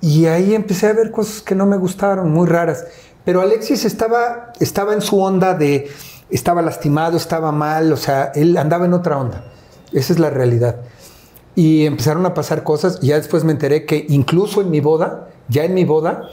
Y 0.00 0.26
ahí 0.26 0.54
empecé 0.54 0.88
a 0.88 0.92
ver 0.92 1.10
cosas 1.10 1.42
que 1.42 1.54
no 1.54 1.66
me 1.66 1.76
gustaron, 1.76 2.30
muy 2.30 2.48
raras. 2.48 2.86
Pero 3.24 3.42
Alexis 3.42 3.84
estaba, 3.84 4.52
estaba 4.58 4.94
en 4.94 5.02
su 5.02 5.20
onda 5.20 5.54
de, 5.54 5.90
estaba 6.30 6.62
lastimado, 6.62 7.16
estaba 7.16 7.52
mal, 7.52 7.92
o 7.92 7.96
sea, 7.96 8.32
él 8.34 8.56
andaba 8.56 8.86
en 8.86 8.94
otra 8.94 9.18
onda. 9.18 9.44
Esa 9.92 10.12
es 10.12 10.18
la 10.18 10.30
realidad. 10.30 10.76
Y 11.54 11.86
empezaron 11.86 12.24
a 12.26 12.34
pasar 12.34 12.62
cosas. 12.62 12.98
Y 13.02 13.08
ya 13.08 13.16
después 13.16 13.44
me 13.44 13.52
enteré 13.52 13.84
que 13.84 14.06
incluso 14.08 14.60
en 14.60 14.70
mi 14.70 14.80
boda, 14.80 15.28
ya 15.48 15.64
en 15.64 15.74
mi 15.74 15.84
boda, 15.84 16.28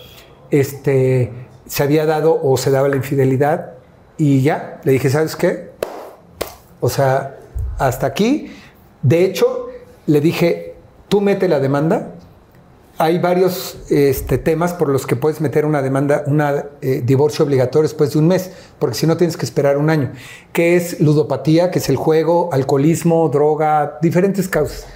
este, 0.52 1.34
se 1.66 1.84
había 1.84 2.06
dado 2.06 2.40
o 2.42 2.58
se 2.58 2.72
daba 2.72 2.88
la 2.88 2.96
infidelidad. 2.96 3.74
Y 4.18 4.42
ya, 4.42 4.80
le 4.84 4.94
dije, 4.94 5.10
¿sabes 5.10 5.36
qué? 5.36 5.72
O 6.80 6.90
sea, 6.90 7.38
hasta 7.78 8.08
aquí. 8.08 8.52
De 9.02 9.26
hecho, 9.26 9.68
le 10.06 10.22
dije, 10.22 10.76
tú 11.10 11.22
mete 11.22 11.48
la 11.48 11.60
demanda. 11.60 12.14
Hay 13.00 13.20
varios 13.20 13.78
este, 13.92 14.40
temas 14.40 14.74
por 14.74 14.90
los 14.90 15.06
que 15.06 15.16
puedes 15.16 15.40
meter 15.40 15.66
una 15.66 15.84
demanda, 15.84 16.24
un 16.26 16.42
eh, 16.42 17.04
divorcio 17.06 17.46
obligatorio 17.46 17.84
después 17.84 18.14
de 18.14 18.20
un 18.20 18.28
mes, 18.28 18.52
porque 18.80 18.96
si 18.96 19.06
no 19.06 19.18
tienes 19.18 19.38
que 19.38 19.46
esperar 19.46 19.78
un 19.78 19.92
año, 19.92 20.14
que 20.52 20.76
es 20.76 21.00
ludopatía, 21.00 21.70
que 21.70 21.78
es 21.78 21.90
el 21.90 21.96
juego, 21.96 22.50
alcoholismo, 22.52 23.30
droga, 23.30 24.00
diferentes 24.02 24.48
causas. 24.48 24.88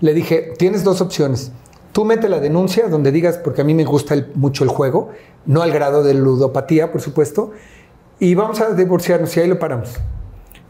Le 0.00 0.12
dije, 0.12 0.52
tienes 0.58 0.84
dos 0.84 1.00
opciones. 1.00 1.50
Tú 1.92 2.04
mete 2.04 2.28
la 2.28 2.40
denuncia 2.40 2.88
donde 2.88 3.10
digas, 3.10 3.38
porque 3.38 3.62
a 3.62 3.64
mí 3.64 3.72
me 3.72 3.86
gusta 3.86 4.14
mucho 4.34 4.62
el 4.62 4.68
juego, 4.68 5.08
no 5.46 5.62
al 5.62 5.72
grado 5.72 6.02
de 6.02 6.12
ludopatía, 6.12 6.92
por 6.92 7.00
supuesto, 7.00 7.52
y 8.18 8.34
vamos 8.34 8.60
a 8.60 8.72
divorciarnos 8.72 9.34
y 9.34 9.40
ahí 9.40 9.48
lo 9.48 9.58
paramos. 9.58 9.94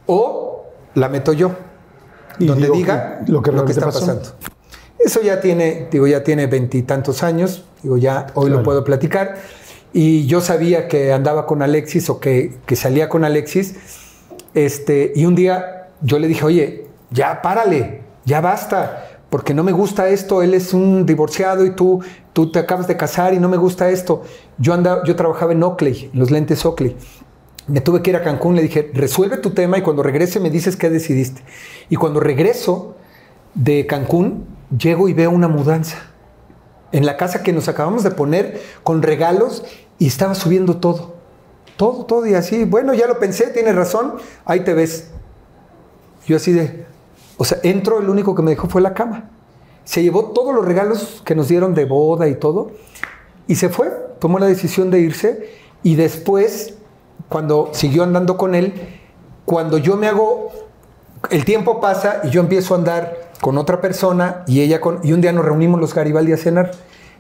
O 0.07 0.67
la 0.95 1.09
meto 1.09 1.33
yo, 1.33 1.51
donde 2.39 2.71
diga 2.71 3.23
lo 3.27 3.43
que, 3.43 3.51
está 3.73 3.87
pasando. 3.87 4.23
Eso 4.99 5.21
ya 5.23 5.41
tiene, 5.41 5.89
digo, 5.91 6.07
ya 6.07 6.25
tiene 6.25 6.47
veintitantos 6.47 7.23
años, 7.23 7.65
digo, 7.83 7.97
ya 7.97 8.27
hoy 8.35 8.51
lo 8.51 8.63
puedo 8.63 8.85
platicar. 8.85 9.37
Y 9.93 10.27
yo 10.27 10.41
sabía 10.41 10.89
que 10.89 11.13
andaba 11.13 11.47
con 11.47 11.63
Alexis 11.63 12.11
o 12.11 12.21
que, 12.21 12.55
que, 12.67 12.77
salía 12.77 13.09
con 13.09 13.25
Alexis. 13.25 13.75
Este, 14.55 15.13
y 15.15 15.25
un 15.27 15.35
día 15.35 15.89
yo 16.03 16.19
le 16.19 16.29
dije, 16.29 16.45
oye, 16.45 16.87
ya 17.11 17.41
párale, 17.41 18.03
ya 18.25 18.41
basta, 18.41 19.21
porque 19.31 19.55
no 19.55 19.63
me 19.63 19.73
gusta 19.73 20.09
esto. 20.09 20.43
Él 20.43 20.55
es 20.55 20.75
un 20.75 21.07
divorciado 21.07 21.65
y 21.65 21.71
tú, 21.71 22.03
tú 22.33 22.51
te 22.51 22.59
acabas 22.59 22.89
de 22.89 22.97
casar 22.97 23.33
y 23.33 23.39
no 23.39 23.49
me 23.49 23.57
gusta 23.57 23.91
esto. 23.91 24.23
Yo, 24.59 24.75
andaba, 24.75 25.03
yo 25.05 25.17
trabajaba 25.17 25.53
en 25.53 25.63
Oakley, 25.63 26.11
en 26.13 26.19
los 26.19 26.31
lentes 26.31 26.65
Oakley 26.65 26.97
me 27.69 27.81
tuve 27.81 28.03
que 28.03 28.11
ir 28.11 28.17
a 28.17 28.23
Cancún, 28.23 28.55
le 28.55 28.63
dije, 28.63 28.91
resuelve 28.95 29.39
tu 29.39 29.51
tema 29.51 29.79
y 29.79 29.83
cuando 29.83 30.03
regrese 30.03 30.41
me 30.41 30.51
dices 30.51 30.77
qué 30.77 30.89
decidiste. 30.89 31.43
Y 31.89 31.97
cuando 31.97 32.21
regreso 32.21 32.97
de 33.55 33.87
Cancún, 33.87 34.45
llego 34.77 35.09
y 35.09 35.13
veo 35.13 35.31
una 35.31 35.49
mudanza 35.49 35.99
en 36.93 37.05
la 37.05 37.17
casa 37.17 37.43
que 37.43 37.53
nos 37.53 37.69
acabamos 37.69 38.03
de 38.03 38.11
poner 38.11 38.61
con 38.83 39.03
regalos 39.03 39.65
y 39.99 40.07
estaba 40.07 40.35
subiendo 40.35 40.79
todo. 40.79 41.15
Todo, 41.77 42.07
todo 42.07 42.27
y 42.27 42.35
así. 42.35 42.65
Bueno, 42.65 42.95
ya 42.95 43.07
lo 43.07 43.19
pensé, 43.19 43.49
tienes 43.49 43.75
razón, 43.75 44.15
ahí 44.45 44.61
te 44.61 44.73
ves. 44.73 45.11
Yo 46.27 46.37
así 46.37 46.53
de, 46.53 46.87
o 47.37 47.45
sea, 47.45 47.59
entro, 47.63 48.01
el 48.01 48.09
único 48.09 48.35
que 48.35 48.43
me 48.43 48.51
dejó 48.51 48.69
fue 48.69 48.81
la 48.81 48.95
cama. 48.95 49.31
Se 49.85 50.03
llevó 50.03 50.31
todos 50.31 50.55
los 50.55 50.65
regalos 50.65 51.23
que 51.25 51.35
nos 51.35 51.49
dieron 51.49 51.75
de 51.75 51.85
boda 51.85 52.29
y 52.29 52.35
todo 52.35 52.73
y 53.47 53.57
se 53.57 53.69
fue, 53.69 53.93
tomó 54.19 54.39
la 54.39 54.47
decisión 54.47 54.91
de 54.91 55.01
irse 55.01 55.51
y 55.83 55.95
después 55.95 56.75
cuando 57.29 57.71
siguió 57.73 58.03
andando 58.03 58.37
con 58.37 58.55
él, 58.55 58.75
cuando 59.45 59.79
yo 59.79 59.97
me 59.97 60.09
hago, 60.09 60.51
el 61.31 61.45
tiempo 61.45 61.81
pasa 61.81 62.23
y 62.25 62.31
yo 62.31 62.41
empiezo 62.41 62.75
a 62.75 62.79
andar 62.79 63.26
con 63.41 63.59
otra 63.59 63.81
persona 63.81 64.43
y 64.47 64.61
ella 64.61 64.81
con, 64.81 65.01
y 65.03 65.13
un 65.13 65.21
día 65.21 65.33
nos 65.33 65.45
reunimos 65.45 65.81
los 65.81 65.95
Garibaldi 65.95 66.33
a 66.33 66.37
cenar. 66.37 66.73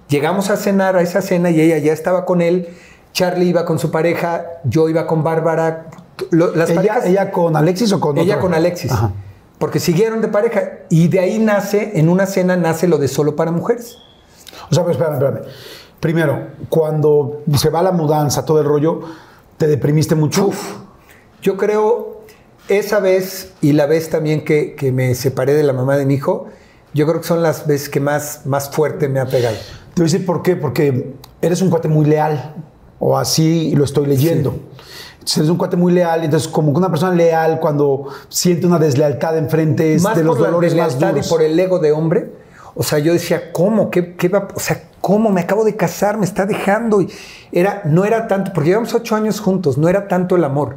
Llegamos 0.08 0.50
a 0.50 0.56
cenar 0.56 0.96
a 0.96 1.02
esa 1.02 1.20
cena 1.20 1.50
y 1.50 1.60
ella 1.60 1.78
ya 1.78 1.92
estaba 1.92 2.24
con 2.24 2.40
él. 2.40 2.68
Charlie 3.12 3.46
iba 3.46 3.64
con 3.64 3.78
su 3.78 3.90
pareja, 3.90 4.46
yo 4.64 4.88
iba 4.88 5.06
con 5.06 5.24
Bárbara. 5.24 5.88
las 6.30 6.70
¿Ella, 6.70 7.00
¿Ella, 7.04 7.30
con 7.30 7.56
Alexis 7.56 7.92
o 7.92 8.00
con 8.00 8.18
Ella 8.18 8.38
con 8.38 8.54
Alexis. 8.54 8.92
Porque 9.58 9.80
siguieron 9.80 10.20
de 10.20 10.28
pareja. 10.28 10.62
Y 10.90 11.08
de 11.08 11.20
ahí 11.20 11.38
nace, 11.38 11.98
en 11.98 12.08
una 12.08 12.26
cena 12.26 12.56
nace 12.56 12.86
lo 12.86 12.98
de 12.98 13.08
solo 13.08 13.34
para 13.34 13.50
mujeres. 13.50 13.98
O 14.70 14.74
sea, 14.74 14.84
pues 14.84 14.96
espérame, 14.96 15.14
espérame. 15.14 15.40
Primero, 15.98 16.46
cuando 16.68 17.42
se 17.56 17.70
va 17.70 17.82
la 17.82 17.90
mudanza, 17.90 18.44
todo 18.44 18.60
el 18.60 18.66
rollo, 18.66 19.00
¿Te 19.56 19.66
deprimiste 19.66 20.14
mucho? 20.14 20.50
yo 21.40 21.56
creo 21.56 22.15
esa 22.68 23.00
vez 23.00 23.52
y 23.60 23.72
la 23.72 23.86
vez 23.86 24.10
también 24.10 24.44
que, 24.44 24.76
me 24.92 25.14
separé 25.14 25.54
de 25.54 25.62
la 25.62 25.72
mamá 25.72 25.96
de 25.96 26.06
mi 26.06 26.14
hijo, 26.14 26.46
yo 26.94 27.06
creo 27.06 27.20
que 27.20 27.26
son 27.26 27.42
las 27.42 27.66
veces 27.66 27.88
que 27.88 28.00
más, 28.00 28.46
más 28.46 28.70
fuerte 28.70 29.08
me 29.08 29.20
ha 29.20 29.26
pegado. 29.26 29.56
Te 29.94 30.02
voy 30.02 30.10
a 30.10 30.12
decir 30.12 30.26
por 30.26 30.42
qué, 30.42 30.56
porque 30.56 31.14
eres 31.40 31.62
un 31.62 31.70
cuate 31.70 31.88
muy 31.88 32.06
leal, 32.06 32.54
o 32.98 33.16
así 33.16 33.74
lo 33.74 33.84
estoy 33.84 34.06
leyendo. 34.06 34.58
eres 35.20 35.48
un 35.48 35.56
cuate 35.56 35.76
muy 35.76 35.92
leal, 35.92 36.24
entonces 36.24 36.48
como 36.48 36.72
una 36.72 36.90
persona 36.90 37.14
leal 37.14 37.60
cuando 37.60 38.08
siente 38.28 38.66
una 38.66 38.78
deslealtad 38.78 39.36
enfrente 39.38 39.94
es 39.94 40.02
de 40.02 40.24
los 40.24 40.38
valores 40.38 40.74
más 40.74 40.98
duros. 40.98 41.26
y 41.26 41.28
por 41.28 41.42
el 41.42 41.58
ego 41.58 41.78
de 41.78 41.92
hombre, 41.92 42.32
o 42.74 42.82
sea, 42.82 42.98
yo 42.98 43.12
decía, 43.12 43.52
¿cómo? 43.52 43.90
¿Qué, 43.90 44.14
qué 44.16 44.28
va? 44.28 44.48
O 44.54 44.60
sea, 44.60 44.82
¿cómo? 45.00 45.30
Me 45.30 45.40
acabo 45.40 45.64
de 45.64 45.76
casar, 45.76 46.18
me 46.18 46.26
está 46.26 46.44
dejando. 46.44 47.00
Y 47.00 47.10
era, 47.50 47.82
no 47.86 48.04
era 48.04 48.28
tanto, 48.28 48.52
porque 48.52 48.70
llevamos 48.70 48.92
ocho 48.92 49.16
años 49.16 49.40
juntos, 49.40 49.78
no 49.78 49.88
era 49.88 50.08
tanto 50.08 50.36
el 50.36 50.44
amor, 50.44 50.76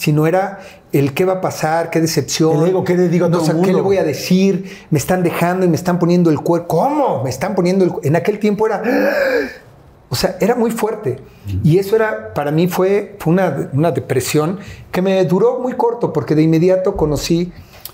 sino 0.00 0.26
era 0.26 0.60
el 0.92 1.12
qué 1.12 1.26
va 1.26 1.34
a 1.34 1.40
pasar, 1.42 1.90
qué 1.90 2.00
decepción. 2.00 2.62
El 2.62 2.70
ego, 2.70 2.84
¿qué 2.84 2.96
le 2.96 3.08
digo 3.10 3.26
a 3.26 3.30
todo 3.30 3.52
no, 3.52 3.60
¿Qué 3.60 3.74
le 3.74 3.82
voy 3.82 3.98
a 3.98 4.02
decir? 4.02 4.78
Me 4.88 4.98
están 4.98 5.22
dejando 5.22 5.66
y 5.66 5.68
me 5.68 5.76
están 5.76 5.98
poniendo 5.98 6.30
el 6.30 6.40
cuerpo. 6.40 6.68
¿Cómo? 6.78 7.22
Me 7.22 7.28
están 7.28 7.54
poniendo 7.54 7.84
el 7.84 7.92
En 8.02 8.16
aquel 8.16 8.38
tiempo 8.38 8.66
era. 8.66 8.82
O 10.12 10.16
sea, 10.16 10.36
era 10.40 10.56
muy 10.56 10.72
fuerte. 10.72 11.20
Y 11.62 11.78
eso 11.78 11.94
era, 11.94 12.34
para 12.34 12.50
mí 12.50 12.66
fue, 12.66 13.14
fue 13.20 13.32
una, 13.32 13.70
una, 13.72 13.92
depresión 13.92 14.58
que 14.90 15.02
me 15.02 15.24
duró 15.24 15.60
muy 15.60 15.74
corto, 15.74 16.12
porque 16.12 16.34
de 16.34 16.42
inmediato 16.42 16.96
conocí, 16.96 17.52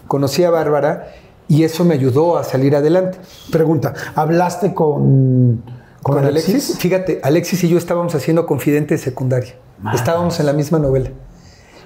conocí 0.09 0.43
a 0.43 0.49
Bárbara 0.49 1.09
y 1.47 1.65
eso 1.65 1.85
me 1.85 1.93
ayudó 1.93 2.39
a 2.39 2.45
salir 2.45 2.75
adelante. 2.75 3.19
Pregunta, 3.53 3.93
¿hablaste 4.15 4.73
con, 4.73 5.63
con, 6.03 6.25
Alexis? 6.25 6.79
Fíjate, 6.79 7.21
Alexis 7.23 7.63
y 7.65 7.69
yo 7.69 7.77
estábamos 7.77 8.15
haciendo 8.15 8.47
Confidente 8.47 8.97
secundaria. 8.97 9.55
Estábamos 9.93 10.41
en 10.41 10.47
la 10.47 10.55
misma 10.55 10.79
novela. 10.79 11.11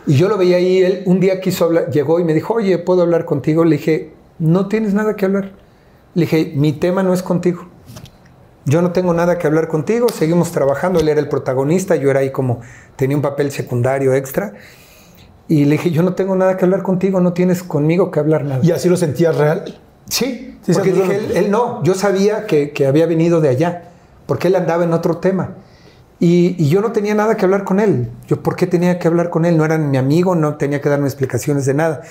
Y 0.06 0.14
yo 0.14 0.28
lo 0.28 0.36
veía 0.36 0.56
ahí, 0.56 0.78
él 0.78 1.02
un 1.06 1.20
día 1.20 1.40
quiso 1.40 1.66
hablar, 1.66 1.90
llegó 1.90 2.20
y 2.20 2.24
me 2.24 2.34
dijo, 2.34 2.54
oye, 2.54 2.78
¿puedo 2.78 3.02
hablar 3.02 3.24
contigo? 3.24 3.64
Le 3.64 3.76
dije, 3.76 4.10
no 4.38 4.68
tienes 4.68 4.94
nada 4.94 5.16
que 5.16 5.24
hablar. 5.26 5.52
Le 6.14 6.22
dije, 6.22 6.52
mi 6.54 6.72
tema 6.72 7.02
no 7.02 7.12
es 7.14 7.22
contigo. 7.22 7.68
Yo 8.64 8.82
no 8.82 8.92
tengo 8.92 9.14
nada 9.14 9.38
que 9.38 9.46
hablar 9.46 9.68
contigo, 9.68 10.08
seguimos 10.08 10.52
trabajando, 10.52 11.00
él 11.00 11.08
era 11.08 11.20
el 11.20 11.28
protagonista, 11.28 11.96
yo 11.96 12.10
era 12.10 12.20
ahí 12.20 12.30
como, 12.30 12.60
tenía 12.96 13.16
un 13.16 13.22
papel 13.22 13.50
secundario 13.50 14.14
extra. 14.14 14.54
Y 15.48 15.64
le 15.64 15.72
dije, 15.72 15.90
yo 15.90 16.02
no 16.02 16.14
tengo 16.14 16.36
nada 16.36 16.56
que 16.56 16.64
hablar 16.64 16.82
contigo, 16.82 17.20
no 17.20 17.32
tienes 17.32 17.62
conmigo 17.62 18.10
que 18.10 18.20
hablar 18.20 18.44
nada. 18.44 18.60
¿Y 18.62 18.70
así 18.70 18.88
lo 18.88 18.96
sentías 18.96 19.36
real? 19.36 19.80
Sí, 20.08 20.58
porque 20.72 20.92
dije, 20.92 21.20
él, 21.34 21.50
no, 21.50 21.82
yo 21.82 21.94
sabía 21.94 22.46
que, 22.46 22.72
había 22.86 23.06
venido 23.06 23.40
de 23.40 23.48
allá, 23.48 23.84
porque 24.26 24.48
él 24.48 24.56
andaba 24.56 24.84
en 24.84 24.92
otro 24.92 25.16
tema. 25.16 25.54
Y, 26.20 26.68
yo 26.68 26.82
no 26.82 26.92
tenía 26.92 27.14
nada 27.14 27.36
que 27.36 27.46
hablar 27.46 27.64
con 27.64 27.80
él. 27.80 28.10
Yo, 28.28 28.42
¿por 28.42 28.54
qué 28.54 28.66
tenía 28.66 28.98
que 28.98 29.08
hablar 29.08 29.30
con 29.30 29.46
él? 29.46 29.56
No 29.56 29.64
era 29.64 29.78
mi 29.78 29.96
amigo, 29.96 30.34
no 30.34 30.56
tenía 30.56 30.80
que 30.80 30.90
darme 30.90 31.06
explicaciones 31.06 31.64
de 31.64 31.74
nada. 31.74 32.02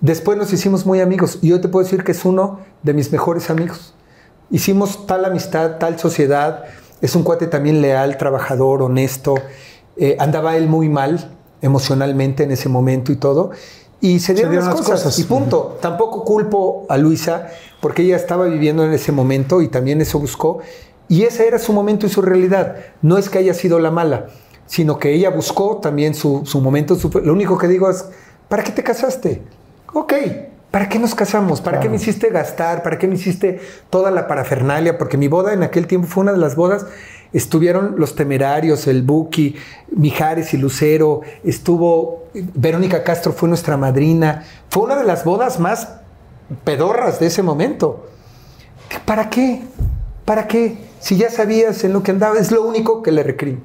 Después 0.00 0.36
nos 0.36 0.52
hicimos 0.52 0.84
muy 0.84 1.00
amigos 1.00 1.38
y 1.40 1.48
yo 1.48 1.60
te 1.60 1.68
puedo 1.68 1.82
decir 1.82 2.04
que 2.04 2.12
es 2.12 2.24
uno 2.26 2.60
de 2.82 2.92
mis 2.92 3.10
mejores 3.10 3.48
amigos. 3.48 3.94
Hicimos 4.50 5.06
tal 5.06 5.24
amistad, 5.24 5.78
tal 5.78 5.98
sociedad. 5.98 6.64
Es 7.00 7.16
un 7.16 7.22
cuate 7.22 7.46
también 7.46 7.80
leal, 7.80 8.18
trabajador, 8.18 8.82
honesto. 8.82 9.34
Eh, 9.96 10.16
andaba 10.18 10.56
él 10.56 10.68
muy 10.68 10.90
mal, 10.90 11.30
emocionalmente 11.62 12.44
en 12.44 12.50
ese 12.50 12.68
momento 12.68 13.12
y 13.12 13.16
todo. 13.16 13.52
Y 14.02 14.20
se 14.20 14.34
dieron, 14.34 14.56
las, 14.56 14.74
cosas, 14.74 15.18
y 15.18 15.24
punto. 15.24 15.78
Tampoco 15.80 16.24
culpo 16.24 16.84
a 16.90 16.98
Luisa 16.98 17.46
porque 17.80 18.02
ella 18.02 18.16
estaba 18.16 18.44
viviendo 18.44 18.84
en 18.84 18.92
ese 18.92 19.12
momento 19.12 19.62
y 19.62 19.68
también 19.68 20.02
eso 20.02 20.18
buscó. 20.18 20.58
Y 21.08 21.24
ese 21.24 21.46
era 21.46 21.58
su 21.58 21.72
momento 21.72 22.06
y 22.06 22.10
su 22.10 22.22
realidad. 22.22 22.76
No 23.02 23.18
es 23.18 23.28
que 23.28 23.38
haya 23.38 23.54
sido 23.54 23.78
la 23.78 23.90
mala, 23.90 24.26
sino 24.66 24.98
que 24.98 25.12
ella 25.12 25.30
buscó 25.30 25.78
también 25.78 26.14
su, 26.14 26.42
su 26.44 26.60
momento. 26.60 26.96
lo 27.22 27.32
único 27.32 27.58
que 27.58 27.68
digo 27.68 27.90
es, 27.90 28.06
¿para 28.48 28.62
qué 28.64 28.72
te 28.72 28.82
casaste? 28.82 29.42
Ok, 29.92 30.14
¿para 30.70 30.88
qué 30.88 30.98
nos 30.98 31.14
casamos? 31.14 31.60
¿Para 31.60 31.80
qué 31.80 31.88
me 31.88 31.96
hiciste 31.96 32.30
gastar? 32.30 32.82
¿Para 32.82 32.98
qué 32.98 33.06
me 33.06 33.14
hiciste 33.14 33.60
toda 33.90 34.10
la 34.10 34.26
parafernalia? 34.26 34.98
Porque 34.98 35.16
mi 35.16 35.28
boda 35.28 35.52
en 35.52 35.62
aquel 35.62 35.86
tiempo 35.86 36.08
fue 36.08 36.22
una 36.22 36.32
de 36.32 36.38
las 36.38 36.56
bodas 36.56 36.86
estuvieron 37.34 37.96
los 37.98 38.14
temerarios, 38.14 38.86
el 38.86 39.02
Buki, 39.02 39.56
Mijares 39.90 40.54
y 40.54 40.56
Lucero, 40.56 41.20
estuvo 41.42 42.28
Verónica 42.32 43.02
Castro 43.02 43.32
fue 43.32 43.48
nuestra 43.48 43.76
madrina, 43.76 44.44
fue 44.70 44.84
una 44.84 44.96
de 44.96 45.04
las 45.04 45.24
bodas 45.24 45.58
más 45.58 45.96
pedorras 46.62 47.18
de 47.18 47.26
ese 47.26 47.42
momento. 47.42 48.06
¿Para 49.04 49.28
qué? 49.28 49.62
¿Para 50.24 50.46
qué? 50.46 50.78
Si 51.00 51.16
ya 51.16 51.30
sabías 51.30 51.84
en 51.84 51.92
lo 51.92 52.02
que 52.02 52.10
andaba, 52.10 52.38
es 52.38 52.50
lo 52.50 52.62
único 52.62 53.02
que 53.02 53.12
le 53.12 53.22
recrimo. 53.22 53.60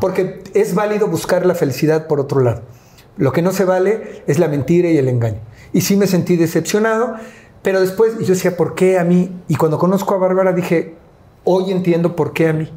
Porque 0.00 0.42
es 0.54 0.74
válido 0.74 1.06
buscar 1.06 1.44
la 1.44 1.54
felicidad 1.54 2.06
por 2.06 2.18
otro 2.20 2.40
lado. 2.40 2.62
Lo 3.16 3.32
que 3.32 3.42
no 3.42 3.52
se 3.52 3.64
vale 3.64 4.22
es 4.26 4.38
la 4.38 4.48
mentira 4.48 4.88
y 4.88 4.96
el 4.96 5.08
engaño. 5.08 5.40
Y 5.72 5.82
sí 5.82 5.96
me 5.96 6.06
sentí 6.06 6.36
decepcionado, 6.36 7.16
pero 7.62 7.80
después 7.80 8.18
yo 8.18 8.28
decía, 8.28 8.56
¿por 8.56 8.74
qué 8.74 8.98
a 8.98 9.04
mí? 9.04 9.30
Y 9.48 9.56
cuando 9.56 9.78
conozco 9.78 10.14
a 10.14 10.18
Bárbara 10.18 10.52
dije, 10.52 10.94
hoy 11.44 11.70
entiendo 11.70 12.16
por 12.16 12.32
qué 12.32 12.48
a 12.48 12.52
mí. 12.52 12.70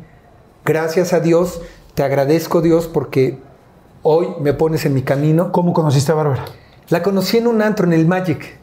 Gracias 0.65 1.13
a 1.13 1.19
Dios, 1.19 1.61
te 1.93 2.03
agradezco 2.03 2.61
Dios 2.61 2.87
porque 2.87 3.39
hoy 4.03 4.27
me 4.41 4.53
pones 4.53 4.85
en 4.85 4.93
mi 4.93 5.03
camino. 5.03 5.51
¿Cómo 5.51 5.73
conociste 5.73 6.11
a 6.11 6.15
Bárbara? 6.15 6.45
La 6.89 7.01
conocí 7.01 7.37
en 7.37 7.47
un 7.47 7.61
antro, 7.61 7.85
en 7.85 7.93
el 7.93 8.05
Magic. 8.05 8.57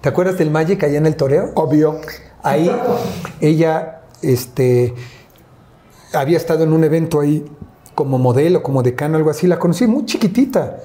¿Te 0.00 0.08
acuerdas 0.08 0.38
del 0.38 0.50
Magic 0.50 0.82
allá 0.82 0.98
en 0.98 1.06
el 1.06 1.16
toreo? 1.16 1.52
Obvio. 1.54 2.00
Ahí 2.42 2.70
ella 3.40 3.93
este, 4.32 4.94
había 6.12 6.36
estado 6.36 6.64
en 6.64 6.72
un 6.72 6.84
evento 6.84 7.20
ahí 7.20 7.44
como 7.94 8.18
modelo, 8.18 8.62
como 8.62 8.82
decano, 8.82 9.16
algo 9.16 9.30
así. 9.30 9.46
La 9.46 9.58
conocí 9.58 9.86
muy 9.86 10.04
chiquitita. 10.04 10.78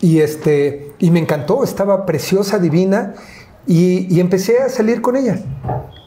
Y, 0.00 0.20
este, 0.20 0.92
y 0.98 1.10
me 1.10 1.20
encantó, 1.20 1.64
estaba 1.64 2.06
preciosa, 2.06 2.58
divina. 2.58 3.14
Y, 3.66 4.14
y 4.14 4.20
empecé 4.20 4.58
a 4.58 4.68
salir 4.68 5.00
con 5.00 5.16
ella. 5.16 5.40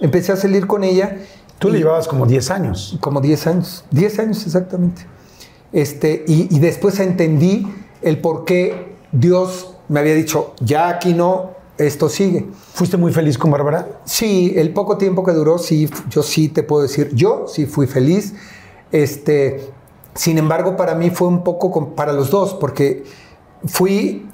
Empecé 0.02 0.32
a 0.34 0.36
salir 0.36 0.68
con 0.68 0.84
ella. 0.84 1.18
Tú 1.60 1.70
le 1.70 1.80
llevabas 1.80 2.08
como 2.08 2.26
10 2.26 2.52
años. 2.52 2.98
Como 3.00 3.22
10 3.22 3.48
años. 3.48 3.86
10 3.92 4.20
años 4.20 4.46
exactamente. 4.46 5.06
Este, 5.72 6.24
y, 6.28 6.54
y 6.56 6.60
después 6.60 7.00
entendí 7.00 7.68
el 8.02 8.20
por 8.20 8.46
qué 8.46 8.96
Dios 9.12 9.76
me 9.88 10.00
había 10.00 10.16
dicho, 10.16 10.54
ya 10.60 10.90
aquí 10.90 11.14
no, 11.14 11.55
esto 11.78 12.10
sigue. 12.10 12.46
¿Fuiste 12.74 12.98
muy 12.98 13.12
feliz 13.12 13.38
con 13.38 13.52
Bárbara? 13.52 14.00
Sí, 14.06 14.54
el 14.56 14.72
poco 14.74 14.98
tiempo 14.98 15.24
que 15.24 15.32
duró, 15.34 15.58
sí, 15.58 15.90
yo 16.10 16.24
sí 16.24 16.50
te 16.50 16.64
puedo 16.64 16.84
decir, 16.84 17.12
yo 17.14 17.46
sí 17.48 17.66
fui 17.66 17.88
feliz. 17.88 18.34
Este, 18.92 19.70
sin 20.14 20.38
embargo, 20.38 20.78
para 20.78 20.96
mí 20.96 21.10
fue 21.10 21.28
un 21.28 21.44
poco 21.44 21.72
con- 21.72 21.92
para 21.96 22.14
los 22.14 22.30
dos, 22.30 22.54
porque 22.54 23.04
fui, 23.66 24.26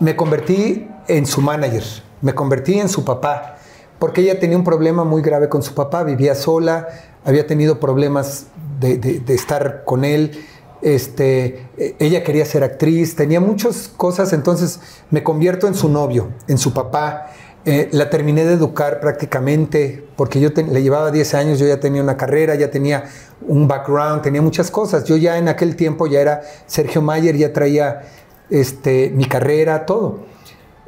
me 0.00 0.16
convertí 0.16 0.88
en 1.08 1.26
su 1.26 1.40
manager, 1.40 1.84
me 2.22 2.34
convertí 2.34 2.74
en 2.78 2.88
su 2.88 3.04
papá, 3.04 3.56
porque 3.98 4.22
ella 4.22 4.38
tenía 4.40 4.56
un 4.56 4.64
problema 4.64 5.04
muy 5.04 5.22
grave 5.22 5.48
con 5.48 5.62
su 5.62 5.74
papá, 5.74 6.02
vivía 6.02 6.34
sola, 6.34 6.88
había 7.24 7.46
tenido 7.46 7.78
problemas 7.80 8.46
de, 8.80 8.98
de- 8.98 9.20
de 9.20 9.34
estar 9.34 9.84
con 9.84 10.04
él, 10.04 10.44
este, 10.82 11.68
eh, 11.78 11.96
ella 11.98 12.22
quería 12.22 12.44
ser 12.44 12.64
actriz, 12.64 13.16
tenía 13.16 13.40
muchas 13.40 13.88
cosas, 13.88 14.32
entonces 14.32 14.80
me 15.10 15.22
convierto 15.22 15.66
en 15.66 15.74
su 15.74 15.88
novio, 15.88 16.28
en 16.48 16.58
su 16.58 16.72
papá. 16.72 17.32
Eh, 17.64 17.88
la 17.90 18.08
terminé 18.10 18.44
de 18.44 18.52
educar 18.52 19.00
prácticamente 19.00 20.06
porque 20.14 20.38
yo 20.38 20.50
le 20.50 20.82
llevaba 20.82 21.10
10 21.10 21.34
años, 21.34 21.58
yo 21.58 21.66
ya 21.66 21.80
tenía 21.80 22.00
una 22.00 22.16
carrera, 22.16 22.54
ya 22.54 22.70
tenía 22.70 23.04
un 23.40 23.66
background, 23.66 24.22
tenía 24.22 24.40
muchas 24.40 24.70
cosas. 24.70 25.04
Yo 25.04 25.16
ya 25.16 25.36
en 25.36 25.48
aquel 25.48 25.74
tiempo 25.74 26.06
ya 26.06 26.20
era 26.20 26.42
Sergio 26.66 27.02
Mayer, 27.02 27.36
ya 27.36 27.52
traía 27.52 28.02
este, 28.50 29.10
mi 29.10 29.24
carrera, 29.24 29.84
todo. 29.84 30.26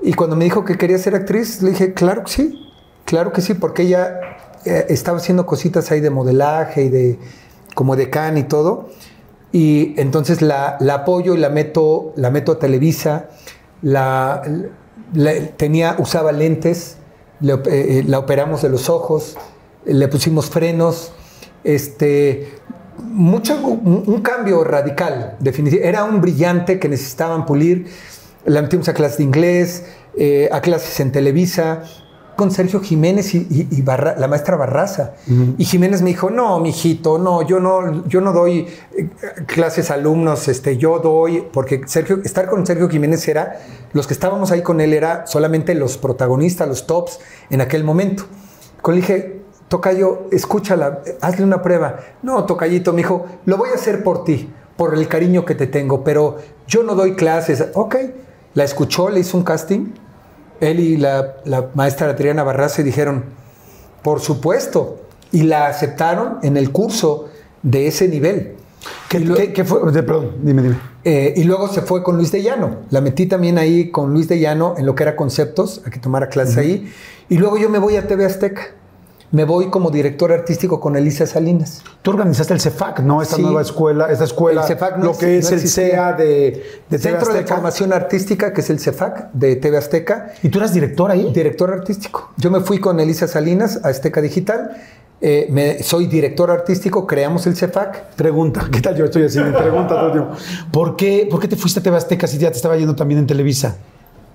Y 0.03 0.15
cuando 0.15 0.37
me 0.37 0.45
dijo 0.45 0.65
que 0.65 0.79
quería 0.79 0.99
ser 0.99 1.17
actriz, 1.17 1.63
le 1.63 1.71
dije, 1.71 1.95
claro 1.95 2.23
que 2.23 2.31
sí, 2.31 2.73
claro 3.05 3.33
que 3.33 3.41
sí, 3.41 3.55
porque 3.55 3.83
ella 3.83 4.21
eh, 4.65 4.87
estaba 4.89 5.19
haciendo 5.19 5.47
cositas 5.47 5.91
ahí 5.91 6.01
de 6.01 6.11
modelaje 6.11 6.85
y 6.85 6.89
de 6.89 7.19
como 7.75 7.97
decán 7.97 8.39
y 8.39 8.45
todo. 8.45 8.89
Y 9.53 9.95
entonces 10.01 10.43
la, 10.43 10.79
apoyo 10.93 11.35
y 11.35 11.39
la 11.39 11.49
meto, 11.49 12.13
la 12.17 12.31
meto 12.31 12.53
a 12.53 12.59
Televisa. 12.59 13.29
La, 13.83 14.43
tenía, 15.57 15.97
usaba 15.99 16.33
lentes, 16.33 16.99
eh, 17.43 17.57
eh, 17.67 18.05
la 18.07 18.19
operamos 18.19 18.63
de 18.63 18.69
los 18.69 18.89
ojos, 18.89 19.37
le 19.85 20.09
pusimos 20.09 20.51
frenos. 20.51 21.13
Este, 21.65 22.53
mucho, 22.99 23.57
un, 23.57 24.05
un 24.07 24.21
cambio 24.21 24.65
radical, 24.65 25.37
definitivamente. 25.41 25.89
Era 25.89 26.05
un 26.05 26.21
brillante 26.21 26.79
que 26.79 26.89
necesitaban 26.89 27.47
pulir. 27.47 27.87
La 28.45 28.63
metimos 28.63 28.89
a 28.89 28.95
clases 28.95 29.19
de 29.19 29.25
inglés, 29.25 29.85
eh, 30.17 30.49
a 30.51 30.61
clases 30.61 30.99
en 31.01 31.13
Televisa, 31.13 31.83
con 32.39 32.53
Sergio 32.53 32.79
Jiménez 32.81 33.35
y, 33.35 33.39
y- 33.51 33.67
y 33.69 33.83
Barra- 33.83 34.15
la 34.17 34.29
maestra 34.29 34.55
Barraza. 34.57 35.15
Y 35.59 35.65
Jiménez 35.65 36.03
me 36.03 36.11
dijo, 36.11 36.31
no, 36.31 36.61
mijito, 36.61 37.19
no, 37.19 37.43
yo 37.43 37.59
no, 37.59 38.07
yo 38.07 38.21
no 38.21 38.33
doy 38.33 38.69
eh, 38.97 39.09
clases 39.47 39.91
a 39.91 39.95
alumnos, 39.95 40.47
este, 40.47 40.77
yo 40.77 41.01
doy, 41.01 41.45
porque 41.53 41.81
Sergio, 41.87 42.21
estar 42.25 42.49
con 42.49 42.65
Sergio 42.65 42.89
Jiménez 42.89 43.27
era, 43.27 43.59
los 43.93 44.07
que 44.07 44.15
estábamos 44.15 44.53
ahí 44.53 44.63
con 44.63 44.81
él 44.81 44.93
era 44.95 45.27
solamente 45.27 45.75
los 45.75 45.99
protagonistas, 45.99 46.69
los 46.69 46.87
tops 46.87 47.19
en 47.51 47.61
aquel 47.61 47.83
momento. 47.83 48.23
Con 48.83 48.95
él 48.95 49.01
dije, 49.01 49.41
Tocayo, 49.67 50.29
escúchala, 50.31 51.01
hazle 51.21 51.45
una 51.45 51.61
prueba. 51.61 51.99
No, 52.23 52.45
Tocayito, 52.45 52.93
me 52.93 52.99
dijo, 52.99 53.27
lo 53.47 53.57
voy 53.57 53.71
a 53.71 53.75
hacer 53.75 54.05
por 54.05 54.23
ti, 54.23 54.49
por 54.77 54.95
el 54.95 55.09
cariño 55.09 55.45
que 55.45 55.57
te 55.57 55.67
tengo, 55.67 56.05
pero 56.05 56.37
yo 56.69 56.85
no 56.85 56.95
doy 56.95 57.17
clases. 57.17 57.65
Ok, 57.75 57.97
la 58.55 58.63
escuchó, 58.63 59.09
le 59.11 59.19
hizo 59.21 59.37
un 59.37 59.43
casting. 59.43 59.87
Él 60.61 60.81
y 60.81 60.97
la, 60.97 61.37
la 61.45 61.69
maestra 61.75 62.09
Adriana 62.11 62.43
Barraza 62.43 62.83
dijeron, 62.83 63.25
por 64.03 64.21
supuesto, 64.21 65.01
y 65.33 65.43
la 65.43 65.67
aceptaron 65.67 66.39
en 66.43 66.57
el 66.57 66.73
curso 66.73 67.29
de 67.63 67.87
ese 67.87 68.09
nivel. 68.09 68.55
¿Qué, 69.09 69.19
Y 69.19 69.25
lo- 69.25 69.35
qué- 69.35 69.53
qué 69.53 69.65
fue? 69.65 69.91
De- 69.93 70.03
perdón, 70.03 70.33
dime, 70.43 70.63
dime. 70.63 70.77
eh, 71.05 71.35
y 71.37 71.45
luego 71.45 71.69
se 71.69 71.83
fue 71.83 72.03
con 72.03 72.17
Luis 72.17 72.31
de 72.33 72.43
Llano. 72.43 72.77
La 72.91 73.01
metí 73.01 73.27
también 73.27 73.59
ahí 73.59 73.91
con 73.91 74.13
Luis 74.13 74.29
de 74.29 74.39
Llano 74.39 74.75
en 74.79 74.87
lo 74.87 74.95
que 74.95 75.03
era 75.03 75.17
conceptos, 75.17 75.83
a 75.87 75.91
que 75.91 75.99
tomara 75.99 76.29
clases 76.29 76.57
ahí. 76.57 76.91
Y 77.29 77.37
luego 77.39 77.59
yo 77.59 77.69
me 77.69 77.79
voy 77.79 77.97
a 77.97 78.07
TV 78.07 78.25
Azteca. 78.25 78.69
Me 79.31 79.45
voy 79.45 79.69
como 79.69 79.91
director 79.91 80.33
artístico 80.33 80.81
con 80.81 80.97
Elisa 80.97 81.27
Salinas. 81.27 81.83
Tú 82.01 82.13
organizaste 82.13 82.55
el 82.55 82.61
CEFAC, 82.61 83.01
¿no? 83.01 83.21
Esta 83.21 83.37
Sí. 83.37 83.43
nueva 83.43 83.61
escuela, 83.61 84.11
esta 84.11 84.25
escuela, 84.25 84.63
El 84.63 84.67
CEFAC 84.69 84.97
no 84.97 85.05
lo 85.05 85.19
que 85.19 85.37
es 85.37 85.51
no 85.51 85.57
el. 85.59 85.69
CEA 85.69 86.13
de, 86.15 86.25
de 86.89 86.99
TV 86.99 86.99
Centro 86.99 87.35
de. 87.35 87.45
Formación 87.47 87.93
Artística, 87.93 88.55
que 88.55 88.63
es 88.63 88.71
el 88.71 88.81
CEFAC 88.81 89.31
de 89.35 89.57
TV 89.57 89.77
Azteca. 89.77 90.33
¿Y 90.43 90.49
tú 90.49 90.59
eras 90.59 90.73
director 90.73 91.11
ahí? 91.11 91.31
Director 91.33 91.71
artístico. 91.73 92.31
Yo 92.39 92.51
me 92.51 92.61
fui 92.61 92.79
con 92.79 92.99
Elisa 93.01 93.29
Salinas 93.29 93.81
a 93.85 93.89
Azteca 93.89 94.23
Digital. 94.23 94.71
Eh, 95.21 95.49
me- 95.51 95.83
soy 95.83 96.07
director 96.07 96.51
artístico, 96.51 97.07
creamos 97.07 97.47
el 97.47 97.55
CEFAC. 97.55 98.15
Pregunta, 98.15 98.67
¿qué 98.73 98.81
tal 98.81 98.97
yo 98.97 99.05
estoy? 99.05 99.25
Me 99.25 99.51
pregunta 99.53 99.89
todo 99.89 100.07
el 100.07 100.13
tiempo. 100.13 100.37
¿Por 100.73 100.97
qué, 100.97 101.29
¿Por 101.31 101.39
qué 101.41 101.49
te 101.49 101.57
fuiste 101.57 101.81
a 101.81 101.83
TV 101.83 101.97
Azteca 101.99 102.27
si 102.27 102.39
ya 102.39 102.51
te 102.51 102.57
estaba 102.57 102.77
yendo 102.79 102.95
también 102.97 103.19
en 103.21 103.27
Televisa? 103.27 103.77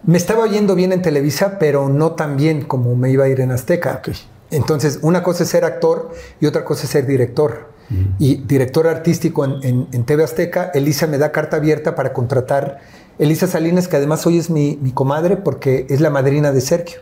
Me 0.06 0.18
estaba 0.18 0.46
yendo 0.48 0.76
bien 0.76 0.92
en 0.92 1.02
Televisa, 1.02 1.58
pero 1.58 1.90
no 1.90 2.12
tan 2.12 2.36
bien 2.38 2.62
como 2.66 2.96
me 2.96 3.10
iba 3.10 3.24
a 3.24 3.30
ir 3.30 3.40
en 3.40 3.52
Azteca. 3.52 4.02
Ok. 4.06 4.16
Entonces, 4.54 5.00
una 5.02 5.24
cosa 5.24 5.44
es 5.44 5.50
ser 5.50 5.66
actor 5.66 6.12
y 6.40 6.46
otra 6.46 6.64
cosa 6.66 6.84
es 6.86 6.90
ser 6.92 7.06
director. 7.06 7.72
Y 8.18 8.36
director 8.38 8.88
artístico 8.88 9.46
en, 9.46 9.64
en- 9.64 9.88
en 9.92 10.04
TV 10.06 10.24
Azteca, 10.24 10.72
Elisa 10.74 11.06
me 11.06 11.18
da 11.20 11.32
carta 11.32 11.58
abierta 11.58 11.94
para 11.96 12.12
contratar. 12.14 12.80
Elisa 13.20 13.46
Salinas, 13.46 13.88
que 13.88 13.98
además 13.98 14.26
hoy 14.26 14.40
es 14.40 14.50
mi, 14.50 14.80
mi 14.82 14.92
comadre 14.92 15.38
porque 15.38 15.86
es 15.90 16.02
la 16.02 16.10
madrina 16.10 16.52
de 16.52 16.62
Sergio. 16.62 17.02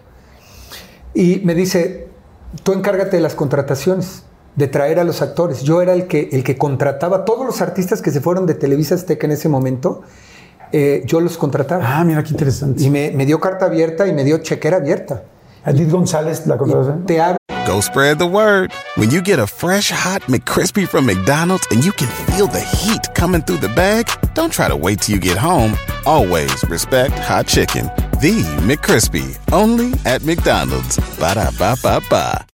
Y 1.14 1.41
me 1.45 1.56
dice, 1.56 2.08
tú 2.64 2.74
encárgate 2.74 3.18
de 3.18 3.22
las 3.24 3.36
contrataciones, 3.36 4.24
de 4.56 4.68
traer 4.68 4.99
a 4.99 5.04
los 5.06 5.22
actores. 5.22 5.62
Yo 5.62 5.82
era 5.82 5.93
el 5.93 6.08
que, 6.08 6.28
el 6.34 6.43
que 6.43 6.58
contrataba 6.58 7.24
todos 7.24 7.45
los 7.45 7.62
artistas 7.62 8.02
que 8.02 8.12
se 8.12 8.20
fueron 8.20 8.45
de 8.45 8.56
Televisa 8.56 8.95
Azteca 8.95 9.26
en 9.28 9.32
ese 9.34 9.47
momento. 9.49 10.02
eh, 10.74 11.04
yo 11.06 11.22
los 11.22 11.38
contrataba. 11.38 11.84
Ah, 11.99 12.04
mira 12.04 12.24
qué 12.24 12.32
interesante. 12.32 12.84
Y 12.84 12.89
me, 12.89 13.12
me 13.12 13.26
dio 13.26 13.39
carta 13.39 13.66
abierta 13.66 14.08
y 14.08 14.14
me 14.14 14.24
dio 14.26 14.38
chequera 14.39 14.78
abierta. 14.78 15.24
Edith 15.66 15.91
González, 15.91 16.45
la 16.47 16.57
contrataste. 16.57 17.05
Te 17.05 17.20
hablo 17.20 17.38
Go 17.66 17.80
spread 17.80 18.18
the 18.18 18.26
word. 18.26 18.74
When 18.95 19.12
you 19.12 19.22
get 19.22 19.38
a 19.38 19.45
fresh 19.45 19.91
hot 19.91 20.24
McCrispy 20.24 20.88
from 20.88 21.05
McDonald's 21.05 21.68
and 21.70 21.86
you 21.86 21.91
can 21.91 22.07
feel 22.26 22.47
the 22.47 22.59
heat 22.59 23.14
coming 23.14 23.41
through 23.41 23.57
the 23.59 23.70
bag, 23.70 24.07
don't 24.34 24.51
try 24.51 24.68
to 24.68 24.76
wait 24.76 25.01
till 25.01 25.16
you 25.16 25.22
get 25.22 25.38
home. 25.38 25.78
Always 26.05 26.64
respect 26.70 27.14
hot 27.20 27.45
chicken. 27.45 27.86
The 28.20 28.43
McCrispy, 28.66 29.38
only 29.51 29.93
at 30.05 30.24
McDonald's. 30.24 30.97
Ba 31.20 31.36
da 31.36 31.51
ba 31.59 31.76
ba 31.84 32.01
ba. 32.09 32.45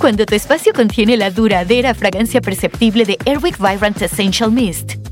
Cuando 0.00 0.26
tu 0.26 0.34
espacio 0.34 0.72
contiene 0.72 1.16
la 1.16 1.30
duradera 1.30 1.94
fragancia 1.94 2.40
perceptible 2.40 3.04
de 3.04 3.16
Airwick 3.24 3.56
Vibrant 3.58 4.02
Essential 4.02 4.50
Mist, 4.50 4.96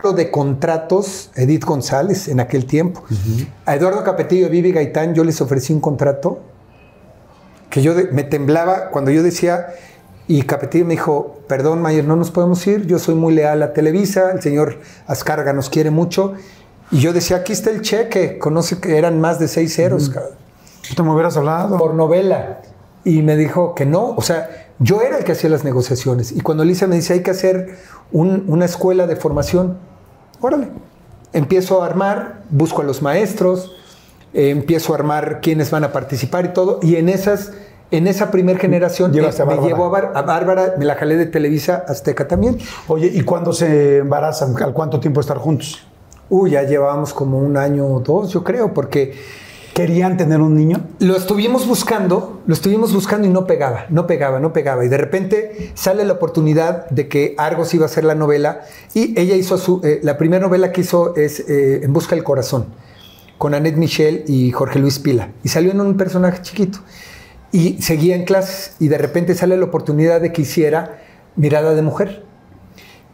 De 0.00 0.30
contratos, 0.30 1.32
Edith 1.34 1.64
González 1.64 2.28
en 2.28 2.38
aquel 2.38 2.66
tiempo. 2.66 3.02
A 3.66 3.74
Eduardo 3.74 4.04
Capetillo 4.04 4.46
y 4.46 4.48
Vivi 4.48 4.70
Gaitán 4.70 5.12
yo 5.12 5.24
les 5.24 5.40
ofrecí 5.40 5.72
un 5.72 5.80
contrato 5.80 6.38
que 7.68 7.82
yo 7.82 7.94
de- 7.96 8.04
me 8.12 8.22
temblaba 8.22 8.90
cuando 8.90 9.10
yo 9.10 9.24
decía, 9.24 9.66
y 10.28 10.42
Capetillo 10.42 10.84
me 10.84 10.92
dijo, 10.92 11.40
perdón 11.48 11.82
Mayer, 11.82 12.04
no 12.04 12.14
nos 12.14 12.30
podemos 12.30 12.64
ir, 12.68 12.86
yo 12.86 13.00
soy 13.00 13.16
muy 13.16 13.34
leal 13.34 13.60
a 13.60 13.72
Televisa, 13.72 14.30
el 14.30 14.40
señor 14.40 14.78
Azcárraga 15.08 15.52
nos 15.52 15.68
quiere 15.68 15.90
mucho. 15.90 16.34
Y 16.92 17.00
yo 17.00 17.12
decía, 17.12 17.38
aquí 17.38 17.52
está 17.52 17.70
el 17.70 17.82
cheque, 17.82 18.38
conoce 18.38 18.78
que 18.78 18.98
eran 18.98 19.20
más 19.20 19.40
de 19.40 19.48
seis 19.48 19.74
ceros. 19.74 20.10
cabrón 20.10 20.34
Tú 20.94 21.02
me 21.02 21.10
hubieras 21.10 21.36
hablado. 21.36 21.76
por 21.76 21.94
novela. 21.94 22.60
Y 23.02 23.22
me 23.22 23.36
dijo 23.36 23.74
que 23.74 23.84
no, 23.84 24.10
o 24.10 24.22
sea, 24.22 24.68
yo 24.78 25.02
era 25.02 25.18
el 25.18 25.24
que 25.24 25.32
hacía 25.32 25.50
las 25.50 25.64
negociaciones. 25.64 26.30
Y 26.30 26.40
cuando 26.40 26.62
Elisa 26.62 26.86
me 26.86 26.94
dice, 26.94 27.14
hay 27.14 27.22
que 27.24 27.32
hacer 27.32 27.78
un- 28.12 28.44
una 28.46 28.64
escuela 28.64 29.08
de 29.08 29.16
formación, 29.16 29.87
órale. 30.40 30.68
Empiezo 31.32 31.82
a 31.82 31.86
armar, 31.86 32.42
busco 32.50 32.80
a 32.82 32.84
los 32.84 33.02
maestros, 33.02 33.72
eh, 34.34 34.50
empiezo 34.50 34.92
a 34.92 34.96
armar 34.96 35.40
quiénes 35.40 35.70
van 35.70 35.84
a 35.84 35.92
participar 35.92 36.44
y 36.46 36.48
todo. 36.48 36.78
Y 36.82 36.96
en 36.96 37.08
esas 37.08 37.52
En 37.90 38.06
esa 38.06 38.30
primer 38.30 38.58
generación 38.58 39.12
Llevaste 39.14 39.40
eh, 39.40 39.44
a 39.44 39.46
me 39.46 39.54
Bárbara. 39.54 39.68
llevó 39.74 39.86
a, 39.86 39.88
Bar- 39.88 40.12
a 40.14 40.20
Bárbara, 40.20 40.74
me 40.78 40.84
la 40.84 40.94
jalé 40.96 41.16
de 41.16 41.24
Televisa 41.24 41.84
Azteca 41.88 42.28
también. 42.28 42.58
Oye, 42.86 43.06
¿y 43.06 43.22
cuándo 43.22 43.54
se 43.54 43.98
embarazan? 43.98 44.54
¿Al 44.62 44.74
cuánto 44.74 45.00
tiempo 45.00 45.20
estar 45.22 45.38
juntos? 45.38 45.86
Uy, 46.28 46.50
ya 46.50 46.64
llevábamos 46.64 47.14
como 47.14 47.38
un 47.38 47.56
año 47.56 47.86
o 47.86 48.00
dos, 48.00 48.30
yo 48.30 48.44
creo, 48.44 48.74
porque 48.74 49.14
¿Querían 49.78 50.16
tener 50.16 50.40
un 50.40 50.56
niño? 50.56 50.88
lo 50.98 51.14
estuvimos 51.14 51.64
buscando, 51.68 52.42
lo 52.44 52.52
estuvimos 52.52 52.92
buscando 52.92 53.28
y 53.28 53.30
no 53.30 53.46
pegaba, 53.46 53.86
no 53.90 54.08
pegaba, 54.08 54.40
no 54.40 54.52
pegaba. 54.52 54.84
Y 54.84 54.88
de 54.88 54.96
repente 54.96 55.70
sale 55.74 56.04
la 56.04 56.14
oportunidad 56.14 56.90
de 56.90 57.06
que 57.06 57.36
Argos 57.38 57.72
iba 57.74 57.84
a 57.84 57.86
hacer 57.86 58.02
la 58.02 58.16
novela 58.16 58.62
y 58.92 59.16
ella 59.16 59.36
hizo 59.36 59.56
su, 59.56 59.80
eh, 59.84 60.00
la 60.02 60.18
primera 60.18 60.44
novela 60.44 60.72
que 60.72 60.80
hizo 60.80 61.14
es 61.14 61.48
eh, 61.48 61.84
En 61.84 61.92
Busca 61.92 62.16
del 62.16 62.24
Corazón, 62.24 62.66
con 63.38 63.54
Annette 63.54 63.76
Michel 63.76 64.24
y 64.26 64.50
Jorge 64.50 64.80
Luis 64.80 64.98
Pila. 64.98 65.28
Y 65.44 65.48
salió 65.48 65.70
en 65.70 65.80
un 65.80 65.96
personaje 65.96 66.42
chiquito. 66.42 66.80
Y 67.52 67.80
seguía 67.80 68.16
en 68.16 68.24
clases 68.24 68.74
y 68.80 68.88
de 68.88 68.98
repente 68.98 69.36
sale 69.36 69.56
la 69.56 69.66
oportunidad 69.66 70.20
de 70.20 70.32
que 70.32 70.42
hiciera 70.42 70.98
Mirada 71.36 71.76
de 71.76 71.82
Mujer. 71.82 72.24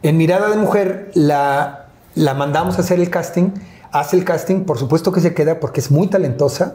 En 0.02 0.16
Mirada 0.16 0.48
de 0.48 0.56
Mujer 0.56 1.10
la, 1.12 1.90
la 2.14 2.32
mandamos 2.32 2.78
a 2.78 2.80
hacer 2.80 3.00
el 3.00 3.10
casting, 3.10 3.50
hace 3.94 4.16
el 4.16 4.24
casting, 4.24 4.64
por 4.64 4.76
supuesto 4.76 5.12
que 5.12 5.20
se 5.20 5.32
queda 5.34 5.60
porque 5.60 5.80
es 5.80 5.90
muy 5.90 6.08
talentosa. 6.08 6.74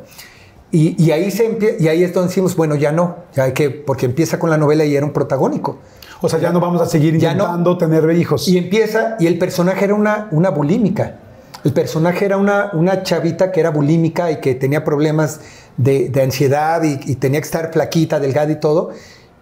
Y, 0.72 1.01
y 1.03 1.11
ahí, 1.11 1.32
se 1.32 1.78
y 1.80 1.88
ahí 1.88 2.03
es 2.03 2.13
donde 2.13 2.30
decimos, 2.30 2.55
bueno, 2.55 2.76
ya 2.76 2.91
no, 2.91 3.17
ya 3.34 3.43
hay 3.43 3.53
que, 3.53 3.70
porque 3.70 4.05
empieza 4.05 4.39
con 4.39 4.49
la 4.49 4.57
novela 4.57 4.86
y 4.86 4.95
era 4.95 5.05
un 5.05 5.11
protagónico. 5.11 5.80
O 6.22 6.30
sea, 6.30 6.39
ya 6.39 6.51
no 6.51 6.59
vamos 6.59 6.82
a 6.82 6.86
seguir 6.86 7.13
no. 7.13 7.20
intentando 7.20 7.78
tener 7.78 8.09
hijos. 8.11 8.47
Y 8.47 8.57
empieza, 8.57 9.17
y 9.20 9.28
el 9.28 9.38
personaje 9.38 9.86
era 9.86 9.95
una, 9.95 10.28
una 10.32 10.49
bulímica. 10.49 11.17
El 11.65 11.74
personaje 11.74 12.24
era 12.24 12.38
una, 12.38 12.70
una 12.72 13.03
chavita 13.03 13.51
que 13.51 13.59
era 13.59 13.72
bulímica 13.72 14.32
y 14.32 14.39
que 14.39 14.55
tenía 14.55 14.86
problemas 14.86 15.41
de, 15.76 16.07
de 16.07 16.22
ansiedad 16.22 16.84
y, 16.84 16.99
y 17.05 17.15
tenía 17.15 17.41
que 17.41 17.45
estar 17.45 17.74
flaquita, 17.74 18.20
delgada 18.20 18.51
y 18.51 18.59
todo. 18.59 18.91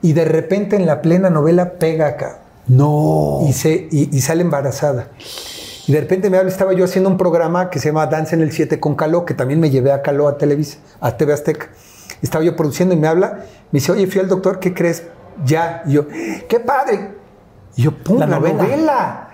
Y 0.01 0.13
de 0.13 0.25
repente 0.25 0.75
en 0.77 0.87
la 0.87 1.01
plena 1.03 1.29
novela 1.29 1.73
pega 1.73 2.07
acá 2.07 2.39
no. 2.67 3.45
y, 3.47 3.53
se, 3.53 3.87
y, 3.91 4.15
y 4.15 4.21
sale 4.21 4.41
embarazada. 4.41 5.09
Y 5.87 5.93
de 5.93 6.01
repente 6.01 6.29
me 6.29 6.37
habla, 6.37 6.51
estaba 6.51 6.73
yo 6.73 6.83
haciendo 6.83 7.09
un 7.09 7.17
programa 7.17 7.69
que 7.69 7.79
se 7.79 7.87
llama 7.89 8.05
Danza 8.07 8.35
en 8.35 8.41
el 8.41 8.51
7 8.51 8.79
con 8.79 8.95
Caló, 8.95 9.25
que 9.25 9.33
también 9.33 9.59
me 9.59 9.69
llevé 9.69 9.93
a 9.93 10.01
Caló 10.01 10.27
a 10.27 10.37
Televisa, 10.37 10.79
a 10.99 11.15
TV 11.15 11.31
Azteca. 11.33 11.69
Estaba 12.21 12.43
yo 12.43 12.55
produciendo 12.57 12.93
y 12.93 12.97
me 12.97 13.07
habla, 13.07 13.45
me 13.71 13.79
dice, 13.79 13.93
oye, 13.93 14.05
fui 14.07 14.19
al 14.19 14.27
doctor, 14.27 14.59
¿qué 14.59 14.73
crees? 14.73 15.03
Ya. 15.45 15.83
Y 15.85 15.93
yo, 15.93 16.07
¡qué 16.49 16.59
padre! 16.59 17.11
Y 17.77 17.83
yo, 17.83 17.91
¡pum! 17.91 18.19
La 18.19 18.27
La, 18.27 18.37
novela. 18.37 18.63
novela. 18.63 19.29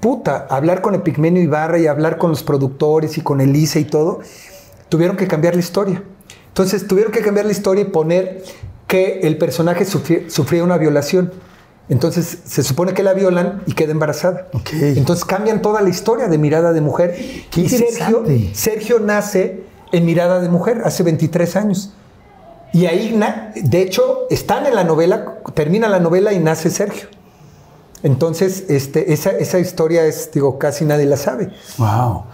Puta, 0.00 0.46
hablar 0.48 0.80
con 0.80 0.94
Epigmenio 0.94 1.42
Ibarra 1.42 1.78
y 1.78 1.86
hablar 1.86 2.16
con 2.16 2.30
los 2.30 2.42
productores 2.42 3.18
y 3.18 3.20
con 3.20 3.40
Elisa 3.40 3.78
y 3.78 3.84
todo, 3.84 4.20
tuvieron 4.88 5.16
que 5.16 5.26
cambiar 5.26 5.54
la 5.54 5.60
historia. 5.60 6.02
Entonces 6.48 6.86
tuvieron 6.86 7.12
que 7.12 7.20
cambiar 7.20 7.44
la 7.44 7.52
historia 7.52 7.82
y 7.82 7.88
poner 7.88 8.42
que 8.86 9.20
el 9.24 9.36
personaje 9.36 9.84
sufría 9.84 10.64
una 10.64 10.78
violación. 10.78 11.32
Entonces 11.88 12.38
se 12.44 12.62
supone 12.62 12.94
que 12.94 13.02
la 13.02 13.12
violan 13.12 13.62
y 13.66 13.72
queda 13.72 13.92
embarazada. 13.92 14.48
Entonces 14.72 15.24
cambian 15.24 15.62
toda 15.62 15.82
la 15.82 15.88
historia 15.88 16.26
de 16.28 16.38
Mirada 16.38 16.72
de 16.72 16.80
Mujer. 16.80 17.16
Qué 17.50 17.60
y 17.62 17.68
Sergio. 17.68 18.24
Sergio 18.52 18.98
nace 18.98 19.62
en 19.92 20.04
Mirada 20.04 20.40
de 20.40 20.48
Mujer 20.48 20.82
hace 20.84 21.02
23 21.02 21.56
años. 21.56 21.92
Y 22.72 22.86
ahí, 22.86 23.18
de 23.54 23.82
hecho, 23.82 24.26
están 24.30 24.66
en 24.66 24.74
la 24.74 24.84
novela, 24.84 25.36
termina 25.54 25.88
la 25.88 26.00
novela 26.00 26.32
y 26.32 26.40
nace 26.40 26.70
Sergio. 26.70 27.08
Entonces, 28.02 28.64
este, 28.68 29.12
esa, 29.12 29.30
esa 29.30 29.58
historia 29.58 30.04
es, 30.04 30.30
digo, 30.32 30.58
casi 30.58 30.84
nadie 30.84 31.06
la 31.06 31.16
sabe. 31.16 31.50
Wow. 31.78 32.24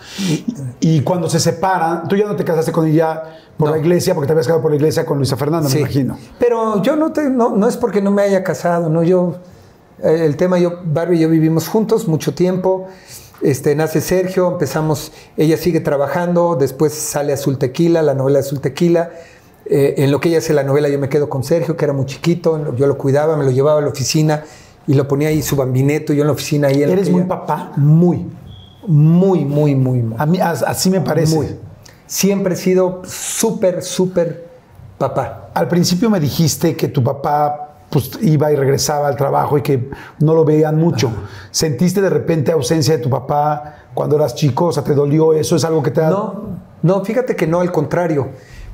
Y 0.80 1.00
cuando 1.02 1.30
se 1.30 1.38
separan, 1.40 2.08
tú 2.08 2.16
ya 2.16 2.26
no 2.26 2.36
te 2.36 2.44
casaste 2.44 2.72
con 2.72 2.86
ella 2.86 3.22
por 3.56 3.68
No. 3.68 3.74
la 3.76 3.80
iglesia, 3.80 4.14
porque 4.14 4.26
te 4.26 4.32
habías 4.32 4.46
casado 4.46 4.60
por 4.62 4.72
la 4.72 4.76
iglesia 4.76 5.06
con 5.06 5.18
Luisa 5.18 5.36
Fernanda, 5.36 5.68
Sí. 5.68 5.76
me 5.76 5.80
imagino. 5.82 6.18
Pero 6.38 6.82
yo 6.82 6.96
no, 6.96 7.12
te, 7.12 7.30
no, 7.30 7.50
no 7.56 7.68
es 7.68 7.76
porque 7.76 8.02
no 8.02 8.10
me 8.10 8.22
haya 8.22 8.42
casado, 8.42 8.88
no, 8.90 9.02
yo, 9.02 9.36
eh, 10.02 10.24
el 10.26 10.36
tema, 10.36 10.58
yo, 10.58 10.80
Barbie 10.84 11.16
y 11.18 11.20
yo 11.20 11.28
vivimos 11.28 11.68
juntos 11.68 12.08
mucho 12.08 12.34
tiempo, 12.34 12.88
este, 13.40 13.74
nace 13.76 14.00
Sergio, 14.00 14.48
empezamos, 14.50 15.12
ella 15.36 15.56
sigue 15.56 15.80
trabajando, 15.80 16.56
después 16.56 16.92
sale 16.92 17.32
Azul 17.32 17.56
Tequila, 17.58 18.02
la 18.02 18.14
novela 18.14 18.40
Azul 18.40 18.60
Tequila, 18.60 19.10
eh, 19.66 19.94
en 19.98 20.10
lo 20.10 20.20
que 20.20 20.28
ella 20.28 20.38
hace 20.38 20.52
la 20.54 20.64
novela 20.64 20.88
yo 20.88 20.98
me 20.98 21.08
quedo 21.08 21.28
con 21.28 21.44
Sergio, 21.44 21.76
que 21.76 21.84
era 21.84 21.92
muy 21.94 22.06
chiquito, 22.06 22.74
yo 22.74 22.86
lo 22.88 22.98
cuidaba, 22.98 23.36
me 23.36 23.44
lo 23.44 23.52
llevaba 23.52 23.78
a 23.78 23.82
la 23.82 23.88
oficina 23.88 24.42
y 24.86 24.94
lo 24.94 25.06
ponía 25.08 25.28
ahí 25.28 25.42
su 25.42 25.56
bambineto, 25.56 26.12
yo 26.12 26.22
en 26.22 26.26
la 26.28 26.32
oficina 26.32 26.68
ahí. 26.68 26.82
en 26.82 26.90
¿Eres 26.90 27.10
muy 27.10 27.22
papá? 27.24 27.72
Muy, 27.76 28.26
muy, 28.86 29.44
muy, 29.44 29.74
muy, 29.74 30.02
muy. 30.02 30.14
A 30.18 30.26
mí 30.26 30.40
as- 30.40 30.62
así 30.62 30.90
me 30.90 31.00
parece. 31.00 31.34
Muy. 31.36 31.56
Siempre 32.06 32.54
he 32.54 32.56
sido 32.56 33.02
súper, 33.04 33.82
súper 33.82 34.48
papá. 34.98 35.50
Al 35.54 35.68
principio 35.68 36.10
me 36.10 36.20
dijiste 36.20 36.76
que 36.76 36.88
tu 36.88 37.02
papá 37.02 37.70
pues, 37.90 38.10
iba 38.22 38.52
y 38.52 38.56
regresaba 38.56 39.08
al 39.08 39.16
trabajo 39.16 39.56
y 39.58 39.62
que 39.62 39.88
no 40.18 40.34
lo 40.34 40.44
veían 40.44 40.78
mucho. 40.78 41.10
¿Sentiste 41.50 42.00
de 42.00 42.10
repente 42.10 42.52
ausencia 42.52 42.96
de 42.96 43.02
tu 43.02 43.08
papá 43.10 43.76
cuando 43.94 44.16
eras 44.16 44.34
chico? 44.34 44.66
O 44.66 44.72
sea, 44.72 44.82
¿te 44.82 44.94
dolió 44.94 45.32
eso? 45.32 45.56
¿Es 45.56 45.64
algo 45.64 45.82
que 45.82 45.90
te 45.90 46.02
ha... 46.02 46.10
No, 46.10 46.42
no, 46.82 47.04
fíjate 47.04 47.36
que 47.36 47.46
no, 47.46 47.60
al 47.60 47.70
contrario, 47.72 48.28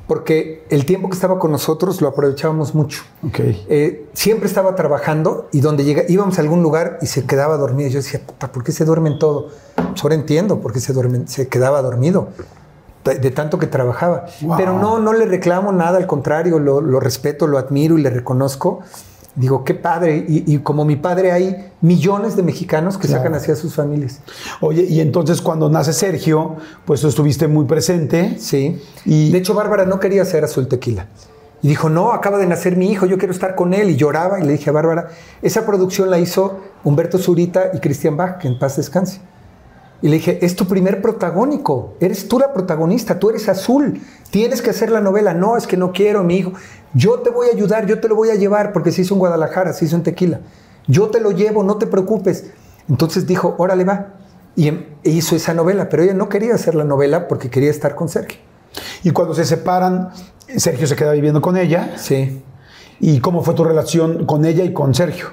porque 0.09 0.65
el 0.71 0.87
tiempo 0.87 1.07
que 1.07 1.13
estaba 1.13 1.37
con 1.37 1.51
nosotros 1.51 2.01
lo 2.01 2.07
aprovechábamos 2.07 2.73
mucho. 2.73 3.03
Ok. 3.21 3.41
Eh, 3.41 4.07
siempre 4.13 4.47
estaba 4.47 4.73
trabajando 4.73 5.47
y 5.51 5.61
donde 5.61 5.83
llega, 5.83 6.01
íbamos 6.09 6.39
a 6.39 6.41
algún 6.41 6.63
lugar 6.63 6.97
y 7.03 7.05
se 7.05 7.27
quedaba 7.27 7.57
dormido. 7.57 7.91
Yo 7.91 7.99
decía, 7.99 8.19
puta, 8.25 8.51
¿por 8.51 8.63
qué 8.63 8.71
se 8.71 8.85
duermen 8.85 9.19
todo? 9.19 9.49
Pues 9.75 10.03
ahora 10.03 10.15
entiendo 10.15 10.61
por 10.61 10.73
qué 10.73 10.79
se, 10.79 10.93
duermen, 10.93 11.27
se 11.27 11.47
quedaba 11.47 11.83
dormido. 11.83 12.29
De, 13.05 13.19
de 13.19 13.29
tanto 13.29 13.59
que 13.59 13.67
trabajaba. 13.67 14.25
Wow. 14.41 14.57
Pero 14.57 14.79
no, 14.79 14.97
no 14.97 15.13
le 15.13 15.25
reclamo 15.25 15.71
nada, 15.71 15.99
al 15.99 16.07
contrario, 16.07 16.57
lo, 16.57 16.81
lo 16.81 16.99
respeto, 16.99 17.45
lo 17.45 17.59
admiro 17.59 17.95
y 17.99 18.01
le 18.01 18.09
reconozco. 18.09 18.79
Digo, 19.39 19.63
qué 19.63 19.73
padre. 19.73 20.25
Y, 20.27 20.53
y 20.53 20.57
como 20.59 20.83
mi 20.83 20.97
padre, 20.97 21.31
hay 21.31 21.71
millones 21.81 22.35
de 22.35 22.43
mexicanos 22.43 22.97
que 22.97 23.07
Claro. 23.07 23.23
sacan 23.23 23.35
hacia 23.35 23.55
sus 23.55 23.73
familias. 23.73 24.19
Oye, 24.59 24.83
y 24.83 24.99
entonces 24.99 25.41
cuando 25.41 25.69
nace 25.69 25.93
Sergio, 25.93 26.57
pues 26.85 26.99
tú 27.01 27.07
estuviste 27.07 27.47
muy 27.47 27.63
presente. 27.65 28.35
Sí. 28.37 28.81
Y- 29.05 29.31
de 29.31 29.37
hecho, 29.37 29.53
Bárbara 29.53 29.85
no 29.85 29.99
quería 29.99 30.23
hacer 30.23 30.43
azul 30.43 30.67
tequila. 30.67 31.07
Y 31.61 31.67
dijo, 31.69 31.89
no, 31.89 32.11
acaba 32.11 32.37
de 32.37 32.47
nacer 32.47 32.75
mi 32.77 32.91
hijo, 32.91 33.05
yo 33.05 33.17
quiero 33.17 33.33
estar 33.33 33.55
con 33.55 33.73
él. 33.73 33.89
Y 33.89 33.95
lloraba 33.95 34.39
y 34.39 34.43
le 34.43 34.51
dije 34.53 34.69
a 34.69 34.73
Bárbara, 34.73 35.07
esa 35.41 35.65
producción 35.65 36.09
la 36.09 36.19
hizo 36.19 36.59
Humberto 36.83 37.17
Zurita 37.17 37.71
y 37.73 37.79
Cristian 37.79 38.17
Bach, 38.17 38.37
que 38.39 38.47
en 38.49 38.59
paz 38.59 38.75
descanse. 38.77 39.21
Y 40.01 40.07
le 40.07 40.15
dije, 40.15 40.39
es 40.45 40.55
tu 40.55 40.65
primer 40.65 41.01
protagónico, 41.01 41.95
eres 41.99 42.27
tú 42.27 42.39
la 42.39 42.53
protagonista, 42.53 43.19
tú 43.19 43.29
eres 43.29 43.49
azul, 43.49 44.01
tienes 44.31 44.61
que 44.61 44.69
hacer 44.69 44.91
la 44.91 45.01
novela. 45.01 45.33
No, 45.33 45.57
es 45.57 45.67
que 45.67 45.75
no 45.75 45.91
quiero, 45.91 46.23
mi 46.23 46.37
hijo. 46.37 46.53
Yo 46.93 47.19
te 47.19 47.29
voy 47.29 47.49
a 47.49 47.53
ayudar, 47.53 47.85
yo 47.85 47.99
te 47.99 48.07
lo 48.07 48.15
voy 48.15 48.29
a 48.29 48.35
llevar, 48.35 48.71
porque 48.71 48.91
se 48.91 49.01
hizo 49.01 49.15
en 49.15 49.19
Guadalajara, 49.19 49.73
se 49.73 49.85
hizo 49.85 49.95
en 49.97 50.03
Tequila. 50.03 50.39
Yo 50.87 51.09
te 51.09 51.19
lo 51.19 51.31
llevo, 51.31 51.63
no 51.63 51.77
te 51.77 51.85
preocupes. 51.85 52.45
Entonces 52.87 53.27
dijo, 53.27 53.55
órale 53.57 53.83
va. 53.83 54.13
Y 54.55 54.69
em- 54.69 54.85
e 55.03 55.11
hizo 55.11 55.35
esa 55.35 55.53
novela, 55.53 55.89
pero 55.89 56.03
ella 56.03 56.13
no 56.13 56.29
quería 56.29 56.55
hacer 56.55 56.75
la 56.75 56.83
novela 56.85 57.27
porque 57.27 57.49
quería 57.49 57.69
estar 57.69 57.95
con 57.95 58.09
Sergio. 58.09 58.39
Y 59.03 59.11
cuando 59.11 59.33
se 59.33 59.45
separan, 59.45 60.09
Sergio 60.57 60.87
se 60.87 60.95
queda 60.95 61.11
viviendo 61.11 61.41
con 61.41 61.57
ella. 61.57 61.93
Sí. 61.97 62.41
¿Y 62.99 63.19
cómo 63.19 63.43
fue 63.43 63.53
tu 63.53 63.63
relación 63.63 64.25
con 64.25 64.45
ella 64.45 64.63
y 64.63 64.73
con 64.73 64.95
Sergio? 64.95 65.27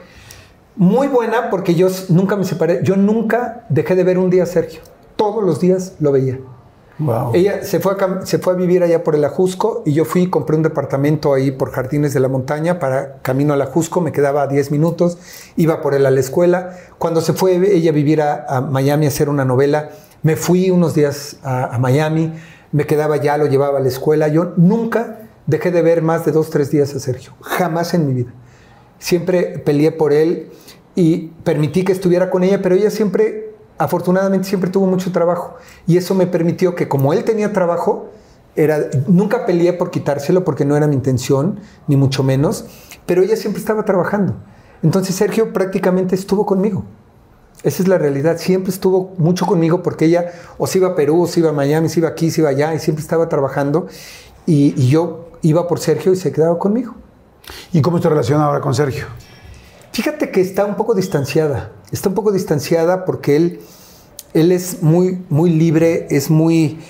Muy 0.77 1.09
buena 1.09 1.49
porque 1.49 1.75
yo 1.75 1.89
nunca 2.11 2.37
me 2.37 2.45
separé. 2.45 2.81
Yo 2.83 2.97
nunca 2.97 3.65
dejé 3.71 3.95
de 3.95 4.05
ver 4.05 4.19
un 4.19 4.29
día 4.29 4.43
a 4.43 4.47
Sergio. 4.47 4.81
Todos 5.17 5.43
los 5.43 5.59
días 5.59 5.95
lo 6.01 6.13
veía. 6.13 6.39
Wow. 6.99 7.33
Ella 7.35 7.63
se 7.63 7.81
fue, 7.81 7.93
a, 7.93 8.25
se 8.25 8.39
fue 8.39 8.55
a 8.55 8.57
vivir 8.57 8.83
allá 8.83 9.05
por 9.05 9.15
el 9.15 9.25
Ajusco 9.25 9.83
y 9.85 9.93
yo 9.93 10.05
fui 10.05 10.23
y 10.23 10.31
compré 10.31 10.57
un 10.57 10.63
departamento 10.63 11.35
ahí 11.35 11.51
por 11.51 11.71
Jardines 11.71 12.15
de 12.15 12.21
la 12.21 12.29
Montaña 12.29 12.79
para 12.79 13.19
camino 13.23 13.55
al 13.55 13.63
Ajusco. 13.63 14.01
Me 14.01 14.13
quedaba 14.13 14.43
a 14.43 14.47
10 14.47 14.71
minutos. 14.71 15.19
Iba 15.57 15.81
por 15.81 15.95
él 15.95 16.05
a 16.05 16.11
la 16.11 16.21
escuela. 16.21 16.77
Cuando 16.99 17.23
se 17.23 17.33
fue 17.33 17.55
ella 17.75 17.91
a 17.91 17.95
vivir 17.95 18.21
a, 18.21 18.45
a 18.47 18.61
Miami 18.61 19.07
a 19.07 19.09
hacer 19.09 19.31
una 19.31 19.47
novela, 19.47 19.91
me 20.23 20.37
fui 20.37 20.71
unos 20.71 20.95
días 20.95 21.39
a, 21.43 21.75
a 21.75 21.79
Miami. 21.79 22.35
Me 22.73 22.85
quedaba 22.85 23.15
allá, 23.15 23.39
lo 23.39 23.47
llevaba 23.47 23.79
a 23.79 23.81
la 23.81 23.89
escuela. 23.89 24.29
Yo 24.29 24.53
nunca 24.57 25.21
dejé 25.47 25.71
de 25.71 25.81
ver 25.81 26.03
más 26.03 26.27
de 26.27 26.33
dos, 26.33 26.51
tres 26.51 26.71
días 26.71 26.95
a 26.95 27.01
Sergio. 27.01 27.33
Jamás 27.41 27.95
en 27.95 28.07
mi 28.07 28.13
vida. 28.13 28.33
Siempre 28.99 29.59
peleé 29.59 29.93
por 29.93 30.13
él 30.13 30.51
y 30.97 31.29
permití 31.45 31.85
que 31.85 31.93
estuviera 31.93 32.31
con 32.31 32.43
ella, 32.43 32.61
pero 32.61 32.75
ella 32.75 32.91
siempre, 32.91 33.55
afortunadamente, 33.79 34.49
siempre 34.49 34.71
tuvo 34.71 34.87
mucho 34.87 35.13
trabajo. 35.13 35.55
Y 35.87 35.99
eso 35.99 36.17
me 36.17 36.27
permitió 36.27 36.75
que 36.75 36.89
como 36.89 37.13
él 37.13 37.23
tenía 37.23 37.53
trabajo, 37.53 38.11
era, 38.57 38.89
nunca 39.07 39.47
peleé 39.47 39.75
por 39.75 39.91
quitárselo 39.91 40.43
porque 40.43 40.65
no 40.65 40.77
era 40.77 40.87
mi 40.87 40.95
intención, 40.95 41.61
ni 41.87 41.97
mucho 41.97 42.23
menos, 42.23 42.65
pero 43.05 43.23
ella 43.23 43.37
siempre 43.37 43.61
estaba 43.61 43.85
trabajando. 43.85 44.35
Entonces 44.83 45.15
Sergio 45.15 45.53
prácticamente 45.53 46.15
estuvo 46.15 46.47
conmigo. 46.47 46.85
Esa 47.63 47.83
es 47.83 47.89
la 47.89 47.99
realidad. 47.99 48.39
Siempre 48.39 48.71
estuvo 48.71 49.15
mucho 49.19 49.47
conmigo 49.47 49.83
porque 49.83 50.07
ella 50.07 50.33
o 50.59 50.67
se 50.67 50.79
iba 50.79 50.89
a 50.89 50.95
Perú, 50.95 51.23
o 51.23 51.27
se 51.27 51.41
iba 51.41 51.51
a 51.51 51.53
Miami, 51.53 51.89
se 51.89 52.01
iba 52.01 52.09
aquí, 52.09 52.31
se 52.31 52.41
iba 52.41 52.51
allá 52.51 52.75
y 52.75 52.79
siempre 52.79 53.03
estaba 53.03 53.29
trabajando. 53.29 53.87
Y, 54.47 54.89
yo 54.89 55.31
iba 55.43 55.67
por 55.67 55.81
Sergio 55.81 56.13
y 56.13 56.17
se 56.17 56.33
quedaba 56.33 56.59
conmigo. 56.59 56.95
¿Y 57.73 57.83
cómo 57.83 57.97
es 57.97 58.03
tu 58.03 58.09
relación 58.09 58.41
ahora 58.41 58.61
con 58.61 58.75
Sergio? 58.75 59.07
Fíjate 59.97 60.31
que 60.31 60.43
está 60.43 60.67
un 60.67 60.75
poco 60.75 60.95
distanciada. 60.95 61.73
Está 61.91 62.11
un 62.11 62.15
poco 62.15 62.31
distanciada 62.31 63.07
porque 63.07 63.35
él, 63.35 63.61
él 64.35 64.53
es 64.53 64.83
muy, 64.83 65.25
muy 65.31 65.49
libre, 65.49 66.07
es 66.11 66.29
muy, 66.29 66.81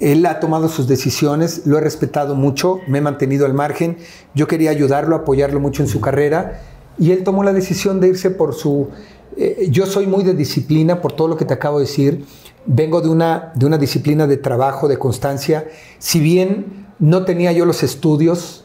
Él 0.00 0.26
ha 0.26 0.40
tomado 0.40 0.68
sus 0.68 0.88
decisiones, 0.88 1.64
lo 1.64 1.78
he 1.78 1.80
respetado 1.80 2.34
mucho, 2.34 2.80
me 2.88 2.98
he 2.98 3.00
mantenido 3.00 3.46
al 3.46 3.54
margen. 3.54 3.98
Yo 4.34 4.48
quería 4.48 4.70
ayudarlo, 4.72 5.14
apoyarlo 5.14 5.60
mucho 5.60 5.84
en 5.84 5.88
su 5.88 6.00
carrera 6.00 6.60
y 6.98 7.12
él 7.12 7.22
tomó 7.22 7.44
la 7.44 7.52
decisión 7.52 8.00
de 8.00 8.08
irse 8.08 8.32
por 8.32 8.52
su... 8.52 8.88
eh, 9.36 9.68
yo 9.70 9.86
soy 9.86 10.08
muy 10.08 10.24
de 10.24 10.34
disciplina 10.34 11.00
por 11.00 11.12
todo 11.12 11.28
lo 11.28 11.36
que 11.36 11.44
te 11.44 11.54
acabo 11.54 11.78
de 11.78 11.84
decir. 11.84 12.24
Vengo 12.66 13.00
de 13.00 13.10
una, 13.10 13.52
de 13.54 13.66
una 13.66 13.78
disciplina 13.78 14.26
de 14.26 14.38
trabajo, 14.38 14.88
de 14.88 14.98
constancia. 14.98 15.68
Si 16.00 16.18
bien 16.18 16.88
no 16.98 17.24
tenía 17.24 17.52
yo 17.52 17.64
los 17.64 17.84
estudios, 17.84 18.64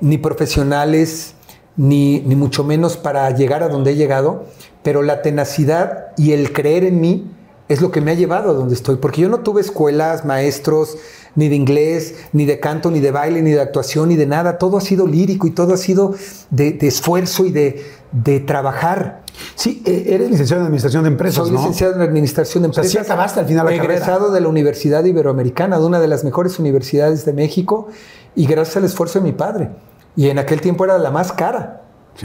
ni 0.00 0.16
profesionales, 0.16 1.34
ni, 1.78 2.20
ni 2.20 2.36
mucho 2.36 2.62
menos 2.64 2.98
para 2.98 3.30
llegar 3.30 3.62
a 3.62 3.68
donde 3.68 3.92
he 3.92 3.96
llegado, 3.96 4.44
pero 4.82 5.02
la 5.02 5.22
tenacidad 5.22 6.08
y 6.18 6.32
el 6.32 6.52
creer 6.52 6.84
en 6.84 7.00
mí 7.00 7.32
es 7.68 7.80
lo 7.80 7.90
que 7.90 8.00
me 8.00 8.10
ha 8.10 8.14
llevado 8.14 8.50
a 8.50 8.54
donde 8.54 8.74
estoy, 8.74 8.96
porque 8.96 9.20
yo 9.22 9.28
no 9.30 9.40
tuve 9.40 9.60
escuelas, 9.62 10.24
maestros, 10.24 10.96
ni 11.34 11.48
de 11.48 11.54
inglés, 11.56 12.14
ni 12.32 12.46
de 12.46 12.58
canto, 12.60 12.90
ni 12.90 12.98
de 13.00 13.10
baile, 13.10 13.42
ni 13.42 13.50
de 13.52 13.60
actuación, 13.60 14.08
ni 14.08 14.16
de 14.16 14.26
nada. 14.26 14.58
Todo 14.58 14.78
ha 14.78 14.80
sido 14.80 15.06
lírico 15.06 15.46
y 15.46 15.50
todo 15.50 15.74
ha 15.74 15.76
sido 15.76 16.14
de, 16.50 16.72
de 16.72 16.86
esfuerzo 16.88 17.44
y 17.44 17.52
de, 17.52 17.84
de 18.10 18.40
trabajar. 18.40 19.22
Sí, 19.54 19.82
eh, 19.86 20.06
eres 20.08 20.30
licenciado 20.30 20.62
en 20.62 20.66
Administración 20.66 21.04
de 21.04 21.10
Empresas, 21.10 21.44
Soy 21.44 21.52
¿no? 21.52 21.58
licenciado 21.58 21.94
en 21.94 22.00
Administración 22.00 22.62
de 22.62 22.70
O 22.70 22.72
sea, 22.72 22.82
Empresas. 22.82 23.06
sí 23.06 23.12
acabaste 23.12 23.38
al 23.40 23.46
final 23.46 23.66
la 23.66 23.74
Egresado 23.74 24.18
carrera. 24.18 24.34
de 24.34 24.40
la 24.40 24.48
Universidad 24.48 25.04
Iberoamericana, 25.04 25.78
de 25.78 25.84
una 25.84 26.00
de 26.00 26.08
las 26.08 26.24
mejores 26.24 26.58
universidades 26.58 27.24
de 27.24 27.34
México, 27.34 27.86
y 28.34 28.46
gracias 28.46 28.78
al 28.78 28.84
esfuerzo 28.84 29.20
de 29.20 29.24
mi 29.26 29.32
padre. 29.32 29.68
Y 30.16 30.28
en 30.28 30.38
aquel 30.38 30.60
tiempo 30.60 30.84
era 30.84 30.98
la 30.98 31.10
más 31.10 31.32
cara. 31.32 31.82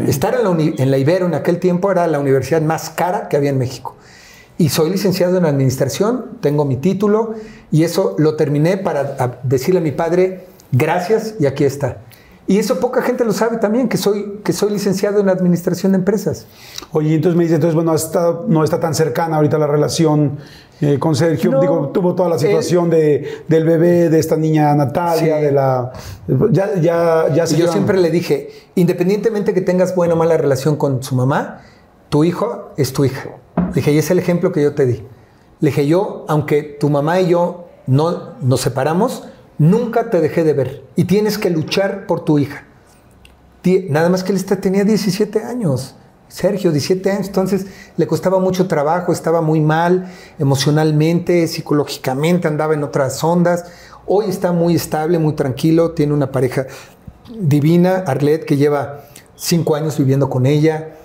Estar 0.08 0.34
en 0.34 0.44
la, 0.44 0.50
en 0.84 0.90
la 0.92 0.98
Ibero 0.98 1.28
en 1.28 1.36
aquel 1.36 1.60
tiempo 1.60 1.92
era 1.92 2.08
la 2.08 2.20
universidad 2.20 2.62
más 2.62 2.90
cara 2.90 3.30
que 3.30 3.38
había 3.38 3.52
en 3.52 3.60
México. 3.60 3.96
Y 4.58 4.70
soy 4.70 4.90
licenciado 4.90 5.38
en 5.38 5.46
Administración, 5.46 6.38
tengo 6.42 6.66
mi 6.66 6.78
título, 6.78 7.34
y 7.72 7.84
eso 7.84 8.16
lo 8.18 8.36
terminé 8.36 8.78
para 8.78 9.38
decirle 9.44 9.80
a 9.80 9.84
mi 9.84 9.92
padre, 9.92 10.48
gracias, 10.72 11.36
y 11.40 11.46
aquí 11.46 11.64
está. 11.64 11.98
Y 12.46 12.58
eso 12.60 12.80
poca 12.80 13.02
gente 13.02 13.24
lo 13.24 13.34
sabe 13.34 13.58
también, 13.58 13.88
que 13.88 13.98
soy, 13.98 14.42
que 14.44 14.52
soy 14.52 14.72
licenciado 14.72 15.20
en 15.22 15.30
Administración 15.30 15.92
de 15.94 16.00
Empresas. 16.00 16.46
Oye, 16.92 17.16
entonces 17.16 17.38
me 17.38 17.44
dice, 17.44 17.56
entonces, 17.56 17.74
bueno, 17.76 17.96
está- 17.96 18.42
no 18.48 18.64
está 18.64 18.80
tan 18.80 18.94
cercana 18.96 19.38
ahorita 19.38 19.58
la 19.58 19.68
relación 19.68 20.38
eh, 20.84 21.00
con 21.00 21.16
Sergio. 21.16 21.52
No. 21.52 21.62
Digo, 21.62 21.90
tuvo 21.94 22.16
toda 22.16 22.30
la 22.30 22.40
situación 22.40 22.90
de, 22.90 23.44
del 23.48 23.64
bebé, 23.66 24.10
de 24.10 24.20
esta 24.20 24.36
niña 24.38 24.74
Natalia, 24.76 25.38
Sí. 25.38 25.44
de 25.46 25.52
la... 25.52 25.92
Ya, 26.52 26.76
ya, 26.80 27.34
ya 27.34 27.48
se 27.48 27.56
Y 27.56 27.60
yo 27.60 27.72
siempre 27.72 28.00
le 28.00 28.10
dije, 28.12 28.50
independientemente 28.76 29.54
que 29.54 29.62
tengas 29.62 29.96
buena 29.96 30.14
o 30.14 30.18
mala 30.18 30.38
relación 30.38 30.76
con 30.76 31.02
su 31.04 31.16
mamá, 31.16 31.62
tu 32.10 32.24
hijo 32.24 32.72
es 32.78 32.94
tu 32.94 33.06
hija. 33.06 33.30
Le 33.58 33.74
dije, 33.74 33.92
y 33.92 33.98
es 33.98 34.12
el 34.12 34.20
ejemplo 34.20 34.52
que 34.52 34.62
yo 34.62 34.74
te 34.74 34.86
di. 34.86 35.04
Le 35.60 35.70
dije, 35.70 35.88
yo, 35.88 36.26
aunque 36.28 36.64
tu 36.64 36.90
mamá 36.90 37.22
y 37.22 37.30
yo 37.30 37.68
no 37.88 38.34
nos 38.42 38.62
separamos, 38.62 39.24
nunca 39.58 40.10
te 40.10 40.20
dejé 40.20 40.44
de 40.44 40.54
ver. 40.54 40.84
Y 40.96 41.06
tienes 41.06 41.38
que 41.38 41.50
luchar 41.50 42.06
por 42.06 42.26
tu 42.26 42.40
hija. 42.40 42.66
Nada 43.90 44.10
más 44.10 44.24
que 44.24 44.34
él 44.34 44.46
tenía 44.46 44.84
17 44.84 45.44
años. 45.44 45.96
Sergio, 46.34 46.72
17 46.72 47.12
años, 47.12 47.28
entonces 47.28 47.68
le 47.96 48.08
costaba 48.08 48.40
mucho 48.40 48.66
trabajo, 48.68 49.12
estaba 49.14 49.42
muy 49.42 49.62
mal 49.62 50.12
emocionalmente, 50.40 51.48
psicológicamente, 51.48 52.48
andaba 52.48 52.74
en 52.74 52.84
otras 52.84 53.24
ondas. 53.24 53.66
Hoy 54.08 54.26
está 54.30 54.52
muy 54.52 54.74
estable, 54.74 55.20
muy 55.20 55.34
tranquilo, 55.34 55.92
tiene 55.92 56.12
una 56.12 56.32
pareja 56.32 56.66
divina, 57.40 58.04
Arlette, 58.08 58.46
que 58.46 58.58
lleva 58.58 59.02
cinco 59.36 59.76
años 59.76 59.96
viviendo 60.00 60.28
con 60.28 60.48
ella. 60.48 60.96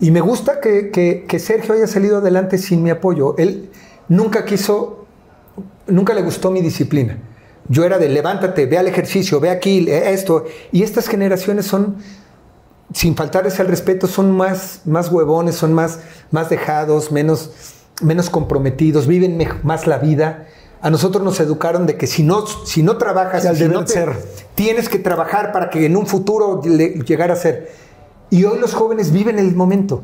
Y 0.00 0.10
me 0.12 0.22
gusta 0.22 0.60
que, 0.60 0.90
que- 0.90 1.38
Sergio 1.38 1.74
haya 1.74 1.86
salido 1.86 2.16
adelante 2.16 2.56
sin 2.56 2.82
mi 2.82 2.88
apoyo. 2.88 3.34
Él 3.36 3.68
nunca 4.08 4.46
quiso, 4.46 5.04
nunca 5.88 6.14
le 6.14 6.22
gustó 6.22 6.50
mi 6.50 6.62
disciplina. 6.62 7.18
Yo 7.68 7.84
era 7.84 7.98
de 7.98 8.08
levántate, 8.08 8.64
ve 8.64 8.78
al 8.78 8.88
ejercicio, 8.88 9.40
ve 9.40 9.50
aquí, 9.50 9.86
esto. 9.90 10.46
Y 10.72 10.84
estas 10.84 11.06
generaciones 11.06 11.66
son, 11.66 11.96
sin 12.92 13.14
faltarles 13.16 13.58
al 13.60 13.68
respeto, 13.68 14.06
son 14.06 14.36
más, 14.36 14.80
más 14.84 15.10
huevones, 15.10 15.54
son 15.54 15.72
más, 15.72 16.00
más 16.30 16.50
dejados, 16.50 17.12
menos, 17.12 17.50
menos 18.02 18.30
comprometidos, 18.30 19.06
viven 19.06 19.38
más 19.62 19.86
la 19.86 19.98
vida. 19.98 20.46
A 20.82 20.90
nosotros 20.90 21.22
nos 21.22 21.38
educaron 21.40 21.86
de 21.86 21.96
que 21.96 22.06
si 22.06 22.22
no, 22.22 22.46
si 22.46 22.82
no 22.82 22.96
trabajas, 22.96 23.44
al 23.46 23.56
si 23.56 23.62
deber 23.62 23.76
no 23.78 23.84
te- 23.84 23.92
ser. 23.92 24.16
tienes 24.54 24.88
que 24.88 24.98
trabajar 24.98 25.52
para 25.52 25.68
que 25.70 25.84
en 25.86 25.96
un 25.96 26.06
futuro 26.06 26.60
le- 26.64 26.94
llegar 27.04 27.30
a 27.30 27.36
ser. 27.36 27.70
Y 28.30 28.44
hoy 28.44 28.58
los 28.58 28.74
jóvenes 28.74 29.12
viven 29.12 29.38
el 29.38 29.54
momento. 29.54 30.02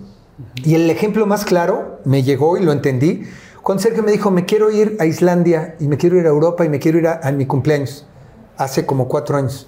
Y 0.63 0.75
el 0.75 0.91
ejemplo 0.91 1.25
más 1.27 1.45
claro 1.47 2.01
me 2.05 2.23
llegó 2.23 2.59
y 2.59 2.63
lo 2.63 2.73
entendí 2.73 3.23
cuando 3.63 3.83
Sergio 3.83 4.03
me 4.05 4.13
dijo, 4.13 4.31
me 4.31 4.45
quiero 4.45 4.71
ir 4.71 4.97
a 5.01 5.07
Islandia 5.07 5.75
y 5.81 5.89
me 5.89 5.97
quiero 5.97 6.19
ir 6.19 6.27
a 6.27 6.29
Europa 6.29 6.65
y 6.65 6.69
me 6.69 6.79
quiero 6.79 6.99
ir 6.99 7.09
a, 7.09 7.21
a 7.23 7.33
mi 7.33 7.47
cumpleaños. 7.47 8.07
Hace 8.59 8.87
como 8.87 9.09
cuatro 9.09 9.37
años. 9.39 9.67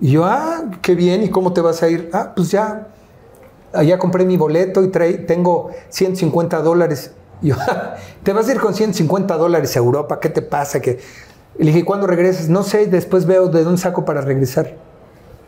Y 0.00 0.12
yo, 0.12 0.24
ah, 0.24 0.64
qué 0.82 0.94
bien, 0.94 1.22
¿y 1.22 1.30
cómo 1.30 1.52
te 1.52 1.60
vas 1.60 1.82
a 1.82 1.88
ir? 1.88 2.10
Ah, 2.12 2.32
pues 2.34 2.50
ya, 2.50 2.88
ya 3.84 3.98
compré 3.98 4.24
mi 4.24 4.36
boleto 4.36 4.82
y 4.82 4.90
tengo 4.90 5.70
150 5.88 6.60
dólares. 6.62 7.12
Y 7.42 7.48
yo, 7.48 7.56
"Ah, 7.58 7.94
te 8.22 8.32
vas 8.32 8.48
a 8.48 8.52
ir 8.52 8.60
con 8.60 8.74
150 8.74 9.36
dólares 9.36 9.74
a 9.76 9.78
Europa, 9.78 10.20
¿qué 10.20 10.28
te 10.28 10.42
pasa? 10.42 10.80
Que... 10.80 10.98
Le 11.58 11.66
dije, 11.66 11.84
¿cuándo 11.84 12.06
regresas? 12.06 12.48
No 12.50 12.62
sé, 12.62 12.86
después 12.86 13.24
veo 13.24 13.48
de 13.48 13.64
dónde 13.64 13.80
saco 13.80 14.04
para 14.04 14.20
regresar. 14.20 14.74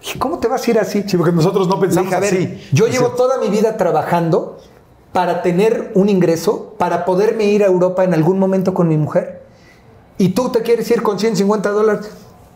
Dije, 0.00 0.18
¿cómo 0.18 0.38
te 0.38 0.48
vas 0.48 0.66
a 0.66 0.70
ir 0.70 0.78
así? 0.78 1.04
Sí, 1.06 1.16
porque 1.18 1.32
nosotros 1.32 1.68
no 1.68 1.78
pensamos 1.78 2.06
dije, 2.06 2.16
a 2.16 2.20
ver, 2.20 2.34
así. 2.34 2.68
yo 2.72 2.84
O 2.84 2.88
sea, 2.88 2.98
llevo 2.98 3.10
toda 3.14 3.38
mi 3.38 3.48
vida 3.48 3.76
trabajando 3.76 4.58
para 5.12 5.42
tener 5.42 5.92
un 5.94 6.08
ingreso, 6.08 6.74
para 6.78 7.04
poderme 7.04 7.44
ir 7.44 7.62
a 7.62 7.66
Europa 7.66 8.04
en 8.04 8.14
algún 8.14 8.38
momento 8.38 8.72
con 8.72 8.88
mi 8.88 8.96
mujer. 8.96 9.42
Y 10.16 10.30
tú 10.30 10.48
te 10.50 10.62
quieres 10.62 10.90
ir 10.90 11.02
con 11.02 11.18
150 11.18 11.70
dólares. 11.70 12.10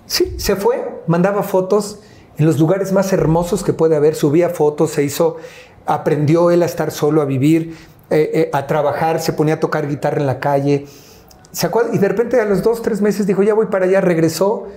Sí, 0.07 0.35
se 0.39 0.57
fue, 0.57 1.03
mandaba 1.07 1.43
fotos 1.43 2.01
en 2.39 2.47
los 2.47 2.59
lugares 2.59 2.93
más 2.93 3.13
hermosos 3.13 3.63
que 3.63 3.73
puede 3.73 3.97
haber, 3.97 4.15
subía 4.15 4.49
fotos, 4.51 4.91
se 4.91 5.03
hizo, 5.05 5.37
aprendió 5.87 6.51
él 6.51 6.63
a 6.63 6.67
estar 6.67 6.91
solo, 6.91 7.23
a 7.23 7.25
vivir, 7.25 7.77
eh, 8.11 8.31
eh, 8.35 8.51
a 8.53 8.67
trabajar, 8.67 9.21
se 9.21 9.33
ponía 9.33 9.55
a 9.55 9.61
tocar 9.61 9.89
guitarra 9.89 10.21
en 10.21 10.27
la 10.27 10.41
calle. 10.41 10.87
¿Se? 11.51 11.71
Y 11.93 11.99
de 11.99 12.09
repente 12.09 12.41
a 12.41 12.45
los 12.45 12.63
dos, 12.63 12.83
tres 12.83 13.01
meses 13.01 13.27
dijo, 13.27 13.43
ya 13.43 13.55
voy 13.55 13.67
para 13.67 13.85
allá, 13.85 14.01
regresó. 14.01 14.69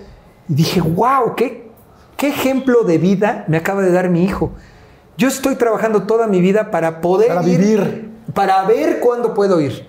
Y 0.48 0.54
dije, 0.56 0.82
wow, 0.82 1.36
qué, 1.36 1.70
qué 2.18 2.28
ejemplo 2.28 2.84
de 2.84 2.98
vida 2.98 3.46
me 3.48 3.58
acaba 3.58 3.82
de 3.82 3.92
dar 3.92 4.10
mi 4.10 4.24
hijo. 4.24 4.52
Yo 5.18 5.30
estoy 5.30 5.56
trabajando 5.56 6.04
toda 6.04 6.28
mi 6.28 6.42
vida 6.42 6.72
para 6.72 7.00
poder 7.00 7.30
Para 7.30 7.48
ir, 7.48 7.58
vivir. 7.58 8.12
para 8.34 8.64
ver 8.66 9.00
cuándo 9.00 9.34
puedo 9.34 9.62
ir. 9.62 9.88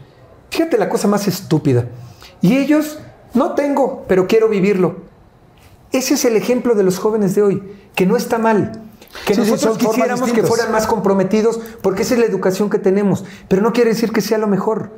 Fíjate 0.51 0.79
la 0.79 0.89
cosa 0.89 1.09
más 1.09 1.27
estúpida. 1.27 1.87
Y 2.41 2.57
ellos, 2.57 3.01
no 3.35 3.55
tengo, 3.55 4.05
pero 4.07 4.29
quiero 4.29 4.49
vivirlo. 4.49 4.97
Ese 5.93 6.15
es 6.15 6.25
el 6.25 6.37
ejemplo 6.37 6.75
de 6.75 6.83
los 6.83 6.99
jóvenes 6.99 7.35
de 7.35 7.43
hoy, 7.43 7.63
que 7.95 8.07
no 8.07 8.17
está 8.17 8.39
mal. 8.39 8.83
Que 9.27 9.35
Sí, 9.35 9.41
nosotros 9.41 9.79
quisiéramos 9.79 10.33
que 10.33 10.43
fueran 10.43 10.73
más 10.73 10.87
comprometidos, 10.87 11.61
porque 11.83 12.03
esa 12.03 12.15
es 12.15 12.21
la 12.21 12.27
educación 12.27 12.69
que 12.69 12.79
tenemos. 12.79 13.25
Pero 13.49 13.63
no 13.63 13.73
quiere 13.73 13.91
decir 13.91 14.13
que 14.13 14.21
sea 14.21 14.39
lo 14.39 14.47
mejor. 14.47 14.91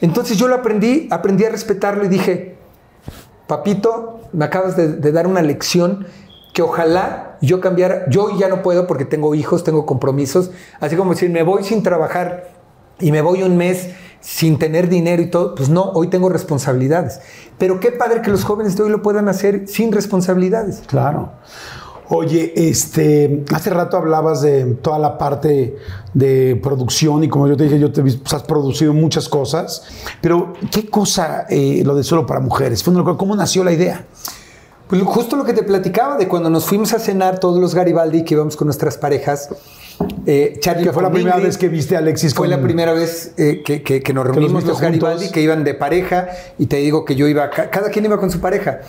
Entonces 0.00 0.36
yo 0.36 0.48
lo 0.48 0.54
aprendí, 0.56 1.08
aprendí 1.10 1.44
a 1.44 1.50
respetarlo 1.50 2.04
y 2.04 2.08
dije, 2.08 2.56
papito, 3.46 4.20
me 4.32 4.44
acabas 4.44 4.76
de, 4.76 4.88
de 4.88 5.12
dar 5.12 5.26
una 5.26 5.42
lección 5.42 6.06
que 6.52 6.62
ojalá 6.62 7.36
yo 7.40 7.60
cambiara. 7.60 8.08
Yo 8.08 8.36
ya 8.38 8.48
no 8.48 8.62
puedo 8.62 8.86
porque 8.86 9.04
tengo 9.04 9.34
hijos, 9.34 9.62
tengo 9.62 9.86
compromisos. 9.86 10.50
Así 10.80 10.96
como 10.96 11.12
decir, 11.12 11.30
me 11.30 11.42
voy 11.42 11.64
sin 11.64 11.82
trabajar 11.82 12.48
y 12.98 13.12
me 13.12 13.20
voy 13.20 13.42
un 13.42 13.56
mes 13.56 13.90
sin 14.26 14.58
tener 14.58 14.88
dinero 14.88 15.22
y 15.22 15.30
todo. 15.30 15.54
Pues 15.54 15.68
no, 15.68 15.92
hoy 15.94 16.08
tengo 16.08 16.28
responsabilidades. 16.28 17.20
Pero 17.58 17.78
qué 17.78 17.92
padre 17.92 18.22
que 18.22 18.30
los 18.30 18.42
jóvenes 18.42 18.76
de 18.76 18.82
hoy 18.82 18.90
lo 18.90 19.00
puedan 19.00 19.28
hacer 19.28 19.68
sin 19.68 19.92
responsabilidades. 19.92 20.82
Claro. 20.88 21.30
Oye, 22.08 22.52
este, 22.56 23.44
hace 23.52 23.70
rato 23.70 23.96
hablabas 23.96 24.42
de 24.42 24.64
toda 24.74 24.98
la 24.98 25.16
parte 25.16 25.76
de 26.12 26.58
producción 26.60 27.22
y 27.24 27.28
como 27.28 27.48
yo 27.48 27.56
te 27.56 27.64
dije, 27.64 27.78
yo 27.78 27.92
te 27.92 28.00
pues, 28.00 28.20
has 28.32 28.42
producido 28.42 28.92
muchas 28.92 29.28
cosas, 29.28 29.84
pero 30.20 30.52
¿qué 30.70 30.88
cosa 30.88 31.46
eh, 31.48 31.82
lo 31.84 31.96
de 31.96 32.04
solo 32.04 32.24
para 32.24 32.38
mujeres? 32.38 32.84
¿Cómo 32.84 33.34
nació 33.34 33.64
la 33.64 33.72
idea? 33.72 34.06
Pues 34.88 35.02
justo 35.02 35.34
lo 35.34 35.44
que 35.44 35.52
te 35.52 35.64
platicaba 35.64 36.16
de 36.16 36.28
cuando 36.28 36.48
nos 36.48 36.64
fuimos 36.64 36.92
a 36.92 37.00
cenar 37.00 37.40
todos 37.40 37.60
los 37.60 37.74
Garibaldi 37.74 38.22
que 38.22 38.34
íbamos 38.34 38.56
con 38.56 38.66
nuestras 38.66 38.96
parejas. 38.96 39.48
Eh, 40.26 40.58
Charlie 40.60 40.84
Que 40.84 40.92
fue 40.92 41.02
la 41.02 41.10
primera 41.10 41.36
vez 41.36 41.56
que 41.56 41.68
viste 41.68 41.94
a 41.96 42.00
Alexis 42.00 42.34
Fue 42.34 42.46
con- 42.48 42.50
la 42.56 42.60
primera 42.62 42.92
vez 42.92 43.32
eh, 43.38 43.62
que, 43.64 43.82
que- 43.82 44.02
que 44.02 44.12
nos 44.12 44.24
reunimos 44.26 44.54
viste 44.64 44.68
los 44.70 44.80
Garibaldi, 44.80 45.16
juntos. 45.18 45.32
que 45.32 45.40
iban 45.40 45.64
de 45.64 45.74
pareja, 45.74 46.28
y 46.58 46.66
te 46.66 46.76
digo 46.76 47.04
que 47.04 47.14
yo 47.14 47.26
iba, 47.28 47.48
ca- 47.50 47.70
cada 47.70 47.90
quien 47.90 48.04
iba 48.04 48.18
con 48.18 48.30
su 48.30 48.40
pareja. 48.40 48.80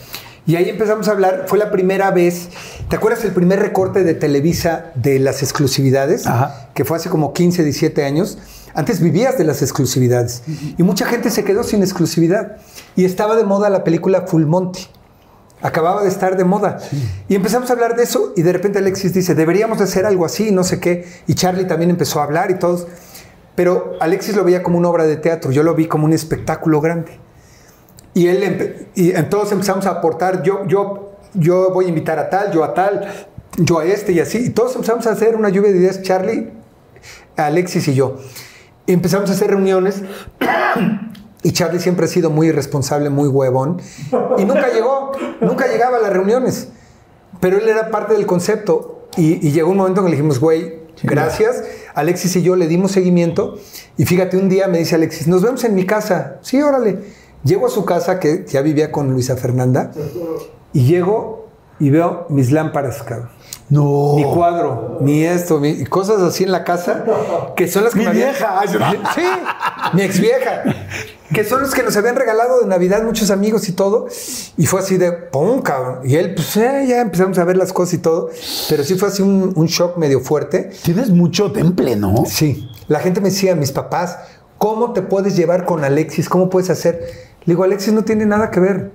Y 0.45 0.55
ahí 0.55 0.69
empezamos 0.69 1.07
a 1.07 1.11
hablar, 1.11 1.43
fue 1.47 1.57
la 1.59 1.71
primera 1.71 2.09
vez, 2.11 2.49
¿te 2.89 2.95
acuerdas 2.95 3.23
el 3.25 3.31
primer 3.31 3.59
recorte 3.59 4.03
de 4.03 4.13
Televisa 4.13 4.91
de 4.95 5.19
las 5.19 5.43
exclusividades? 5.43 6.25
Ajá. 6.25 6.69
Que 6.73 6.85
fue 6.85 6.97
hace 6.97 7.09
como 7.09 7.33
15, 7.33 7.63
17 7.63 8.03
años. 8.05 8.37
Antes 8.73 9.01
vivías 9.01 9.37
de 9.37 9.43
las 9.43 9.61
exclusividades. 9.61 10.43
Y 10.77 10.83
mucha 10.83 11.05
gente 11.05 11.31
se 11.31 11.43
quedó 11.43 11.63
sin 11.63 11.81
exclusividad. 11.81 12.57
Y 12.95 13.05
estaba 13.05 13.35
de 13.35 13.43
moda 13.43 13.69
la 13.69 13.83
película 13.83 14.21
Full 14.27 14.45
Monty. 14.45 14.87
Acababa 15.61 16.03
de 16.03 16.09
estar 16.09 16.37
de 16.37 16.43
moda. 16.43 16.77
Y 17.27 17.35
empezamos 17.35 17.69
a 17.69 17.73
hablar 17.73 17.95
de 17.95 18.03
eso 18.03 18.33
y 18.35 18.43
de 18.43 18.53
repente 18.53 18.77
Alexis 18.79 19.13
dice, 19.13 19.33
deberíamos 19.33 19.79
de 19.79 19.85
hacer 19.85 20.05
algo 20.05 20.25
así, 20.25 20.51
no 20.51 20.63
sé 20.63 20.79
qué. 20.79 21.07
Y 21.25 21.33
Charlie 21.33 21.65
también 21.65 21.89
empezó 21.89 22.19
a 22.19 22.23
hablar 22.23 22.51
y 22.51 22.59
todos. 22.59 22.87
Pero 23.55 23.93
Alexis 23.99 24.35
lo 24.35 24.43
veía 24.43 24.61
como 24.61 24.77
una 24.77 24.89
obra 24.89 25.05
de 25.05 25.17
teatro, 25.17 25.51
yo 25.51 25.63
lo 25.63 25.73
vi 25.73 25.87
como 25.87 26.05
un 26.05 26.13
espectáculo 26.13 26.79
grande. 26.79 27.19
Y 28.13 28.27
él 28.27 28.89
y 28.93 29.11
entonces 29.11 29.51
empezamos 29.51 29.87
a 29.87 29.91
aportar, 29.91 30.43
yo, 30.43 30.65
yo, 30.67 31.13
yo 31.33 31.71
voy 31.71 31.85
a 31.85 31.87
invitar 31.89 32.19
a 32.19 32.29
tal, 32.29 32.51
yo 32.51 32.63
a 32.63 32.73
tal, 32.75 33.07
yo 33.57 33.79
a 33.79 33.85
este 33.85 34.11
y 34.11 34.19
así. 34.19 34.45
Y 34.45 34.49
todos 34.51 34.75
empezamos 34.75 35.07
a 35.07 35.11
hacer 35.11 35.35
una 35.35 35.49
lluvia 35.49 35.71
de 35.71 35.77
ideas, 35.79 36.03
Charlie, 36.03 36.51
Alexis 37.35 37.87
y 37.87 37.95
yo. 37.95 38.17
Y 38.85 38.93
empezamos 38.93 39.29
a 39.29 39.33
hacer 39.33 39.49
reuniones 39.49 40.01
y 41.47 41.53
Charlie 41.53 41.79
siempre 41.79 42.03
ha 42.03 42.09
sido 42.09 42.29
muy 42.29 42.47
irresponsable, 42.47 43.09
muy 43.09 43.29
huevón. 43.29 43.79
Y 44.37 44.43
nunca 44.43 44.67
llegó, 44.67 45.13
nunca 45.39 45.65
llegaba 45.67 45.95
a 45.95 46.01
las 46.01 46.11
reuniones. 46.11 46.67
Pero 47.39 47.57
él 47.57 47.69
era 47.69 47.89
parte 47.89 48.15
del 48.15 48.25
concepto. 48.25 49.07
Y, 49.15 49.47
y 49.47 49.53
llegó 49.53 49.71
un 49.71 49.77
momento 49.77 50.01
en 50.01 50.07
que 50.07 50.09
le 50.09 50.17
dijimos, 50.17 50.41
güey, 50.41 50.79
gracias. 51.03 51.63
Alexis 51.95 52.35
y 52.35 52.41
yo 52.41 52.57
le 52.57 52.67
dimos 52.67 52.91
seguimiento. 52.91 53.55
Y 53.95 54.03
fíjate, 54.03 54.35
un 54.35 54.49
día 54.49 54.67
me 54.67 54.79
dice 54.79 54.95
Alexis, 54.95 55.29
nos 55.29 55.41
vemos 55.41 55.63
en 55.63 55.73
mi 55.73 55.85
casa. 55.85 56.39
Sí, 56.41 56.61
órale. 56.61 56.99
Llego 57.45 57.67
a 57.67 57.69
su 57.69 57.85
casa, 57.85 58.19
que 58.19 58.43
ya 58.45 58.61
vivía 58.61 58.91
con 58.91 59.13
Luisa 59.13 59.37
Fernanda. 59.37 59.93
Y 60.73 60.85
llego 60.85 61.47
y 61.79 61.91
veo 61.91 62.25
mis 62.27 62.51
lámparas, 62.51 63.03
cabrón. 63.03 63.29
No. 63.69 64.13
Mi 64.15 64.23
cuadro, 64.23 64.97
mi 65.01 65.23
esto, 65.25 65.59
mi, 65.59 65.83
cosas 65.85 66.21
así 66.21 66.45
en 66.45 66.53
la 66.53 66.63
casa, 66.63 67.03
que 67.55 67.67
son 67.67 67.83
las 67.83 67.93
que 67.93 67.99
Mi 67.99 68.05
me 68.05 68.11
vieja. 68.13 68.61
Sí, 69.15 69.21
mi 69.93 70.01
ex 70.03 70.19
vieja. 70.19 70.63
Que 71.33 71.43
son 71.43 71.61
los 71.61 71.73
que 71.75 71.83
nos 71.83 71.97
habían 71.97 72.15
regalado 72.15 72.61
de 72.61 72.67
Navidad 72.67 73.03
muchos 73.03 73.29
amigos 73.29 73.67
y 73.67 73.73
todo. 73.73 74.07
Y 74.55 74.65
fue 74.65 74.79
así 74.79 74.95
de 74.95 75.11
¡pum! 75.11 75.61
cabrón. 75.61 75.99
Y 76.05 76.15
él, 76.15 76.33
pues 76.33 76.55
eh, 76.55 76.85
ya 76.87 77.01
empezamos 77.01 77.37
a 77.39 77.43
ver 77.43 77.57
las 77.57 77.73
cosas 77.73 77.95
y 77.95 77.97
todo. 77.97 78.29
Pero 78.69 78.85
sí 78.85 78.95
fue 78.95 79.09
así 79.09 79.21
un, 79.21 79.51
un 79.53 79.65
shock 79.65 79.97
medio 79.97 80.21
fuerte. 80.21 80.71
Tienes 80.83 81.09
mucho 81.09 81.51
temple, 81.51 81.97
¿no? 81.97 82.23
Sí. 82.25 82.69
La 82.87 82.99
gente 82.99 83.19
me 83.19 83.29
decía, 83.29 83.55
mis 83.55 83.73
papás, 83.73 84.17
¿cómo 84.57 84.93
te 84.93 85.01
puedes 85.01 85.35
llevar 85.35 85.65
con 85.65 85.83
Alexis? 85.83 86.29
¿Cómo 86.29 86.49
puedes 86.49 86.69
hacer? 86.69 87.01
Le 87.43 87.53
digo, 87.53 87.65
Alexis 87.65 87.91
no 87.91 88.05
tiene 88.05 88.25
nada 88.25 88.49
que 88.49 88.61
ver. 88.61 88.91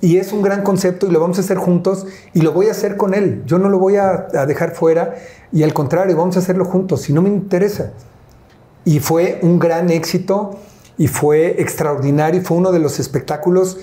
Y 0.00 0.18
es 0.18 0.32
un 0.32 0.42
gran 0.42 0.62
concepto 0.62 1.06
y 1.06 1.10
lo 1.10 1.18
vamos 1.20 1.38
a 1.38 1.40
hacer 1.40 1.56
juntos 1.56 2.06
y 2.32 2.42
lo 2.42 2.52
voy 2.52 2.68
a 2.68 2.70
hacer 2.70 2.96
con 2.96 3.14
él. 3.14 3.42
Yo 3.46 3.58
no 3.58 3.68
lo 3.68 3.78
voy 3.78 3.96
a, 3.96 4.28
a 4.32 4.46
dejar 4.46 4.74
fuera 4.74 5.16
y 5.52 5.62
al 5.64 5.74
contrario, 5.74 6.16
vamos 6.16 6.36
a 6.36 6.38
hacerlo 6.38 6.64
juntos. 6.64 7.02
Si 7.02 7.12
no 7.12 7.20
me 7.22 7.28
interesa. 7.28 7.92
Y 8.84 9.00
fue 9.00 9.40
un 9.42 9.58
gran 9.58 9.90
éxito 9.90 10.56
y 10.96 11.08
fue 11.08 11.60
extraordinario 11.60 12.40
y 12.40 12.44
fue 12.44 12.56
uno 12.56 12.70
de 12.72 12.78
los 12.78 13.00
espectáculos 13.00 13.76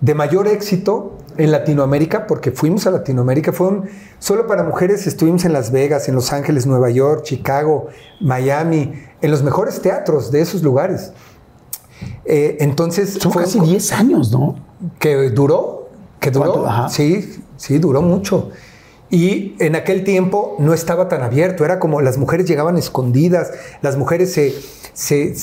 de 0.00 0.14
mayor 0.14 0.46
éxito 0.46 1.18
en 1.38 1.50
Latinoamérica, 1.50 2.26
porque 2.26 2.50
fuimos 2.52 2.86
a 2.86 2.90
Latinoamérica, 2.90 3.52
fue 3.52 3.68
un, 3.68 3.84
solo 4.18 4.46
para 4.46 4.62
mujeres, 4.62 5.06
estuvimos 5.06 5.44
en 5.46 5.52
Las 5.52 5.70
Vegas, 5.72 6.08
en 6.08 6.14
Los 6.14 6.32
Ángeles, 6.32 6.66
Nueva 6.66 6.90
York, 6.90 7.22
Chicago, 7.24 7.88
Miami, 8.20 8.92
en 9.20 9.30
los 9.30 9.42
mejores 9.42 9.80
teatros 9.80 10.30
de 10.30 10.42
esos 10.42 10.62
lugares. 10.62 11.12
Eh, 12.24 12.58
entonces 12.60 13.14
Son 13.14 13.32
fue 13.32 13.42
casi 13.44 13.58
un- 13.58 13.64
10 13.66 13.92
años, 13.92 14.30
¿no? 14.30 14.56
Que 14.98 15.14
duró, 15.30 15.88
que 16.20 16.30
duró, 16.30 16.66
sí, 16.88 17.42
sí, 17.56 17.78
duró 17.78 18.02
mucho. 18.02 18.50
Y 19.08 19.54
en 19.60 19.76
aquel 19.76 20.02
tiempo 20.02 20.56
no 20.58 20.74
estaba 20.74 21.08
tan 21.08 21.22
abierto, 21.22 21.64
era 21.64 21.78
como 21.78 22.00
las 22.00 22.18
mujeres 22.18 22.46
llegaban 22.48 22.76
escondidas, 22.76 23.52
las 23.80 23.96
mujeres 23.96 24.32
se, 24.32 24.52
se- 24.94 25.34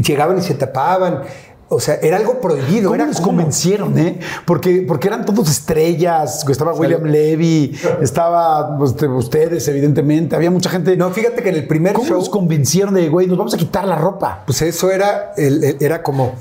llegaban 0.00 0.38
y 0.38 0.42
se 0.42 0.54
tapaban, 0.54 1.22
o 1.68 1.80
sea, 1.80 1.96
era 1.96 2.16
algo 2.16 2.40
prohibido. 2.40 2.90
¿Cómo 2.90 2.94
era 2.94 3.06
como- 3.12 3.22
convencieron, 3.26 3.98
eh? 3.98 4.20
Porque, 4.46 4.84
porque 4.88 5.08
eran 5.08 5.24
todos 5.26 5.50
estrellas. 5.50 6.46
Estaba 6.48 6.72
William 6.72 7.02
Levy, 7.04 7.76
estaba 8.00 8.78
pues, 8.78 8.96
de 8.96 9.08
ustedes, 9.08 9.66
evidentemente. 9.68 10.34
Había 10.36 10.50
mucha 10.50 10.70
gente. 10.70 10.96
No, 10.96 11.10
fíjate 11.10 11.42
que 11.42 11.48
en 11.50 11.56
el 11.56 11.66
primer 11.66 11.92
¿Cómo 11.94 12.06
show, 12.08 12.16
los 12.16 12.28
convencieron 12.30 12.94
de, 12.94 13.08
güey, 13.08 13.26
nos 13.26 13.36
vamos 13.36 13.52
a 13.54 13.56
quitar 13.58 13.86
la 13.86 13.96
ropa? 13.96 14.44
pues 14.46 14.62
eso 14.62 14.90
era, 14.90 15.32
el- 15.36 15.62
el- 15.64 15.76
era 15.80 16.02
como, 16.02 16.32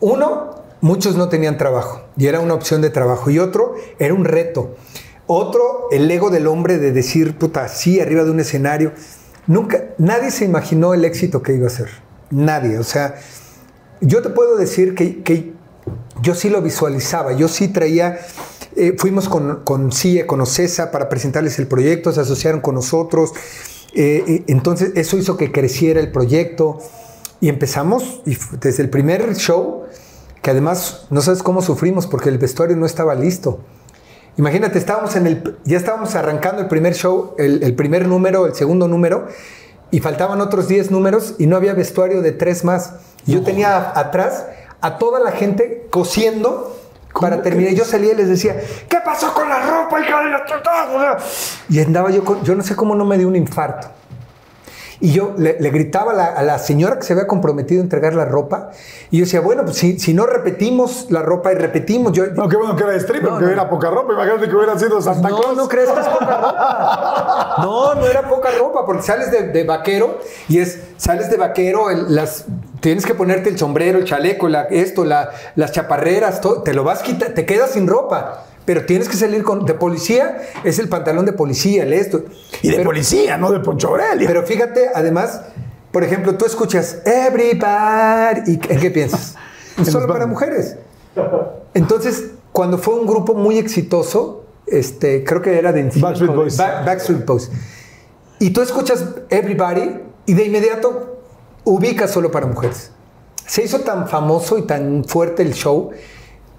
uno, 0.00 0.61
muchos 0.82 1.16
no 1.16 1.30
tenían 1.30 1.56
trabajo 1.56 2.02
y 2.18 2.26
era 2.26 2.40
una 2.40 2.52
opción 2.52 2.82
de 2.82 2.90
trabajo, 2.90 3.30
y 3.30 3.38
otro, 3.38 3.74
era 3.98 4.12
un 4.12 4.26
reto. 4.26 4.74
Otro, 5.26 5.88
el 5.90 6.10
ego 6.10 6.28
del 6.28 6.46
hombre 6.46 6.76
de 6.76 6.92
decir, 6.92 7.38
puta, 7.38 7.68
sí, 7.68 8.00
arriba 8.00 8.24
de 8.24 8.30
un 8.30 8.40
escenario. 8.40 8.92
Nunca, 9.46 9.94
nadie 9.96 10.30
se 10.30 10.44
imaginó 10.44 10.92
el 10.92 11.06
éxito 11.06 11.42
que 11.42 11.54
iba 11.54 11.68
a 11.68 11.70
ser. 11.70 11.88
Nadie. 12.30 12.78
O 12.78 12.82
sea, 12.82 13.14
yo 14.00 14.20
te 14.20 14.28
puedo 14.28 14.56
decir 14.56 14.94
que, 14.94 15.22
que 15.22 15.52
yo 16.20 16.34
sí 16.34 16.50
lo 16.50 16.60
visualizaba. 16.60 17.32
Yo 17.32 17.48
sí 17.48 17.68
traía, 17.68 18.18
eh, 18.76 18.94
fuimos 18.98 19.28
con, 19.28 19.62
con 19.64 19.92
CIE, 19.92 20.26
con 20.26 20.40
OCESA 20.40 20.90
para 20.90 21.08
presentarles 21.08 21.58
el 21.58 21.66
proyecto, 21.66 22.12
se 22.12 22.20
asociaron 22.20 22.60
con 22.60 22.74
nosotros. 22.74 23.32
Eh, 23.94 24.44
entonces, 24.48 24.92
eso 24.96 25.16
hizo 25.16 25.36
que 25.36 25.52
creciera 25.52 26.00
el 26.00 26.10
proyecto. 26.10 26.78
Y 27.40 27.48
empezamos, 27.48 28.22
y 28.26 28.36
desde 28.60 28.82
el 28.82 28.90
primer 28.90 29.34
show, 29.36 29.81
que 30.42 30.50
además 30.50 31.06
no 31.10 31.22
sabes 31.22 31.42
cómo 31.42 31.62
sufrimos 31.62 32.06
porque 32.06 32.28
el 32.28 32.38
vestuario 32.38 32.76
no 32.76 32.84
estaba 32.84 33.14
listo. 33.14 33.60
Imagínate, 34.36 34.78
estábamos 34.78 35.14
en 35.16 35.26
el, 35.26 35.58
ya 35.64 35.76
estábamos 35.76 36.14
arrancando 36.14 36.62
el 36.62 36.68
primer 36.68 36.94
show, 36.94 37.34
el, 37.38 37.62
el 37.62 37.74
primer 37.74 38.06
número, 38.08 38.46
el 38.46 38.54
segundo 38.54 38.88
número, 38.88 39.28
y 39.90 40.00
faltaban 40.00 40.40
otros 40.40 40.68
10 40.68 40.90
números 40.90 41.34
y 41.38 41.46
no 41.46 41.56
había 41.56 41.74
vestuario 41.74 42.22
de 42.22 42.32
tres 42.32 42.64
más. 42.64 42.94
Y 43.26 43.32
Yo 43.32 43.42
tenía 43.42 43.92
atrás 43.94 44.46
a 44.80 44.98
toda 44.98 45.20
la 45.20 45.32
gente 45.32 45.86
cosiendo 45.90 46.76
para 47.20 47.42
terminar. 47.42 47.74
Yo 47.74 47.84
salía 47.84 48.12
y 48.12 48.16
les 48.16 48.28
decía, 48.28 48.60
¿qué 48.88 48.98
pasó 49.04 49.32
con 49.34 49.48
la 49.48 49.60
ropa? 49.64 50.00
hija 50.00 50.24
de 50.24 50.30
la 50.30 50.44
chingada?" 50.44 51.18
Y 51.68 51.80
andaba 51.80 52.10
yo 52.10 52.24
con, 52.24 52.42
yo 52.42 52.54
no 52.54 52.62
sé 52.62 52.74
cómo 52.74 52.94
no 52.94 53.04
me 53.04 53.18
dio 53.18 53.28
un 53.28 53.36
infarto. 53.36 53.88
Y 55.02 55.12
yo 55.12 55.34
le, 55.36 55.56
le 55.58 55.70
gritaba 55.70 56.12
a 56.12 56.14
la, 56.14 56.26
a 56.26 56.42
la 56.44 56.58
señora 56.60 56.96
que 56.96 57.02
se 57.02 57.12
había 57.12 57.26
comprometido 57.26 57.80
a 57.80 57.84
entregar 57.84 58.14
la 58.14 58.24
ropa. 58.24 58.70
Y 59.10 59.18
yo 59.18 59.24
decía, 59.24 59.40
bueno, 59.40 59.64
pues 59.64 59.76
si, 59.76 59.98
si 59.98 60.14
no 60.14 60.26
repetimos 60.26 61.08
la 61.10 61.22
ropa 61.22 61.50
y 61.52 61.56
repetimos, 61.56 62.12
yo, 62.12 62.26
No, 62.28 62.48
qué 62.48 62.56
bueno 62.56 62.76
que 62.76 62.84
era 62.84 62.94
stripper, 62.94 63.30
No, 63.32 63.38
que 63.38 63.46
no. 63.46 63.50
era 63.50 63.68
poca 63.68 63.90
ropa. 63.90 64.12
Imagínate 64.12 64.48
que 64.48 64.54
hubiera 64.54 64.78
sido 64.78 65.02
Santa 65.02 65.28
no, 65.28 65.40
Claus. 65.40 65.56
no 65.56 65.68
crees 65.68 65.90
que 65.90 66.00
es 66.00 66.06
poca 66.06 66.36
ropa. 66.38 67.56
No, 67.62 67.94
no 67.96 68.06
era 68.06 68.28
poca 68.28 68.48
ropa, 68.58 68.86
porque 68.86 69.02
sales 69.02 69.30
de, 69.30 69.48
de 69.48 69.64
vaquero 69.64 70.20
y 70.48 70.58
es, 70.58 70.78
sales 70.96 71.30
de 71.30 71.36
vaquero, 71.36 71.90
el- 71.90 72.14
las, 72.14 72.44
tienes 72.80 73.04
que 73.04 73.14
ponerte 73.14 73.50
el 73.50 73.58
sombrero, 73.58 73.98
el 73.98 74.04
chaleco, 74.04 74.48
la, 74.48 74.62
esto, 74.62 75.04
la- 75.04 75.30
las 75.56 75.72
chaparreras, 75.72 76.40
todo, 76.40 76.62
te 76.62 76.72
lo 76.72 76.82
vas 76.84 77.00
a 77.00 77.02
quitar, 77.02 77.30
te 77.34 77.44
quedas 77.44 77.72
sin 77.72 77.86
ropa. 77.88 78.44
Pero 78.64 78.84
tienes 78.86 79.08
que 79.08 79.16
salir 79.16 79.42
con, 79.42 79.64
de 79.66 79.74
policía, 79.74 80.40
es 80.64 80.78
el 80.78 80.88
pantalón 80.88 81.24
de 81.26 81.32
policía, 81.32 81.82
el 81.82 81.92
esto. 81.92 82.24
Y 82.62 82.68
de 82.68 82.74
Pero- 82.76 82.84
policía, 82.90 83.36
no 83.36 83.50
de 83.50 83.60
Poncho 83.60 83.88
Aurelio. 83.88 84.26
Pero 84.28 84.44
fíjate, 84.44 84.90
además, 84.94 85.42
por 85.90 86.04
ejemplo, 86.04 86.36
tú 86.36 86.44
escuchas 86.46 86.98
Everybody 87.04 88.52
y 88.52 88.72
¿en 88.72 88.80
qué 88.80 88.90
piensas? 88.90 89.34
Es 89.80 89.88
solo 89.90 90.06
para 90.06 90.26
mujeres. 90.26 90.76
Entonces, 91.74 92.32
cuando 92.52 92.78
fue 92.78 92.94
un 92.94 93.06
grupo 93.06 93.34
muy 93.34 93.58
exitoso, 93.58 94.44
este, 94.66 95.24
creo 95.24 95.40
que 95.42 95.58
era 95.58 95.72
de 95.72 95.90
Backstreet 95.96 96.34
Boys. 96.34 96.56
Back- 96.56 96.84
Backstreet 96.86 97.24
Boys. 97.26 97.50
Y 98.38 98.50
tú 98.50 98.60
escuchas 98.62 99.04
Everybody 99.30 99.98
y 100.26 100.34
de 100.34 100.44
inmediato 100.44 101.20
ubicas 101.64 102.10
solo 102.10 102.30
para 102.30 102.46
mujeres. 102.46 102.90
Se 103.46 103.62
hizo 103.64 103.80
tan 103.80 104.08
famoso 104.08 104.58
y 104.58 104.62
tan 104.62 105.04
fuerte 105.04 105.42
el 105.42 105.54
show 105.54 105.90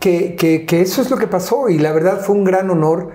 que, 0.04 0.36
que- 0.36 0.66
que 0.66 0.82
eso 0.82 1.02
es 1.02 1.10
lo 1.10 1.16
que 1.16 1.28
pasó 1.28 1.70
y 1.70 1.80
la 1.80 1.94
verdad 1.94 2.20
fue 2.20 2.36
un 2.36 2.44
gran 2.44 2.70
honor 2.70 3.12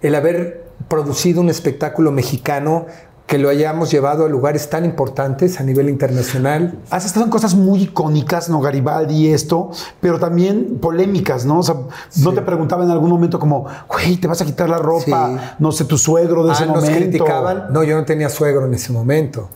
el 0.00 0.14
haber 0.16 0.64
producido 0.88 1.40
un 1.40 1.48
espectáculo 1.48 2.10
mexicano 2.10 2.86
que 3.28 3.38
lo 3.38 3.48
hayamos 3.48 3.92
llevado 3.92 4.24
a 4.26 4.28
lugares 4.28 4.68
tan 4.68 4.84
importantes 4.84 5.60
a 5.60 5.62
nivel 5.62 5.88
internacional. 5.88 6.80
Has 6.90 7.06
estado 7.06 7.24
en 7.24 7.30
cosas 7.30 7.54
muy 7.54 7.82
icónicas, 7.84 8.48
¿no? 8.50 8.60
Garibaldi 8.60 9.14
y 9.14 9.32
esto, 9.32 9.70
pero 10.00 10.18
también 10.18 10.78
polémicas, 10.80 11.46
¿no? 11.46 11.60
O 11.60 11.62
sea, 11.62 11.76
no 12.16 12.32
te 12.34 12.42
preguntaba 12.42 12.82
en 12.84 12.90
algún 12.90 13.08
momento 13.08 13.38
como, 13.38 13.64
güey, 13.88 14.16
te 14.16 14.26
vas 14.26 14.42
a 14.42 14.44
quitar 14.44 14.68
la 14.68 14.78
ropa, 14.78 15.28
Sí. 15.30 15.54
no 15.60 15.70
sé, 15.70 15.84
tu 15.84 15.96
suegro 15.96 16.44
de 16.44 16.52
ese 16.54 16.64
Ah, 16.64 16.66
nos 16.66 16.76
momento. 16.84 16.98
criticaban. 16.98 17.66
No, 17.70 17.84
yo 17.84 17.96
no 17.96 18.04
tenía 18.04 18.28
suegro 18.28 18.66
en 18.66 18.74
ese 18.74 18.92
momento. 18.92 19.48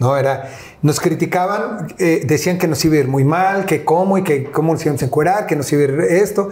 No, 0.00 0.16
era. 0.16 0.50
Nos 0.82 0.98
criticaban, 0.98 1.94
eh, 1.98 2.22
decían 2.26 2.58
que 2.58 2.66
nos 2.66 2.82
iba 2.86 2.96
a 2.96 2.98
ir 3.00 3.08
muy 3.08 3.22
mal, 3.22 3.66
que 3.66 3.84
cómo 3.84 4.16
y 4.16 4.24
que 4.24 4.50
cómo 4.50 4.72
nos 4.72 4.82
íbamos 4.82 5.02
a 5.02 5.04
encuerar, 5.04 5.46
que 5.46 5.56
nos 5.56 5.70
iba 5.72 5.82
a 5.82 5.84
ir 5.84 6.00
esto. 6.00 6.48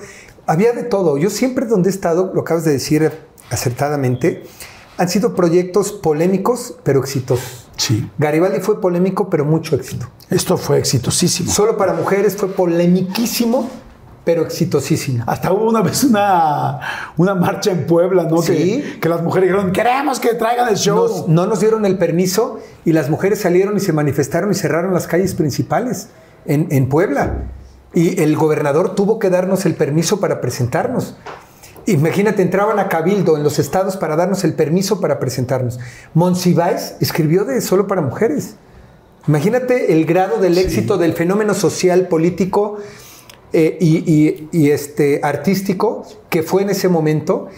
Había 0.46 0.72
de 0.72 0.84
todo. 0.84 1.16
Yo 1.16 1.30
siempre 1.30 1.66
donde 1.66 1.88
he 1.88 1.92
estado, 1.92 2.30
lo 2.34 2.42
acabas 2.42 2.64
de 2.64 2.72
decir 2.72 3.10
acertadamente, 3.50 4.44
han 4.98 5.08
sido 5.08 5.34
proyectos 5.34 5.92
polémicos, 5.92 6.76
pero 6.82 7.00
exitosos. 7.00 7.70
Sí. 7.78 8.10
Garibaldi 8.18 8.60
fue 8.60 8.80
polémico, 8.80 9.30
pero 9.30 9.46
mucho 9.46 9.76
éxito. 9.76 10.10
Esto 10.28 10.58
fue 10.58 10.78
exitosísimo. 10.78 11.50
Solo 11.50 11.78
para 11.78 11.94
mujeres 11.94 12.36
fue 12.36 12.48
polemiquísimo, 12.48 13.70
pero 14.28 14.42
exitosísimo. 14.42 15.24
Hasta 15.26 15.50
hubo 15.54 15.70
una 15.70 15.80
vez 15.80 16.04
una, 16.04 16.80
una 17.16 17.34
marcha 17.34 17.70
en 17.70 17.86
Puebla, 17.86 18.24
¿no? 18.24 18.42
Sí. 18.42 18.52
Que, 18.52 19.00
que 19.00 19.08
las 19.08 19.22
mujeres 19.22 19.48
dijeron, 19.48 19.72
queremos 19.72 20.20
que 20.20 20.34
traigan 20.34 20.68
el 20.68 20.76
show. 20.76 20.96
Nos- 21.08 21.28
no 21.28 21.46
nos 21.46 21.60
dieron 21.60 21.86
el 21.86 21.96
permiso 21.96 22.60
y 22.84 22.92
las 22.92 23.08
mujeres 23.08 23.40
salieron 23.40 23.78
y 23.78 23.80
se 23.80 23.94
manifestaron 23.94 24.50
y 24.50 24.54
cerraron 24.54 24.92
las 24.92 25.06
calles 25.06 25.32
principales 25.34 26.08
en, 26.44 26.66
en 26.70 26.90
Puebla. 26.90 27.44
Y 27.94 28.20
el 28.20 28.36
gobernador 28.36 28.94
tuvo 28.94 29.18
que 29.18 29.30
darnos 29.30 29.64
el 29.64 29.74
permiso 29.76 30.20
para 30.20 30.42
presentarnos. 30.42 31.16
Imagínate, 31.86 32.42
entraban 32.42 32.78
a 32.78 32.88
Cabildo 32.90 33.38
en 33.38 33.42
los 33.42 33.58
estados 33.58 33.96
para 33.96 34.14
darnos 34.14 34.44
el 34.44 34.52
permiso 34.52 35.00
para 35.00 35.18
presentarnos. 35.18 35.78
Monsiváis 36.12 36.96
escribió 37.00 37.46
de 37.46 37.62
solo 37.62 37.86
para 37.86 38.02
mujeres. 38.02 38.56
Imagínate 39.26 39.90
el 39.94 40.04
grado 40.04 40.36
del 40.38 40.58
éxito 40.58 40.98
del 40.98 41.14
fenómeno 41.14 41.54
social, 41.54 42.08
político, 42.08 42.76
eh, 43.52 43.76
y, 43.80 43.96
y- 44.12 44.48
y, 44.52 44.70
este, 44.70 45.20
artístico 45.22 46.04
que 46.28 46.42
fue 46.42 46.62
en 46.62 46.70
ese 46.70 46.88
momento. 46.88 47.48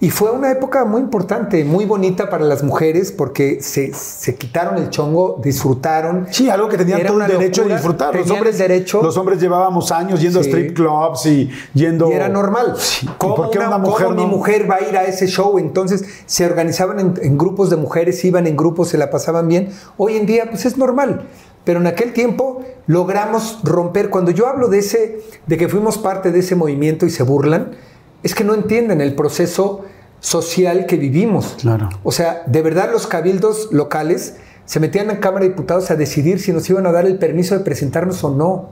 Y 0.00 0.10
fue 0.10 0.30
una 0.30 0.52
época 0.52 0.84
muy 0.84 1.00
importante, 1.00 1.64
muy 1.64 1.84
bonita 1.84 2.30
para 2.30 2.44
las 2.44 2.62
mujeres 2.62 3.10
porque 3.10 3.58
se, 3.60 3.92
se 3.92 4.36
quitaron 4.36 4.76
el 4.78 4.90
chongo, 4.90 5.40
disfrutaron. 5.42 6.28
Sí, 6.30 6.48
algo 6.48 6.68
que 6.68 6.76
tenían 6.76 7.00
Era 7.00 7.08
todo 7.10 7.20
el 7.22 7.26
derecho 7.26 7.64
de 7.64 7.72
disfrutar. 7.74 8.14
Los 8.14 8.30
hombres, 8.30 8.60
el 8.60 8.68
derecho. 8.68 9.02
los 9.02 9.16
hombres 9.16 9.40
llevábamos 9.40 9.90
años 9.90 10.20
yendo 10.20 10.40
Sí. 10.40 10.50
a 10.50 10.52
strip 10.52 10.76
clubs 10.76 11.26
y 11.26 11.50
yendo. 11.74 12.08
Y 12.10 12.12
era 12.12 12.28
normal. 12.28 12.74
Sí. 12.78 13.06
¿Y 13.06 13.14
¿Cómo, 13.18 13.34
por 13.34 13.50
qué 13.50 13.58
una, 13.58 13.68
una 13.70 13.78
mujer 13.78 14.06
cómo 14.06 14.20
mi 14.20 14.26
mujer 14.30 14.70
va 14.70 14.76
a 14.76 14.88
ir 14.88 14.96
a 14.96 15.02
ese 15.02 15.26
show? 15.26 15.58
Entonces 15.58 16.04
se 16.26 16.46
organizaban 16.46 17.00
en, 17.00 17.14
en 17.20 17.36
grupos 17.36 17.68
de 17.68 17.76
mujeres, 17.76 18.24
iban 18.24 18.46
en 18.46 18.56
grupos, 18.56 18.90
se 18.90 18.98
la 18.98 19.10
pasaban 19.10 19.48
bien. 19.48 19.70
Hoy 19.96 20.16
en 20.16 20.26
día, 20.26 20.44
pues 20.48 20.64
es 20.64 20.78
normal. 20.78 21.26
Pero 21.64 21.80
en 21.80 21.88
aquel 21.88 22.12
tiempo 22.12 22.57
logramos 22.88 23.60
romper. 23.62 24.10
Cuando 24.10 24.32
yo 24.32 24.48
hablo 24.48 24.66
de 24.66 24.80
ese, 24.80 25.20
de 25.46 25.56
que 25.56 25.68
fuimos 25.68 25.98
parte 25.98 26.32
de 26.32 26.40
ese 26.40 26.56
movimiento 26.56 27.06
y 27.06 27.10
se 27.10 27.22
burlan, 27.22 27.76
es 28.24 28.34
que 28.34 28.42
no 28.42 28.54
entienden 28.54 29.00
el 29.00 29.14
proceso 29.14 29.84
social 30.18 30.86
que 30.86 30.96
vivimos. 30.96 31.54
Claro. 31.60 31.88
O 32.02 32.10
sea, 32.10 32.42
de 32.46 32.62
verdad 32.62 32.90
los 32.90 33.06
cabildos 33.06 33.68
locales 33.70 34.36
se 34.64 34.80
metían 34.80 35.10
en 35.10 35.18
Cámara 35.18 35.44
de 35.44 35.50
Diputados 35.50 35.90
a 35.92 35.96
decidir 35.96 36.40
si 36.40 36.52
nos 36.52 36.68
iban 36.68 36.86
a 36.86 36.92
dar 36.92 37.06
el 37.06 37.18
permiso 37.18 37.56
de 37.56 37.64
presentarnos 37.64 38.24
o 38.24 38.34
no. 38.34 38.70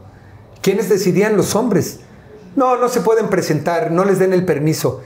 ¿Quiénes 0.63 0.89
decidían? 0.89 1.37
Los 1.37 1.55
hombres. 1.55 2.01
No, 2.57 2.77
no 2.77 2.89
se 2.89 3.03
pueden 3.03 3.29
presentar, 3.29 3.93
no 3.93 4.05
les 4.05 4.19
den 4.19 4.33
el 4.33 4.45
permiso. 4.45 5.03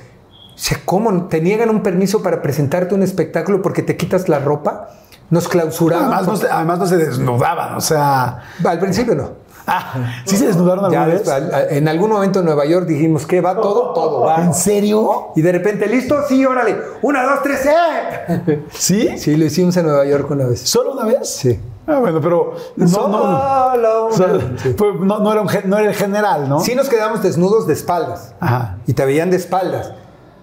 O 0.55 0.59
sea, 0.59 0.81
¿cómo? 0.85 1.27
¿Te 1.27 1.41
niegan 1.41 1.69
un 1.69 1.83
permiso 1.83 2.23
para 2.23 2.43
presentarte 2.43 2.95
un 2.95 3.03
espectáculo 3.03 3.61
porque 3.61 3.83
te 3.83 3.97
quitas 3.97 4.29
la 4.29 4.39
ropa? 4.39 4.89
Nos 5.31 5.49
clausuraban. 5.49 6.07
Además 6.13 6.27
no, 6.27 6.37
se, 6.37 6.49
además 6.51 6.79
no 6.81 6.87
se 6.87 6.97
desnudaban, 6.97 7.75
o 7.77 7.81
sea. 7.81 8.39
Al 8.65 8.79
principio 8.81 9.15
no. 9.15 9.41
Ah, 9.67 10.23
¿sí 10.25 10.37
se 10.37 10.47
desnudaron 10.49 10.91
Ya 10.91 11.05
alguna 11.05 11.39
vez? 11.39 11.71
en 11.71 11.87
algún 11.87 12.11
momento 12.11 12.41
en 12.41 12.47
Nueva 12.47 12.65
York 12.65 12.87
dijimos 12.87 13.25
que 13.27 13.41
va 13.41 13.55
todo, 13.55 13.93
todo 13.93 14.21
va. 14.23 14.43
¿En 14.43 14.53
serio? 14.55 15.29
Y 15.37 15.43
de 15.43 15.53
repente, 15.53 15.87
¿listo? 15.87 16.17
Sí, 16.29 16.45
órale. 16.45 16.77
Una, 17.03 17.23
dos, 17.25 17.43
tres, 17.45 17.67
¡eh! 17.67 18.65
¿Sí? 18.73 19.17
Sí, 19.19 19.37
lo 19.37 19.45
hicimos 19.45 19.77
en 19.77 19.87
Nueva 19.87 20.05
York 20.07 20.29
una 20.31 20.47
vez. 20.47 20.61
¿Solo 20.63 20.95
una 20.95 21.05
vez? 21.05 21.29
Sí. 21.29 21.61
Ah, 21.87 21.99
bueno, 22.01 22.21
pero 22.21 22.55
no, 22.77 22.85
no, 22.85 22.89
Solo 22.89 24.07
o 24.07 24.13
sea, 24.13 24.27
una- 24.27 24.59
Sí. 24.59 24.75
fue- 24.77 24.95
no, 24.95 25.19
no 25.21 25.31
era 25.33 25.41
un 25.43 25.49
no 25.67 25.79
era 25.79 25.89
el 25.89 25.95
general, 25.95 26.49
¿no? 26.49 26.61
Sí 26.61 26.75
nos 26.75 26.89
quedamos 26.89 27.23
desnudos 27.23 27.67
de 27.69 27.75
espaldas. 27.75 28.35
Ajá. 28.41 28.79
Y 28.87 28.95
te 28.95 29.05
veían 29.05 29.31
de 29.31 29.37
espaldas. 29.37 29.93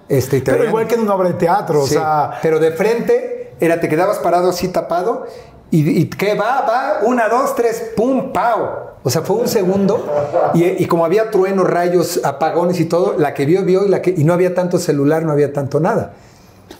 Este, 0.07 0.39
te 0.39 0.45
Pero 0.45 0.57
veían- 0.59 0.69
igual 0.69 0.88
que 0.88 0.95
en 0.95 1.01
una 1.01 1.15
obra 1.15 1.27
de 1.30 1.34
teatro, 1.35 1.85
Sí, 1.85 1.95
o 1.95 1.99
sea. 1.99 2.39
Pero 2.41 2.59
de 2.59 2.72
frente, 2.72 3.36
era, 3.59 3.79
te 3.79 3.89
quedabas 3.89 4.17
parado 4.19 4.49
así 4.49 4.67
tapado. 4.67 5.25
Y, 5.69 5.89
y 5.89 6.05
¿qué 6.09 6.34
va? 6.35 6.61
Va, 6.61 6.99
una, 7.05 7.27
dos, 7.27 7.55
tres, 7.55 7.91
pum, 7.95 8.31
pau. 8.31 8.69
O 9.03 9.09
sea, 9.09 9.21
fue 9.21 9.35
un 9.38 9.47
segundo. 9.47 10.05
Y, 10.53 10.63
y 10.63 10.85
como 10.85 11.03
había 11.05 11.29
truenos, 11.29 11.69
rayos, 11.69 12.21
apagones 12.23 12.79
y 12.79 12.85
todo, 12.85 13.15
la 13.17 13.34
que 13.34 13.45
vio, 13.45 13.63
vio. 13.63 13.85
Y, 13.85 13.89
la 13.89 14.01
que, 14.01 14.13
y 14.15 14.23
no 14.23 14.34
había 14.34 14.53
tanto 14.53 14.77
celular, 14.79 15.23
no 15.23 15.31
había 15.31 15.51
tanto 15.53 15.79
nada. 15.79 16.13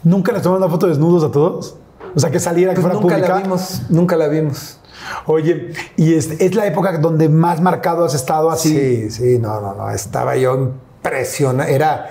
¿Nunca 0.03 0.31
les 0.31 0.41
tomaron 0.41 0.63
una 0.63 0.71
foto 0.71 0.87
desnudos 0.87 1.23
a 1.23 1.31
todos? 1.31 1.77
O 2.15 2.19
sea, 2.19 2.31
que 2.31 2.39
saliera, 2.39 2.73
que 2.73 2.81
Pues 2.81 2.93
fuera 2.93 2.99
nunca 3.01 3.15
pública. 3.15 3.35
la 3.35 3.41
vimos, 3.41 3.81
nunca 3.89 4.15
la 4.15 4.27
vimos. 4.27 4.79
Oye, 5.25 5.73
y 5.95 6.15
es, 6.15 6.31
es 6.39 6.55
la 6.55 6.65
época 6.65 6.97
donde 6.97 7.29
más 7.29 7.61
marcado 7.61 8.05
has 8.05 8.13
estado 8.13 8.49
así. 8.49 8.69
Sí, 8.69 9.11
sí, 9.11 9.39
no, 9.39 9.61
no, 9.61 9.73
no. 9.75 9.89
Estaba 9.91 10.35
yo 10.35 10.55
impresionado. 10.55 11.69
Era, 11.69 12.09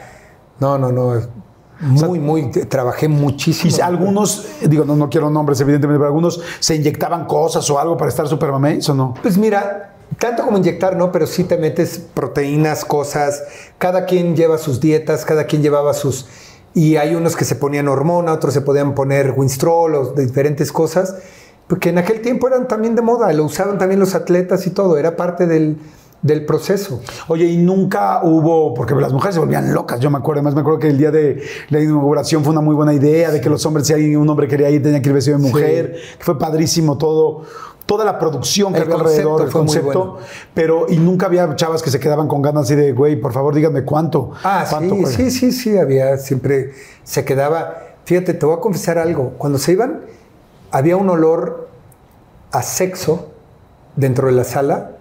no, 0.61 0.79
no, 0.79 0.93
no. 0.93 1.21
Muy, 1.81 2.19
muy, 2.19 2.51
trabajé 2.51 3.07
muchísimo. 3.09 3.75
Y 3.77 3.81
algunos, 3.81 4.47
digo, 4.63 4.85
no, 4.85 4.97
no 4.97 5.11
quiero 5.11 5.29
nombres, 5.29 5.61
evidentemente, 5.61 5.99
pero 5.99 6.07
algunos 6.07 6.41
se 6.59 6.75
inyectaban 6.75 7.27
cosas 7.27 7.69
o 7.69 7.79
algo 7.79 7.97
para 7.97 8.09
estar 8.09 8.27
super 8.27 8.51
mameis 8.51 8.89
o 8.89 8.95
no. 8.95 9.15
Pues 9.21 9.37
mira, 9.37 9.95
tanto 10.19 10.45
como 10.45 10.57
inyectar, 10.57 10.97
no, 10.97 11.13
pero 11.13 11.27
sí 11.27 11.45
te 11.45 11.59
metes 11.59 11.99
proteínas, 12.15 12.85
cosas. 12.85 13.43
Cada 13.79 14.07
quien 14.07 14.37
lleva 14.37 14.59
sus 14.59 14.81
dietas, 14.81 15.25
cada 15.25 15.45
quien 15.45 15.63
llevaba 15.63 15.93
sus. 15.93 16.27
Y 16.73 16.97
hay 16.97 17.15
unos 17.15 17.37
que 17.37 17.45
se 17.45 17.57
ponían 17.57 17.89
hormona, 17.89 18.33
otros 18.33 18.55
se 18.55 18.63
podían 18.63 18.95
poner 18.95 19.35
Winstrol 19.37 19.95
o 19.95 20.13
de 20.13 20.27
diferentes 20.27 20.73
cosas, 20.73 21.17
porque 21.69 21.89
en 21.89 21.99
aquel 21.99 22.21
tiempo 22.21 22.49
eran 22.49 22.69
también 22.69 22.95
de 22.95 23.03
moda, 23.03 23.33
lo 23.33 23.45
usaban 23.45 23.79
también 23.79 23.99
los 23.99 24.15
atletas 24.15 24.67
y 24.67 24.71
todo, 24.71 24.99
era 24.99 25.17
parte 25.17 25.47
del, 25.47 25.79
del 26.23 26.45
proceso. 26.45 27.01
Oye, 27.29 27.45
y 27.45 27.57
nunca 27.57 28.21
hubo, 28.25 28.75
porque 28.75 28.95
las 28.95 29.13
mujeres 29.13 29.35
se 29.35 29.41
volvían 29.41 29.73
locas, 29.73 30.01
yo 30.01 30.11
me 30.11 30.19
acuerdo, 30.19 30.41
además 30.41 30.55
me 30.55 30.61
acuerdo 30.63 30.81
que 30.81 30.89
el 30.89 30.99
día 30.99 31.11
de 31.11 31.43
la 31.69 31.81
inauguración 31.81 32.43
fue 32.43 32.53
una 32.53 32.61
muy 32.61 32.75
buena 32.75 32.93
idea, 32.93 33.31
de 33.31 33.41
que 33.41 33.49
los 33.49 33.65
hombres, 33.67 33.87
si 33.87 33.93
alguien, 33.93 34.17
un 34.17 34.29
hombre 34.29 34.49
quería 34.49 34.69
ir, 34.71 34.83
tenía 34.83 35.01
que 35.01 35.09
ir 35.09 35.15
vestido 35.15 35.39
de 35.39 35.45
mujer, 35.45 35.97
que 36.19 36.25
fue 36.25 36.39
padrísimo 36.39 36.99
todo, 36.99 37.43
toda 37.87 38.05
la 38.05 38.19
producción 38.19 38.73
que 38.73 38.81
El 38.81 38.85
había 38.85 38.97
alrededor, 38.97 39.43
el 39.43 39.49
fue 39.51 39.63
muy 39.63 39.75
concepto, 39.75 40.05
bueno. 40.13 40.27
pero, 40.53 40.87
y 40.89 40.97
nunca 40.97 41.27
había 41.27 41.55
chavas 41.55 41.83
que 41.83 41.91
se 41.91 42.01
quedaban 42.01 42.27
con 42.27 42.43
ganas 42.43 42.65
así 42.65 42.75
de, 42.75 42.93
güey, 42.93 43.21
por 43.21 43.33
favor, 43.33 43.55
díganme 43.55 43.85
cuánto. 43.85 44.33
Ah, 44.43 44.67
cuánto 44.69 44.97
sí, 44.97 45.01
cuesta?" 45.03 45.23
sí, 45.23 45.31
sí, 45.31 45.53
sí, 45.53 45.79
había, 45.79 46.17
siempre 46.19 46.73
se 47.05 47.25
quedaba. 47.25 47.77
Fíjate, 48.05 48.35
te 48.35 48.47
voy 48.47 48.57
a 48.57 48.61
confesar 48.61 48.99
algo. 48.99 49.35
Cuando 49.39 49.59
se 49.59 49.73
iban, 49.73 50.03
había 50.73 50.97
un 50.97 51.09
olor 51.09 51.69
a 52.51 52.63
sexo 52.63 53.29
dentro 53.95 54.27
de 54.27 54.33
la 54.33 54.45
sala, 54.45 54.96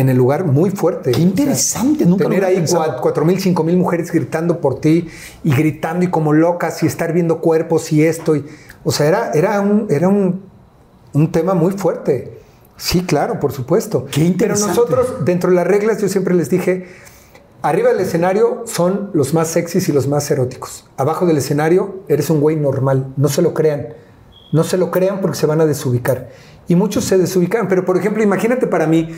en 0.00 0.08
el 0.08 0.16
lugar 0.16 0.44
muy 0.44 0.70
fuerte. 0.70 1.12
Qué 1.12 1.20
interesante, 1.20 2.04
nunca 2.06 2.24
lo 2.24 2.30
Tener 2.30 2.44
hubiera 2.44 2.46
ahí 2.48 2.56
pensado. 2.56 2.84
cua- 2.84 3.00
cuatro 3.00 3.24
mil, 3.24 3.40
cinco 3.40 3.64
mil 3.64 3.76
mujeres 3.76 4.10
gritando 4.12 4.60
por 4.60 4.80
ti 4.80 5.08
y 5.44 5.50
gritando 5.54 6.04
y 6.04 6.08
como 6.08 6.32
locas 6.32 6.82
y 6.82 6.86
estar 6.86 7.12
viendo 7.12 7.40
cuerpos 7.40 7.92
y 7.92 8.04
esto. 8.04 8.36
Y, 8.36 8.44
o 8.84 8.92
sea, 8.92 9.06
era, 9.06 9.30
era, 9.32 9.60
un, 9.60 9.86
era 9.90 10.08
un, 10.08 10.42
un 11.12 11.32
tema 11.32 11.54
muy 11.54 11.72
fuerte. 11.72 12.38
Sí, 12.76 13.02
claro, 13.02 13.40
por 13.40 13.50
supuesto. 13.52 14.06
Qué 14.10 14.20
interesante. 14.24 14.74
Pero 14.88 14.96
nosotros, 15.02 15.24
dentro 15.24 15.50
de 15.50 15.56
las 15.56 15.66
reglas, 15.66 16.00
yo 16.00 16.08
siempre 16.08 16.32
les 16.34 16.48
dije, 16.48 16.86
arriba 17.60 17.88
del 17.90 17.98
escenario 18.00 18.62
son 18.66 19.10
los 19.14 19.34
más 19.34 19.48
sexys 19.48 19.88
y 19.88 19.92
los 19.92 20.06
más 20.06 20.30
eróticos. 20.30 20.88
Abajo 20.96 21.26
del 21.26 21.38
escenario 21.38 22.04
eres 22.06 22.30
un 22.30 22.40
güey 22.40 22.54
normal. 22.54 23.12
No 23.16 23.28
se 23.28 23.42
lo 23.42 23.52
crean. 23.52 23.88
No 24.52 24.62
se 24.62 24.76
lo 24.78 24.92
crean 24.92 25.20
porque 25.20 25.36
se 25.36 25.46
van 25.46 25.60
a 25.60 25.66
desubicar. 25.66 26.28
Y 26.68 26.76
muchos 26.76 27.04
se 27.04 27.18
desubican. 27.18 27.66
Pero, 27.66 27.84
por 27.84 27.96
ejemplo, 27.98 28.22
imagínate 28.22 28.68
para 28.68 28.86
mí, 28.86 29.08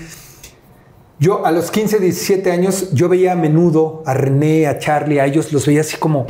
yo 1.21 1.45
a 1.47 1.53
los 1.53 1.71
15, 1.71 2.01
17 2.01 2.51
años, 2.51 2.91
yo 2.93 3.09
veía 3.09 3.33
a 3.33 3.37
menudo 3.37 4.03
a 4.07 4.15
René, 4.15 4.67
a 4.67 4.79
Charlie, 4.79 5.21
a 5.21 5.27
ellos 5.27 5.53
los 5.53 5.67
veía 5.67 5.83
así 5.83 5.97
como... 5.99 6.27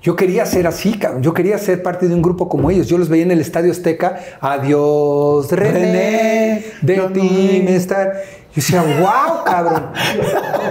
Yo 0.00 0.16
quería 0.16 0.44
ser 0.44 0.66
así, 0.66 0.98
cabrón. 0.98 1.22
Yo 1.22 1.32
quería 1.32 1.56
ser 1.56 1.82
parte 1.82 2.06
de 2.06 2.14
un 2.14 2.20
grupo 2.20 2.46
como 2.46 2.70
ellos. 2.70 2.88
Yo 2.88 2.98
los 2.98 3.08
veía 3.08 3.22
en 3.22 3.30
el 3.30 3.40
Estadio 3.40 3.72
Azteca. 3.72 4.20
Adiós, 4.38 5.50
René, 5.50 5.72
René, 5.72 6.64
de 6.82 6.96
yo 6.96 7.06
ti 7.10 7.20
no- 7.58 7.64
me 7.64 7.74
estar. 7.74 8.12
Yo 8.12 8.54
decía, 8.54 8.82
wow, 8.82 9.44
cabrón. 9.44 9.86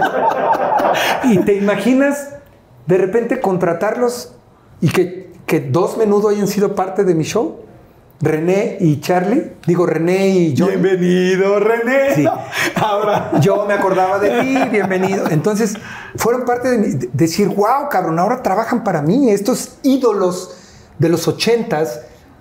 y 1.24 1.38
te 1.38 1.56
imaginas 1.56 2.36
de 2.86 2.96
repente 2.96 3.40
contratarlos 3.40 4.36
y 4.80 4.88
que, 4.90 5.32
que 5.46 5.58
dos 5.58 5.96
menudo 5.96 6.28
hayan 6.28 6.46
sido 6.46 6.76
parte 6.76 7.02
de 7.02 7.16
mi 7.16 7.24
show. 7.24 7.64
René 8.20 8.78
y 8.80 9.00
Charlie. 9.00 9.52
Digo, 9.66 9.86
René 9.86 10.28
y 10.28 10.54
yo. 10.54 10.66
Bienvenido, 10.68 11.60
René. 11.60 12.14
Sí. 12.14 12.24
Ahora. 12.76 13.32
Yo 13.40 13.64
me 13.66 13.74
acordaba 13.74 14.18
de 14.18 14.40
ti, 14.42 14.56
bienvenido. 14.70 15.28
Entonces, 15.30 15.74
fueron 16.16 16.44
parte 16.44 16.68
de, 16.70 16.78
mi- 16.78 16.94
de 16.94 17.08
decir, 17.12 17.48
wow, 17.48 17.88
cabrón, 17.90 18.18
ahora 18.18 18.42
trabajan 18.42 18.82
para 18.84 19.02
mí. 19.02 19.30
Estos 19.30 19.76
ídolos 19.82 20.56
de 20.98 21.08
los 21.08 21.26
ochentas, 21.28 22.00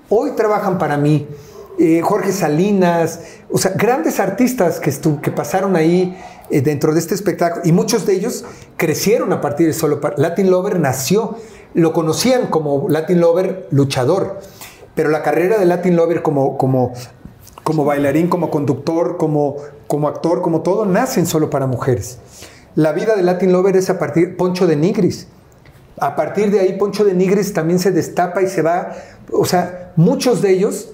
hoy 0.09 0.31
trabajan 0.37 0.77
para 0.77 0.97
mí. 0.97 1.27
Eh, 1.79 2.01
Jorge 2.03 2.31
Salinas, 2.31 3.19
o 3.51 3.57
sea, 3.57 3.71
grandes 3.75 4.19
artistas 4.19 4.79
que, 4.79 4.93
que 5.21 5.31
pasaron 5.31 5.75
ahí 5.75 6.15
eh, 6.51 6.61
dentro 6.61 6.93
de 6.93 6.99
este 6.99 7.15
espectáculo. 7.15 7.63
Y 7.65 7.71
muchos 7.71 8.05
de 8.05 8.13
ellos 8.13 8.45
crecieron 8.77 9.33
a 9.33 9.41
partir 9.41 9.67
de 9.67 9.73
solo 9.73 9.99
Latin 10.17 10.51
Lover 10.51 10.79
nació. 10.79 11.35
Lo 11.73 11.91
conocían 11.91 12.47
como 12.47 12.85
Latin 12.89 13.19
Lover 13.19 13.67
luchador. 13.71 14.39
Pero 14.95 15.09
la 15.09 15.23
carrera 15.23 15.57
de 15.57 15.65
Latin 15.65 15.95
Lover 15.95 16.21
como, 16.21 16.57
como 16.57 16.93
como 17.63 17.85
bailarín, 17.85 18.27
como 18.27 18.51
conductor, 18.51 19.17
como, 19.17 19.57
como 19.87 20.07
actor, 20.07 20.41
como 20.41 20.61
todo, 20.61 20.85
nacen 20.85 21.25
solo 21.25 21.49
para 21.49 21.65
mujeres. 21.65 22.19
La 22.75 22.91
vida 22.91 23.15
de 23.15 23.23
Latin 23.23 23.51
Lover 23.51 23.77
es 23.77 23.89
a 23.89 23.97
partir 23.97 24.35
Poncho 24.35 24.67
de 24.67 24.75
Nigris. 24.75 25.27
A 25.99 26.15
partir 26.15 26.51
de 26.51 26.59
ahí, 26.59 26.77
Poncho 26.77 27.05
de 27.05 27.13
Nigris 27.13 27.53
también 27.53 27.79
se 27.79 27.91
destapa 27.91 28.41
y 28.41 28.47
se 28.47 28.61
va. 28.61 28.93
O 29.31 29.45
sea, 29.45 29.93
muchos 29.95 30.41
de 30.41 30.51
ellos 30.51 30.89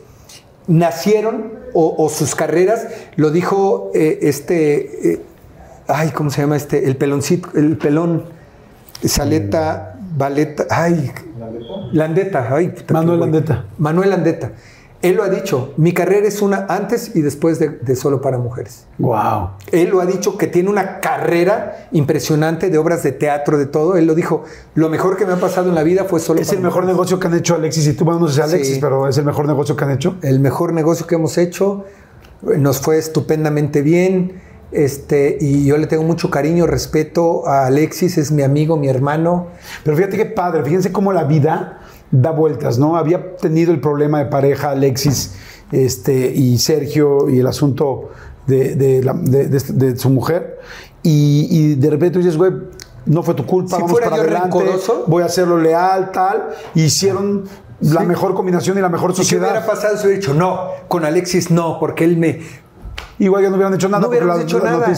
nacieron 0.67 1.57
o, 1.73 2.09
sus 2.09 2.35
carreras, 2.35 2.87
lo 3.15 3.31
dijo 3.31 3.91
eh, 3.93 4.19
este, 4.23 5.13
eh, 5.13 5.21
ay, 5.87 6.09
¿cómo 6.09 6.29
se 6.29 6.41
llama 6.41 6.57
este? 6.57 6.85
El 6.85 6.95
peloncito, 6.95 7.49
el 7.55 7.77
pelón, 7.77 8.25
Saleta, 9.03 9.88
Valeta, 10.15 10.65
ay, 10.69 11.11
Landeta, 11.91 12.47
ay, 12.53 12.69
puta, 12.69 12.93
Manuel. 12.93 13.19
Landeta. 13.19 13.65
Manuel 13.77 14.09
Landeta. 14.09 14.51
Él 15.01 15.15
lo 15.15 15.23
ha 15.23 15.29
dicho, 15.29 15.73
mi 15.77 15.93
carrera 15.93 16.27
es 16.27 16.41
una 16.41 16.65
antes 16.67 17.15
y 17.15 17.21
después 17.21 17.57
de, 17.57 17.69
de 17.69 17.95
Solo 17.95 18.19
para 18.19 18.37
Mujeres. 18.37 18.85
Wow. 18.97 19.51
Él 19.71 19.89
lo 19.91 20.01
ha 20.01 20.05
dicho 20.05 20.37
que 20.37 20.47
tiene 20.47 20.69
una 20.69 20.99
carrera 20.99 21.87
impresionante 21.93 22.69
de 22.69 22.77
obras 22.77 23.01
de 23.03 23.13
teatro, 23.13 23.57
de 23.57 23.65
todo. 23.65 23.95
Él 23.95 24.05
lo 24.05 24.13
dijo, 24.13 24.43
lo 24.75 24.89
mejor 24.89 25.15
que 25.15 25.25
me 25.25 25.31
ha 25.31 25.37
pasado 25.37 25.69
en 25.69 25.75
la 25.75 25.83
vida 25.83 26.03
fue 26.03 26.19
Solo 26.19 26.41
Es 26.41 26.47
para 26.47 26.57
el 26.57 26.63
mejor 26.65 26.81
Mujeres". 26.81 26.95
negocio 26.97 27.17
que 27.19 27.27
han 27.27 27.33
hecho 27.35 27.55
Alexis 27.55 27.87
y 27.87 27.93
tú. 27.93 28.03
Bueno, 28.03 28.19
no 28.19 28.27
sé 28.27 28.33
si 28.35 28.41
Alexis, 28.41 28.75
Sí. 28.75 28.81
pero 28.81 29.07
es 29.07 29.17
el 29.17 29.23
mejor 29.23 29.47
negocio 29.47 29.73
que 29.77 29.83
han 29.85 29.91
hecho. 29.91 30.17
el 30.21 30.41
mejor 30.41 30.73
negocio 30.73 31.07
que 31.07 31.15
hemos 31.15 31.37
hecho. 31.37 31.85
Nos 32.41 32.79
fue 32.81 32.97
estupendamente 32.97 33.81
bien. 33.81 34.41
Este, 34.71 35.37
y 35.41 35.65
yo 35.65 35.77
le 35.77 35.87
tengo 35.87 36.03
mucho 36.03 36.29
cariño, 36.29 36.67
respeto 36.67 37.47
a 37.47 37.65
Alexis, 37.65 38.17
es 38.17 38.31
mi 38.31 38.43
amigo, 38.43 38.77
mi 38.77 38.87
hermano. 38.87 39.47
Pero 39.83 39.97
fíjate 39.97 40.17
qué 40.17 40.25
padre, 40.27 40.63
fíjense 40.63 40.91
cómo 40.91 41.11
la 41.11 41.23
vida 41.23 41.79
da 42.11 42.31
vueltas, 42.31 42.77
¿no? 42.77 42.95
Había 42.95 43.35
tenido 43.37 43.71
el 43.73 43.79
problema 43.81 44.19
de 44.19 44.25
pareja 44.25 44.71
Alexis 44.71 45.33
este, 45.71 46.31
y 46.33 46.57
Sergio 46.59 47.29
y 47.29 47.39
el 47.39 47.47
asunto 47.47 48.09
de, 48.47 48.75
de 48.75 49.03
la- 49.03 49.13
de- 49.13 49.47
de- 49.47 49.97
su 49.97 50.09
mujer. 50.09 50.59
Y, 51.03 51.47
y 51.49 51.75
de 51.75 51.89
repente 51.89 52.19
dices, 52.19 52.37
güey, 52.37 52.51
no 53.05 53.23
fue 53.23 53.33
tu 53.33 53.45
culpa, 53.45 53.69
Si 53.77 53.81
vamos 53.81 53.91
fuera 53.91 54.09
para 54.09 54.17
yo 54.17 54.23
adelante, 54.29 54.59
rencoroso. 54.59 55.03
voy 55.07 55.23
a 55.23 55.27
hacerlo 55.27 55.57
leal, 55.59 56.11
tal. 56.11 56.49
Hicieron 56.75 57.45
la 57.81 58.01
mejor 58.01 58.33
combinación 58.35 58.77
y 58.77 58.81
la 58.81 58.89
mejor 58.89 59.11
¿Y 59.11 59.13
qué 59.13 59.17
sociedad. 59.23 59.49
hubiera 59.51 59.65
pasado 59.65 59.97
si 59.97 60.05
hubiera 60.05 60.19
dicho 60.19 60.33
no? 60.33 60.59
Con 60.87 61.05
Alexis 61.05 61.49
no, 61.49 61.79
porque 61.79 62.03
él 62.03 62.17
me. 62.17 62.41
Igual 63.19 63.43
ya 63.43 63.49
no 63.49 63.55
hubieran 63.55 63.73
hecho 63.73 63.89
nada. 63.89 64.07
No 64.07 64.13
hecho 64.39 64.59
la 64.59 64.71
nada. 64.71 64.93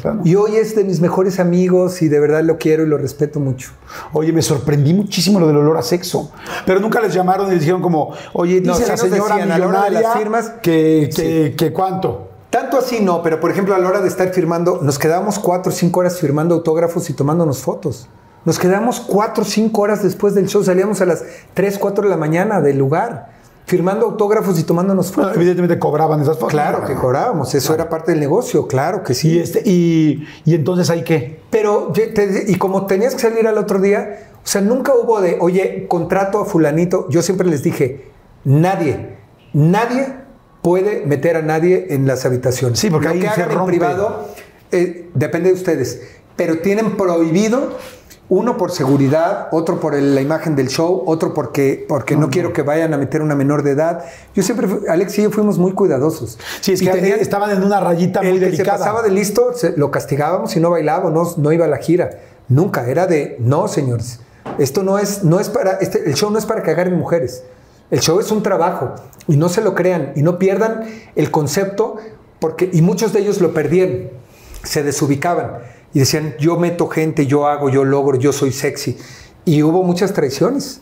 claro. 0.00 0.20
Y 0.24 0.34
hoy 0.34 0.56
es 0.56 0.76
de 0.76 0.84
mis 0.84 1.00
mejores 1.00 1.40
amigos 1.40 2.02
y 2.02 2.08
de 2.08 2.20
verdad 2.20 2.42
lo 2.42 2.58
quiero 2.58 2.82
y 2.82 2.86
lo 2.86 2.98
respeto 2.98 3.40
mucho. 3.40 3.70
Oye, 4.12 4.32
me 4.32 4.42
sorprendí 4.42 4.92
muchísimo 4.92 5.40
lo 5.40 5.46
del 5.46 5.56
olor 5.56 5.78
a 5.78 5.82
sexo. 5.82 6.30
Pero 6.66 6.80
nunca 6.80 7.00
les 7.00 7.14
llamaron 7.14 7.48
y 7.48 7.52
les 7.52 7.60
dijeron 7.60 7.80
como, 7.80 8.12
oye, 8.34 8.60
dice 8.60 8.66
No, 8.66 8.74
sí 8.74 8.84
la 8.86 8.96
señora 8.96 9.36
decían 9.36 9.52
a 9.52 9.58
la 9.58 9.66
hora 9.66 9.84
de 9.84 9.90
millonaria 9.90 10.08
las 10.08 10.18
firmas. 10.18 10.50
que, 10.62 11.10
que, 11.14 11.54
que 11.56 11.72
cuánto. 11.72 12.28
Tanto 12.50 12.76
así 12.76 13.00
no, 13.00 13.22
pero 13.22 13.40
por 13.40 13.50
ejemplo 13.50 13.74
a 13.74 13.78
la 13.78 13.88
hora 13.88 14.02
de 14.02 14.08
estar 14.08 14.28
firmando, 14.28 14.80
nos 14.82 14.98
quedábamos 14.98 15.38
cuatro 15.38 15.72
o 15.72 15.74
cinco 15.74 16.00
horas 16.00 16.20
firmando 16.20 16.54
autógrafos 16.54 17.08
y 17.08 17.14
tomándonos 17.14 17.62
fotos. 17.62 18.08
Nos 18.44 18.58
quedamos 18.58 19.00
cuatro 19.00 19.42
o 19.44 19.46
cinco 19.46 19.82
horas 19.82 20.02
después 20.02 20.34
del 20.34 20.48
show, 20.48 20.62
salíamos 20.62 21.00
a 21.00 21.06
las 21.06 21.22
3, 21.54 21.78
4 21.78 22.04
de 22.04 22.10
la 22.10 22.16
mañana 22.16 22.60
del 22.60 22.76
lugar, 22.76 23.30
firmando 23.66 24.06
autógrafos 24.06 24.58
y 24.58 24.64
tomándonos 24.64 25.08
Bueno, 25.14 25.30
fotos. 25.30 25.36
evidentemente 25.36 25.78
cobraban 25.78 26.20
esas 26.20 26.36
fotos. 26.36 26.50
Claro 26.52 26.84
que 26.84 26.94
cobrábamos, 26.94 27.54
eso 27.54 27.74
era 27.74 27.88
parte 27.88 28.10
del 28.12 28.20
negocio, 28.20 28.66
claro 28.66 29.02
que 29.02 29.14
sí. 29.14 29.32
Y, 29.34 29.38
este, 29.38 29.62
y, 29.64 30.26
y 30.44 30.54
entonces 30.54 30.90
ahí 30.90 31.04
qué. 31.04 31.40
Pero, 31.50 31.92
y 32.46 32.56
como 32.56 32.86
tenías 32.86 33.14
que 33.14 33.20
salir 33.20 33.46
al 33.46 33.58
otro 33.58 33.80
día, 33.80 34.30
o 34.44 34.46
sea, 34.46 34.60
nunca 34.60 34.92
hubo 34.94 35.20
de, 35.20 35.38
oye, 35.40 35.86
contrato 35.88 36.40
a 36.40 36.44
fulanito. 36.44 37.06
Yo 37.08 37.22
siempre 37.22 37.46
les 37.48 37.62
dije, 37.62 38.10
nadie, 38.44 39.16
nadie 39.52 40.14
puede 40.62 41.04
meter 41.06 41.36
a 41.36 41.42
nadie 41.42 41.86
en 41.90 42.06
las 42.06 42.24
habitaciones. 42.24 42.78
Sí, 42.78 42.90
porque 42.90 43.06
Lo 43.08 43.12
ahí 43.14 43.20
que 43.20 43.26
se 43.28 43.32
hagan 43.42 43.50
en 43.52 43.56
rompe. 43.58 43.70
privado 43.72 44.28
eh, 44.70 45.08
depende 45.14 45.48
de 45.50 45.54
ustedes. 45.54 46.02
Pero 46.36 46.58
tienen 46.58 46.96
prohibido, 46.96 47.76
uno 48.34 48.56
por 48.56 48.70
seguridad, 48.70 49.48
otro 49.52 49.78
por 49.78 49.94
el- 49.94 50.14
la 50.14 50.22
imagen 50.22 50.56
del 50.56 50.68
show, 50.68 51.02
otro 51.04 51.34
porque, 51.34 51.84
porque 51.86 52.16
no 52.16 52.30
quiero 52.30 52.54
que 52.54 52.62
vayan 52.62 52.94
a 52.94 52.96
meter 52.96 53.20
una 53.20 53.34
menor 53.34 53.62
de 53.62 53.72
edad. 53.72 54.04
Yo 54.34 54.42
siempre, 54.42 54.68
Alex 54.88 55.18
y 55.18 55.22
yo 55.24 55.30
fuimos 55.30 55.58
muy 55.58 55.72
cuidadosos. 55.72 56.38
Sí, 56.62 56.72
es 56.72 56.80
Y 56.80 56.86
que 56.86 56.92
tenían- 56.92 57.20
estaban 57.20 57.50
en 57.50 57.62
una 57.62 57.78
rayita 57.80 58.22
muy 58.22 58.38
que 58.38 58.46
delicada. 58.46 58.78
se 58.78 58.84
pasaba 58.84 59.02
de 59.02 59.10
listo, 59.10 59.52
se- 59.54 59.76
lo 59.76 59.90
castigábamos 59.90 60.56
y 60.56 60.60
no 60.60 60.70
bailaba, 60.70 61.10
no, 61.10 61.24
no 61.36 61.52
iba 61.52 61.66
a 61.66 61.68
la 61.68 61.76
gira. 61.76 62.08
Nunca, 62.48 62.86
era 62.88 63.06
de, 63.06 63.36
no, 63.38 63.68
señores, 63.68 64.20
esto 64.58 64.82
no 64.82 64.98
es, 64.98 65.24
no 65.24 65.38
es 65.38 65.50
para, 65.50 65.72
este, 65.72 66.02
el 66.08 66.14
show 66.14 66.30
no 66.30 66.38
es 66.38 66.46
para 66.46 66.62
que 66.62 66.70
agarren 66.70 66.96
mujeres. 66.98 67.44
El 67.90 68.00
show 68.00 68.18
es 68.18 68.30
un 68.32 68.42
trabajo 68.42 68.94
y 69.28 69.36
no 69.36 69.50
se 69.50 69.60
lo 69.60 69.74
crean 69.74 70.12
y 70.16 70.22
no 70.22 70.38
pierdan 70.38 70.84
el 71.16 71.30
concepto 71.30 71.96
porque, 72.40 72.70
y 72.72 72.80
muchos 72.80 73.12
de 73.12 73.20
ellos 73.20 73.42
lo 73.42 73.52
perdieron, 73.52 74.08
se 74.62 74.82
desubicaban 74.82 75.58
y 75.94 76.00
decían, 76.00 76.34
yo 76.38 76.58
meto 76.58 76.88
gente, 76.88 77.26
yo 77.26 77.46
hago, 77.46 77.68
yo 77.68 77.84
logro, 77.84 78.18
yo 78.18 78.32
soy 78.32 78.52
sexy. 78.52 78.96
Y 79.44 79.62
hubo 79.62 79.82
muchas 79.82 80.12
traiciones. 80.12 80.80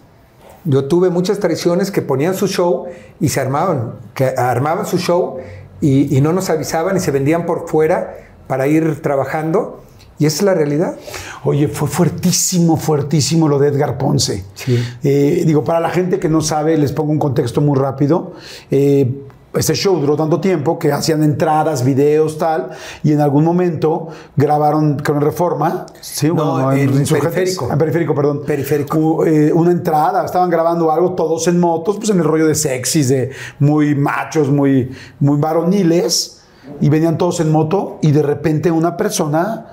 Yo 0.64 0.84
tuve 0.84 1.10
muchas 1.10 1.40
traiciones 1.40 1.90
que 1.90 2.02
ponían 2.02 2.34
su 2.34 2.46
show 2.46 2.86
y 3.18 3.30
se 3.30 3.40
armaban, 3.40 3.94
que 4.14 4.26
armaban 4.36 4.86
su 4.86 4.98
show 4.98 5.38
y, 5.80 6.14
y 6.14 6.20
no 6.20 6.32
nos 6.32 6.50
avisaban 6.50 6.96
y 6.96 7.00
se 7.00 7.10
vendían 7.10 7.46
por 7.46 7.68
fuera 7.68 8.14
para 8.46 8.66
ir 8.66 9.00
trabajando. 9.00 9.80
Y 10.18 10.26
esa 10.26 10.36
es 10.36 10.42
la 10.42 10.54
realidad. 10.54 10.96
Oye, 11.44 11.66
fue 11.66 11.88
fuertísimo, 11.88 12.76
fuertísimo 12.76 13.48
lo 13.48 13.58
de 13.58 13.68
Edgar 13.68 13.96
Ponce. 13.96 14.44
Sí. 14.54 14.78
Eh, 15.02 15.44
digo, 15.46 15.64
para 15.64 15.80
la 15.80 15.88
gente 15.88 16.20
que 16.20 16.28
no 16.28 16.42
sabe, 16.42 16.76
les 16.76 16.92
pongo 16.92 17.10
un 17.10 17.18
contexto 17.18 17.62
muy 17.62 17.78
rápido. 17.78 18.34
Eh, 18.70 19.10
este 19.54 19.74
show 19.74 19.98
duró 19.98 20.16
tanto 20.16 20.40
tiempo 20.40 20.78
que 20.78 20.92
hacían 20.92 21.22
entradas, 21.24 21.84
videos, 21.84 22.38
tal, 22.38 22.70
y 23.02 23.12
en 23.12 23.20
algún 23.20 23.44
momento 23.44 24.08
grabaron 24.36 24.98
con 25.00 25.20
Reforma, 25.20 25.86
sí, 26.00 26.28
No, 26.28 26.72
en 26.72 26.90
Insurgentes. 26.90 27.32
Periférico. 27.34 27.72
En 27.72 27.78
periférico, 27.78 28.14
perdón. 28.14 28.42
Periférico. 28.46 28.98
U- 28.98 29.24
eh, 29.24 29.52
una 29.52 29.72
entrada, 29.72 30.24
estaban 30.24 30.50
grabando 30.50 30.90
algo, 30.92 31.14
todos 31.14 31.48
en 31.48 31.58
motos, 31.58 31.96
pues 31.96 32.10
en 32.10 32.18
el 32.18 32.24
rollo 32.24 32.46
de 32.46 32.54
sexys, 32.54 33.08
de 33.08 33.30
muy 33.58 33.94
machos, 33.94 34.48
muy, 34.50 34.90
muy 35.18 35.38
varoniles, 35.38 36.42
y 36.80 36.88
venían 36.88 37.18
todos 37.18 37.40
en 37.40 37.50
moto, 37.50 37.98
y 38.02 38.12
de 38.12 38.22
repente 38.22 38.70
una 38.70 38.96
persona 38.96 39.66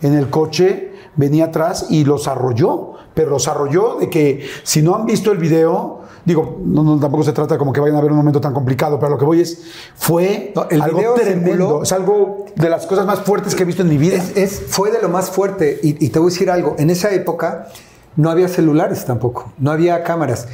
en 0.00 0.14
el 0.14 0.30
coche 0.30 0.92
venía 1.16 1.46
atrás 1.46 1.86
y 1.90 2.04
los 2.04 2.28
arrolló, 2.28 2.92
pero 3.14 3.30
los 3.30 3.48
arrolló 3.48 3.96
de 3.98 4.10
que 4.10 4.46
si 4.62 4.82
no 4.82 4.94
han 4.94 5.06
visto 5.06 5.32
el 5.32 5.38
video, 5.38 6.00
digo, 6.24 6.60
no, 6.64 6.82
no, 6.82 6.98
tampoco 6.98 7.22
se 7.24 7.32
trata 7.32 7.58
como 7.58 7.72
que 7.72 7.80
vayan 7.80 7.96
a 7.96 8.00
ver 8.00 8.10
un 8.10 8.16
momento 8.16 8.40
tan 8.40 8.52
complicado, 8.54 8.98
pero 8.98 9.10
lo 9.12 9.18
que 9.18 9.24
voy 9.24 9.40
es, 9.40 9.62
fue 9.94 10.52
No, 10.54 10.66
el 10.70 10.80
algo 10.82 10.98
video 10.98 11.14
tremendo, 11.14 11.50
circuló. 11.50 11.82
es 11.82 11.92
algo 11.92 12.46
de 12.56 12.68
las 12.70 12.86
cosas 12.86 13.06
más 13.06 13.20
fuertes 13.20 13.54
que 13.54 13.62
he 13.62 13.66
visto 13.66 13.82
en 13.82 13.88
mi 13.88 13.98
vida. 13.98 14.16
Es, 14.16 14.36
es- 14.36 14.62
fue 14.68 14.90
de 14.90 15.00
lo 15.02 15.08
más 15.08 15.30
fuerte. 15.30 15.78
Y, 15.82 16.04
y 16.04 16.08
te 16.10 16.18
voy 16.18 16.28
a 16.28 16.32
decir 16.32 16.50
algo. 16.50 16.74
En 16.78 16.90
esa 16.90 17.10
época 17.12 17.68
no 18.16 18.30
había 18.30 18.48
celulares 18.48 19.04
tampoco. 19.04 19.52
No 19.58 19.70
había 19.70 20.02
cámaras. 20.02 20.48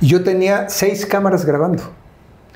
Yo 0.00 0.22
tenía 0.24 0.68
seis 0.68 1.06
cámaras 1.06 1.44
grabando. 1.44 1.82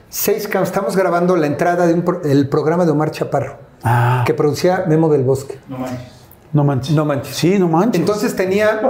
Seis 0.09 0.47
cámaras. 0.49 0.69
Estamos 0.71 0.97
grabando 0.97 1.37
la 1.37 1.47
entrada 1.47 1.87
del 1.87 2.49
programa 2.49 2.85
de 2.85 2.91
Omar 2.91 3.11
Chaparro. 3.13 3.59
Ah. 3.83 4.25
Que 4.27 4.35
producía 4.35 4.85
Memo 4.89 5.09
del 5.09 5.25
Bosque. 5.25 5.59
No 5.69 5.79
manches. 5.79 6.20
No 6.53 6.65
manches. 6.65 7.37
Sí, 7.37 7.59
no 7.59 7.69
manches. 7.69 8.01
Entonces 8.01 8.35
tenía, 8.35 8.81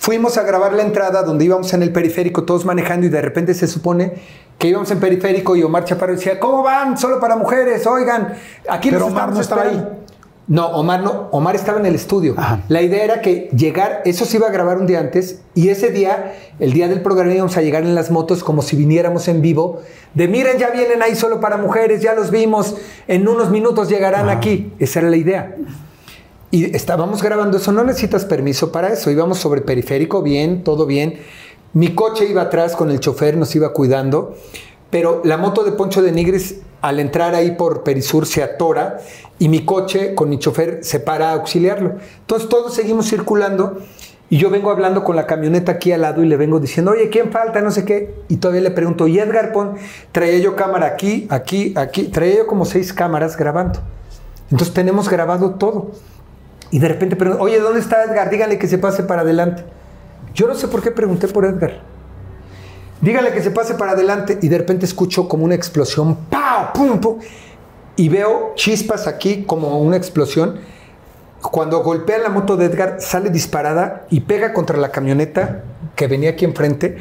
fuimos 0.00 0.36
a 0.36 0.42
grabar 0.42 0.72
la 0.72 0.82
entrada 0.82 1.22
donde 1.22 1.44
íbamos 1.44 1.72
en 1.72 1.82
el 1.82 1.92
periférico, 1.92 2.44
todos 2.44 2.64
manejando 2.64 3.06
y 3.06 3.08
de 3.08 3.20
repente 3.20 3.54
se 3.54 3.66
supone 3.66 4.14
que 4.58 4.68
íbamos 4.68 4.90
en 4.90 4.98
periférico 4.98 5.54
y 5.54 5.62
Omar 5.62 5.84
Chaparro 5.84 6.14
decía, 6.14 6.40
¿cómo 6.40 6.62
van? 6.62 6.98
Solo 6.98 7.20
para 7.20 7.36
mujeres, 7.36 7.86
oigan, 7.86 8.34
aquí 8.68 8.90
Pero 8.90 9.00
los 9.00 9.10
Omar 9.10 9.32
no 9.32 9.40
estaba 9.40 9.62
esperando". 9.64 9.90
ahí. 9.90 9.98
No, 10.48 10.66
Omar 10.68 11.02
no, 11.02 11.28
Omar 11.30 11.54
estaba 11.56 11.78
en 11.78 11.84
el 11.84 11.94
estudio. 11.94 12.34
Ajá. 12.36 12.60
La 12.68 12.80
idea 12.80 13.04
era 13.04 13.20
que 13.20 13.50
llegar, 13.54 14.00
eso 14.06 14.24
se 14.24 14.38
iba 14.38 14.48
a 14.48 14.50
grabar 14.50 14.78
un 14.78 14.86
día 14.86 14.98
antes 14.98 15.42
y 15.54 15.68
ese 15.68 15.90
día, 15.90 16.34
el 16.58 16.72
día 16.72 16.88
del 16.88 17.02
programa 17.02 17.34
íbamos 17.34 17.56
a 17.58 17.60
llegar 17.62 17.82
en 17.82 17.94
las 17.94 18.10
motos 18.10 18.42
como 18.42 18.62
si 18.62 18.74
viniéramos 18.74 19.28
en 19.28 19.42
vivo, 19.42 19.82
de 20.14 20.26
miren, 20.26 20.58
ya 20.58 20.70
vienen 20.70 21.02
ahí 21.02 21.14
solo 21.14 21.38
para 21.38 21.58
mujeres, 21.58 22.00
ya 22.00 22.14
los 22.14 22.30
vimos, 22.30 22.76
en 23.06 23.28
unos 23.28 23.50
minutos 23.50 23.90
llegarán 23.90 24.30
aquí. 24.30 24.72
Esa 24.78 25.00
era 25.00 25.10
la 25.10 25.16
idea. 25.16 25.54
Y 26.50 26.74
estábamos 26.74 27.22
grabando 27.22 27.58
eso, 27.58 27.72
no 27.72 27.84
necesitas 27.84 28.24
permiso 28.24 28.72
para 28.72 28.92
eso. 28.92 29.10
Íbamos 29.10 29.38
sobre 29.38 29.60
periférico, 29.60 30.22
bien, 30.22 30.64
todo 30.64 30.86
bien. 30.86 31.20
Mi 31.74 31.94
coche 31.94 32.26
iba 32.26 32.42
atrás 32.42 32.74
con 32.74 32.90
el 32.90 33.00
chofer, 33.00 33.36
nos 33.36 33.54
iba 33.54 33.72
cuidando. 33.72 34.34
Pero 34.90 35.20
la 35.24 35.36
moto 35.36 35.64
de 35.64 35.72
Poncho 35.72 36.00
de 36.00 36.12
Nigris, 36.12 36.60
al 36.80 37.00
entrar 37.00 37.34
ahí 37.34 37.50
por 37.50 37.82
Perisur, 37.82 38.24
se 38.24 38.42
atora 38.42 38.98
y 39.38 39.48
mi 39.48 39.64
coche 39.66 40.14
con 40.14 40.30
mi 40.30 40.38
chofer 40.38 40.80
se 40.82 41.00
para 41.00 41.30
a 41.30 41.32
auxiliarlo. 41.34 41.96
Entonces 42.20 42.48
todos 42.48 42.74
seguimos 42.74 43.08
circulando 43.10 43.78
y 44.30 44.38
yo 44.38 44.48
vengo 44.48 44.70
hablando 44.70 45.04
con 45.04 45.16
la 45.16 45.26
camioneta 45.26 45.72
aquí 45.72 45.92
al 45.92 46.02
lado 46.02 46.22
y 46.22 46.26
le 46.26 46.36
vengo 46.38 46.60
diciendo, 46.60 46.92
oye, 46.92 47.10
¿quién 47.10 47.30
falta? 47.30 47.60
No 47.60 47.70
sé 47.70 47.84
qué. 47.84 48.14
Y 48.28 48.36
todavía 48.38 48.62
le 48.62 48.70
pregunto, 48.70 49.06
¿y 49.06 49.18
Edgar 49.18 49.52
Pon? 49.52 49.74
Traía 50.12 50.38
yo 50.38 50.56
cámara 50.56 50.86
aquí, 50.86 51.26
aquí, 51.28 51.74
aquí. 51.76 52.04
Traía 52.04 52.38
yo 52.38 52.46
como 52.46 52.64
seis 52.64 52.94
cámaras 52.94 53.36
grabando. 53.36 53.80
Entonces 54.50 54.72
tenemos 54.72 55.10
grabado 55.10 55.50
todo. 55.52 55.92
Y 56.70 56.78
de 56.78 56.88
repente 56.88 57.16
pregunto, 57.16 57.42
oye, 57.42 57.58
¿dónde 57.60 57.80
está 57.80 58.04
Edgar? 58.04 58.30
Dígale 58.30 58.58
que 58.58 58.68
se 58.68 58.78
pase 58.78 59.02
para 59.02 59.22
adelante. 59.22 59.64
Yo 60.34 60.46
no 60.46 60.54
sé 60.54 60.68
por 60.68 60.82
qué 60.82 60.90
pregunté 60.90 61.28
por 61.28 61.44
Edgar. 61.44 61.80
Dígale 63.00 63.32
que 63.32 63.42
se 63.42 63.50
pase 63.50 63.74
para 63.74 63.92
adelante 63.92 64.38
y 64.42 64.48
de 64.48 64.58
repente 64.58 64.84
escucho 64.84 65.28
como 65.28 65.44
una 65.44 65.54
explosión, 65.54 66.16
¡pau! 66.28 66.72
¡pum! 66.74 67.00
pum! 67.00 67.18
Y 67.96 68.08
veo 68.08 68.52
chispas 68.54 69.06
aquí 69.06 69.44
como 69.44 69.80
una 69.80 69.96
explosión. 69.96 70.60
Cuando 71.40 71.82
golpea 71.82 72.18
la 72.18 72.28
moto 72.28 72.56
de 72.56 72.66
Edgar, 72.66 72.96
sale 73.00 73.30
disparada 73.30 74.06
y 74.10 74.20
pega 74.20 74.52
contra 74.52 74.76
la 74.76 74.90
camioneta 74.90 75.62
que 75.94 76.08
venía 76.08 76.30
aquí 76.30 76.44
enfrente. 76.44 76.98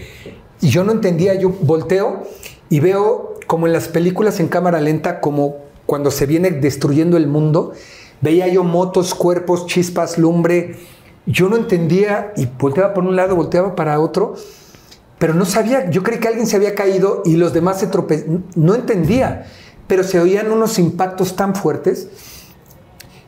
Y 0.61 0.69
yo 0.69 0.83
no 0.83 0.91
entendía, 0.91 1.33
yo 1.33 1.49
volteo 1.49 2.23
y 2.69 2.79
veo 2.79 3.35
como 3.47 3.67
en 3.67 3.73
las 3.73 3.87
películas 3.87 4.39
en 4.39 4.47
cámara 4.47 4.79
lenta, 4.81 5.19
como 5.19 5.57
cuando 5.85 6.11
se 6.11 6.25
viene 6.25 6.51
destruyendo 6.51 7.17
el 7.17 7.27
mundo. 7.27 7.73
Veía 8.21 8.47
yo 8.47 8.63
motos, 8.63 9.13
cuerpos, 9.13 9.65
chispas, 9.67 10.17
lumbre. 10.17 10.75
Yo 11.25 11.49
no 11.49 11.57
entendía 11.57 12.33
y 12.35 12.45
volteaba 12.45 12.93
por 12.93 13.03
un 13.03 13.15
lado, 13.15 13.35
volteaba 13.35 13.75
para 13.75 13.99
otro, 13.99 14.35
pero 15.19 15.33
no 15.33 15.45
sabía. 15.45 15.89
Yo 15.89 16.03
creí 16.03 16.19
que 16.19 16.27
alguien 16.27 16.47
se 16.47 16.55
había 16.55 16.75
caído 16.75 17.21
y 17.25 17.35
los 17.35 17.53
demás 17.53 17.79
se 17.79 17.87
tropezaron. 17.87 18.45
No 18.55 18.75
entendía, 18.75 19.45
pero 19.87 20.03
se 20.03 20.19
oían 20.19 20.51
unos 20.51 20.79
impactos 20.79 21.35
tan 21.35 21.55
fuertes. 21.55 22.07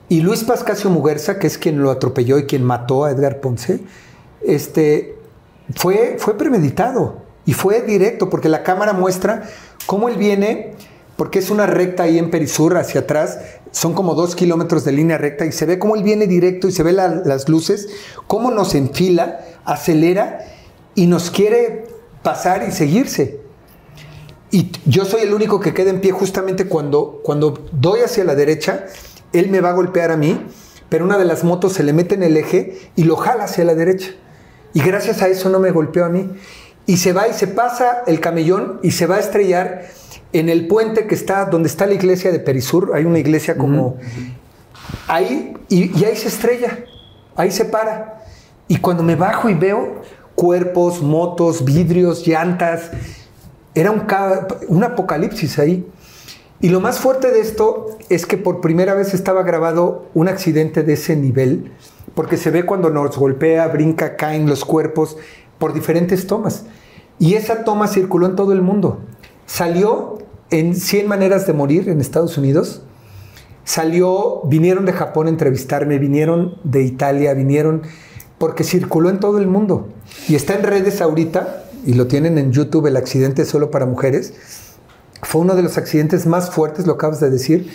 Y 0.08 0.22
Luis 0.22 0.44
Pascasio 0.44 0.90
Muguerza, 0.90 1.38
que 1.38 1.46
es 1.46 1.58
quien 1.58 1.82
lo 1.82 1.92
atropelló 1.92 2.40
y 2.40 2.46
quien 2.46 2.64
mató 2.64 3.06
a 3.06 3.12
Edgar 3.12 3.40
Ponce, 3.40 3.80
este, 4.42 5.16
fue, 5.76 6.16
fue 6.18 6.36
premeditado 6.36 7.22
y 7.46 7.54
fue 7.54 7.82
directo, 7.82 8.30
porque 8.30 8.50
la 8.50 8.64
cámara 8.64 8.94
muestra 8.94 9.44
cómo 9.86 10.10
él 10.10 10.18
viene, 10.18 10.74
porque 11.16 11.40
es 11.40 11.50
una 11.52 11.68
recta 11.68 12.04
ahí 12.04 12.18
en 12.18 12.32
Perisur 12.32 12.78
hacia 12.78 13.02
atrás, 13.02 13.40
son 13.72 13.94
como 13.94 14.16
dos 14.16 14.36
kilómetros 14.36 14.84
de 14.86 14.92
línea 14.92 15.18
recta 15.18 15.46
y 15.46 15.52
se 15.52 15.66
ve 15.66 15.78
cómo 15.80 15.96
él 15.96 16.04
viene 16.04 16.28
directo 16.28 16.68
y 16.68 16.72
se 16.72 16.84
ve 16.84 16.92
la- 16.92 17.08
las 17.26 17.50
luces, 17.50 17.88
cómo 18.28 18.52
nos 18.52 18.74
enfila, 18.76 19.40
acelera 19.66 20.40
y 20.96 21.08
nos 21.08 21.30
quiere 21.32 21.86
pasar 22.24 22.66
y 22.68 22.72
seguirse. 22.72 23.40
Y 24.52 24.72
yo 24.86 25.06
soy 25.06 25.22
el 25.22 25.34
único 25.34 25.60
que 25.60 25.74
queda 25.74 25.92
en 25.92 26.02
pie 26.02 26.12
justamente 26.12 26.66
cuando, 26.66 27.22
cuando 27.24 27.64
doy 27.72 28.02
hacia 28.02 28.24
la 28.24 28.34
derecha, 28.36 28.86
él 29.32 29.50
me 29.50 29.62
va 29.62 29.70
a 29.70 29.74
golpear 29.74 30.12
a 30.12 30.18
mí, 30.18 30.44
pero 30.90 31.06
una 31.06 31.20
de 31.20 31.26
las 31.26 31.44
motos 31.44 31.74
se 31.74 31.84
le 31.84 31.94
mete 31.94 32.16
en 32.16 32.24
el 32.24 32.36
eje 32.36 32.80
y 32.96 33.04
lo 33.04 33.16
jala 33.16 33.44
hacia 33.44 33.64
la 33.64 33.76
derecha. 33.76 34.10
Y 34.74 34.82
gracias 34.82 35.22
a 35.22 35.28
eso 35.28 35.50
no 35.50 35.60
me 35.60 35.70
golpeó 35.72 36.06
a 36.06 36.10
mí. 36.10 36.32
Y 36.88 36.98
se 36.98 37.14
va 37.14 37.28
y 37.28 37.34
se 37.34 37.46
pasa 37.46 38.02
el 38.08 38.20
camellón 38.20 38.80
y 38.82 38.92
se 38.92 39.06
va 39.06 39.18
a 39.18 39.20
estrellar 39.20 39.88
en 40.34 40.50
el 40.50 40.68
puente 40.68 41.08
que 41.08 41.16
está 41.16 41.46
donde 41.46 41.68
está 41.68 41.86
la 41.86 41.94
iglesia 41.94 42.32
de 42.32 42.40
Perisur. 42.40 42.92
Hay 42.94 43.06
una 43.06 43.20
iglesia 43.20 43.58
como 43.58 43.98
ahí 45.08 45.54
y, 45.68 45.98
y 46.00 46.06
ahí 46.06 46.16
se 46.16 46.28
estrella, 46.28 46.80
ahí 47.36 47.52
se 47.52 47.66
para. 47.66 48.24
Y 48.68 48.78
cuando 48.78 49.04
me 49.04 49.16
bajo 49.16 49.50
y 49.50 49.56
veo 49.56 50.02
cuerpos, 50.36 51.02
motos, 51.02 51.66
vidrios, 51.66 52.26
llantas, 52.26 52.92
era 53.76 53.92
un, 53.92 54.04
un 54.68 54.84
apocalipsis 54.84 55.60
ahí. 55.60 55.86
Y 56.62 56.70
lo 56.70 56.80
más 56.80 57.00
fuerte 57.00 57.32
de 57.32 57.40
esto 57.40 57.98
es 58.10 58.26
que 58.26 58.38
por 58.38 58.62
primera 58.62 58.94
vez 58.94 59.14
estaba 59.14 59.44
grabado 59.44 60.08
un 60.14 60.28
accidente 60.28 60.84
de 60.84 60.94
ese 60.94 61.16
nivel, 61.16 61.72
porque 62.16 62.38
se 62.38 62.52
ve 62.52 62.66
cuando 62.66 62.90
nos 62.90 63.18
golpea, 63.18 63.68
brinca, 63.68 64.18
caen 64.18 64.48
los 64.48 64.66
cuerpos 64.66 65.18
por 65.58 65.74
diferentes 65.74 66.28
tomas. 66.28 66.66
Y 67.18 67.36
esa 67.36 67.64
toma 67.64 67.88
circuló 67.88 68.26
en 68.26 68.36
todo 68.36 68.54
el 68.54 68.62
mundo. 68.62 69.00
Salió 69.50 70.20
en 70.52 70.76
100 70.76 71.08
maneras 71.08 71.48
de 71.48 71.54
morir 71.54 71.90
en 71.90 72.00
Estados 72.02 72.38
Unidos. 72.38 72.84
Salió, 73.64 74.44
vinieron 74.44 74.86
de 74.86 74.94
Japón 74.94 75.26
a 75.26 75.32
entrevistarme, 75.32 75.98
vinieron 75.98 76.60
de 76.64 76.84
Italia, 76.84 77.34
vinieron, 77.34 77.82
porque 78.38 78.64
circuló 78.64 79.10
en 79.10 79.20
todo 79.20 79.40
el 79.40 79.48
mundo. 79.48 79.90
Y 80.28 80.36
está 80.36 80.54
en 80.54 80.62
redes 80.62 81.02
ahorita, 81.02 81.64
y 81.84 81.96
lo 81.96 82.06
tienen 82.06 82.38
en 82.38 82.52
YouTube, 82.52 82.86
el 82.86 82.96
accidente 82.96 83.44
solo 83.44 83.72
para 83.72 83.88
mujeres. 83.88 84.36
Fue 85.24 85.42
uno 85.42 85.56
de 85.56 85.64
los 85.64 85.80
accidentes 85.80 86.28
más 86.28 86.52
fuertes, 86.52 86.86
lo 86.86 86.94
acabas 86.94 87.20
de 87.20 87.32
decir, 87.32 87.72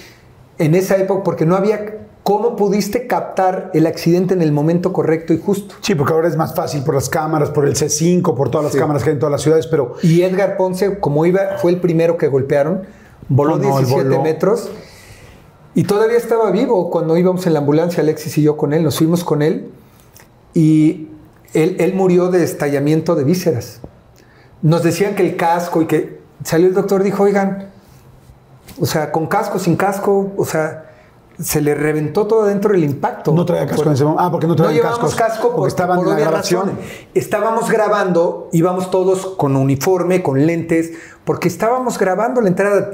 en 0.59 0.77
esa 0.77 0.97
época, 0.97 1.25
porque 1.25 1.45
no 1.45 1.57
había 1.57 2.04
cómo 2.25 2.57
pudiste 2.57 3.07
captar 3.07 3.71
el 3.75 3.87
accidente 3.87 4.35
en 4.35 4.43
el 4.43 4.51
momento 4.51 4.93
correcto 4.93 5.33
y 5.33 5.39
justo. 5.39 5.77
Sí, 5.83 5.95
porque 5.95 6.13
ahora 6.15 6.27
es 6.27 6.37
más 6.37 6.55
fácil 6.55 6.83
por 6.83 6.95
las 6.95 7.09
cámaras, 7.09 7.51
por 7.51 7.67
el 7.67 7.77
C5, 7.77 8.35
por 8.35 8.51
todas 8.51 8.65
las 8.65 8.73
Sí. 8.73 8.79
cámaras 8.81 9.05
que 9.05 9.11
hay 9.11 9.15
en 9.15 9.21
todas 9.21 9.31
las 9.31 9.43
ciudades, 9.43 9.67
pero 9.69 9.95
Y 10.03 10.23
Edgar 10.23 10.57
Ponce, 10.57 10.99
como 10.99 11.25
iba, 11.27 11.59
fue 11.59 11.71
el 11.71 11.81
primero 11.81 12.17
que 12.17 12.27
golpearon, 12.29 12.83
voló 13.29 13.59
no, 13.59 13.79
él 13.79 13.85
17 13.85 14.09
voló. 14.09 14.23
metros 14.23 14.71
y 15.75 15.85
todavía 15.85 16.17
estaba 16.17 16.51
vivo 16.51 16.91
cuando 16.91 17.17
íbamos 17.17 17.47
en 17.47 17.53
la 17.53 17.59
ambulancia, 17.61 18.03
Alexis 18.03 18.39
y 18.39 18.43
yo 18.43 18.57
con 18.57 18.73
él, 18.73 18.83
nos 18.83 18.97
fuimos 18.99 19.23
con 19.23 19.43
él 19.43 19.71
y 20.55 21.09
él, 21.53 21.77
él 21.79 21.95
murió 21.95 22.31
de 22.31 22.43
estallamiento 22.43 23.15
de 23.17 23.25
vísceras. 23.25 23.81
Nos 24.63 24.83
decían 24.83 25.15
que 25.15 25.23
el 25.29 25.37
casco 25.37 25.83
y 25.83 25.87
que 25.87 26.21
salió 26.43 26.69
el 26.69 26.75
doctor 26.75 27.03
dijo, 27.03 27.25
oigan, 27.25 27.69
o 28.81 28.87
sea, 28.87 29.13
con 29.13 29.27
casco, 29.27 29.59
sin 29.59 29.77
casco, 29.77 30.33
o 30.39 30.45
sea, 30.47 30.91
se 31.41 31.61
le 31.61 31.75
reventó 31.75 32.27
todo 32.27 32.43
adentro 32.45 32.75
el 32.75 32.85
impacto. 32.85 33.33
No 33.33 33.45
traía 33.45 33.67
casco 33.67 33.79
Por- 33.83 33.87
en 33.89 33.93
ese 33.95 34.05
momento. 34.05 34.23
Ah, 34.23 34.31
porque 34.31 34.47
no 34.47 34.53
no 34.53 34.57
traían 34.57 34.75
llevábamos 34.77 35.15
cascos, 35.15 35.15
casco 35.29 35.43
porque 35.49 35.57
por, 35.57 35.69
estaban 35.69 35.97
por 35.99 36.17
grabación. 36.17 36.67
razones. 36.69 36.87
Estábamos 37.15 37.71
grabando, 37.71 38.49
íbamos 38.53 38.91
todos 38.91 39.27
con 39.37 39.57
uniforme, 39.57 40.23
con 40.23 40.47
lentes, 40.47 40.93
porque 41.25 41.49
estábamos 41.49 41.99
grabando 41.99 42.41
la 42.41 42.49
entrada. 42.49 42.91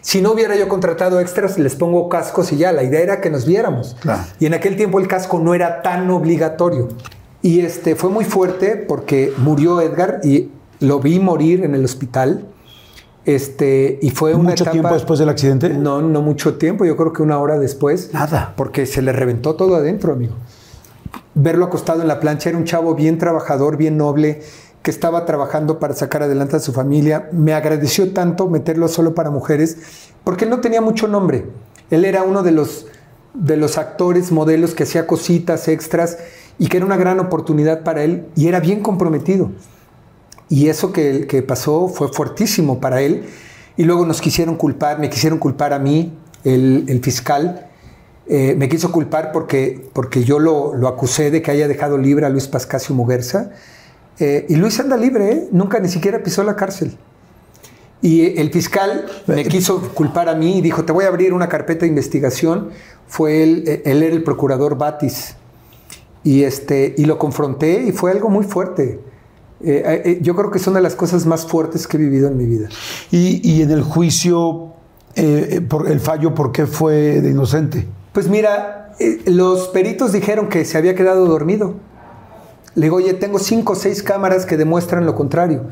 Si 0.00 0.22
no 0.22 0.32
hubiera 0.32 0.56
yo 0.56 0.68
contratado 0.68 1.20
extras, 1.20 1.58
les 1.58 1.74
pongo 1.74 2.08
cascos 2.08 2.52
y 2.52 2.56
ya. 2.56 2.72
La 2.72 2.82
idea 2.82 3.00
era 3.00 3.20
que 3.20 3.30
nos 3.30 3.44
viéramos. 3.46 3.96
Claro. 4.00 4.22
Y 4.40 4.46
en 4.46 4.54
aquel 4.54 4.76
tiempo 4.76 4.98
el 5.00 5.08
casco 5.08 5.38
no 5.38 5.54
era 5.54 5.82
tan 5.82 6.08
obligatorio. 6.10 6.88
Y 7.42 7.60
este 7.60 7.94
fue 7.96 8.08
muy 8.10 8.24
fuerte 8.24 8.76
porque 8.76 9.32
murió 9.36 9.80
Edgar 9.82 10.20
y 10.24 10.50
lo 10.80 11.00
vi 11.00 11.18
morir 11.20 11.64
en 11.64 11.74
el 11.74 11.84
hospital. 11.84 12.46
Este, 13.26 13.98
y 14.02 14.10
fue 14.10 14.34
una 14.34 14.50
¿Mucho 14.50 14.64
etapa- 14.64 14.72
tiempo 14.72 14.94
después 14.94 15.18
del 15.18 15.28
accidente? 15.30 15.70
No, 15.70 16.02
no 16.02 16.20
mucho 16.20 16.54
tiempo, 16.56 16.84
yo 16.84 16.96
creo 16.96 17.12
que 17.12 17.22
una 17.22 17.38
hora 17.38 17.58
después. 17.58 18.10
Nada. 18.12 18.52
Porque 18.56 18.86
se 18.86 19.00
le 19.02 19.12
reventó 19.12 19.54
todo 19.54 19.76
adentro, 19.76 20.12
amigo. 20.12 20.34
Verlo 21.34 21.64
acostado 21.64 22.02
en 22.02 22.08
la 22.08 22.20
plancha, 22.20 22.50
era 22.50 22.58
un 22.58 22.64
chavo 22.64 22.94
bien 22.94 23.18
trabajador, 23.18 23.76
bien 23.76 23.96
noble, 23.96 24.42
que 24.82 24.90
estaba 24.90 25.24
trabajando 25.24 25.78
para 25.78 25.94
sacar 25.94 26.22
adelante 26.22 26.56
a 26.56 26.60
su 26.60 26.72
familia. 26.72 27.28
Me 27.32 27.54
agradeció 27.54 28.12
tanto 28.12 28.48
meterlo 28.48 28.88
solo 28.88 29.14
para 29.14 29.30
mujeres, 29.30 29.78
porque 30.22 30.44
él 30.44 30.50
no 30.50 30.60
tenía 30.60 30.80
mucho 30.82 31.08
nombre. 31.08 31.46
Él 31.90 32.04
era 32.04 32.22
uno 32.22 32.42
de 32.42 32.52
los, 32.52 32.86
de 33.32 33.56
los 33.56 33.78
actores, 33.78 34.32
modelos 34.32 34.74
que 34.74 34.82
hacía 34.82 35.06
cositas 35.06 35.66
extras 35.68 36.18
y 36.58 36.66
que 36.68 36.76
era 36.76 36.86
una 36.86 36.96
gran 36.98 37.18
oportunidad 37.18 37.82
para 37.82 38.04
él 38.04 38.26
y 38.36 38.48
era 38.48 38.60
bien 38.60 38.80
comprometido. 38.82 39.50
Y 40.48 40.68
eso 40.68 40.92
que, 40.92 41.26
que 41.26 41.42
pasó 41.42 41.88
fue 41.88 42.08
fuertísimo 42.12 42.80
para 42.80 43.00
él. 43.00 43.24
Y 43.76 43.84
luego 43.84 44.06
nos 44.06 44.20
quisieron 44.20 44.56
culpar, 44.56 44.98
me 44.98 45.08
quisieron 45.10 45.38
culpar 45.38 45.72
a 45.72 45.78
mí, 45.78 46.12
el, 46.44 46.84
el 46.88 47.00
fiscal. 47.02 47.68
eh, 48.26 48.54
me 48.56 48.68
quiso 48.68 48.90
culpar 48.90 49.32
porque, 49.32 49.88
porque 49.92 50.24
yo 50.24 50.38
lo, 50.38 50.74
lo 50.74 50.88
acusé 50.88 51.30
de 51.30 51.42
que 51.42 51.50
haya 51.50 51.68
dejado 51.68 51.98
libre 51.98 52.26
a 52.26 52.28
Luis 52.28 52.48
Pascasio 52.48 52.94
Muguerza. 52.94 53.50
Eh, 54.18 54.46
y 54.48 54.56
Luis 54.56 54.78
anda 54.80 54.96
libre, 54.96 55.32
¿eh? 55.32 55.48
nunca 55.50 55.80
ni 55.80 55.88
siquiera 55.88 56.22
pisó 56.22 56.42
la 56.44 56.56
cárcel. 56.56 56.96
Y 58.00 58.38
el 58.38 58.50
fiscal 58.50 59.06
me 59.26 59.44
quiso 59.44 59.80
culpar 59.94 60.28
a 60.28 60.34
mí 60.34 60.58
y 60.58 60.60
dijo, 60.60 60.84
te 60.84 60.92
voy 60.92 61.04
a 61.04 61.08
abrir 61.08 61.32
una 61.32 61.48
carpeta 61.48 61.80
de 61.80 61.88
investigación. 61.88 62.70
Fue 63.06 63.42
él, 63.42 63.82
él 63.84 64.02
era 64.02 64.14
el 64.14 64.22
procurador 64.22 64.76
Batis. 64.76 65.36
Y, 66.22 66.42
este, 66.44 66.94
y 66.98 67.06
lo 67.06 67.18
confronté 67.18 67.82
y 67.82 67.92
fue 67.92 68.10
algo 68.10 68.28
muy 68.28 68.44
fuerte. 68.44 69.00
Eh, 69.66 70.02
eh, 70.04 70.18
yo 70.20 70.36
creo 70.36 70.50
que 70.50 70.58
es 70.58 70.66
una 70.66 70.76
de 70.76 70.82
las 70.82 70.94
cosas 70.94 71.24
más 71.24 71.46
fuertes 71.46 71.86
que 71.86 71.96
he 71.96 72.00
vivido 72.00 72.28
en 72.28 72.36
mi 72.36 72.44
vida. 72.44 72.68
Y, 73.10 73.40
y 73.48 73.62
en 73.62 73.70
el 73.70 73.82
juicio, 73.82 74.72
eh, 75.14 75.60
por 75.66 75.90
el 75.90 76.00
fallo, 76.00 76.34
¿por 76.34 76.52
qué 76.52 76.66
fue 76.66 77.20
de 77.22 77.30
inocente? 77.30 77.86
Pues 78.12 78.28
mira, 78.28 78.92
los 79.26 79.68
peritos 79.68 80.12
dijeron 80.12 80.48
que 80.48 80.64
se 80.64 80.76
había 80.76 80.94
quedado 80.94 81.26
dormido. 81.26 81.74
Le 82.74 82.86
digo, 82.86 82.96
oye, 82.96 83.14
tengo 83.14 83.38
cinco 83.38 83.72
o 83.72 83.76
seis 83.76 84.02
cámaras 84.02 84.46
que 84.46 84.56
demuestran 84.56 85.06
lo 85.06 85.14
contrario. 85.14 85.62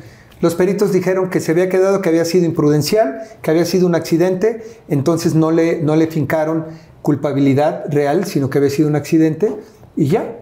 Los 0.41 0.55
peritos 0.55 0.93
dijeron 0.93 1.31
que 1.31 1.41
se 1.41 1.53
había 1.53 1.69
quedado, 1.69 2.01
que 2.01 2.09
había 2.09 2.25
sido 2.25 2.47
imprudencial, 2.47 3.21
que 3.43 3.51
había 3.51 3.65
sido 3.65 3.87
un 3.87 3.95
accidente, 3.95 4.65
entonces 4.89 5.35
no 5.35 5.51
le, 5.51 5.81
no 5.83 5.95
le 5.95 6.09
fincaron 6.09 6.67
culpabilidad 7.01 7.85
real, 7.91 8.25
sino 8.25 8.51
que 8.51 8.59
había 8.59 8.71
sido 8.71 8.89
un 8.89 8.97
accidente, 8.97 9.55
y 9.97 10.07
ya, 10.07 10.37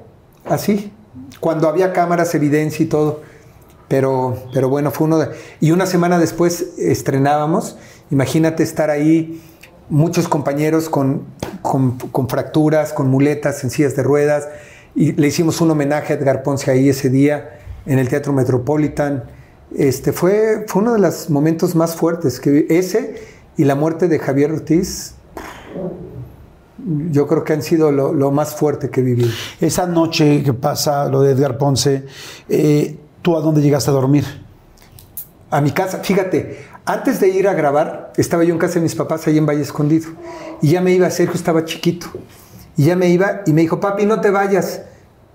así. 0.47 0.93
Cuando 1.41 1.69
había 1.69 1.93
cámaras, 1.93 2.35
evidencia 2.35 2.85
y 2.85 2.89
todo. 2.89 3.21
Pero, 3.91 4.37
pero 4.55 4.69
bueno, 4.69 4.93
fue 4.93 5.09
uno 5.09 5.19
de... 5.19 5.31
Y 5.61 5.73
una 5.73 5.85
semana 5.85 6.21
después 6.21 6.79
estrenábamos. 6.79 7.77
Imagínate 8.13 8.63
estar 8.63 8.89
ahí, 8.89 9.43
muchos 9.89 10.29
compañeros 10.29 10.89
con, 10.89 11.25
con, 11.61 11.99
con 11.99 12.29
fracturas, 12.29 12.93
con 12.93 13.09
muletas, 13.09 13.65
en 13.65 13.71
sillas 13.71 13.97
de 13.97 14.05
ruedas. 14.05 14.49
Y 14.95 15.11
le 15.13 15.27
hicimos 15.27 15.61
un 15.61 15.73
homenaje 15.73 16.13
a 16.13 16.17
Edgar 16.17 16.45
Ponce 16.45 16.71
ahí 16.71 16.89
ese 16.89 17.11
día 17.11 17.59
en 17.85 17.99
el 17.99 18.09
Teatro 18.09 18.33
Metropolitan. 18.33 19.25
Este 19.77 20.13
fue, 20.13 20.67
fue 20.69 20.83
uno 20.83 20.93
de 20.93 21.01
los 21.01 21.29
momentos 21.29 21.75
más 21.75 21.97
fuertes 21.97 22.39
que. 22.39 22.67
Ese 22.71 23.17
y 23.57 23.65
la 23.65 23.75
muerte 23.75 24.07
de 24.07 24.21
Javier 24.21 24.53
Ortiz, 24.53 25.15
yo 27.11 27.27
creo 27.27 27.43
que 27.43 27.55
han 27.55 27.63
sido 27.63 27.91
lo, 27.91 28.13
lo 28.13 28.31
más 28.31 28.55
fuerte 28.55 28.89
que 28.89 29.01
he 29.01 29.05
vivido. 29.05 29.31
Esa 29.61 29.87
noche 29.87 30.45
que 30.45 30.53
pasa 30.53 31.09
lo 31.09 31.23
de 31.23 31.33
Edgar 31.33 31.59
Ponce, 31.59 32.05
eh, 32.49 33.00
¿tú 33.23 33.37
a 33.37 33.41
dónde 33.41 33.61
llegaste 33.61 33.91
a 33.91 33.95
dormir? 33.95 34.25
a 35.51 35.61
mi 35.61 35.73
casa. 35.73 35.99
Fíjate, 35.99 36.65
antes 36.85 37.21
de 37.21 37.29
ir 37.29 37.49
a 37.49 37.55
grabar, 37.55 38.13
estaba 38.17 38.45
yo 38.45 38.55
en 38.55 38.59
casa 38.59 38.75
de 38.75 38.83
mis 38.83 38.95
papás 38.95 39.27
ahí 39.27 39.37
en 39.37 39.47
Valle 39.47 39.63
Escondido. 39.63 40.11
Y 40.63 40.71
ya 40.71 40.81
me 40.81 40.93
iba, 40.93 41.11
Sergio 41.11 41.35
estaba 41.35 41.65
chiquito. 41.65 42.07
Y 42.77 42.85
ya 42.85 42.97
me 42.97 43.09
iba 43.09 43.43
y 43.47 43.53
me 43.53 43.63
dijo, 43.63 43.81
papi, 43.81 44.07
no 44.07 44.21
te 44.21 44.31
vayas. 44.31 44.83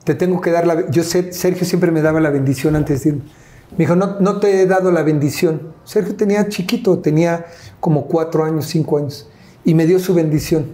Te 0.04 0.16
tengo 0.16 0.40
que 0.40 0.52
dar 0.52 0.66
la... 0.66 0.90
Yo 0.90 1.04
sé, 1.04 1.34
Sergio 1.34 1.66
siempre 1.66 1.92
me 1.92 2.02
daba 2.02 2.20
la 2.20 2.30
bendición 2.30 2.76
antes 2.76 3.04
de 3.04 3.10
irme. 3.10 3.22
Me 3.72 3.80
dijo, 3.80 3.96
no, 3.96 4.20
no 4.20 4.40
te 4.40 4.62
he 4.62 4.66
dado 4.68 4.92
la 4.92 5.04
bendición. 5.04 5.74
Sergio 5.84 6.16
tenía 6.16 6.48
chiquito, 6.48 7.00
tenía 7.00 7.46
como 7.80 8.06
cuatro 8.06 8.46
años, 8.46 8.68
cinco 8.68 8.98
años. 8.98 9.28
Y 9.66 9.74
me 9.74 9.86
dio 9.86 10.00
su 10.00 10.14
bendición. 10.14 10.68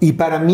Y 0.00 0.12
para 0.12 0.38
mí 0.38 0.53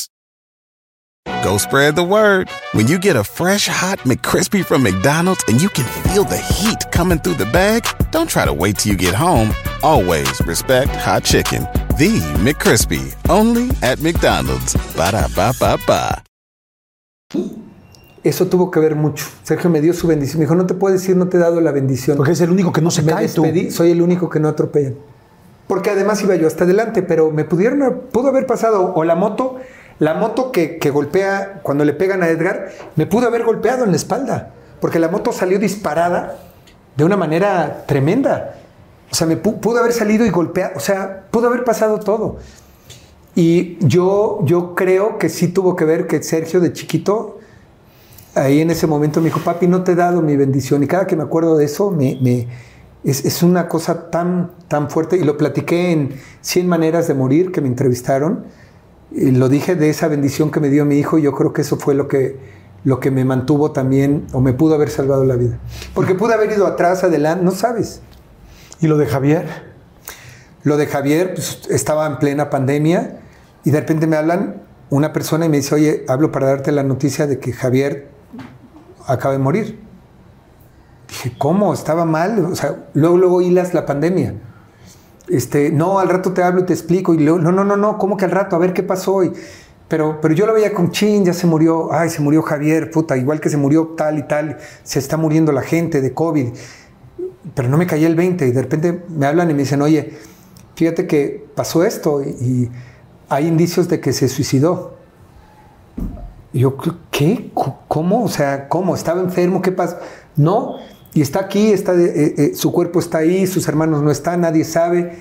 Go 1.43 1.57
spread 1.57 1.95
the 1.95 2.03
word. 2.03 2.49
When 2.73 2.87
you 2.87 2.97
get 2.99 3.15
a 3.15 3.23
fresh 3.23 3.67
hot 3.67 3.99
McCrispy 3.99 4.63
from 4.63 4.83
McDonald's 4.83 5.43
and 5.47 5.61
you 5.61 5.69
can 5.69 5.85
feel 6.03 6.23
the 6.23 6.37
heat 6.37 6.91
coming 6.91 7.19
through 7.19 7.35
the 7.35 7.45
bag, 7.45 7.85
don't 8.11 8.29
try 8.29 8.45
to 8.45 8.53
wait 8.53 8.77
till 8.77 8.91
you 8.91 8.97
get 8.97 9.15
home. 9.15 9.53
Always 9.83 10.39
respect 10.45 10.91
hot 10.95 11.23
chicken. 11.23 11.63
The 11.97 12.21
McCrispy, 12.41 13.15
only 13.29 13.69
at 13.81 13.99
McDonald's. 14.01 14.75
Ba 14.95 15.11
da 15.11 15.27
ba 15.35 15.53
ba 15.59 15.77
ba. 15.87 16.23
Eso 18.23 18.45
tuvo 18.45 18.69
que 18.69 18.79
ver 18.79 18.95
mucho. 18.95 19.25
Sergio 19.43 19.69
me 19.71 19.81
dio 19.81 19.93
su 19.93 20.07
bendición. 20.07 20.39
Me 20.39 20.45
dijo, 20.45 20.53
no 20.53 20.67
te 20.67 20.75
puedes 20.75 21.07
ir, 21.09 21.17
no 21.17 21.27
te 21.27 21.37
he 21.37 21.39
dado 21.39 21.59
la 21.59 21.71
bendición. 21.71 22.17
Porque 22.17 22.33
es 22.33 22.41
el 22.41 22.51
único 22.51 22.71
que 22.71 22.81
no 22.81 22.91
se 22.91 23.01
me 23.01 23.13
cae 23.13 23.27
tú. 23.27 23.41
despedí, 23.41 23.71
soy 23.71 23.91
el 23.91 24.01
único 24.01 24.29
que 24.29 24.39
no 24.39 24.47
atropellan. 24.47 24.95
Porque 25.67 25.89
además 25.89 26.21
iba 26.21 26.35
yo 26.35 26.45
hasta 26.45 26.65
adelante, 26.65 27.01
pero 27.01 27.31
me 27.31 27.45
pudieron, 27.45 28.03
pudo 28.11 28.27
haber 28.27 28.45
pasado 28.45 28.93
o 28.93 29.03
la 29.03 29.15
moto, 29.15 29.59
la 30.01 30.15
moto 30.15 30.51
que, 30.51 30.79
que 30.79 30.89
golpea 30.89 31.59
cuando 31.61 31.85
le 31.85 31.93
pegan 31.93 32.23
a 32.23 32.27
Edgar, 32.29 32.69
me 32.95 33.05
pudo 33.05 33.27
haber 33.27 33.43
golpeado 33.43 33.83
en 33.85 33.91
la 33.91 33.97
espalda, 33.97 34.51
porque 34.79 34.97
la 34.97 35.09
moto 35.09 35.31
salió 35.31 35.59
disparada 35.59 36.37
de 36.97 37.05
una 37.05 37.17
manera 37.17 37.83
tremenda. 37.85 38.55
O 39.11 39.15
sea, 39.15 39.27
me 39.27 39.39
pu- 39.39 39.59
pudo 39.59 39.77
haber 39.77 39.93
salido 39.93 40.25
y 40.25 40.31
golpeado, 40.31 40.71
o 40.75 40.79
sea, 40.79 41.25
pudo 41.29 41.47
haber 41.49 41.63
pasado 41.63 41.99
todo. 41.99 42.37
Y 43.35 43.77
yo, 43.85 44.39
yo 44.43 44.73
creo 44.73 45.19
que 45.19 45.29
sí 45.29 45.49
tuvo 45.49 45.75
que 45.75 45.85
ver 45.85 46.07
que 46.07 46.23
Sergio 46.23 46.59
de 46.61 46.73
chiquito, 46.73 47.37
ahí 48.33 48.59
en 48.61 48.71
ese 48.71 48.87
momento 48.87 49.19
me 49.21 49.25
dijo, 49.27 49.41
papi, 49.41 49.67
no 49.67 49.83
te 49.83 49.91
he 49.91 49.95
dado 49.95 50.23
mi 50.23 50.35
bendición. 50.35 50.81
Y 50.81 50.87
cada 50.87 51.05
que 51.05 51.15
me 51.15 51.21
acuerdo 51.23 51.57
de 51.57 51.65
eso, 51.65 51.91
me- 51.91 52.47
es, 53.03 53.23
es 53.23 53.43
una 53.43 53.67
cosa 53.67 54.09
tan, 54.09 54.49
tan 54.67 54.89
fuerte. 54.89 55.15
Y 55.17 55.23
lo 55.23 55.37
platiqué 55.37 55.91
en 55.91 56.19
100 56.41 56.67
maneras 56.67 57.07
de 57.07 57.13
morir 57.13 57.51
que 57.51 57.61
me 57.61 57.67
entrevistaron. 57.67 58.45
Y 59.11 59.31
lo 59.31 59.49
dije 59.49 59.75
de 59.75 59.89
esa 59.89 60.07
bendición 60.07 60.51
que 60.51 60.59
me 60.59 60.69
dio 60.69 60.85
mi 60.85 60.97
hijo. 60.97 61.17
Y 61.17 61.23
yo 61.23 61.33
creo 61.33 61.53
que 61.53 61.61
eso 61.61 61.77
fue 61.77 61.93
lo 61.93 62.07
que, 62.07 62.37
lo 62.83 62.99
que 62.99 63.11
me 63.11 63.25
mantuvo 63.25 63.71
también, 63.71 64.25
o 64.33 64.41
me 64.41 64.53
pudo 64.53 64.75
haber 64.75 64.89
salvado 64.89 65.25
la 65.25 65.35
vida. 65.35 65.59
Porque 65.93 66.15
pude 66.15 66.33
haber 66.33 66.51
ido 66.51 66.65
atrás, 66.65 67.03
adelante, 67.03 67.43
no 67.43 67.51
sabes. 67.51 68.01
¿Y 68.79 68.87
lo 68.87 68.97
de 68.97 69.05
Javier? 69.05 69.71
Lo 70.63 70.77
de 70.77 70.87
Javier, 70.87 71.33
pues, 71.33 71.61
estaba 71.69 72.07
en 72.07 72.17
plena 72.17 72.49
pandemia 72.49 73.19
y 73.63 73.71
de 73.71 73.79
repente 73.79 74.07
me 74.07 74.15
hablan 74.15 74.61
una 74.89 75.13
persona 75.13 75.45
y 75.45 75.49
me 75.49 75.57
dice, 75.57 75.75
oye, 75.75 76.05
hablo 76.07 76.31
para 76.31 76.47
darte 76.47 76.71
la 76.71 76.83
noticia 76.83 77.27
de 77.27 77.39
que 77.39 77.53
Javier 77.53 78.09
acaba 79.07 79.33
de 79.33 79.39
morir. 79.39 79.79
Dije, 81.07 81.33
¿cómo? 81.37 81.73
¿Estaba 81.73 82.05
mal? 82.05 82.45
O 82.45 82.55
sea, 82.55 82.87
luego, 82.93 83.17
luego 83.17 83.41
hilas 83.41 83.73
la 83.73 83.85
pandemia. 83.85 84.35
Este, 85.27 85.71
no, 85.71 85.99
al 85.99 86.09
rato 86.09 86.33
te 86.33 86.43
hablo 86.43 86.61
y 86.61 86.65
te 86.65 86.73
explico. 86.73 87.13
Y 87.13 87.19
luego, 87.19 87.39
no, 87.39 87.51
no, 87.51 87.63
no, 87.63 87.77
no, 87.77 87.97
¿cómo 87.97 88.17
que 88.17 88.25
al 88.25 88.31
rato? 88.31 88.55
A 88.55 88.59
ver 88.59 88.73
qué 88.73 88.83
pasó. 88.83 89.23
Y- 89.23 89.33
pero, 89.87 90.19
pero 90.21 90.33
yo 90.33 90.45
lo 90.45 90.53
veía 90.53 90.73
con 90.73 90.91
chin, 90.91 91.25
ya 91.25 91.33
se 91.33 91.45
murió, 91.47 91.91
ay, 91.91 92.09
se 92.09 92.21
murió 92.21 92.41
Javier, 92.41 92.89
puta, 92.91 93.17
igual 93.17 93.41
que 93.41 93.49
se 93.49 93.57
murió 93.57 93.87
tal 93.97 94.19
y 94.19 94.23
tal, 94.23 94.57
se 94.83 94.99
está 94.99 95.17
muriendo 95.17 95.51
la 95.51 95.63
gente 95.63 95.99
de 95.99 96.13
COVID 96.13 96.47
pero 97.55 97.69
no 97.69 97.77
me 97.77 97.87
caía 97.87 98.07
el 98.07 98.15
20 98.15 98.47
y 98.47 98.51
de 98.51 98.61
repente 98.61 99.03
me 99.09 99.25
hablan 99.25 99.49
y 99.49 99.53
me 99.53 99.61
dicen, 99.61 99.81
oye, 99.81 100.13
fíjate 100.75 101.07
que 101.07 101.45
pasó 101.55 101.83
esto 101.83 102.21
y, 102.23 102.69
hay 103.29 103.47
indicios 103.47 103.87
de 103.87 104.01
que 104.01 104.11
se 104.11 104.27
suicidó. 104.27 104.95
Yo, 106.51 106.75
¿qué? 107.11 107.49
¿Cómo? 107.87 108.25
O 108.25 108.27
sea, 108.27 108.67
¿cómo? 108.67 108.93
¿Estaba 108.93 109.21
enfermo? 109.21 109.61
¿Qué 109.61 109.71
pasa? 109.71 109.99
No, 110.35 110.75
y 111.13 111.21
está 111.21 111.41
aquí, 111.41 111.71
está 111.71 111.93
eh, 111.93 112.35
eh, 112.37 112.51
su 112.55 112.71
cuerpo 112.71 112.99
está 112.99 113.19
ahí, 113.19 113.45
sus 113.47 113.67
hermanos 113.67 114.01
no 114.01 114.11
están, 114.11 114.41
nadie 114.41 114.63
sabe. 114.63 115.17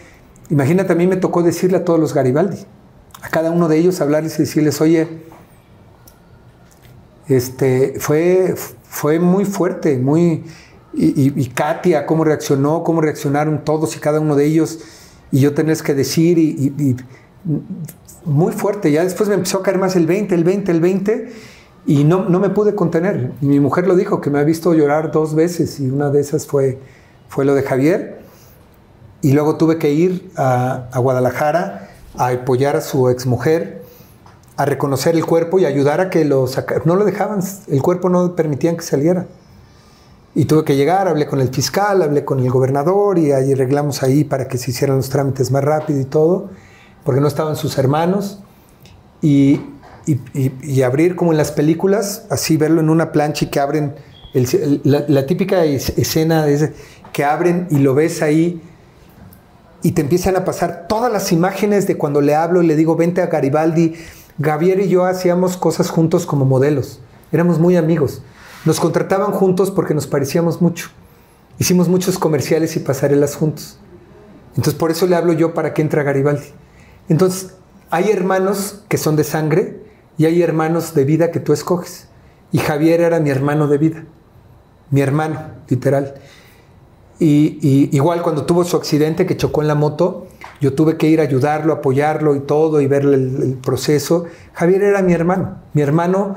Imagínate, 0.48 0.92
a 0.92 0.96
mí 0.96 1.06
me 1.06 1.16
tocó 1.16 1.42
decirle 1.42 1.78
a 1.78 1.84
todos 1.84 1.98
los 1.98 2.14
Garibaldi, 2.14 2.58
a 3.22 3.28
cada 3.28 3.50
uno 3.50 3.68
de 3.68 3.78
ellos 3.78 4.00
hablarles 4.00 4.36
y 4.36 4.42
decirles, 4.42 4.80
oye, 4.80 5.08
este, 7.28 7.94
fue, 7.98 8.54
fue 8.82 9.18
muy 9.18 9.44
fuerte, 9.44 9.98
muy... 9.98 10.44
Y, 10.92 11.46
Katia, 11.50 12.04
cómo 12.04 12.24
reaccionó, 12.24 12.82
cómo 12.82 13.00
reaccionaron 13.00 13.64
todos 13.64 13.96
y 13.96 14.00
cada 14.00 14.18
uno 14.18 14.34
de 14.34 14.46
ellos, 14.46 14.80
y 15.30 15.38
yo 15.38 15.54
tenerles 15.54 15.84
que 15.84 15.94
decir, 15.94 16.36
y 16.36 16.96
muy 18.24 18.52
fuerte. 18.52 18.90
Ya 18.90 19.04
después 19.04 19.28
me 19.28 19.34
empezó 19.34 19.58
a 19.58 19.62
caer 19.62 19.78
más 19.78 19.96
el 19.96 20.06
20, 20.06 20.34
el 20.34 20.44
20, 20.44 20.72
el 20.72 20.80
20, 20.80 21.32
y 21.86 22.04
no, 22.04 22.28
no 22.28 22.40
me 22.40 22.50
pude 22.50 22.74
contener. 22.74 23.32
Mi 23.40 23.60
mujer 23.60 23.86
lo 23.86 23.96
dijo, 23.96 24.20
que 24.20 24.30
me 24.30 24.38
ha 24.38 24.44
visto 24.44 24.74
llorar 24.74 25.10
dos 25.12 25.34
veces, 25.34 25.80
y 25.80 25.88
una 25.88 26.10
de 26.10 26.20
esas 26.20 26.46
fue, 26.46 26.78
fue 27.28 27.44
lo 27.44 27.54
de 27.54 27.62
Javier. 27.62 28.20
Y 29.22 29.32
luego 29.32 29.56
tuve 29.56 29.78
que 29.78 29.92
ir 29.92 30.30
a, 30.36 30.88
a 30.92 30.98
Guadalajara 30.98 31.90
a 32.16 32.28
apoyar 32.28 32.76
a 32.76 32.80
su 32.80 33.08
exmujer, 33.08 33.82
a 34.56 34.64
reconocer 34.64 35.14
el 35.14 35.24
cuerpo 35.24 35.58
y 35.58 35.64
ayudar 35.64 36.00
a 36.00 36.10
que 36.10 36.24
lo 36.24 36.46
sacara. 36.46 36.82
No 36.84 36.96
lo 36.96 37.04
dejaban, 37.04 37.40
el 37.68 37.82
cuerpo 37.82 38.08
no 38.08 38.34
permitían 38.34 38.76
que 38.76 38.82
saliera. 38.82 39.26
Y 40.34 40.44
tuve 40.44 40.64
que 40.64 40.76
llegar, 40.76 41.08
hablé 41.08 41.26
con 41.26 41.40
el 41.40 41.48
fiscal, 41.48 42.02
hablé 42.02 42.24
con 42.24 42.40
el 42.40 42.50
gobernador 42.50 43.18
y 43.18 43.32
ahí 43.32 43.52
arreglamos 43.52 44.02
ahí 44.02 44.22
para 44.22 44.46
que 44.46 44.58
se 44.58 44.70
hicieran 44.70 44.96
los 44.96 45.08
trámites 45.08 45.50
más 45.50 45.64
rápido 45.64 46.00
y 46.00 46.04
todo, 46.04 46.50
porque 47.04 47.20
no 47.20 47.26
estaban 47.26 47.56
sus 47.56 47.78
hermanos. 47.78 48.40
Y, 49.22 49.60
y- 50.06 50.82
abrir 50.82 51.16
como 51.16 51.32
en 51.32 51.38
las 51.38 51.52
películas, 51.52 52.24
así 52.30 52.56
verlo 52.56 52.80
en 52.80 52.90
una 52.90 53.12
plancha 53.12 53.44
y 53.44 53.48
que 53.48 53.60
abren, 53.60 53.94
la, 54.84 55.26
típica 55.26 55.64
es- 55.64 55.90
escena 55.98 56.46
es 56.48 56.70
que 57.12 57.24
abren 57.24 57.66
y 57.70 57.78
lo 57.78 57.94
ves 57.94 58.22
ahí 58.22 58.62
y 59.82 59.92
te 59.92 60.02
empiezan 60.02 60.36
a 60.36 60.44
pasar 60.44 60.86
todas 60.88 61.12
las 61.12 61.32
imágenes 61.32 61.86
de 61.86 61.96
cuando 61.96 62.20
le 62.20 62.34
hablo 62.34 62.62
y 62.62 62.66
le 62.66 62.76
digo, 62.76 62.96
vente 62.96 63.22
a 63.22 63.26
Garibaldi. 63.26 63.94
Javier 64.42 64.80
y 64.80 64.88
yo 64.88 65.04
hacíamos 65.04 65.56
cosas 65.56 65.90
juntos 65.90 66.24
como 66.26 66.44
modelos. 66.44 67.00
Éramos 67.32 67.58
muy 67.58 67.76
amigos. 67.76 68.22
Nos 68.64 68.78
contrataban 68.80 69.32
juntos 69.32 69.70
porque 69.70 69.94
nos 69.94 70.06
parecíamos 70.06 70.60
mucho. 70.62 70.88
Hicimos 71.58 71.88
muchos 71.88 72.18
comerciales 72.18 72.76
y 72.76 72.80
pasarelas 72.80 73.36
juntos. 73.36 73.78
Entonces 74.50 74.74
por 74.74 74.90
eso 74.90 75.06
le 75.06 75.16
hablo 75.16 75.32
yo 75.32 75.52
para 75.54 75.74
que 75.74 75.82
entre 75.82 76.00
a 76.00 76.04
Garibaldi. 76.04 76.46
Entonces 77.08 77.54
hay 77.90 78.10
hermanos 78.10 78.82
que 78.88 78.98
son 78.98 79.16
de 79.16 79.24
sangre 79.24 79.80
y 80.20 80.26
hay 80.26 80.42
hermanos 80.42 80.92
de 80.92 81.06
vida 81.06 81.30
que 81.30 81.40
tú 81.40 81.54
escoges. 81.54 82.06
Y 82.52 82.58
Javier 82.58 83.00
era 83.00 83.20
mi 83.20 83.30
hermano 83.30 83.68
de 83.68 83.78
vida. 83.78 84.04
Mi 84.90 85.00
hermano, 85.00 85.40
literal. 85.66 86.12
Y, 87.18 87.88
igual 87.96 88.20
cuando 88.20 88.44
tuvo 88.44 88.64
su 88.64 88.76
accidente 88.76 89.24
que 89.24 89.38
chocó 89.38 89.62
en 89.62 89.68
la 89.68 89.74
moto, 89.74 90.26
yo 90.60 90.74
tuve 90.74 90.98
que 90.98 91.06
ir 91.06 91.20
a 91.20 91.22
ayudarlo, 91.22 91.72
apoyarlo 91.72 92.36
y 92.36 92.40
todo 92.40 92.82
y 92.82 92.86
verle 92.86 93.16
el, 93.16 93.42
el 93.42 93.54
proceso. 93.54 94.26
Javier 94.52 94.82
era 94.82 95.00
mi 95.00 95.14
hermano, 95.14 95.62
mi 95.72 95.80
hermano 95.80 96.36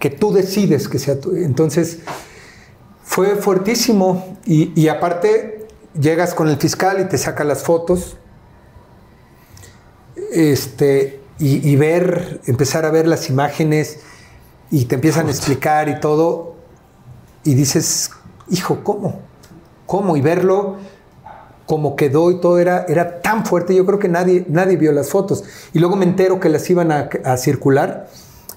que 0.00 0.10
tú 0.10 0.32
decides 0.32 0.88
que 0.88 0.98
sea 0.98 1.20
tu. 1.20 1.36
Entonces 1.36 2.00
fue 3.04 3.36
fuertísimo 3.36 4.36
y, 4.44 4.72
y 4.74 4.88
aparte 4.88 5.68
llegas 5.96 6.34
con 6.34 6.48
el 6.48 6.56
fiscal 6.56 7.00
y 7.00 7.04
te 7.04 7.18
saca 7.18 7.44
las 7.44 7.62
fotos 7.62 8.16
este, 10.32 11.21
y, 11.42 11.68
y 11.68 11.76
ver, 11.76 12.40
empezar 12.46 12.84
a 12.84 12.90
ver 12.90 13.06
las 13.08 13.28
imágenes 13.28 13.98
y 14.70 14.84
te 14.84 14.94
empiezan 14.94 15.26
a 15.26 15.30
explicar 15.30 15.88
y 15.88 15.98
todo 16.00 16.54
y 17.44 17.54
dices, 17.54 18.10
hijo, 18.48 18.84
¿cómo? 18.84 19.20
¿Cómo? 19.86 20.16
Y 20.16 20.20
verlo 20.20 20.76
como 21.66 21.96
quedó 21.96 22.30
y 22.30 22.40
todo 22.40 22.58
era, 22.58 22.84
era 22.88 23.22
tan 23.22 23.46
fuerte, 23.46 23.74
yo 23.74 23.86
creo 23.86 23.98
que 23.98 24.08
nadie, 24.08 24.44
nadie 24.48 24.76
vio 24.76 24.92
las 24.92 25.10
fotos. 25.10 25.44
Y 25.72 25.78
luego 25.78 25.96
me 25.96 26.04
entero 26.04 26.38
que 26.38 26.48
las 26.48 26.68
iban 26.68 26.92
a, 26.92 27.08
a 27.24 27.36
circular, 27.36 28.08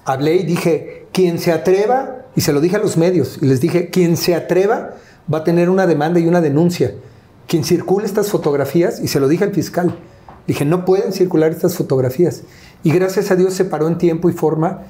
hablé 0.03 0.35
y 0.35 0.43
dije, 0.43 1.07
quien 1.11 1.39
se 1.39 1.51
atreva, 1.51 2.25
y 2.35 2.41
se 2.41 2.51
lo 2.51 2.59
dije 2.59 2.75
a 2.75 2.79
los 2.79 2.97
medios, 2.97 3.39
y 3.41 3.45
les 3.45 3.61
dije, 3.61 3.89
quien 3.89 4.17
se 4.17 4.35
atreva 4.35 4.95
va 5.33 5.39
a 5.39 5.43
tener 5.43 5.69
una 5.69 5.87
demanda 5.87 6.19
y 6.19 6.27
una 6.27 6.41
denuncia. 6.41 6.93
Quien 7.47 7.63
circule 7.63 8.05
estas 8.05 8.29
fotografías, 8.29 8.99
y 8.99 9.07
se 9.07 9.19
lo 9.19 9.27
dije 9.27 9.43
al 9.45 9.53
fiscal, 9.53 9.97
dije, 10.47 10.65
no 10.65 10.83
pueden 10.83 11.13
circular 11.13 11.51
estas 11.51 11.75
fotografías. 11.75 12.41
Y 12.85 12.91
gracias 12.91 13.31
a 13.31 13.35
Dios 13.35 13.55
se 13.55 13.65
paró 13.65 13.87
en 13.87 13.97
tiempo 13.97 14.29
y 14.29 14.33
forma 14.33 14.83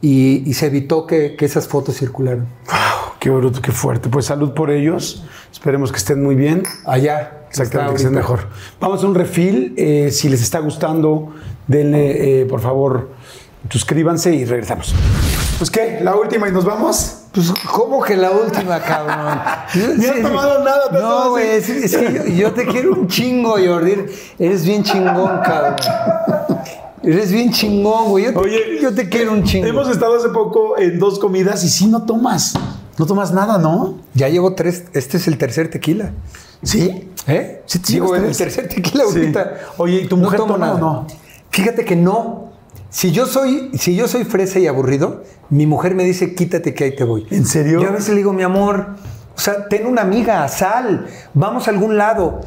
y, 0.00 0.48
y 0.48 0.54
se 0.54 0.66
evitó 0.66 1.04
que, 1.04 1.34
que 1.34 1.44
esas 1.44 1.66
fotos 1.66 1.96
circularan. 1.96 2.46
Wow, 2.66 3.14
qué 3.18 3.28
bruto, 3.28 3.60
qué 3.60 3.72
fuerte. 3.72 4.08
Pues 4.08 4.26
salud 4.26 4.54
por 4.54 4.70
ellos. 4.70 5.24
Esperemos 5.50 5.90
que 5.90 5.98
estén 5.98 6.22
muy 6.22 6.36
bien. 6.36 6.62
Allá. 6.86 7.42
Exactamente, 7.48 7.94
que 7.94 7.96
estén 7.96 8.14
mejor. 8.14 8.46
Vamos 8.78 9.02
a 9.02 9.06
un 9.08 9.16
refil. 9.16 9.74
Eh, 9.76 10.10
si 10.12 10.28
les 10.28 10.42
está 10.42 10.60
gustando, 10.60 11.34
denle, 11.66 12.42
eh, 12.42 12.46
por 12.46 12.60
favor, 12.60 13.10
Suscríbanse 13.68 14.34
y 14.34 14.44
regresamos. 14.46 14.94
Pues 15.58 15.70
qué, 15.70 15.98
la 16.02 16.16
última 16.16 16.48
y 16.48 16.52
nos 16.52 16.64
vamos. 16.64 17.18
Pues, 17.32 17.52
¿cómo 17.70 18.02
que 18.02 18.16
la 18.16 18.30
última, 18.30 18.80
cabrón? 18.80 19.38
Ni 19.98 20.06
has 20.06 20.22
tomado 20.22 20.64
nada, 20.64 20.90
te 20.90 20.98
No, 20.98 21.30
güey, 21.30 21.48
es 21.50 21.96
que 21.96 22.12
yo, 22.12 22.24
yo 22.24 22.52
te 22.52 22.64
quiero 22.64 22.94
un 22.94 23.06
chingo, 23.06 23.56
Jordi. 23.64 24.06
Eres 24.38 24.64
bien 24.64 24.82
chingón, 24.82 25.40
cabrón. 25.44 25.76
Eres 27.02 27.32
bien 27.32 27.50
chingón, 27.50 28.08
güey. 28.10 28.24
Yo 28.26 28.32
te, 28.32 28.38
Oye, 28.38 28.60
yo 28.82 28.94
te 28.94 29.08
quiero 29.08 29.32
un 29.32 29.42
chingo. 29.44 29.66
Hemos 29.66 29.88
estado 29.88 30.16
hace 30.16 30.28
poco 30.28 30.78
en 30.78 30.98
dos 30.98 31.18
comidas 31.18 31.64
y 31.64 31.68
sí 31.70 31.86
no 31.86 32.04
tomas. 32.04 32.54
No 32.98 33.06
tomas 33.06 33.32
nada, 33.32 33.56
¿no? 33.58 33.96
Ya 34.14 34.28
llevo 34.28 34.54
tres. 34.54 34.84
Este 34.92 35.16
es 35.16 35.26
el 35.26 35.38
tercer 35.38 35.70
tequila. 35.70 36.12
Sí. 36.62 37.08
¿Eh? 37.26 37.62
Sí, 37.64 37.80
sí, 37.82 37.92
Digo, 37.94 38.06
ustedes. 38.06 38.30
el 38.30 38.36
tercer 38.36 38.68
tequila 38.68 39.04
Sí. 39.10 39.18
ahorita. 39.18 39.54
Oye, 39.78 40.02
¿y 40.02 40.06
tu 40.08 40.16
mujer 40.18 40.40
toma 40.40 40.74
o 40.74 40.78
no? 40.78 41.06
Fíjate 41.50 41.84
que 41.86 41.96
no. 41.96 42.50
Si 42.90 43.12
yo 43.12 43.24
soy, 43.26 43.70
si 43.78 43.94
yo 43.96 44.08
soy 44.08 44.24
fresa 44.24 44.58
y 44.58 44.66
aburrido, 44.66 45.22
mi 45.48 45.64
mujer 45.66 45.94
me 45.94 46.04
dice, 46.04 46.34
quítate 46.34 46.74
que 46.74 46.84
ahí 46.84 46.96
te 46.96 47.04
voy. 47.04 47.26
¿En 47.30 47.46
serio? 47.46 47.80
Yo 47.80 47.88
a 47.88 47.92
veces 47.92 48.10
le 48.10 48.16
digo, 48.16 48.32
mi 48.32 48.42
amor, 48.42 48.96
o 49.34 49.38
sea, 49.40 49.68
ten 49.68 49.86
una 49.86 50.02
amiga, 50.02 50.46
sal, 50.48 51.06
vamos 51.32 51.66
a 51.68 51.70
algún 51.70 51.96
lado. 51.96 52.40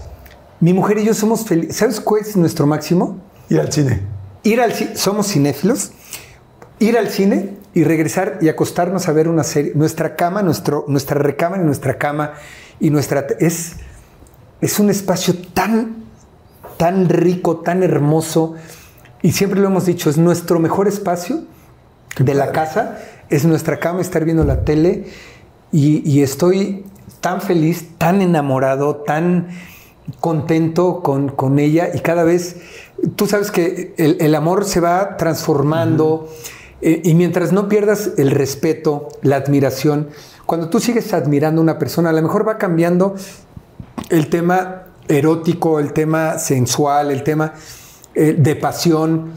Mi 0.60 0.74
mujer 0.74 0.98
y 1.00 1.06
yo 1.06 1.14
somos 1.14 1.46
felices. 1.46 1.78
¿Sabes 1.78 2.00
cuál 2.02 2.22
es 2.22 2.36
nuestro 2.36 2.68
máximo? 2.68 3.18
Ir 3.50 3.60
al 3.62 3.72
cine. 3.72 4.02
Ir 4.44 4.60
al 4.62 4.74
cine, 4.74 4.96
somos 4.96 5.28
cinéfilos, 5.28 5.92
ir 6.80 6.98
al 6.98 7.10
cine 7.10 7.52
y 7.74 7.84
regresar 7.84 8.40
y 8.42 8.50
acostarnos 8.50 9.08
a 9.08 9.14
ver 9.14 9.28
una 9.28 9.44
serie. 9.44 9.72
Nuestra 9.74 10.16
cama, 10.16 10.42
nuestro, 10.42 10.86
nuestra 10.88 11.18
recámara 11.18 11.64
y 11.64 11.66
nuestra 11.66 11.98
cama 11.98 12.34
y 12.80 12.90
nuestra... 12.90 13.26
Es, 13.40 13.78
es 14.62 14.80
un 14.80 14.90
espacio 14.90 15.36
tan, 15.54 16.04
tan 16.78 17.10
rico, 17.10 17.58
tan 17.58 17.84
hermoso. 17.84 18.56
Y 19.22 19.32
siempre 19.32 19.60
lo 19.60 19.68
hemos 19.68 19.86
dicho, 19.86 20.10
es 20.10 20.18
nuestro 20.18 20.60
mejor 20.60 20.88
espacio 20.88 21.44
de 22.20 22.34
la 22.34 22.52
casa, 22.52 23.00
es 23.30 23.46
nuestra 23.46 23.80
cama, 23.80 24.02
estar 24.02 24.26
viendo 24.26 24.44
la 24.44 24.66
tele. 24.66 25.06
Y, 25.72 26.08
y 26.10 26.22
estoy 26.22 26.86
tan 27.22 27.42
feliz, 27.42 27.98
tan 27.98 28.22
enamorado, 28.22 28.98
tan 28.98 29.48
contento 30.20 31.02
con, 31.02 31.30
con 31.30 31.60
ella. 31.60 31.90
Y 31.94 32.00
cada 32.00 32.24
vez, 32.24 32.58
tú 33.16 33.28
sabes 33.28 33.52
que 33.52 33.94
el, 33.98 34.18
el 34.20 34.36
amor 34.36 34.66
se 34.66 34.80
va 34.80 35.18
transformando. 35.18 36.30
eh, 36.82 37.02
y 37.04 37.14
mientras 37.14 37.52
no 37.52 37.70
pierdas 37.70 38.12
el 38.18 38.32
respeto, 38.32 39.10
la 39.22 39.38
admiración, 39.38 40.10
cuando 40.46 40.70
tú 40.70 40.80
sigues 40.80 41.14
admirando 41.14 41.62
a 41.62 41.64
una 41.64 41.80
persona, 41.80 42.10
a 42.10 42.14
lo 42.14 42.22
mejor 42.22 42.48
va 42.48 42.58
cambiando 42.58 43.16
el 44.10 44.30
tema 44.30 44.84
erótico, 45.08 45.80
el 45.80 45.94
tema 45.94 46.38
sensual, 46.38 47.12
el 47.12 47.24
tema 47.24 47.54
eh, 48.16 48.36
de 48.38 48.56
pasión. 48.56 49.32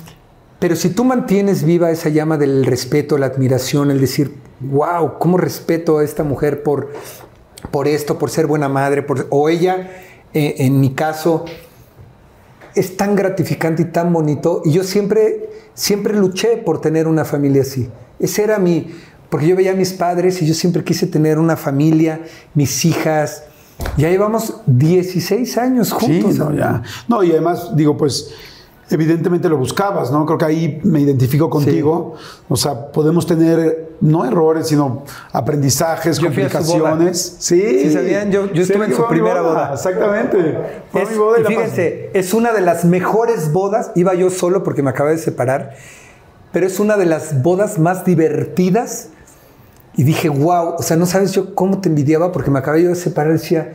Pero 0.59 0.74
si 0.74 0.90
tú 0.90 1.05
mantienes 1.05 1.64
viva 1.64 1.90
esa 1.90 2.09
llama 2.09 2.36
del 2.38 2.64
respeto, 2.64 3.18
la 3.18 3.26
admiración, 3.26 3.90
el 3.90 4.01
decir, 4.01 4.34
wow, 4.60 5.18
¿cómo 5.18 5.36
respeto 5.36 5.98
a 5.98 6.05
esta 6.05 6.24
mujer 6.24 6.62
por, 6.62 6.93
por 7.70 7.86
esto, 7.86 8.18
por 8.18 8.30
ser 8.30 8.47
buena 8.47 8.68
madre? 8.68 9.02
Por, 9.02 9.26
o 9.30 9.48
ella, 9.48 9.90
eh, 10.34 10.56
en 10.59 10.80
mi 10.80 10.94
caso, 10.94 11.44
es 12.77 12.97
tan 12.97 13.16
gratificante 13.16 13.82
y 13.82 13.86
tan 13.86 14.12
bonito. 14.12 14.62
Y 14.65 14.73
yo 14.73 14.85
siempre, 14.85 15.51
siempre 15.74 16.15
luché 16.15 16.59
por 16.59 16.81
tener 16.81 17.09
una 17.09 17.24
familia 17.24 17.62
así. 17.62 17.89
Ese 18.20 18.44
era 18.44 18.59
mi, 18.59 18.94
porque 19.31 19.48
yo 19.48 19.57
veía 19.57 19.73
a 19.73 19.74
mis 19.74 19.93
padres 19.93 20.40
y 20.43 20.47
yo 20.47 20.55
siempre 20.55 20.85
quise 20.85 21.07
tener 21.07 21.39
una 21.39 21.57
familia, 21.57 22.20
mis 22.55 22.85
hijas. 22.85 23.44
Ya 23.97 24.11
llevamos 24.11 24.61
16 24.66 25.59
años 25.59 25.93
juntos. 25.93 26.35
Sí, 26.35 26.39
no, 26.39 26.55
ya. 26.55 26.82
No, 27.09 27.24
y 27.24 27.32
además, 27.32 27.74
digo, 27.74 27.97
pues, 27.97 28.31
evidentemente 28.90 29.48
lo 29.48 29.56
buscabas, 29.56 30.10
¿no? 30.12 30.24
Creo 30.26 30.38
que 30.38 30.44
ahí 30.44 30.80
me 30.84 31.00
identifico 31.00 31.50
contigo. 31.50 32.14
O 32.48 32.56
sea, 32.56 32.92
podemos 32.92 33.26
tener, 33.26 33.90
no 34.00 34.24
errores, 34.24 34.68
sino 34.68 35.02
aprendizajes, 35.32 36.18
Yo 36.18 36.26
complicaciones. 36.26 37.36
Sí. 37.40 37.80
Sí, 37.82 37.92
¿sabían? 37.92 38.30
Yo- 38.30 38.52
yo 38.52 38.62
estuve 38.62 38.86
en 38.86 38.94
su 38.94 39.06
primera 39.08 39.42
boda. 39.42 39.70
Exactamente. 39.74 40.58
Fue 40.92 41.02
Es- 41.02 41.10
mi 41.10 41.16
boda 41.18 41.38
y 41.38 41.40
y 41.40 41.42
la 41.44 41.48
fíjense, 41.48 42.10
es 42.14 42.32
una 42.34 42.52
de 42.52 42.60
las 42.60 42.84
mejores 42.84 43.52
bodas. 43.52 43.90
Iba 43.94 44.14
yo 44.14 44.30
solo 44.30 44.62
porque 44.62 44.82
me 44.82 44.90
acabé 44.90 45.12
de 45.12 45.18
separar, 45.18 45.74
pero 46.52 46.66
es 46.66 46.78
una 46.78 46.96
de 46.96 47.06
las 47.06 47.42
bodas 47.42 47.78
más 47.78 48.04
divertidas. 48.04 49.08
Y 49.98 50.04
dije, 50.04 50.28
wow, 50.28 50.74
o 50.78 50.82
sea, 50.82 50.96
no 50.98 51.06
sabes 51.06 51.32
yo 51.32 51.54
cómo 51.54 51.80
te 51.80 51.88
envidiaba 51.88 52.30
porque 52.30 52.50
me 52.50 52.58
acabé 52.58 52.82
yo 52.82 52.90
de 52.90 52.94
separar. 52.96 53.32
Decía, 53.32 53.72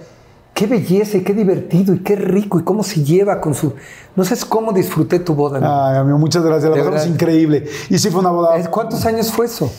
qué 0.53 0.67
belleza 0.67 1.17
y 1.17 1.21
qué 1.23 1.33
divertido 1.33 1.93
y 1.93 1.99
qué 1.99 2.15
rico 2.15 2.59
y 2.59 2.63
cómo 2.63 2.83
se 2.83 3.03
lleva 3.03 3.39
con 3.41 3.53
su. 3.53 3.73
No 4.15 4.23
sabes 4.23 4.45
cómo 4.45 4.71
disfruté 4.73 5.19
tu 5.19 5.33
boda. 5.33 5.59
¿no? 5.59 5.85
Ay, 5.85 5.97
amigo, 5.97 6.17
muchas 6.17 6.43
gracias. 6.43 6.69
La 6.75 6.83
verdad. 6.83 7.05
increíble. 7.05 7.65
Y 7.89 7.97
sí 7.97 8.09
fue 8.09 8.19
una 8.19 8.31
boda. 8.31 8.57
Es- 8.57 8.67
¿Cuántos 8.69 9.05
años 9.05 9.31
fue 9.31 9.45
eso? 9.45 9.71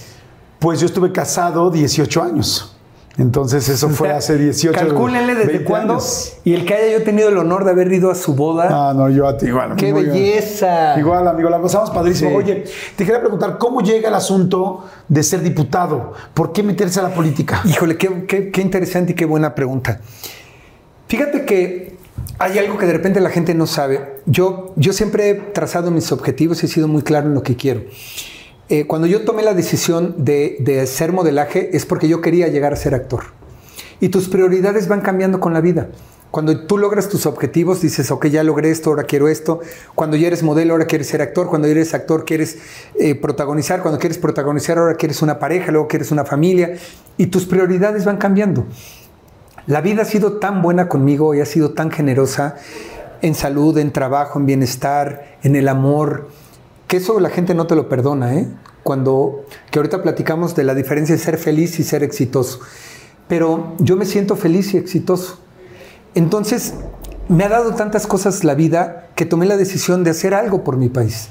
Pues 0.59 0.81
yo 0.81 0.87
estuve 0.87 1.13
casado 1.13 1.71
18 1.71 2.23
años. 2.23 2.69
Entonces 3.19 3.69
eso 3.69 3.91
fue 3.91 4.11
hace 4.13 4.39
18 4.39 4.79
Calcúlenle 4.79 5.35
desde 5.35 5.49
20 5.53 5.65
cuándo. 5.67 5.99
Y 6.45 6.55
el 6.55 6.65
que 6.65 6.73
haya 6.75 6.97
yo 6.99 7.05
tenido 7.05 7.29
el 7.29 7.37
honor 7.37 7.65
de 7.67 7.73
haber 7.73 7.93
ido 7.93 8.11
a 8.11 8.15
su 8.15 8.35
boda. 8.35 8.69
Ah, 8.71 8.95
no, 8.95 9.11
yo 9.11 9.29
a 9.29 9.37
ti 9.37 9.47
igual. 9.49 9.77
¡Qué 9.77 9.91
amigo, 9.91 10.11
belleza! 10.15 10.99
Igual, 10.99 11.29
amigo, 11.29 11.51
la 11.51 11.61
pasamos 11.61 11.91
padrísimo. 11.91 12.31
Sí. 12.31 12.37
Oye, 12.37 12.65
te 12.97 13.05
quería 13.05 13.21
preguntar, 13.21 13.59
¿cómo 13.59 13.83
llega 13.83 14.09
el 14.09 14.15
asunto 14.15 14.87
de 15.09 15.23
ser 15.23 15.43
diputado? 15.43 16.15
¿Por 16.33 16.53
qué 16.53 16.63
meterse 16.63 17.01
a 17.01 17.03
la 17.03 17.11
política? 17.11 17.61
Híjole, 17.67 17.99
qué, 17.99 18.25
qué- 18.27 18.51
qué 18.51 18.63
interesante 18.63 19.13
y 19.13 19.15
qué 19.15 19.27
buena 19.27 19.55
pregunta. 19.55 20.01
Fíjate 21.13 21.45
que 21.45 21.99
hay 22.39 22.59
algo 22.59 22.79
que 22.79 22.87
de 22.87 22.95
repente 22.95 23.21
la 23.21 23.29
gente 23.29 23.53
no 23.53 23.67
sabe. 23.67 24.01
Yo, 24.25 24.73
yo 24.77 24.95
siempre 24.95 25.29
he 25.29 25.35
trazado 25.35 25.91
mis 25.91 26.11
objetivos 26.11 26.63
y 26.63 26.67
he 26.67 26.69
sido 26.71 26.89
muy 26.89 27.03
claro 27.03 27.27
en 27.27 27.35
lo 27.35 27.43
que 27.43 27.55
quiero. 27.55 27.83
Eh, 28.71 28.87
cuando 28.87 29.07
yo 29.07 29.21
tomé 29.21 29.43
la 29.43 29.53
decisión 29.53 30.15
de, 30.25 30.57
de 30.61 30.81
hacer 30.81 31.13
modelaje 31.13 31.77
es 31.77 31.85
porque 31.85 32.09
yo 32.09 32.23
quería 32.23 32.49
llegar 32.49 32.73
a 32.73 32.77
ser 32.77 32.95
actor. 32.95 33.25
Y 34.01 34.09
tus 34.09 34.31
prioridades 34.31 34.89
van 34.89 35.03
cambiando 35.03 35.39
con 35.39 35.53
la 35.53 35.61
vida. 35.61 35.91
Cuando 36.31 36.67
tú 36.67 36.79
logras 36.79 37.11
tus 37.11 37.27
objetivos, 37.27 37.83
dices, 37.83 38.11
ok, 38.11 38.29
ya 38.29 38.43
logré 38.43 38.71
esto, 38.71 38.89
ahora 38.89 39.03
quiero 39.03 39.29
esto. 39.29 39.61
Cuando 39.95 40.17
ya 40.17 40.29
eres 40.29 40.43
modelo, 40.43 40.73
ahora 40.73 40.87
quieres 40.87 41.09
ser 41.09 41.21
actor. 41.21 41.47
Cuando 41.47 41.69
ya 41.69 41.73
eres 41.73 41.93
actor, 41.93 42.25
quieres 42.25 42.57
eh, 42.99 43.15
protagonizar. 43.17 43.83
Cuando 43.83 44.01
quieres 44.01 44.17
protagonizar, 44.17 44.79
ahora 44.79 44.95
quieres 44.95 45.21
una 45.21 45.39
pareja, 45.39 45.73
luego 45.73 45.89
quieres 45.89 46.11
una 46.11 46.25
familia. 46.25 46.79
Y 47.19 47.27
tus 47.27 47.45
prioridades 47.45 48.07
van 48.07 48.17
cambiando. 48.17 48.67
La 49.67 49.81
vida 49.81 50.03
ha 50.03 50.05
sido 50.05 50.35
tan 50.35 50.63
buena 50.63 50.89
conmigo 50.89 51.35
y 51.35 51.41
ha 51.41 51.47
sido 51.47 51.73
tan 51.73 51.91
generosa 51.91 52.57
en 53.21 53.35
salud, 53.35 53.79
en 53.79 53.93
trabajo, 53.93 54.39
en 54.39 54.47
bienestar, 54.47 55.37
en 55.43 55.55
el 55.55 55.69
amor, 55.69 56.29
que 56.89 56.97
eso 56.97 57.21
la 57.21 57.31
gente 57.31 57.55
no 57.55 57.67
te 57.67 57.77
lo 57.77 57.89
perdona, 57.89 58.35
¿eh? 58.35 58.49
Cuando, 58.83 59.45
que 59.71 59.79
ahorita 59.79 60.03
platicamos 60.03 60.57
de 60.57 60.65
la 60.65 60.75
diferencia 60.75 61.15
de 61.15 61.21
ser 61.21 61.39
feliz 61.39 61.79
y 61.79 61.85
ser 61.85 62.03
exitoso. 62.03 62.61
Pero 63.29 63.75
yo 63.79 63.97
me 63.97 64.05
siento 64.05 64.35
feliz 64.35 64.75
y 64.75 64.77
exitoso. 64.77 65.39
Entonces, 66.15 66.75
me 67.29 67.45
ha 67.45 67.49
dado 67.49 67.75
tantas 67.75 68.07
cosas 68.07 68.43
la 68.43 68.55
vida 68.55 69.09
que 69.15 69.25
tomé 69.25 69.47
la 69.47 69.57
decisión 69.57 70.03
de 70.03 70.11
hacer 70.11 70.35
algo 70.35 70.65
por 70.65 70.77
mi 70.77 70.89
país. 70.89 71.29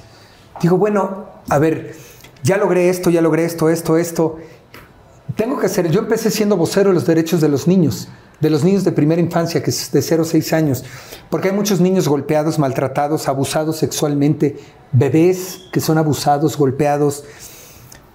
Digo, 0.62 0.78
bueno, 0.78 1.26
a 1.50 1.60
ver, 1.60 1.96
ya 2.44 2.58
logré 2.58 2.90
esto, 2.90 3.10
ya 3.10 3.22
logré 3.22 3.46
esto, 3.46 3.70
esto, 3.70 3.98
esto. 3.98 4.38
Tengo 5.36 5.58
que 5.60 5.68
hacer, 5.68 5.90
yo 5.90 6.02
empecé 6.02 6.30
siendo 6.30 6.58
vocero 6.58 6.90
de 6.90 6.96
los 6.96 7.06
derechos 7.06 7.40
de 7.42 7.48
los 7.48 7.68
niños, 7.68 8.10
de 8.40 8.50
los 8.50 8.64
niños 8.64 8.84
de 8.84 8.92
primera 8.92 9.22
infancia, 9.22 9.64
que 9.64 9.70
es 9.70 9.92
de 9.92 10.02
0 10.02 10.24
a 10.24 10.26
6 10.26 10.54
años, 10.54 10.84
porque 11.30 11.50
hay 11.50 11.56
muchos 11.56 11.80
niños 11.80 12.08
golpeados, 12.08 12.60
maltratados, 12.60 13.28
abusados 13.28 13.78
sexualmente, 13.78 14.58
bebés 14.92 15.62
que 15.72 15.80
son 15.80 15.98
abusados, 15.98 16.58
golpeados, 16.58 17.24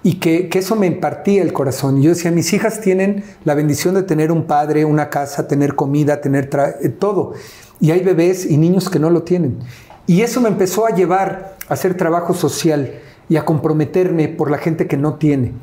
y 0.03 0.19
que, 0.19 0.47
que 0.47 0.59
eso 0.59 0.75
me 0.75 0.85
impartía 0.85 1.41
el 1.41 1.53
corazón. 1.53 2.01
Yo 2.01 2.11
decía, 2.11 2.31
mis 2.31 2.53
hijas 2.53 2.81
tienen 2.81 3.23
la 3.43 3.55
bendición 3.55 3.95
de 3.95 4.03
tener 4.03 4.31
un 4.31 4.45
padre, 4.45 4.85
una 4.85 5.09
casa, 5.09 5.47
tener 5.47 5.75
comida, 5.75 6.21
tener 6.21 6.49
eh, 6.81 6.89
todo, 6.89 7.33
y 7.79 7.91
hay 7.91 8.01
bebés 8.03 8.45
y 8.45 8.57
niños 8.57 8.89
que 8.89 8.99
no 8.99 9.09
lo 9.09 9.23
tienen. 9.23 9.57
Y 10.05 10.21
eso 10.21 10.39
me 10.39 10.49
empezó 10.49 10.85
a 10.85 10.91
llevar 10.91 11.57
a 11.67 11.73
hacer 11.73 11.97
trabajo 11.97 12.33
social 12.33 12.99
y 13.27 13.35
a 13.35 13.43
comprometerme 13.43 14.27
por 14.29 14.51
la 14.51 14.57
gente 14.57 14.87
que 14.87 14.97
no 14.97 15.15
tiene. 15.15 15.53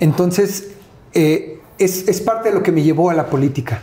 Entonces, 0.00 0.68
eh, 1.12 1.60
es, 1.78 2.20
parte 2.20 2.48
de 2.48 2.54
lo 2.54 2.62
que 2.62 2.72
me 2.72 2.82
llevó 2.82 3.10
a 3.10 3.14
la 3.14 3.26
política. 3.26 3.82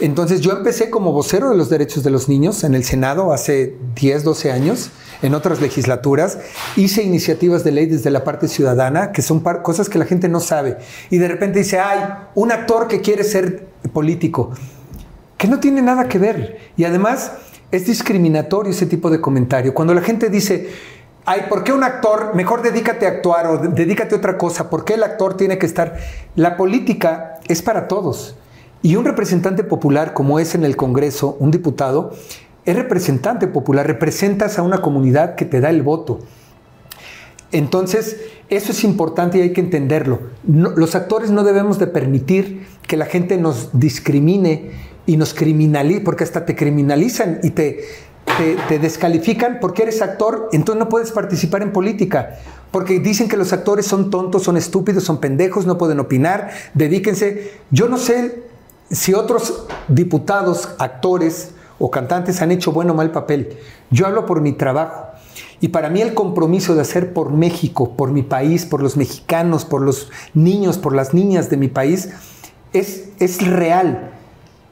Entonces, 0.00 0.40
yo 0.40 0.52
empecé 0.52 0.90
como 0.90 1.12
vocero 1.12 1.50
de 1.50 1.56
los 1.56 1.70
derechos 1.70 2.02
de 2.02 2.10
los 2.10 2.28
niños 2.28 2.64
en 2.64 2.74
el 2.74 2.84
Senado 2.84 3.32
hace 3.32 3.76
10, 3.94 4.24
12 4.24 4.50
años, 4.50 4.90
en 5.22 5.34
otras 5.34 5.60
legislaturas. 5.60 6.38
Hice 6.76 7.02
iniciativas 7.02 7.62
de 7.62 7.70
ley 7.70 7.86
desde 7.86 8.10
la 8.10 8.24
parte 8.24 8.48
ciudadana, 8.48 9.12
que 9.12 9.22
son 9.22 9.40
cosas 9.40 9.88
que 9.88 9.98
la 9.98 10.04
gente 10.04 10.28
no 10.28 10.40
sabe. 10.40 10.78
Y 11.10 11.18
de 11.18 11.28
repente 11.28 11.60
dice, 11.60 11.78
ay, 11.78 12.00
un 12.34 12.50
actor 12.50 12.88
que 12.88 13.00
quiere 13.00 13.22
ser 13.22 13.68
político, 13.92 14.50
que 15.38 15.46
no 15.46 15.60
tiene 15.60 15.82
nada 15.82 16.08
que 16.08 16.18
ver. 16.18 16.58
Y 16.76 16.84
además, 16.84 17.32
es 17.70 17.86
discriminatorio 17.86 18.72
ese 18.72 18.86
tipo 18.86 19.08
de 19.08 19.20
comentario. 19.20 19.72
Cuando 19.72 19.94
la 19.94 20.02
gente 20.02 20.28
dice, 20.28 20.68
ay, 21.24 21.42
¿por 21.48 21.64
qué 21.64 21.72
un 21.72 21.84
actor? 21.84 22.34
Mejor 22.34 22.62
dedícate 22.62 23.06
a 23.06 23.10
actuar 23.10 23.46
o 23.46 23.58
de- 23.58 23.68
dedícate 23.68 24.14
a 24.14 24.18
otra 24.18 24.38
cosa. 24.38 24.70
¿Por 24.70 24.84
qué 24.84 24.94
el 24.94 25.02
actor 25.02 25.36
tiene 25.36 25.58
que 25.58 25.66
estar? 25.66 25.96
La 26.36 26.56
política 26.56 27.38
es 27.48 27.62
para 27.62 27.88
todos. 27.88 28.36
Y 28.82 28.96
un 28.96 29.04
representante 29.04 29.62
popular, 29.64 30.12
como 30.12 30.38
es 30.40 30.54
en 30.54 30.64
el 30.64 30.76
Congreso, 30.76 31.36
un 31.38 31.50
diputado, 31.50 32.12
es 32.64 32.74
representante 32.76 33.46
popular, 33.46 33.86
representas 33.86 34.58
a 34.58 34.62
una 34.62 34.82
comunidad 34.82 35.34
que 35.36 35.44
te 35.44 35.60
da 35.60 35.70
el 35.70 35.82
voto. 35.82 36.20
Entonces, 37.52 38.16
eso 38.48 38.72
es 38.72 38.82
importante 38.82 39.38
y 39.38 39.42
hay 39.42 39.52
que 39.52 39.60
entenderlo. 39.60 40.20
Los 40.46 40.94
actores 40.94 41.30
no 41.30 41.44
debemos 41.44 41.78
de 41.78 41.86
permitir 41.86 42.66
que 42.86 42.96
la 42.96 43.04
gente 43.06 43.36
nos 43.36 43.70
discrimine 43.78 44.70
y 45.06 45.16
nos 45.16 45.34
criminalice, 45.34 46.00
porque 46.00 46.24
hasta 46.24 46.46
te 46.46 46.56
criminalizan 46.56 47.40
y 47.42 47.50
te, 47.50 47.80
te, 48.68 48.78
descalifican 48.78 49.58
porque 49.60 49.82
eres 49.82 50.02
actor, 50.02 50.48
entonces 50.52 50.78
no 50.78 50.88
puedes 50.88 51.12
participar 51.12 51.62
en 51.62 51.72
política. 51.72 52.38
Porque 52.70 53.00
dicen 53.00 53.28
que 53.28 53.36
los 53.36 53.52
actores 53.52 53.86
son 53.86 54.10
tontos, 54.10 54.42
son 54.44 54.56
estúpidos, 54.56 55.04
son 55.04 55.18
pendejos, 55.18 55.66
no 55.66 55.76
pueden 55.76 56.00
opinar, 56.00 56.50
dedíquense. 56.74 57.52
Yo 57.70 57.88
no 57.88 57.98
sé 57.98 58.44
si 58.90 59.14
otros 59.14 59.66
diputados, 59.88 60.70
actores 60.78 61.50
o 61.78 61.90
cantantes 61.90 62.40
han 62.40 62.50
hecho 62.50 62.72
bueno 62.72 62.92
o 62.92 62.96
mal 62.96 63.10
papel. 63.10 63.58
Yo 63.90 64.06
hablo 64.06 64.24
por 64.24 64.40
mi 64.40 64.52
trabajo. 64.52 65.08
Y 65.60 65.68
para 65.68 65.90
mí 65.90 66.00
el 66.00 66.14
compromiso 66.14 66.74
de 66.74 66.80
hacer 66.80 67.12
por 67.12 67.30
México, 67.30 67.96
por 67.96 68.10
mi 68.10 68.22
país, 68.22 68.66
por 68.66 68.82
los 68.82 68.96
mexicanos, 68.96 69.64
por 69.64 69.82
los 69.82 70.10
niños, 70.34 70.78
por 70.78 70.94
las 70.94 71.14
niñas 71.14 71.50
de 71.50 71.56
mi 71.56 71.68
país, 71.68 72.10
es, 72.72 73.10
es 73.18 73.46
real. 73.46 74.10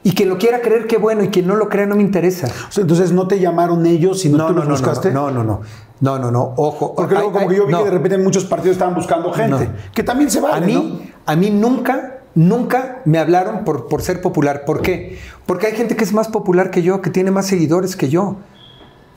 Y 0.03 0.13
quien 0.13 0.29
lo 0.29 0.37
quiera 0.37 0.61
creer, 0.61 0.87
qué 0.87 0.97
bueno, 0.97 1.23
y 1.23 1.27
quien 1.29 1.45
no 1.45 1.55
lo 1.55 1.69
crea, 1.69 1.85
no 1.85 1.95
me 1.95 2.01
interesa. 2.01 2.47
O 2.47 2.71
sea, 2.71 2.81
entonces 2.81 3.11
no 3.11 3.27
te 3.27 3.39
llamaron 3.39 3.85
ellos, 3.85 4.21
sino 4.21 4.37
No, 4.37 4.47
tú 4.47 4.53
no, 4.53 4.59
los 4.59 4.67
no, 4.67 4.73
buscaste. 4.73 5.11
no, 5.11 5.29
no, 5.29 5.43
no, 5.43 5.61
no, 5.99 6.17
no, 6.19 6.31
no, 6.31 6.53
ojo. 6.57 6.95
Porque 6.95 7.13
luego 7.13 7.31
como 7.31 7.43
ay, 7.43 7.49
que 7.49 7.55
yo 7.57 7.67
vi 7.67 7.73
que 7.75 7.83
de 7.83 7.91
repente 7.91 8.17
muchos 8.17 8.45
partidos 8.45 8.75
estaban 8.75 8.95
buscando 8.95 9.31
gente, 9.31 9.69
que 9.93 10.01
también 10.03 10.31
se 10.31 10.39
vale, 10.41 10.57
a 10.57 10.67
mí, 10.67 11.11
a 11.25 11.35
mí 11.35 11.51
nunca, 11.51 12.21
nunca 12.33 13.01
me 13.05 13.19
hablaron 13.19 13.63
por, 13.63 13.87
por 13.87 14.01
ser 14.01 14.21
popular. 14.21 14.63
¿Por 14.65 14.81
qué? 14.81 15.19
Porque 15.45 15.67
hay 15.67 15.73
gente 15.73 15.95
que 15.95 16.03
es 16.03 16.13
más 16.13 16.29
popular 16.29 16.71
que 16.71 16.81
yo, 16.81 17.01
que 17.01 17.11
tiene 17.11 17.29
más 17.29 17.45
seguidores 17.45 17.95
que 17.95 18.09
yo. 18.09 18.37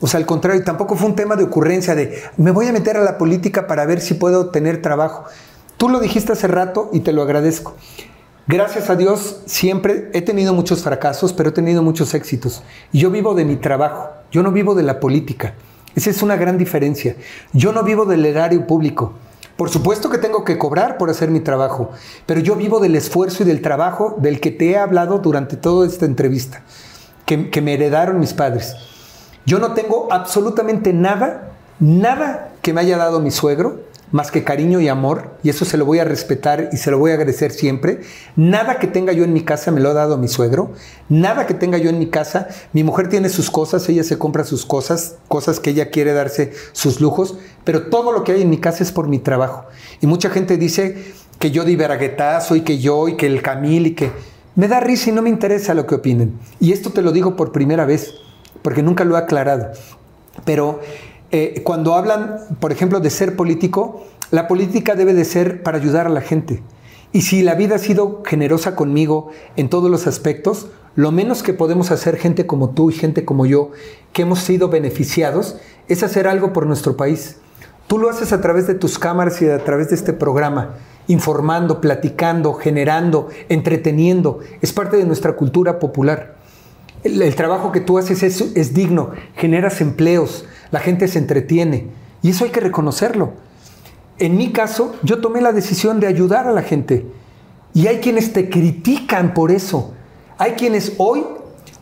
O 0.01 0.07
sea, 0.07 0.19
al 0.19 0.27
contrario, 0.27 0.63
tampoco 0.63 0.95
fue 0.95 1.07
un 1.07 1.15
tema 1.15 1.35
de 1.35 1.45
ocurrencia 1.45 1.95
de 1.95 2.21
me 2.37 2.51
voy 2.51 2.67
a 2.67 2.73
meter 2.73 2.97
a 2.97 3.03
la 3.03 3.17
política 3.17 3.65
para 3.65 3.85
ver 3.85 4.01
si 4.01 4.13
puedo 4.13 4.49
tener 4.49 4.81
trabajo. 4.81 5.23
Tú 5.77 5.89
lo 5.89 5.99
dijiste 5.99 6.33
hace 6.33 6.47
rato 6.47 6.89
y 6.93 6.99
te 6.99 7.11
lo 7.11 7.23
agradezco. 7.23 7.73
Gracias 8.47 8.91
a 8.91 8.95
Dios 8.95 9.41
siempre 9.47 10.11
he 10.13 10.21
tenido 10.21 10.53
muchos 10.53 10.83
fracasos, 10.83 11.33
pero 11.33 11.49
he 11.49 11.51
tenido 11.51 11.81
muchos 11.81 12.13
éxitos. 12.13 12.61
Y 12.91 12.99
yo 12.99 13.09
vivo 13.09 13.33
de 13.33 13.43
mi 13.43 13.55
trabajo, 13.55 14.09
yo 14.31 14.43
no 14.43 14.51
vivo 14.51 14.75
de 14.75 14.83
la 14.83 14.99
política. 14.99 15.55
Esa 15.95 16.11
es 16.11 16.21
una 16.21 16.35
gran 16.35 16.59
diferencia. 16.59 17.15
Yo 17.53 17.71
no 17.71 17.81
vivo 17.81 18.05
del 18.05 18.23
erario 18.23 18.67
público. 18.67 19.13
Por 19.57 19.71
supuesto 19.71 20.11
que 20.11 20.19
tengo 20.19 20.43
que 20.43 20.59
cobrar 20.59 20.99
por 20.99 21.09
hacer 21.09 21.31
mi 21.31 21.39
trabajo, 21.39 21.89
pero 22.27 22.39
yo 22.39 22.55
vivo 22.55 22.79
del 22.79 22.95
esfuerzo 22.95 23.41
y 23.41 23.47
del 23.47 23.63
trabajo 23.63 24.15
del 24.19 24.39
que 24.39 24.51
te 24.51 24.71
he 24.71 24.77
hablado 24.77 25.17
durante 25.17 25.57
toda 25.57 25.87
esta 25.87 26.05
entrevista, 26.05 26.61
que, 27.25 27.49
que 27.49 27.61
me 27.61 27.73
heredaron 27.73 28.19
mis 28.19 28.33
padres. 28.33 28.75
Yo 29.47 29.57
no 29.57 29.73
tengo 29.73 30.09
absolutamente 30.11 30.93
nada, 30.93 31.53
nada 31.79 32.51
que 32.61 32.73
me 32.73 32.81
haya 32.81 32.97
dado 32.97 33.21
mi 33.21 33.31
suegro, 33.31 33.79
más 34.15 34.31
que 34.31 34.45
cariño 34.45 34.79
y 34.79 34.87
amor, 34.87 35.31
y 35.43 35.49
eso 35.49 35.65
se 35.65 35.75
lo 35.75 35.83
voy 35.83 35.99
a 35.99 36.05
respetar 36.05 36.69
y 36.71 36.77
se 36.77 36.89
lo 36.89 36.97
voy 36.97 37.11
a 37.11 37.15
agradecer 37.15 37.51
siempre. 37.51 37.99
Nada 38.37 38.79
que 38.79 38.87
tenga 38.87 39.11
yo 39.11 39.25
en 39.25 39.33
mi 39.33 39.43
casa 39.43 39.71
me 39.71 39.81
lo 39.81 39.89
ha 39.89 39.93
dado 39.93 40.17
mi 40.17 40.29
suegro, 40.29 40.71
nada 41.09 41.45
que 41.45 41.53
tenga 41.53 41.77
yo 41.79 41.89
en 41.89 41.99
mi 41.99 42.07
casa. 42.07 42.47
Mi 42.71 42.85
mujer 42.85 43.09
tiene 43.09 43.27
sus 43.27 43.51
cosas, 43.51 43.89
ella 43.89 44.05
se 44.05 44.17
compra 44.17 44.45
sus 44.45 44.65
cosas, 44.65 45.17
cosas 45.27 45.59
que 45.59 45.71
ella 45.71 45.89
quiere 45.89 46.13
darse 46.13 46.53
sus 46.71 47.01
lujos, 47.01 47.35
pero 47.65 47.87
todo 47.87 48.13
lo 48.13 48.23
que 48.23 48.31
hay 48.31 48.43
en 48.43 48.49
mi 48.49 48.57
casa 48.57 48.83
es 48.83 48.93
por 48.93 49.09
mi 49.09 49.19
trabajo. 49.19 49.65
Y 49.99 50.07
mucha 50.07 50.29
gente 50.29 50.55
dice 50.55 51.11
que 51.37 51.51
yo 51.51 51.65
di 51.65 51.75
verguetazo 51.75 52.55
y 52.55 52.61
que 52.61 52.79
yo 52.79 53.09
y 53.09 53.17
que 53.17 53.25
el 53.25 53.41
Camil 53.41 53.87
y 53.87 53.95
que... 53.95 54.13
Me 54.55 54.69
da 54.69 54.79
risa 54.79 55.09
y 55.09 55.11
no 55.11 55.23
me 55.23 55.29
interesa 55.29 55.73
lo 55.73 55.87
que 55.87 55.95
opinen. 55.95 56.39
Y 56.61 56.71
esto 56.71 56.89
te 56.91 57.01
lo 57.01 57.11
digo 57.11 57.35
por 57.35 57.51
primera 57.51 57.83
vez, 57.83 58.13
porque 58.61 58.81
nunca 58.81 59.03
lo 59.03 59.17
he 59.17 59.19
aclarado. 59.19 59.73
Pero 60.45 60.79
eh, 61.37 61.63
cuando 61.63 61.95
hablan, 61.95 62.37
por 62.61 62.71
ejemplo, 62.71 63.01
de 63.01 63.09
ser 63.09 63.35
político, 63.35 64.05
la 64.31 64.47
política 64.47 64.95
debe 64.95 65.13
de 65.13 65.25
ser 65.25 65.63
para 65.63 65.77
ayudar 65.77 66.07
a 66.07 66.09
la 66.09 66.21
gente. 66.21 66.63
Y 67.11 67.23
si 67.23 67.43
la 67.43 67.55
vida 67.55 67.75
ha 67.75 67.79
sido 67.79 68.23
generosa 68.23 68.73
conmigo 68.73 69.31
en 69.57 69.67
todos 69.67 69.91
los 69.91 70.07
aspectos, 70.07 70.67
lo 70.95 71.11
menos 71.11 71.43
que 71.43 71.51
podemos 71.51 71.91
hacer 71.91 72.15
gente 72.15 72.47
como 72.47 72.69
tú 72.69 72.89
y 72.89 72.93
gente 72.93 73.25
como 73.25 73.45
yo, 73.45 73.71
que 74.13 74.21
hemos 74.21 74.39
sido 74.39 74.69
beneficiados, 74.69 75.57
es 75.89 76.03
hacer 76.03 76.25
algo 76.29 76.53
por 76.53 76.67
nuestro 76.67 76.95
país. 76.95 77.35
Tú 77.87 77.97
lo 77.97 78.09
haces 78.09 78.31
a 78.31 78.39
través 78.39 78.65
de 78.65 78.75
tus 78.75 78.97
cámaras 78.97 79.41
y 79.41 79.49
a 79.49 79.61
través 79.61 79.89
de 79.89 79.95
este 79.95 80.13
programa, 80.13 80.75
informando, 81.07 81.81
platicando, 81.81 82.53
generando, 82.53 83.27
entreteniendo. 83.49 84.39
Es 84.61 84.71
parte 84.71 84.95
de 84.95 85.03
nuestra 85.03 85.33
cultura 85.33 85.79
popular. 85.79 86.34
El, 87.05 87.35
trabajo 87.35 87.71
que 87.71 87.81
tú 87.81 87.99
haces 87.99 88.23
es, 88.23 88.41
es 88.55 88.73
digno, 88.73 89.11
generas 89.35 89.79
empleos, 89.79 90.45
la 90.71 90.79
gente 90.79 91.07
se 91.07 91.19
entretiene 91.19 91.87
y 92.23 92.31
eso 92.31 92.45
hay 92.45 92.49
que 92.49 92.59
reconocerlo. 92.59 93.33
En 94.17 94.37
mi 94.37 94.51
caso, 94.51 94.95
yo 95.03 95.21
tomé 95.21 95.39
la 95.39 95.51
decisión 95.51 95.99
de 95.99 96.07
ayudar 96.07 96.47
a 96.47 96.51
la 96.51 96.63
gente 96.63 97.05
y 97.75 97.87
hay 97.87 97.99
quienes 97.99 98.33
te 98.33 98.49
critican 98.49 99.33
por 99.35 99.51
eso. 99.51 99.93
Hay 100.39 100.53
quienes 100.53 100.93
hoy, 100.97 101.23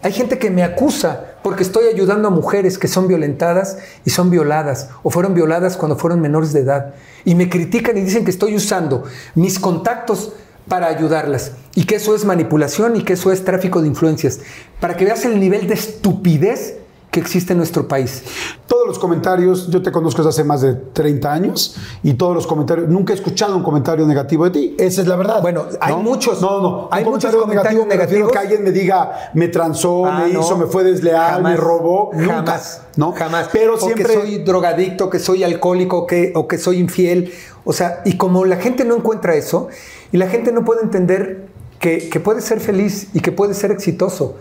hay 0.01 0.11
gente 0.11 0.37
que 0.37 0.49
me 0.49 0.63
acusa 0.63 1.37
porque 1.41 1.63
estoy 1.63 1.87
ayudando 1.87 2.27
a 2.27 2.31
mujeres 2.31 2.77
que 2.77 2.89
son 2.89 3.07
violentadas 3.07 3.77
y 4.03 4.09
son 4.09 4.29
violadas 4.29 4.89
o 5.03 5.09
fueron 5.09 5.33
violadas 5.33 5.77
cuando 5.77 5.95
fueron 5.95 6.19
menores 6.19 6.51
de 6.51 6.61
edad 6.61 6.95
y 7.23 7.35
me 7.35 7.49
critican 7.49 7.97
y 7.97 8.01
dicen 8.01 8.25
que 8.25 8.31
estoy 8.31 8.55
usando 8.55 9.05
mis 9.35 9.59
contactos 9.59 10.33
para 10.67 10.87
ayudarlas. 10.87 11.51
Y 11.75 11.85
que 11.85 11.95
eso 11.95 12.15
es 12.15 12.25
manipulación 12.25 12.95
y 12.95 13.03
que 13.03 13.13
eso 13.13 13.31
es 13.31 13.43
tráfico 13.43 13.81
de 13.81 13.87
influencias, 13.87 14.39
para 14.79 14.95
que 14.95 15.05
veas 15.05 15.25
el 15.25 15.39
nivel 15.39 15.67
de 15.67 15.73
estupidez 15.73 16.77
que 17.13 17.19
existe 17.19 17.53
en 17.53 17.59
nuestro 17.59 17.87
país. 17.87 18.23
Todos 18.65 18.87
los 18.87 18.97
comentarios, 18.97 19.67
yo 19.69 19.83
te 19.83 19.91
conozco 19.91 20.23
desde 20.23 20.29
hace 20.31 20.43
más 20.43 20.61
de 20.61 20.73
30 20.73 21.31
años 21.31 21.77
y 22.01 22.15
todos 22.15 22.33
los 22.33 22.47
comentarios, 22.47 22.89
nunca 22.89 23.13
he 23.13 23.15
escuchado 23.15 23.55
un 23.55 23.61
comentario 23.61 24.07
negativo 24.07 24.45
de 24.45 24.49
ti. 24.49 24.75
Esa 24.79 25.01
es 25.01 25.07
la 25.07 25.15
verdad. 25.15 25.39
Bueno, 25.39 25.65
hay 25.79 25.95
muchos. 25.95 26.41
No, 26.41 26.59
no. 26.59 26.89
Hay 26.91 27.03
un 27.03 27.11
muchos 27.11 27.29
comentario 27.35 27.41
comentarios 27.41 27.85
me 27.85 27.95
refiero 27.95 28.25
negativos. 28.25 28.31
Que 28.31 28.37
alguien 28.39 28.63
me 28.63 28.71
diga, 28.71 29.31
me 29.35 29.47
transó, 29.47 30.07
Ah, 30.07 30.23
me 30.25 30.33
no. 30.33 30.41
hizo, 30.41 30.57
me 30.57 30.65
fue 30.65 30.83
desleal, 30.83 31.35
Jamás, 31.35 31.51
me 31.51 31.57
robó. 31.57 32.09
Nunca. 32.13 32.33
Jamás. 32.33 32.81
¿no? 32.97 33.11
Jamás. 33.11 33.49
Pero 33.53 33.75
o 33.75 33.77
siempre. 33.77 34.05
que 34.05 34.13
soy 34.13 34.37
drogadicto, 34.39 35.11
que 35.11 35.19
soy 35.19 35.43
alcohólico, 35.43 36.07
que, 36.07 36.33
o 36.35 36.47
que 36.47 36.57
soy 36.57 36.79
infiel. 36.79 37.31
O 37.65 37.73
sea, 37.73 38.01
y 38.05 38.17
como 38.17 38.43
la 38.43 38.55
gente 38.57 38.85
no 38.85 38.95
encuentra 38.95 39.35
eso, 39.35 39.67
y 40.11 40.17
la 40.17 40.27
gente 40.27 40.51
no 40.51 40.65
puede 40.65 40.81
entender 40.81 41.45
que, 41.79 42.09
que 42.09 42.19
puede 42.19 42.41
ser 42.41 42.59
feliz 42.59 43.09
y 43.13 43.19
que 43.19 43.31
puede 43.31 43.53
ser 43.53 43.69
exitoso. 43.69 44.35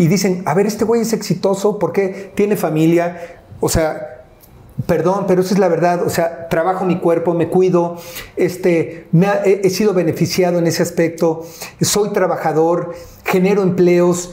Y 0.00 0.08
dicen, 0.08 0.42
a 0.46 0.54
ver, 0.54 0.64
este 0.64 0.86
güey 0.86 1.02
es 1.02 1.12
exitoso 1.12 1.78
porque 1.78 2.32
tiene 2.34 2.56
familia. 2.56 3.42
O 3.60 3.68
sea, 3.68 4.22
perdón, 4.86 5.26
pero 5.28 5.42
esa 5.42 5.52
es 5.52 5.60
la 5.60 5.68
verdad. 5.68 6.06
O 6.06 6.08
sea, 6.08 6.48
trabajo 6.48 6.86
mi 6.86 7.00
cuerpo, 7.00 7.34
me 7.34 7.50
cuido, 7.50 7.98
este, 8.34 9.08
he, 9.44 9.60
he 9.62 9.68
sido 9.68 9.92
beneficiado 9.92 10.58
en 10.58 10.66
ese 10.66 10.82
aspecto, 10.82 11.46
soy 11.82 12.14
trabajador, 12.14 12.94
genero 13.26 13.62
empleos. 13.62 14.32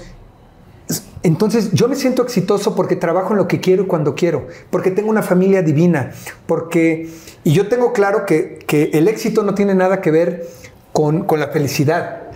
Entonces 1.22 1.72
yo 1.74 1.90
me 1.90 1.98
siento 1.98 2.24
exitoso 2.24 2.74
porque 2.74 2.96
trabajo 2.96 3.32
en 3.32 3.38
lo 3.38 3.50
que 3.50 3.60
quiero 3.60 3.84
y 3.84 3.88
cuando 3.88 4.16
quiero, 4.16 4.48
porque 4.70 4.90
tengo 4.90 5.10
una 5.10 5.22
familia 5.22 5.64
divina, 5.64 6.14
porque... 6.46 7.10
Y 7.44 7.52
yo 7.52 7.68
tengo 7.68 7.92
claro 7.92 8.26
que, 8.26 8.60
que 8.66 8.92
el 8.94 9.10
éxito 9.10 9.44
no 9.44 9.54
tiene 9.54 9.76
nada 9.76 10.00
que 10.00 10.12
ver 10.12 10.48
con, 10.94 11.26
con 11.26 11.42
la 11.42 11.50
felicidad. 11.50 12.27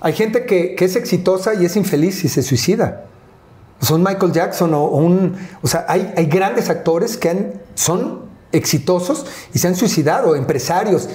Hay 0.00 0.12
gente 0.14 0.46
que, 0.46 0.74
que 0.74 0.84
es 0.84 0.96
exitosa 0.96 1.54
y 1.54 1.64
es 1.64 1.76
infeliz 1.76 2.24
y 2.24 2.28
se 2.28 2.42
suicida. 2.42 3.04
Son 3.80 4.02
Michael 4.02 4.32
Jackson 4.32 4.74
o, 4.74 4.84
o 4.84 4.96
un... 4.98 5.34
O 5.62 5.68
sea, 5.68 5.84
hay, 5.88 6.12
hay 6.16 6.26
grandes 6.26 6.68
actores 6.70 7.16
que 7.16 7.30
han, 7.30 7.52
son 7.74 8.20
exitosos 8.52 9.26
y 9.54 9.58
se 9.58 9.68
han 9.68 9.74
suicidado, 9.76 10.36
empresarios. 10.36 11.08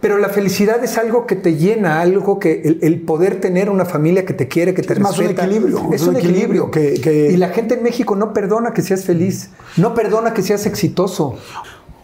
Pero 0.00 0.18
la 0.18 0.28
felicidad 0.28 0.84
es 0.84 0.98
algo 0.98 1.26
que 1.26 1.34
te 1.34 1.56
llena, 1.56 2.00
algo 2.02 2.38
que 2.38 2.60
el, 2.64 2.78
el 2.82 3.00
poder 3.00 3.40
tener 3.40 3.70
una 3.70 3.86
familia 3.86 4.26
que 4.26 4.34
te 4.34 4.48
quiere, 4.48 4.74
que 4.74 4.82
te 4.82 4.92
Es 4.92 5.00
más 5.00 5.12
un 5.18 5.26
respeta. 5.26 5.44
equilibrio, 5.46 5.90
Es 5.92 6.02
un 6.02 6.16
equilibrio. 6.16 6.70
que- 6.70 7.00
que- 7.00 7.30
Y 7.32 7.36
la 7.38 7.48
gente 7.48 7.74
en 7.74 7.82
México 7.82 8.14
no 8.14 8.34
perdona 8.34 8.74
que 8.74 8.82
seas 8.82 9.04
feliz, 9.04 9.48
no 9.78 9.94
perdona 9.94 10.34
que 10.34 10.42
seas 10.42 10.66
exitoso. 10.66 11.36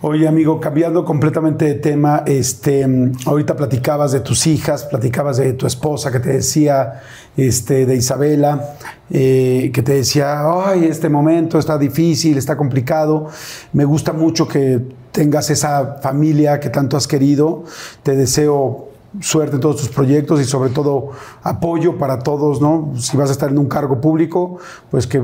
Oye, 0.03 0.27
amigo, 0.27 0.59
cambiando 0.59 1.05
completamente 1.05 1.67
de 1.67 1.75
tema, 1.75 2.23
este, 2.25 2.87
ahorita 3.27 3.55
platicabas 3.55 4.13
de 4.13 4.21
tus 4.21 4.47
hijas, 4.47 4.85
platicabas 4.85 5.37
de 5.37 5.53
tu 5.53 5.67
esposa 5.67 6.11
que 6.11 6.21
te 6.21 6.31
decía, 6.31 7.03
este, 7.37 7.85
de 7.85 7.97
Isabela, 7.97 8.77
eh, 9.11 9.71
que 9.75 9.83
te 9.83 9.93
decía, 9.93 10.41
ay, 10.65 10.87
este 10.87 11.11
momento 11.11 11.59
está 11.59 11.77
difícil, 11.77 12.39
está 12.39 12.57
complicado. 12.57 13.27
Me 13.75 13.85
gusta 13.85 14.15
mucho 14.15 14.49
que 14.49 14.81
tengas 15.13 15.51
esa 15.51 15.99
familia 16.01 16.61
que 16.61 16.71
tanto 16.71 16.97
has 16.97 17.07
querido. 17.07 17.65
Te 18.03 18.17
deseo 18.17 18.89
suerte 19.21 19.57
en 19.57 19.61
todos 19.61 19.77
tus 19.77 19.89
proyectos 19.89 20.41
y 20.41 20.45
sobre 20.45 20.71
todo 20.71 21.11
apoyo 21.43 21.99
para 21.99 22.21
todos, 22.21 22.61
¿no? 22.61 22.93
Si 22.97 23.17
vas 23.17 23.29
a 23.29 23.33
estar 23.33 23.51
en 23.51 23.59
un 23.59 23.67
cargo 23.67 24.01
público, 24.01 24.59
pues 24.91 25.07
que, 25.07 25.23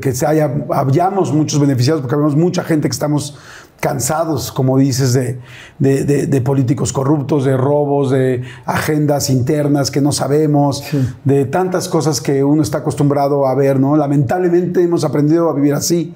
que 0.00 0.12
se 0.12 0.26
haya, 0.26 0.52
hayamos 0.70 1.32
muchos 1.32 1.58
beneficiados, 1.58 2.02
porque 2.02 2.16
vemos 2.16 2.36
mucha 2.36 2.62
gente 2.62 2.86
que 2.86 2.92
estamos 2.92 3.38
cansados, 3.84 4.50
como 4.50 4.78
dices, 4.78 5.12
de, 5.12 5.38
de- 5.78 6.04
de- 6.04 6.26
de 6.26 6.40
políticos 6.40 6.90
corruptos, 6.90 7.44
de 7.44 7.54
robos, 7.54 8.10
de 8.10 8.40
agendas 8.64 9.28
internas 9.28 9.90
que 9.90 10.00
no 10.00 10.10
sabemos, 10.10 10.82
de 11.24 11.44
tantas 11.44 11.86
cosas 11.88 12.18
que 12.22 12.42
uno 12.42 12.62
está 12.62 12.78
acostumbrado 12.78 13.46
a 13.46 13.54
ver, 13.54 13.78
¿no? 13.78 13.94
Lamentablemente 13.94 14.82
hemos 14.82 15.04
aprendido 15.04 15.50
a 15.50 15.54
vivir 15.54 15.74
así. 15.74 16.14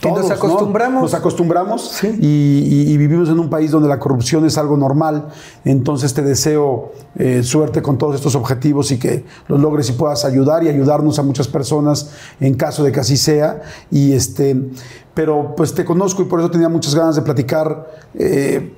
Todos, 0.00 0.18
nos 0.20 0.28
¿no? 0.28 0.34
acostumbramos. 0.34 1.02
Nos 1.02 1.14
acostumbramos 1.14 1.88
Sí. 1.92 2.08
y, 2.20 2.26
y- 2.26 2.92
y 2.92 2.96
vivimos 2.96 3.28
en 3.28 3.38
un 3.38 3.48
país 3.50 3.70
donde 3.70 3.88
la 3.88 3.98
corrupción 3.98 4.44
es 4.44 4.58
algo 4.58 4.76
normal. 4.76 5.28
Entonces 5.64 6.12
te 6.14 6.22
deseo 6.22 6.92
eh, 7.16 7.42
suerte 7.42 7.82
con 7.82 7.96
todos 7.98 8.14
estos 8.16 8.34
objetivos 8.34 8.90
y 8.92 8.98
que 8.98 9.24
los 9.48 9.60
logres 9.60 9.88
y 9.90 9.92
puedas 9.92 10.24
ayudar 10.24 10.64
y 10.64 10.68
ayudarnos 10.68 11.18
a 11.18 11.22
muchas 11.22 11.48
personas 11.48 12.10
en 12.40 12.54
caso 12.54 12.82
de 12.84 12.92
que 12.92 13.00
así 13.00 13.16
sea. 13.16 13.62
Y 13.90 14.12
este, 14.12 14.70
pero 15.14 15.54
pues 15.56 15.74
te 15.74 15.84
conozco 15.84 16.22
y 16.22 16.24
por 16.26 16.40
eso 16.40 16.50
tenía 16.50 16.68
muchas 16.68 16.94
ganas 16.94 17.16
de 17.16 17.22
platicar. 17.22 17.90
eh, 18.14 18.74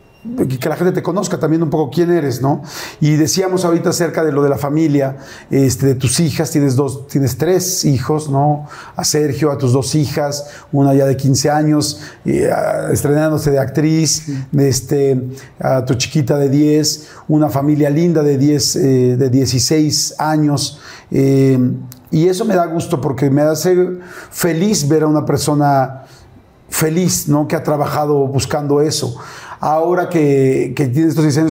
que 0.61 0.69
la 0.69 0.77
gente 0.77 0.93
te 0.93 1.03
conozca 1.03 1.39
también 1.39 1.63
un 1.65 1.71
poco 1.71 1.91
quién 1.91 2.13
eres, 2.13 2.41
¿no? 2.41 2.63
Y 3.01 3.17
decíamos 3.17 3.65
ahorita 3.65 3.91
acerca 3.91 4.23
de 4.23 4.31
lo 4.31 4.43
de 4.43 4.51
la 4.51 4.57
familia, 4.57 5.17
este, 5.51 5.87
de 5.87 5.95
tus 5.97 6.21
hijas, 6.21 6.51
tienes 6.53 6.77
dos, 6.77 7.09
tienes 7.09 7.37
tres 7.37 7.85
hijos, 7.85 8.31
¿no? 8.31 8.69
A 8.95 9.03
Sergio, 9.03 9.51
a 9.51 9.59
tus 9.59 9.73
dos 9.73 9.97
hijas, 9.97 10.47
una 10.71 10.95
ya 10.95 11.07
de 11.07 11.17
15 11.17 11.51
años, 11.51 12.01
y, 12.25 12.45
ah, 12.45 12.91
estrenándose 12.93 13.51
de 13.51 13.59
actriz, 13.59 14.29
este, 14.57 15.21
a 15.59 15.85
tu 15.85 15.95
chiquita 15.95 16.39
de 16.39 16.49
10, 16.49 17.09
una 17.27 17.51
familia 17.51 17.91
linda 17.91 18.23
de 18.23 18.39
10, 18.39 18.77
eh, 18.77 19.17
de 19.17 19.29
16 19.29 20.15
años. 20.19 20.79
eh, 21.11 21.59
y 22.13 22.29
eso 22.29 22.45
me 22.45 22.55
da 22.55 22.67
gusto 22.67 23.01
porque 23.01 23.31
me 23.31 23.41
hace 23.41 23.75
feliz 24.31 24.87
ver 24.87 25.05
a 25.05 25.07
una 25.07 25.25
persona 25.25 26.03
feliz, 26.69 27.27
¿no? 27.27 27.49
Que 27.49 27.57
ha 27.57 27.63
trabajado 27.63 28.27
buscando 28.27 28.83
eso. 28.83 29.17
Ahora 29.65 30.09
que, 30.09 30.73
que 30.75 30.89
tiene 30.89 31.09
estos 31.09 31.25
diseños 31.25 31.52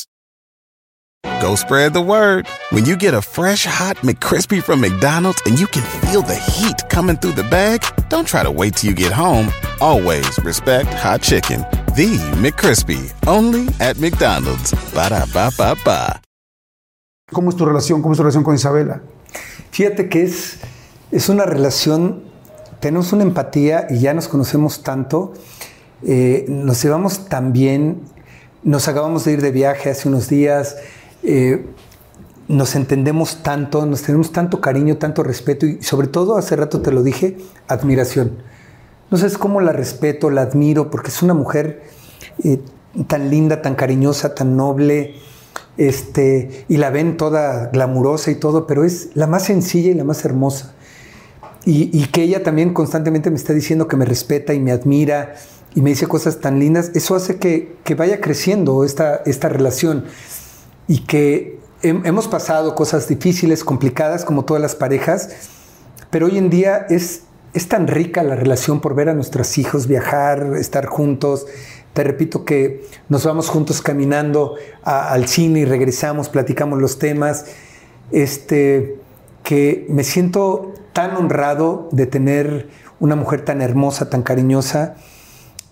Go 1.41 1.55
spread 1.55 1.93
the 1.93 2.01
word. 2.01 2.47
When 2.69 2.85
you 2.85 2.95
get 2.95 3.15
a 3.15 3.21
fresh 3.21 3.65
hot 3.65 3.97
McCrispy 3.97 4.61
from 4.61 4.79
McDonald's 4.79 5.41
and 5.47 5.59
you 5.59 5.65
can 5.65 5.83
feel 6.01 6.21
the 6.21 6.35
heat 6.35 6.87
coming 6.89 7.17
through 7.17 7.33
the 7.33 7.43
bag, 7.43 7.81
don't 8.09 8.27
try 8.27 8.43
to 8.43 8.51
wait 8.51 8.75
till 8.75 8.91
you 8.91 8.95
get 8.95 9.11
home. 9.11 9.49
Always 9.79 10.37
respect 10.43 10.93
hot 10.93 11.23
chicken. 11.23 11.61
The 11.95 12.17
McCrispy, 12.37 13.11
only 13.27 13.67
at 13.79 13.97
McDonald's. 13.97 14.71
Ba 14.93 15.09
da 15.09 15.25
ba 15.33 15.51
ba 15.57 15.75
ba. 15.83 16.21
¿Cómo 17.31 17.49
es 17.49 17.55
tu 17.55 17.65
relación? 17.65 18.01
¿Cómo 18.01 18.13
es 18.13 18.17
tu 18.17 18.23
relación 18.23 18.43
con 18.43 18.53
Isabela? 18.53 19.01
Fíjate 19.71 20.09
que 20.09 20.23
es, 20.23 20.59
es 21.11 21.29
una 21.29 21.45
relación, 21.45 22.23
tenemos 22.79 23.13
una 23.13 23.23
empatía 23.23 23.87
y 23.89 23.99
ya 23.99 24.13
nos 24.13 24.27
conocemos 24.27 24.83
tanto, 24.83 25.33
eh, 26.03 26.45
nos 26.49 26.83
llevamos 26.83 27.29
tan 27.29 27.53
bien, 27.53 28.03
nos 28.63 28.87
acabamos 28.87 29.25
de 29.25 29.31
ir 29.31 29.41
de 29.41 29.51
viaje 29.51 29.89
hace 29.89 30.07
unos 30.09 30.27
días, 30.27 30.75
eh, 31.23 31.65
nos 32.47 32.75
entendemos 32.75 33.43
tanto, 33.43 33.85
nos 33.85 34.01
tenemos 34.01 34.31
tanto 34.31 34.59
cariño, 34.59 34.97
tanto 34.97 35.23
respeto 35.23 35.65
y 35.65 35.81
sobre 35.81 36.07
todo, 36.07 36.37
hace 36.37 36.55
rato 36.55 36.81
te 36.81 36.91
lo 36.91 37.03
dije, 37.03 37.37
admiración. 37.67 38.37
No 39.09 39.17
sé, 39.17 39.27
es 39.27 39.37
cómo 39.37 39.61
la 39.61 39.71
respeto, 39.71 40.29
la 40.29 40.41
admiro, 40.41 40.89
porque 40.89 41.09
es 41.09 41.21
una 41.21 41.33
mujer 41.33 41.83
eh, 42.43 42.59
tan 43.07 43.29
linda, 43.29 43.61
tan 43.61 43.75
cariñosa, 43.75 44.35
tan 44.35 44.57
noble, 44.57 45.15
este, 45.77 46.65
y 46.67 46.77
la 46.77 46.89
ven 46.89 47.17
toda 47.17 47.67
glamurosa 47.67 48.31
y 48.31 48.35
todo, 48.35 48.67
pero 48.67 48.83
es 48.83 49.09
la 49.13 49.27
más 49.27 49.43
sencilla 49.43 49.91
y 49.91 49.93
la 49.93 50.03
más 50.03 50.25
hermosa. 50.25 50.73
Y, 51.65 51.89
y 51.97 52.07
que 52.07 52.23
ella 52.23 52.43
también 52.43 52.73
constantemente 52.73 53.29
me 53.29 53.37
está 53.37 53.53
diciendo 53.53 53.87
que 53.87 53.95
me 53.95 54.05
respeta 54.05 54.53
y 54.53 54.59
me 54.59 54.71
admira 54.71 55.35
y 55.73 55.81
me 55.81 55.91
dice 55.91 56.07
cosas 56.07 56.39
tan 56.39 56.59
lindas, 56.59 56.91
eso 56.95 57.15
hace 57.15 57.37
que, 57.37 57.77
que 57.83 57.95
vaya 57.95 58.19
creciendo 58.19 58.83
esta, 58.83 59.21
esta 59.25 59.47
relación 59.47 60.05
y 60.91 60.99
que 61.05 61.57
hem- 61.83 62.05
hemos 62.05 62.27
pasado 62.27 62.75
cosas 62.75 63.07
difíciles, 63.07 63.63
complicadas, 63.63 64.25
como 64.25 64.43
todas 64.43 64.61
las 64.61 64.75
parejas, 64.75 65.29
pero 66.09 66.25
hoy 66.25 66.37
en 66.37 66.49
día 66.49 66.85
es, 66.89 67.21
es 67.53 67.69
tan 67.69 67.87
rica 67.87 68.23
la 68.23 68.35
relación 68.35 68.81
por 68.81 68.93
ver 68.93 69.07
a 69.07 69.13
nuestros 69.13 69.57
hijos 69.57 69.87
viajar, 69.87 70.51
estar 70.57 70.87
juntos. 70.87 71.45
Te 71.93 72.03
repito 72.03 72.43
que 72.43 72.85
nos 73.07 73.23
vamos 73.23 73.47
juntos 73.47 73.81
caminando 73.81 74.55
al 74.83 75.29
cine 75.29 75.61
y 75.61 75.65
regresamos, 75.65 76.27
platicamos 76.27 76.81
los 76.81 76.99
temas. 76.99 77.45
Este, 78.11 78.97
que 79.43 79.85
me 79.87 80.03
siento 80.03 80.73
tan 80.91 81.15
honrado 81.15 81.87
de 81.93 82.05
tener 82.05 82.67
una 82.99 83.15
mujer 83.15 83.45
tan 83.45 83.61
hermosa, 83.61 84.09
tan 84.09 84.23
cariñosa. 84.23 84.95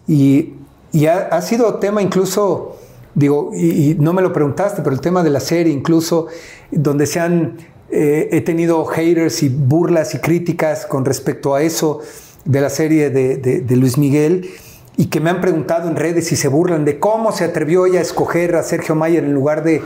Y, 0.07 0.53
y 0.93 1.07
ha 1.07 1.41
sido 1.41 1.75
tema 1.75 2.01
incluso, 2.01 2.78
digo, 3.15 3.51
y, 3.55 3.95
no 3.99 4.13
me 4.13 4.21
lo 4.21 4.31
preguntaste, 4.33 4.81
pero 4.81 4.93
el 4.93 5.01
tema 5.01 5.23
de 5.23 5.29
la 5.29 5.39
serie 5.39 5.73
incluso, 5.73 6.27
donde 6.71 7.05
se 7.05 7.19
han, 7.19 7.57
eh, 7.91 8.29
he 8.31 8.41
tenido 8.41 8.85
haters 8.85 9.43
y 9.43 9.49
burlas 9.49 10.13
y 10.15 10.19
críticas 10.19 10.85
con 10.85 11.05
respecto 11.05 11.55
a 11.55 11.61
eso 11.61 11.99
de 12.45 12.61
la 12.61 12.69
serie 12.69 13.09
de, 13.09 13.37
de- 13.37 13.75
Luis 13.75 13.97
Miguel, 13.97 14.49
y 14.97 15.05
que 15.07 15.19
me 15.19 15.29
han 15.29 15.41
preguntado 15.41 15.87
en 15.89 15.95
redes 15.95 16.27
si 16.27 16.35
se 16.35 16.47
burlan 16.49 16.83
de 16.85 16.99
cómo 16.99 17.31
se 17.31 17.45
atrevió 17.45 17.85
ella 17.85 17.99
a 17.99 18.01
escoger 18.01 18.55
a 18.55 18.63
Sergio 18.63 18.95
Mayer 18.95 19.23
en 19.23 19.33
lugar 19.33 19.63
de, 19.63 19.81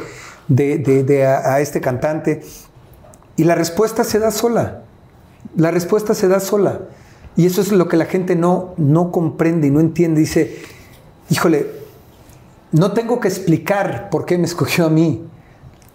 de- 0.48 0.78
de- 0.80 1.04
de 1.04 1.26
a- 1.26 1.54
a 1.56 1.62
este 1.62 1.82
cantante. 1.82 2.42
Y 3.36 3.44
la 3.44 3.56
respuesta 3.56 4.04
se 4.04 4.20
da 4.20 4.32
sola. 4.32 4.84
La 5.56 5.72
respuesta 5.72 6.14
se 6.14 6.28
da 6.28 6.40
sola. 6.40 6.82
Y 7.36 7.46
eso 7.46 7.62
es 7.62 7.72
lo 7.72 7.88
que 7.88 7.98
la 7.98 8.06
gente 8.06 8.36
no, 8.36 8.74
no 8.78 9.12
comprende 9.12 9.68
y 9.68 9.72
no 9.72 9.80
entiende. 9.80 10.20
Dice, 10.22 10.58
híjole, 11.30 11.66
no 12.74 12.92
tengo 12.92 13.20
que 13.20 13.28
explicar 13.30 14.10
por 14.10 14.26
qué 14.26 14.38
me 14.38 14.46
escogió 14.46 14.86
a 14.86 14.90
mí. 14.90 15.26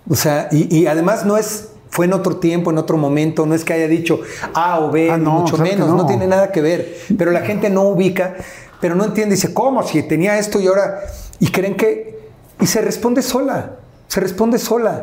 O 0.08 0.14
sea, 0.14 0.48
y, 0.50 0.74
y 0.74 0.86
además 0.86 1.26
no 1.26 1.36
es, 1.36 1.68
fue 1.90 2.06
en 2.06 2.14
otro 2.14 2.36
tiempo, 2.38 2.70
en 2.70 2.78
otro 2.78 2.96
momento, 2.96 3.44
no 3.44 3.54
es 3.54 3.64
que 3.64 3.74
haya 3.74 3.88
dicho 3.88 4.20
A 4.54 4.80
o 4.80 4.90
B, 4.90 5.10
Ah, 5.10 5.18
no, 5.18 5.32
mucho 5.32 5.58
menos, 5.58 5.88
no. 5.88 5.96
no. 5.96 6.06
tiene 6.06 6.26
nada 6.26 6.50
que 6.50 6.62
ver. 6.62 6.96
Pero 7.18 7.30
la 7.30 7.40
gente 7.40 7.68
no 7.68 7.82
ubica, 7.82 8.36
pero 8.80 8.94
no 8.94 9.04
entiende. 9.04 9.34
Dice, 9.34 9.52
¿cómo? 9.52 9.82
Si 9.82 10.02
tenía 10.04 10.38
esto 10.38 10.60
y 10.60 10.66
ahora... 10.66 11.00
Y 11.40 11.48
creen 11.50 11.76
que... 11.76 12.18
Y 12.60 12.66
se 12.66 12.80
responde 12.80 13.22
sola, 13.22 13.76
se 14.08 14.20
responde 14.20 14.58
sola. 14.58 15.02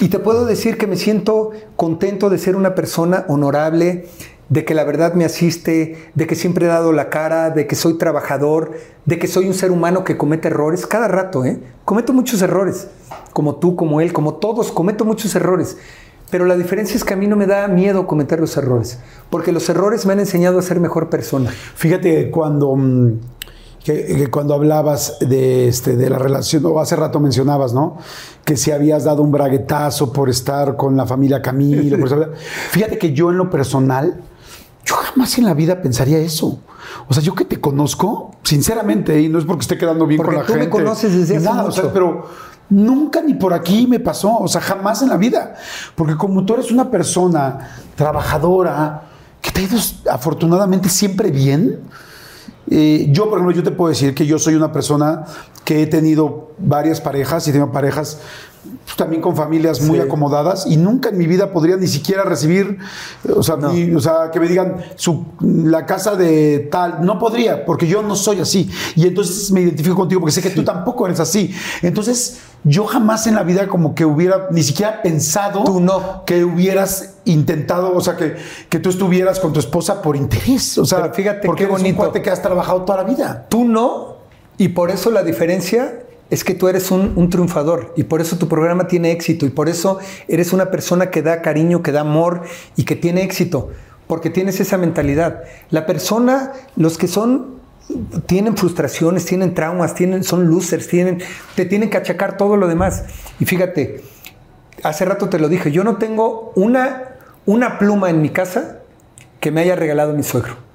Y 0.00 0.08
te 0.08 0.18
puedo 0.18 0.46
decir 0.46 0.78
que 0.78 0.86
me 0.86 0.96
siento 0.96 1.50
contento 1.76 2.30
de 2.30 2.38
ser 2.38 2.54
una 2.56 2.74
persona 2.74 3.24
honorable, 3.28 4.08
de 4.48 4.64
que 4.64 4.74
la 4.74 4.84
verdad 4.84 5.14
me 5.14 5.24
asiste, 5.24 6.10
de 6.14 6.26
que 6.26 6.34
siempre 6.34 6.66
he 6.66 6.68
dado 6.68 6.92
la 6.92 7.10
cara, 7.10 7.50
de 7.50 7.66
que 7.66 7.74
soy 7.74 7.98
trabajador, 7.98 8.72
de 9.04 9.18
que 9.18 9.26
soy 9.26 9.46
un 9.46 9.54
ser 9.54 9.70
humano 9.70 10.04
que 10.04 10.16
comete 10.16 10.48
errores 10.48 10.86
cada 10.86 11.08
rato, 11.08 11.44
¿eh? 11.44 11.60
Cometo 11.84 12.12
muchos 12.12 12.40
errores, 12.40 12.88
como 13.32 13.56
tú, 13.56 13.76
como 13.76 14.00
él, 14.00 14.12
como 14.12 14.34
todos, 14.34 14.72
cometo 14.72 15.04
muchos 15.04 15.34
errores. 15.34 15.76
Pero 16.30 16.44
la 16.44 16.56
diferencia 16.56 16.96
es 16.96 17.04
que 17.04 17.14
a 17.14 17.16
mí 17.16 17.26
no 17.26 17.36
me 17.36 17.46
da 17.46 17.68
miedo 17.68 18.06
cometer 18.06 18.40
los 18.40 18.56
errores, 18.56 18.98
porque 19.30 19.52
los 19.52 19.68
errores 19.68 20.04
me 20.06 20.12
han 20.12 20.20
enseñado 20.20 20.58
a 20.58 20.62
ser 20.62 20.80
mejor 20.80 21.08
persona. 21.08 21.50
Fíjate 21.50 22.30
cuando, 22.30 22.74
mm, 22.76 23.12
que, 23.82 24.04
que 24.04 24.26
cuando 24.30 24.54
hablabas 24.54 25.18
de, 25.20 25.68
este, 25.68 25.96
de 25.96 26.10
la 26.10 26.18
relación, 26.18 26.64
o 26.66 26.80
hace 26.80 26.96
rato 26.96 27.20
mencionabas, 27.20 27.72
¿no? 27.72 27.96
Que 28.44 28.56
si 28.56 28.70
habías 28.70 29.04
dado 29.04 29.22
un 29.22 29.32
braguetazo 29.32 30.12
por 30.12 30.28
estar 30.28 30.76
con 30.76 30.96
la 30.96 31.06
familia 31.06 31.40
Camilo. 31.40 31.98
por 31.98 32.34
Fíjate 32.70 32.98
que 32.98 33.12
yo 33.14 33.30
en 33.30 33.38
lo 33.38 33.48
personal, 33.48 34.22
yo 34.88 34.94
jamás 34.96 35.36
en 35.36 35.44
la 35.44 35.52
vida 35.52 35.82
pensaría 35.82 36.18
eso. 36.18 36.60
O 37.08 37.12
sea, 37.12 37.22
yo 37.22 37.34
que 37.34 37.44
te 37.44 37.60
conozco, 37.60 38.30
sinceramente, 38.42 39.20
y 39.20 39.28
no 39.28 39.38
es 39.38 39.44
porque 39.44 39.62
esté 39.62 39.76
quedando 39.76 40.06
bien 40.06 40.16
Porque 40.16 40.36
con 40.36 40.40
la 40.40 40.46
tú 40.46 40.52
me 40.54 40.60
gente. 40.60 40.70
conoces 40.70 41.14
desde 41.14 41.36
hace 41.36 41.44
nada, 41.44 41.64
o 41.64 41.70
sea, 41.70 41.84
mucho. 41.84 41.92
pero 41.92 42.26
nunca 42.70 43.20
ni 43.20 43.34
por 43.34 43.52
aquí 43.52 43.86
me 43.86 44.00
pasó, 44.00 44.38
o 44.38 44.48
sea, 44.48 44.62
jamás 44.62 45.02
en 45.02 45.10
la 45.10 45.18
vida. 45.18 45.56
Porque 45.94 46.16
como 46.16 46.44
tú 46.46 46.54
eres 46.54 46.70
una 46.70 46.90
persona 46.90 47.68
trabajadora, 47.96 49.02
que 49.42 49.50
te 49.50 49.60
ha 49.60 49.64
ido 49.64 49.78
afortunadamente 50.10 50.88
siempre 50.88 51.30
bien, 51.30 51.80
eh, 52.70 53.08
yo, 53.10 53.28
por 53.28 53.38
ejemplo, 53.38 53.54
yo 53.54 53.62
te 53.62 53.70
puedo 53.70 53.90
decir 53.90 54.14
que 54.14 54.26
yo 54.26 54.38
soy 54.38 54.54
una 54.54 54.72
persona 54.72 55.24
que 55.64 55.82
he 55.82 55.86
tenido 55.86 56.52
varias 56.58 57.00
parejas 57.00 57.46
y 57.46 57.52
tengo 57.52 57.70
parejas 57.72 58.20
pues, 58.84 58.96
también 58.96 59.22
con 59.22 59.34
familias 59.36 59.80
muy 59.80 59.96
Sí. 59.98 60.02
acomodadas 60.04 60.66
y 60.66 60.76
nunca 60.76 61.08
en 61.10 61.18
mi 61.18 61.26
vida 61.26 61.52
podría 61.52 61.76
ni 61.76 61.86
siquiera 61.86 62.24
recibir, 62.24 62.78
o 63.34 63.42
sea, 63.42 63.56
No. 63.56 63.72
mi- 63.72 63.94
o 63.94 64.00
sea, 64.00 64.30
que 64.32 64.40
me 64.40 64.48
digan 64.48 64.76
su, 64.96 65.24
la 65.40 65.86
casa 65.86 66.16
de 66.16 66.68
tal, 66.70 67.04
no 67.04 67.18
podría, 67.18 67.64
porque 67.64 67.86
yo 67.86 68.02
no 68.02 68.14
soy 68.16 68.40
así. 68.40 68.70
Y 68.96 69.06
entonces 69.06 69.50
me 69.52 69.60
identifico 69.62 69.96
contigo 69.96 70.20
porque 70.20 70.32
sé 70.32 70.42
que 70.42 70.50
tú 70.50 70.64
tampoco 70.64 71.06
eres 71.06 71.20
así. 71.20 71.54
Entonces, 71.82 72.38
yo 72.64 72.84
jamás 72.86 73.26
en 73.26 73.36
la 73.36 73.44
vida 73.44 73.68
como 73.68 73.94
que 73.94 74.04
hubiera 74.04 74.48
ni 74.50 74.62
siquiera 74.62 75.00
pensado 75.02 75.62
Tú 75.64 75.80
no. 75.80 76.24
que 76.26 76.44
hubieras 76.44 77.14
intentado, 77.24 77.94
o 77.94 78.00
sea, 78.00 78.16
que, 78.16 78.34
que 78.68 78.78
tú 78.80 78.88
estuvieras 78.90 79.38
con 79.38 79.52
tu 79.52 79.60
esposa 79.60 80.02
por 80.02 80.16
interés. 80.16 80.76
O 80.78 80.84
sea, 80.84 81.02
Pero 81.02 81.14
fíjate 81.14 81.46
porque 81.46 81.60
qué 81.60 81.64
eres 81.64 81.76
un 81.76 81.82
bonito. 81.82 81.96
cuate 82.02 82.20
que 82.22 82.30
has 82.30 82.42
trabajado 82.42 82.82
toda 82.82 83.02
la 83.02 83.04
vida. 83.08 83.46
Tú 83.48 83.64
no, 83.64 84.16
y 84.56 84.68
por 84.68 84.90
eso 84.90 85.10
la 85.10 85.22
diferencia 85.22 86.00
es 86.30 86.44
que 86.44 86.54
tú 86.54 86.68
eres 86.68 86.90
un, 86.90 87.12
un 87.16 87.30
triunfador 87.30 87.92
y 87.96 88.04
por 88.04 88.20
eso 88.20 88.36
tu 88.36 88.48
programa 88.48 88.86
tiene 88.86 89.12
éxito 89.12 89.46
y 89.46 89.50
por 89.50 89.68
eso 89.68 89.98
eres 90.28 90.52
una 90.52 90.70
persona 90.70 91.10
que 91.10 91.22
da 91.22 91.42
cariño, 91.42 91.82
que 91.82 91.92
da 91.92 92.00
amor 92.00 92.42
y 92.76 92.84
que 92.84 92.96
tiene 92.96 93.22
éxito, 93.22 93.70
porque 94.06 94.30
tienes 94.30 94.60
esa 94.60 94.76
mentalidad. 94.76 95.42
La 95.70 95.86
persona, 95.86 96.52
los 96.76 96.98
que 96.98 97.08
son 97.08 97.58
tienen 98.26 98.56
frustraciones, 98.56 99.24
tienen 99.24 99.54
traumas, 99.54 99.94
tienen, 99.94 100.24
son 100.24 100.48
losers, 100.50 100.88
tienen, 100.88 101.22
te 101.54 101.64
tienen 101.64 101.90
que 101.90 101.96
achacar 101.96 102.36
todo 102.36 102.56
lo 102.56 102.68
demás. 102.68 103.04
Y 103.40 103.46
fíjate, 103.46 104.02
hace 104.82 105.04
rato 105.04 105.28
te 105.28 105.38
lo 105.38 105.48
dije, 105.48 105.72
yo 105.72 105.84
no 105.84 105.96
tengo 105.96 106.52
una, 106.54 107.16
una 107.46 107.78
pluma 107.78 108.10
en 108.10 108.20
mi 108.20 108.30
casa 108.30 108.80
que 109.40 109.50
me 109.50 109.62
haya 109.62 109.76
regalado 109.76 110.12
mi 110.12 110.22
suegro. 110.22 110.67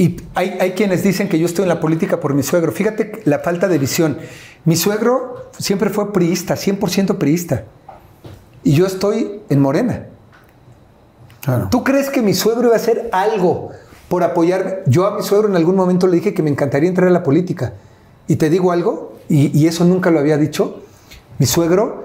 Y 0.00 0.16
hay, 0.34 0.56
hay 0.58 0.70
quienes 0.70 1.02
dicen 1.02 1.28
que 1.28 1.38
yo 1.38 1.44
estoy 1.44 1.64
en 1.64 1.68
la 1.68 1.78
política 1.78 2.20
por 2.20 2.32
mi 2.32 2.42
suegro. 2.42 2.72
Fíjate 2.72 3.20
la 3.26 3.40
falta 3.40 3.68
de 3.68 3.76
visión. 3.76 4.16
Mi 4.64 4.74
suegro 4.74 5.50
siempre 5.58 5.90
fue 5.90 6.10
priista, 6.10 6.54
100% 6.54 7.18
priista. 7.18 7.64
Y 8.64 8.72
yo 8.72 8.86
estoy 8.86 9.42
en 9.50 9.60
Morena. 9.60 10.06
Claro. 11.42 11.68
¿Tú 11.70 11.84
crees 11.84 12.08
que 12.08 12.22
mi 12.22 12.32
suegro 12.32 12.68
iba 12.68 12.72
a 12.72 12.76
hacer 12.76 13.10
algo 13.12 13.72
por 14.08 14.22
apoyarme? 14.22 14.76
Yo 14.86 15.06
a 15.06 15.18
mi 15.18 15.22
suegro 15.22 15.48
en 15.48 15.56
algún 15.56 15.76
momento 15.76 16.06
le 16.06 16.16
dije 16.16 16.32
que 16.32 16.42
me 16.42 16.48
encantaría 16.48 16.88
entrar 16.88 17.08
a 17.08 17.12
la 17.12 17.22
política. 17.22 17.74
Y 18.26 18.36
te 18.36 18.48
digo 18.48 18.72
algo, 18.72 19.18
y, 19.28 19.54
y 19.54 19.66
eso 19.66 19.84
nunca 19.84 20.10
lo 20.10 20.18
había 20.18 20.38
dicho, 20.38 20.82
mi 21.38 21.44
suegro 21.44 22.04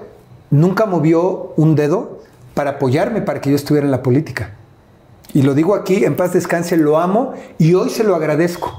nunca 0.50 0.84
movió 0.84 1.54
un 1.56 1.74
dedo 1.74 2.20
para 2.52 2.72
apoyarme 2.72 3.22
para 3.22 3.40
que 3.40 3.48
yo 3.48 3.56
estuviera 3.56 3.86
en 3.86 3.90
la 3.90 4.02
política. 4.02 4.55
Y 5.36 5.42
lo 5.42 5.52
digo 5.52 5.74
aquí, 5.74 6.02
en 6.06 6.16
paz 6.16 6.32
descanse, 6.32 6.78
lo 6.78 6.96
amo 6.98 7.34
y 7.58 7.74
hoy 7.74 7.90
se 7.90 8.04
lo 8.04 8.14
agradezco. 8.16 8.72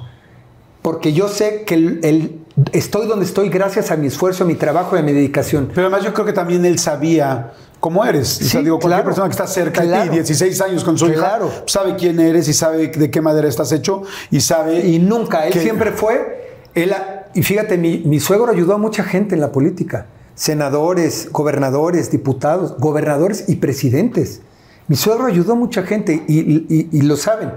Porque 0.82 1.14
yo 1.14 1.28
sé 1.28 1.66
que 1.68 1.76
el- 1.76 2.00
el- 2.04 2.40
estoy 2.72 3.06
donde 3.06 3.26
estoy 3.26 3.50
gracias 3.50 3.92
a 3.92 3.96
mi 3.96 4.08
esfuerzo, 4.08 4.44
a 4.44 4.48
mi 4.48 4.56
trabajo 4.56 4.96
y 4.96 5.00
a 5.00 5.04
mi 5.04 5.14
dedicación. 5.14 5.70
Pero 5.76 5.86
además 5.88 6.04
yo 6.04 6.14
creo 6.16 6.26
que 6.26 6.34
también 6.34 6.66
él 6.66 6.80
sabía 6.80 7.54
cómo 7.80 8.04
eres. 8.04 8.38
o 8.38 8.44
sea, 8.44 8.50
Sí, 8.62 8.64
digo, 8.64 8.80
cualquier 8.80 9.04
claro. 9.04 9.06
persona 9.06 9.28
que 9.28 9.34
está 9.34 9.46
cerca 9.46 9.84
de 9.84 10.02
ti, 10.10 10.10
16 10.16 10.60
años 10.62 10.84
con 10.84 10.98
su 10.98 11.06
Claro. 11.14 11.46
hija, 11.46 11.64
sabe 11.68 11.96
quién 11.96 12.20
eres 12.20 12.48
y 12.48 12.54
sabe 12.54 12.88
de 12.88 13.12
qué 13.12 13.22
madera 13.22 13.48
estás 13.48 13.72
hecho 13.72 14.02
y 14.32 14.40
sabe... 14.42 14.80
Y 14.88 14.98
nunca, 14.98 15.46
él 15.46 15.54
que- 15.54 15.62
siempre 15.62 15.92
fue. 15.92 16.58
Él, 16.74 16.92
y 17.36 17.44
fíjate, 17.44 17.78
mi, 17.78 18.00
mi 18.00 18.20
suegro 18.20 18.52
ayudó 18.52 18.74
a 18.74 18.78
mucha 18.80 19.04
gente 19.04 19.36
en 19.36 19.42
la 19.42 19.52
política: 19.52 20.08
senadores, 20.34 21.30
gobernadores, 21.32 22.10
diputados, 22.10 22.76
gobernadores 22.80 23.46
y 23.48 23.58
presidentes. 23.58 24.42
Mi 24.88 24.95
suegro 24.95 25.26
ayudó 25.26 25.53
a 25.53 25.55
mucha 25.55 25.84
gente 25.84 26.23
y, 26.27 27.01
lo 27.01 27.18
saben, 27.18 27.51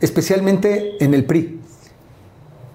especialmente 0.00 1.02
en 1.04 1.12
el 1.14 1.24
PRI. 1.24 1.60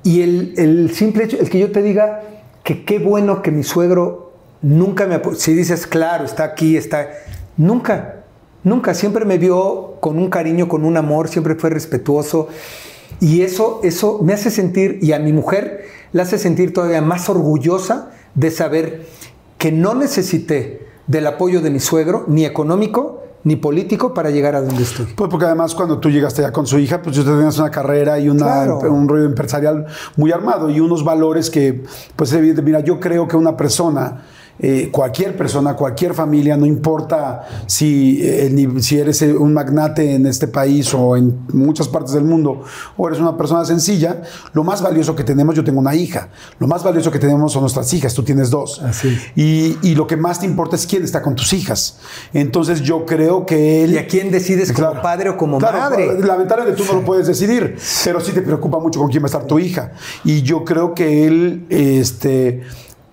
Y 0.03 0.21
el, 0.21 0.91
simple 0.93 1.23
hecho, 1.25 1.37
el 1.39 1.49
que 1.49 1.59
yo 1.59 1.71
te 1.71 1.81
diga 1.81 2.21
que 2.63 2.85
qué 2.85 2.99
bueno 2.99 3.41
que 3.41 3.51
mi 3.51 3.63
suegro 3.63 4.33
nunca 4.61 5.07
me 5.07 5.15
apo- 5.15 5.35
Si 5.35 5.53
dices, 5.53 5.87
claro, 5.87 6.25
está 6.25 6.43
aquí, 6.43 6.77
está. 6.77 7.09
Nunca, 7.57 8.23
nunca. 8.63 8.93
Siempre 8.93 9.25
me 9.25 9.37
vio 9.37 9.95
con 9.99 10.17
un 10.17 10.29
cariño, 10.29 10.67
con 10.67 10.85
un 10.85 10.97
amor, 10.97 11.27
siempre 11.27 11.55
fue 11.55 11.71
respetuoso. 11.71 12.49
Y 13.19 13.41
eso, 13.41 13.79
eso 13.83 14.19
me 14.23 14.33
hace 14.33 14.51
sentir, 14.51 14.99
y 15.01 15.13
a 15.13 15.19
mi 15.19 15.33
mujer 15.33 15.85
la 16.13 16.23
hace 16.23 16.37
sentir 16.37 16.73
todavía 16.73 17.01
más 17.01 17.29
orgullosa 17.29 18.11
de 18.35 18.51
saber 18.51 19.05
que 19.57 19.71
no 19.71 19.93
necesité 19.95 20.87
del 21.07 21.27
apoyo 21.27 21.61
de 21.61 21.69
mi 21.71 21.79
suegro, 21.79 22.25
ni 22.27 22.45
económico, 22.45 23.20
ni 23.43 23.55
político, 23.55 24.13
para 24.13 24.29
llegar 24.29 24.55
a 24.55 24.61
donde 24.61 24.83
estoy. 24.83 25.07
Pues 25.15 25.29
porque 25.29 25.45
además 25.45 25.73
cuando 25.73 25.97
tú 25.99 26.09
llegaste 26.09 26.41
ya 26.41 26.51
con 26.51 26.67
su 26.67 26.77
hija, 26.77 27.01
pues 27.01 27.15
tú 27.15 27.23
tenías 27.23 27.57
una 27.57 27.71
carrera 27.71 28.19
y 28.19 28.29
una, 28.29 28.45
Claro. 28.45 28.79
un 28.93 29.07
rollo 29.07 29.25
empresarial 29.25 29.87
muy 30.15 30.31
armado 30.31 30.69
y 30.69 30.79
unos 30.79 31.03
valores 31.03 31.49
que, 31.49 31.83
pues 32.15 32.31
evidente, 32.33 32.61
mira, 32.61 32.79
yo 32.81 32.99
creo 32.99 33.27
que 33.27 33.35
una 33.37 33.57
persona, 33.57 34.21
eh, 34.63 34.89
cualquier 34.91 35.35
persona, 35.35 35.75
cualquier 35.75 36.13
familia, 36.13 36.55
no 36.55 36.67
importa 36.67 37.47
si, 37.65 38.19
eh, 38.21 38.69
si 38.79 38.99
eres 38.99 39.21
eh, 39.23 39.33
un 39.33 39.53
magnate 39.53 40.13
en 40.13 40.27
este 40.27 40.47
país 40.47 40.93
o 40.93 41.17
en 41.17 41.47
muchas 41.51 41.87
partes 41.87 42.13
del 42.13 42.25
mundo, 42.25 42.61
o 42.95 43.07
eres 43.07 43.19
una 43.19 43.35
persona 43.35 43.65
sencilla, 43.65 44.21
lo 44.53 44.63
más 44.63 44.83
valioso 44.83 45.15
que 45.15 45.23
tenemos, 45.23 45.55
yo 45.55 45.63
tengo 45.63 45.79
una 45.79 45.95
hija, 45.95 46.29
lo 46.59 46.67
más 46.67 46.83
valioso 46.83 47.09
que 47.09 47.17
tenemos 47.17 47.53
son 47.53 47.61
nuestras 47.61 47.91
hijas, 47.93 48.13
tú 48.13 48.21
tienes 48.21 48.51
dos. 48.51 48.79
Así. 48.83 49.17
Y, 49.35 49.77
y 49.81 49.95
lo 49.95 50.05
que 50.05 50.15
más 50.15 50.39
te 50.39 50.45
importa 50.45 50.75
es 50.75 50.85
quién 50.85 51.03
está 51.03 51.23
con 51.23 51.35
tus 51.35 51.53
hijas. 51.53 51.97
Entonces 52.31 52.81
yo 52.81 53.07
creo 53.07 53.47
que 53.47 53.83
él... 53.83 53.93
¿Y 53.93 53.97
a 53.97 54.05
quién 54.05 54.29
decides 54.29 54.71
como 54.71 55.01
padre 55.01 55.29
o 55.29 55.37
como 55.37 55.57
Claro, 55.57 55.79
madre? 55.79 56.19
Lamentablemente 56.19 56.79
tú 56.79 56.87
no 56.87 56.99
lo 56.99 57.05
puedes 57.05 57.25
decidir, 57.25 57.77
pero 58.03 58.19
sí 58.19 58.31
te 58.31 58.43
preocupa 58.43 58.77
mucho 58.77 58.99
con 58.99 59.09
quién 59.09 59.23
va 59.23 59.25
a 59.25 59.31
estar 59.31 59.45
tu 59.45 59.57
hija. 59.57 59.93
Y 60.23 60.43
yo 60.43 60.63
creo 60.63 60.93
que 60.93 61.25
él, 61.25 61.65
este, 61.69 62.61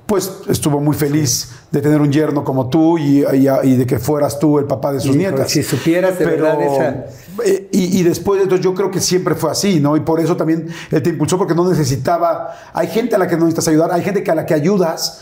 pues 0.08 0.32
estuvo 0.48 0.80
muy 0.80 0.96
feliz 0.96 1.50
de 1.70 1.82
tener 1.82 2.00
un 2.00 2.10
yerno 2.10 2.42
como 2.42 2.70
tú 2.70 2.96
y, 2.96 3.22
y- 3.34 3.48
y 3.64 3.76
de 3.76 3.86
que 3.86 3.98
fueras 3.98 4.38
tú 4.38 4.58
el 4.58 4.64
papá 4.64 4.90
de 4.90 5.00
sus 5.00 5.14
nietas. 5.14 5.50
si 5.50 5.62
supieras 5.62 6.18
de 6.18 6.24
verdad 6.24 6.60
esa- 6.62 7.04
eh, 7.44 7.68
Y, 7.70 8.02
después 8.02 8.38
de 8.38 8.44
esto 8.44 8.56
yo 8.56 8.74
creo 8.74 8.90
que 8.90 9.00
siempre 9.00 9.34
fue 9.34 9.50
así, 9.50 9.80
¿no? 9.80 9.96
Y 9.96 10.00
por 10.00 10.18
eso 10.18 10.34
también 10.34 10.66
él 10.90 11.02
te 11.02 11.10
impulsó 11.10 11.36
porque 11.38 11.54
no 11.54 11.68
necesitaba... 11.68 12.56
Hay 12.72 12.88
gente 12.88 13.14
a 13.14 13.18
la 13.18 13.28
que 13.28 13.36
no 13.36 13.44
necesitas 13.44 13.68
ayudar, 13.68 13.92
hay 13.92 14.02
gente 14.02 14.22
que 14.24 14.30
a 14.30 14.34
la 14.34 14.46
que 14.46 14.54
ayudas. 14.54 15.20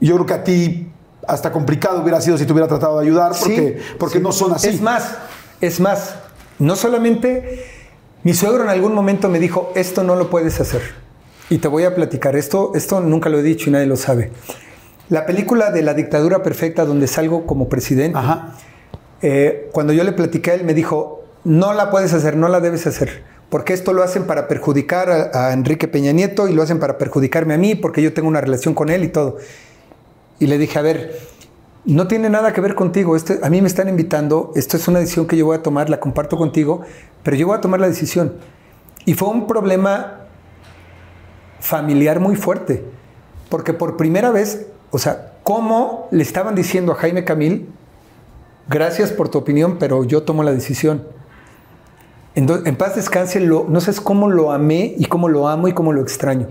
Yo 0.00 0.14
creo 0.14 0.26
que 0.26 0.34
a 0.34 0.44
ti 0.44 0.88
hasta 1.26 1.50
complicado 1.52 2.00
hubiera 2.00 2.20
sido 2.20 2.38
si 2.38 2.46
te 2.46 2.52
hubiera 2.52 2.68
tratado 2.68 2.98
de 3.00 3.04
ayudar 3.04 3.32
porque, 3.38 3.76
Sí, 3.80 3.94
porque 3.98 4.18
sí. 4.18 4.22
no 4.24 4.30
son 4.32 4.52
así. 4.52 4.68
Es 4.68 4.80
más, 4.80 5.16
es 5.60 5.80
más, 5.80 6.14
no 6.60 6.76
solamente 6.76 7.64
mi 8.22 8.34
suegro 8.34 8.62
en 8.62 8.70
algún 8.70 8.94
momento 8.94 9.28
me 9.28 9.38
dijo, 9.40 9.72
esto 9.74 10.04
no 10.04 10.14
lo 10.14 10.30
puedes 10.30 10.60
hacer. 10.60 10.80
Y 11.52 11.58
te 11.58 11.68
voy 11.68 11.84
a 11.84 11.94
platicar, 11.94 12.34
esto, 12.34 12.72
esto 12.74 13.02
nunca 13.02 13.28
lo 13.28 13.38
he 13.38 13.42
dicho 13.42 13.68
y 13.68 13.74
nadie 13.74 13.84
lo 13.84 13.96
sabe. 13.96 14.30
La 15.10 15.26
película 15.26 15.70
de 15.70 15.82
la 15.82 15.92
dictadura 15.92 16.42
perfecta 16.42 16.86
donde 16.86 17.06
salgo 17.06 17.44
como 17.44 17.68
presidente, 17.68 18.16
Ajá. 18.16 18.54
eh, 19.20 19.68
cuando 19.70 19.92
yo 19.92 20.02
le 20.02 20.12
platiqué 20.12 20.52
a 20.52 20.54
él 20.54 20.64
me 20.64 20.72
dijo, 20.72 21.26
no 21.44 21.74
la 21.74 21.90
puedes 21.90 22.14
hacer, 22.14 22.38
no 22.38 22.48
la 22.48 22.60
debes 22.60 22.86
hacer, 22.86 23.22
porque 23.50 23.74
esto 23.74 23.92
lo 23.92 24.02
hacen 24.02 24.24
para 24.24 24.48
perjudicar 24.48 25.10
a, 25.10 25.48
a 25.48 25.52
Enrique 25.52 25.88
Peña 25.88 26.12
Nieto 26.12 26.48
y 26.48 26.54
lo 26.54 26.62
hacen 26.62 26.78
para 26.78 26.96
perjudicarme 26.96 27.52
a 27.52 27.58
mí, 27.58 27.74
porque 27.74 28.00
yo 28.00 28.14
tengo 28.14 28.28
una 28.28 28.40
relación 28.40 28.72
con 28.72 28.88
él 28.88 29.04
y 29.04 29.08
todo. 29.08 29.36
Y 30.38 30.46
le 30.46 30.56
dije, 30.56 30.78
a 30.78 30.82
ver, 30.82 31.18
no 31.84 32.08
tiene 32.08 32.30
nada 32.30 32.54
que 32.54 32.62
ver 32.62 32.74
contigo, 32.74 33.14
este, 33.14 33.40
a 33.42 33.50
mí 33.50 33.60
me 33.60 33.68
están 33.68 33.90
invitando, 33.90 34.52
esto 34.56 34.78
es 34.78 34.88
una 34.88 35.00
decisión 35.00 35.26
que 35.26 35.36
yo 35.36 35.44
voy 35.44 35.58
a 35.58 35.62
tomar, 35.62 35.90
la 35.90 36.00
comparto 36.00 36.38
contigo, 36.38 36.80
pero 37.22 37.36
yo 37.36 37.46
voy 37.48 37.58
a 37.58 37.60
tomar 37.60 37.78
la 37.78 37.88
decisión. 37.88 38.36
Y 39.04 39.12
fue 39.12 39.28
un 39.28 39.46
problema 39.46 40.21
familiar 41.62 42.18
muy 42.18 42.34
fuerte, 42.34 42.84
porque 43.48 43.72
por 43.72 43.96
primera 43.96 44.32
vez, 44.32 44.66
o 44.90 44.98
sea, 44.98 45.34
¿cómo 45.44 46.08
le 46.10 46.22
estaban 46.22 46.56
diciendo 46.56 46.92
a 46.92 46.96
Jaime 46.96 47.24
Camil, 47.24 47.68
gracias 48.68 49.12
por 49.12 49.28
tu 49.28 49.38
opinión, 49.38 49.76
pero 49.78 50.02
yo 50.02 50.24
tomo 50.24 50.42
la 50.42 50.52
decisión? 50.52 51.06
En, 52.34 52.76
paz 52.76 52.96
descanse, 52.96 53.40
no 53.40 53.80
sé 53.80 53.92
cómo 54.02 54.28
lo 54.28 54.50
amé 54.50 54.94
y 54.98 55.04
cómo 55.04 55.28
lo 55.28 55.46
amo 55.48 55.68
y 55.68 55.72
cómo 55.72 55.92
lo 55.92 56.02
extraño. 56.02 56.48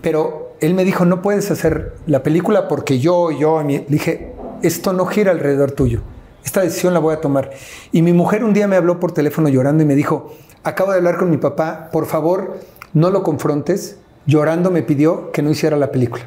Pero 0.00 0.54
él 0.60 0.74
me 0.74 0.84
dijo, 0.84 1.04
no 1.04 1.20
puedes 1.20 1.50
hacer 1.50 1.94
la 2.06 2.22
película 2.22 2.68
porque 2.68 3.00
yo, 3.00 3.32
yo, 3.32 3.64
mi-". 3.64 3.78
le 3.78 3.86
dije, 3.88 4.32
esto 4.62 4.92
no 4.92 5.06
gira 5.06 5.32
alrededor 5.32 5.72
tuyo. 5.72 6.02
Esta 6.44 6.60
decisión 6.60 6.94
la 6.94 7.00
voy 7.00 7.14
a 7.14 7.20
tomar. 7.20 7.50
Y 7.90 8.02
mi 8.02 8.12
mujer 8.12 8.44
un 8.44 8.52
día 8.52 8.68
me 8.68 8.76
habló 8.76 9.00
por 9.00 9.10
teléfono 9.12 9.48
llorando 9.48 9.82
y 9.82 9.86
me 9.86 9.96
dijo, 9.96 10.32
acabo 10.62 10.92
de 10.92 10.98
hablar 10.98 11.16
con 11.16 11.30
mi 11.30 11.38
papá, 11.38 11.88
por 11.90 12.06
favor, 12.06 12.60
no 12.92 13.10
lo 13.10 13.22
confrontes. 13.22 13.98
Llorando 14.26 14.70
me 14.70 14.82
pidió 14.82 15.32
que 15.32 15.42
no 15.42 15.50
hiciera 15.50 15.76
la 15.76 15.92
película. 15.92 16.24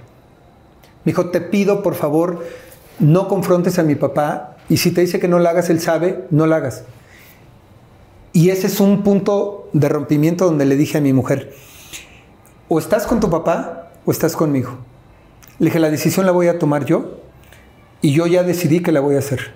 Me 1.04 1.12
dijo, 1.12 1.30
te 1.30 1.42
pido, 1.42 1.82
por 1.84 1.96
favor, 1.96 2.46
no 3.00 3.28
confrontes 3.28 3.80
a 3.80 3.84
mi 3.84 3.96
papá 3.96 4.58
y 4.70 4.78
si 4.78 4.92
te 4.92 5.02
dice 5.02 5.20
que 5.20 5.28
no 5.28 5.40
la 5.40 5.52
hagas, 5.52 5.70
él 5.70 5.80
sabe, 5.80 6.26
no 6.30 6.46
la 6.46 6.58
hagas. 6.58 6.84
Y 8.34 8.50
ese 8.50 8.68
es 8.68 8.80
un 8.80 9.04
punto 9.04 9.70
de 9.74 9.90
rompimiento 9.90 10.46
donde 10.46 10.66
le 10.66 10.76
dije 10.76 10.98
a 10.98 11.02
mi 11.02 11.14
mujer, 11.14 11.54
o 12.68 12.78
estás 12.78 13.08
con 13.08 13.20
tu 13.20 13.30
papá 13.30 13.92
o 14.06 14.12
estás 14.12 14.36
conmigo. 14.36 14.78
Le 15.60 15.66
dije, 15.68 15.80
la 15.80 15.90
decisión 15.90 16.26
la 16.26 16.32
voy 16.32 16.48
a 16.48 16.60
tomar 16.60 16.86
yo 16.86 17.20
y 18.02 18.12
yo 18.12 18.28
ya 18.28 18.44
decidí 18.44 18.82
que 18.82 18.92
la 18.92 19.00
voy 19.00 19.16
a 19.16 19.20
hacer. 19.20 19.54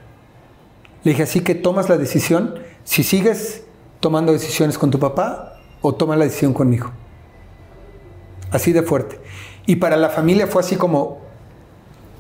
Le 1.03 1.11
dije, 1.11 1.23
así 1.23 1.41
que 1.41 1.53
tomas 1.53 1.89
la 1.89 1.97
decisión 1.97 2.55
si 2.84 3.03
sigues 3.03 3.63
tomando 3.99 4.31
decisiones 4.31 4.77
con 4.77 4.89
tu 4.89 4.99
papá 4.99 5.59
o 5.81 5.93
tomas 5.93 6.18
la 6.18 6.26
decisión 6.26 6.53
conmigo. 6.53 6.91
Así 8.51 8.73
de 8.73 8.83
fuerte. 8.83 9.19
Y 9.65 9.77
para 9.77 9.97
la 9.97 10.09
familia 10.09 10.47
fue 10.47 10.61
así 10.61 10.75
como, 10.75 11.21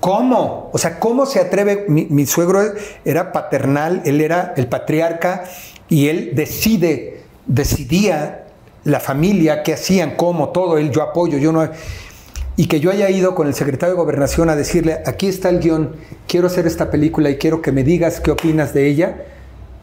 ¿Cómo? 0.01 0.71
O 0.73 0.79
sea, 0.79 0.99
¿cómo 0.99 1.27
se 1.27 1.39
atreve? 1.39 1.85
Mi, 1.87 2.25
suegro 2.25 2.59
era 3.05 3.31
paternal, 3.31 4.01
él 4.03 4.19
era 4.19 4.55
el 4.57 4.67
patriarca 4.67 5.43
y 5.89 6.07
él 6.07 6.31
decide, 6.33 7.21
decidía 7.45 8.47
la 8.83 8.99
familia, 8.99 9.61
qué 9.61 9.75
hacían, 9.75 10.15
cómo, 10.17 10.49
todo, 10.49 10.79
él 10.79 10.91
yo 10.91 11.03
apoyo, 11.03 11.37
yo 11.37 11.51
no... 11.51 11.69
Y 12.57 12.65
que 12.65 12.79
yo 12.79 12.89
haya 12.89 13.11
ido 13.11 13.35
con 13.35 13.47
el 13.47 13.53
secretario 13.53 13.93
de 13.93 14.01
Gobernación 14.01 14.49
a 14.49 14.55
decirle, 14.55 15.01
aquí 15.05 15.27
está 15.27 15.49
el 15.49 15.59
guion, 15.59 15.95
quiero 16.27 16.47
hacer 16.47 16.65
esta 16.65 16.89
película 16.89 17.29
y 17.29 17.37
quiero 17.37 17.61
que 17.61 17.71
me 17.71 17.83
digas 17.83 18.19
qué 18.21 18.31
opinas 18.31 18.73
de 18.73 18.87
ella. 18.87 19.25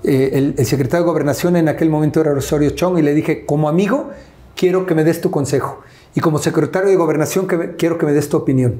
Eh, 0.02 0.30
el, 0.34 0.54
el 0.58 0.66
secretario 0.66 1.04
de 1.04 1.10
Gobernación 1.12 1.54
en 1.54 1.68
aquel 1.68 1.90
momento 1.90 2.20
era 2.20 2.34
Rosario 2.34 2.70
Chong 2.70 2.98
y 2.98 3.02
le 3.02 3.14
dije, 3.14 3.46
como 3.46 3.68
amigo, 3.68 4.10
quiero 4.56 4.84
que 4.84 4.96
me 4.96 5.04
des 5.04 5.20
tu 5.20 5.30
consejo. 5.30 5.80
Y 6.14 6.20
como 6.20 6.38
secretario 6.38 6.88
de 6.88 6.96
Gobernación, 6.96 7.46
que 7.46 7.76
quiero 7.76 7.98
que 7.98 8.06
me 8.06 8.12
des 8.12 8.28
tu 8.28 8.36
opinión. 8.36 8.76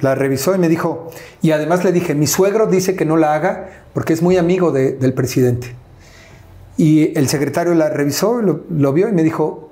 La 0.00 0.14
revisó 0.14 0.54
y 0.54 0.58
me 0.58 0.68
dijo, 0.68 1.10
y 1.40 1.52
además 1.52 1.84
le 1.84 1.92
dije, 1.92 2.14
mi 2.14 2.26
suegro 2.26 2.66
dice 2.66 2.96
que 2.96 3.04
no 3.06 3.16
la 3.16 3.34
haga 3.34 3.70
porque 3.94 4.12
es 4.12 4.22
muy 4.22 4.36
amigo 4.36 4.70
de- 4.72 4.92
del 4.92 5.14
presidente. 5.14 5.74
Y 6.76 7.16
el 7.18 7.28
secretario 7.28 7.74
la 7.74 7.88
revisó, 7.88 8.42
lo, 8.42 8.60
lo 8.68 8.92
vio 8.92 9.08
y 9.08 9.12
me 9.12 9.22
dijo, 9.22 9.70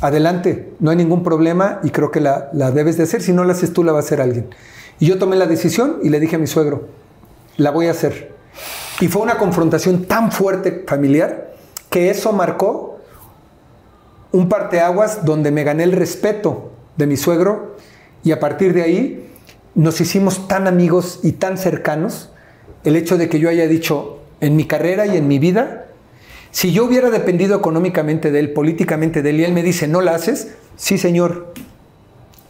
adelante, 0.00 0.72
no 0.78 0.90
hay 0.90 0.96
ningún 0.96 1.22
problema 1.24 1.80
y 1.82 1.90
creo 1.90 2.10
que 2.10 2.20
la, 2.20 2.50
la 2.52 2.70
debes 2.70 2.96
de 2.96 3.04
hacer, 3.04 3.22
si 3.22 3.32
no 3.32 3.44
la 3.44 3.52
haces 3.52 3.72
tú, 3.72 3.82
la 3.82 3.92
va 3.92 3.98
a 3.98 4.02
hacer 4.02 4.20
alguien. 4.20 4.46
Y 5.00 5.06
yo 5.06 5.18
tomé 5.18 5.36
la 5.36 5.46
decisión 5.46 5.98
y 6.02 6.08
le 6.10 6.20
dije 6.20 6.36
a 6.36 6.38
mi 6.38 6.46
suegro, 6.46 6.86
la 7.56 7.70
voy 7.70 7.86
a 7.86 7.92
hacer. 7.92 8.32
Y 9.00 9.08
fue 9.08 9.22
una 9.22 9.38
confrontación 9.38 10.04
tan 10.04 10.30
fuerte 10.32 10.84
familiar 10.86 11.54
que 11.90 12.10
eso 12.10 12.32
marcó 12.32 12.97
un 14.32 14.48
parteaguas 14.48 15.24
donde 15.24 15.50
me 15.50 15.64
gané 15.64 15.84
el 15.84 15.92
respeto 15.92 16.72
de 16.96 17.06
mi 17.06 17.16
suegro 17.16 17.76
y 18.24 18.32
a 18.32 18.40
partir 18.40 18.74
de 18.74 18.82
ahí 18.82 19.30
nos 19.74 20.00
hicimos 20.00 20.48
tan 20.48 20.66
amigos 20.66 21.20
y 21.22 21.32
tan 21.32 21.56
cercanos 21.56 22.30
el 22.84 22.96
hecho 22.96 23.16
de 23.16 23.28
que 23.28 23.38
yo 23.38 23.48
haya 23.48 23.66
dicho 23.66 24.18
en 24.40 24.56
mi 24.56 24.64
carrera 24.64 25.06
y 25.06 25.16
en 25.16 25.28
mi 25.28 25.38
vida, 25.38 25.86
si 26.50 26.72
yo 26.72 26.84
hubiera 26.84 27.10
dependido 27.10 27.56
económicamente 27.56 28.30
de 28.30 28.40
él, 28.40 28.52
políticamente 28.52 29.22
de 29.22 29.30
él, 29.30 29.40
y 29.40 29.44
él 29.44 29.52
me 29.52 29.62
dice, 29.62 29.88
no 29.88 30.00
la 30.00 30.14
haces, 30.14 30.54
sí 30.76 30.98
señor, 30.98 31.52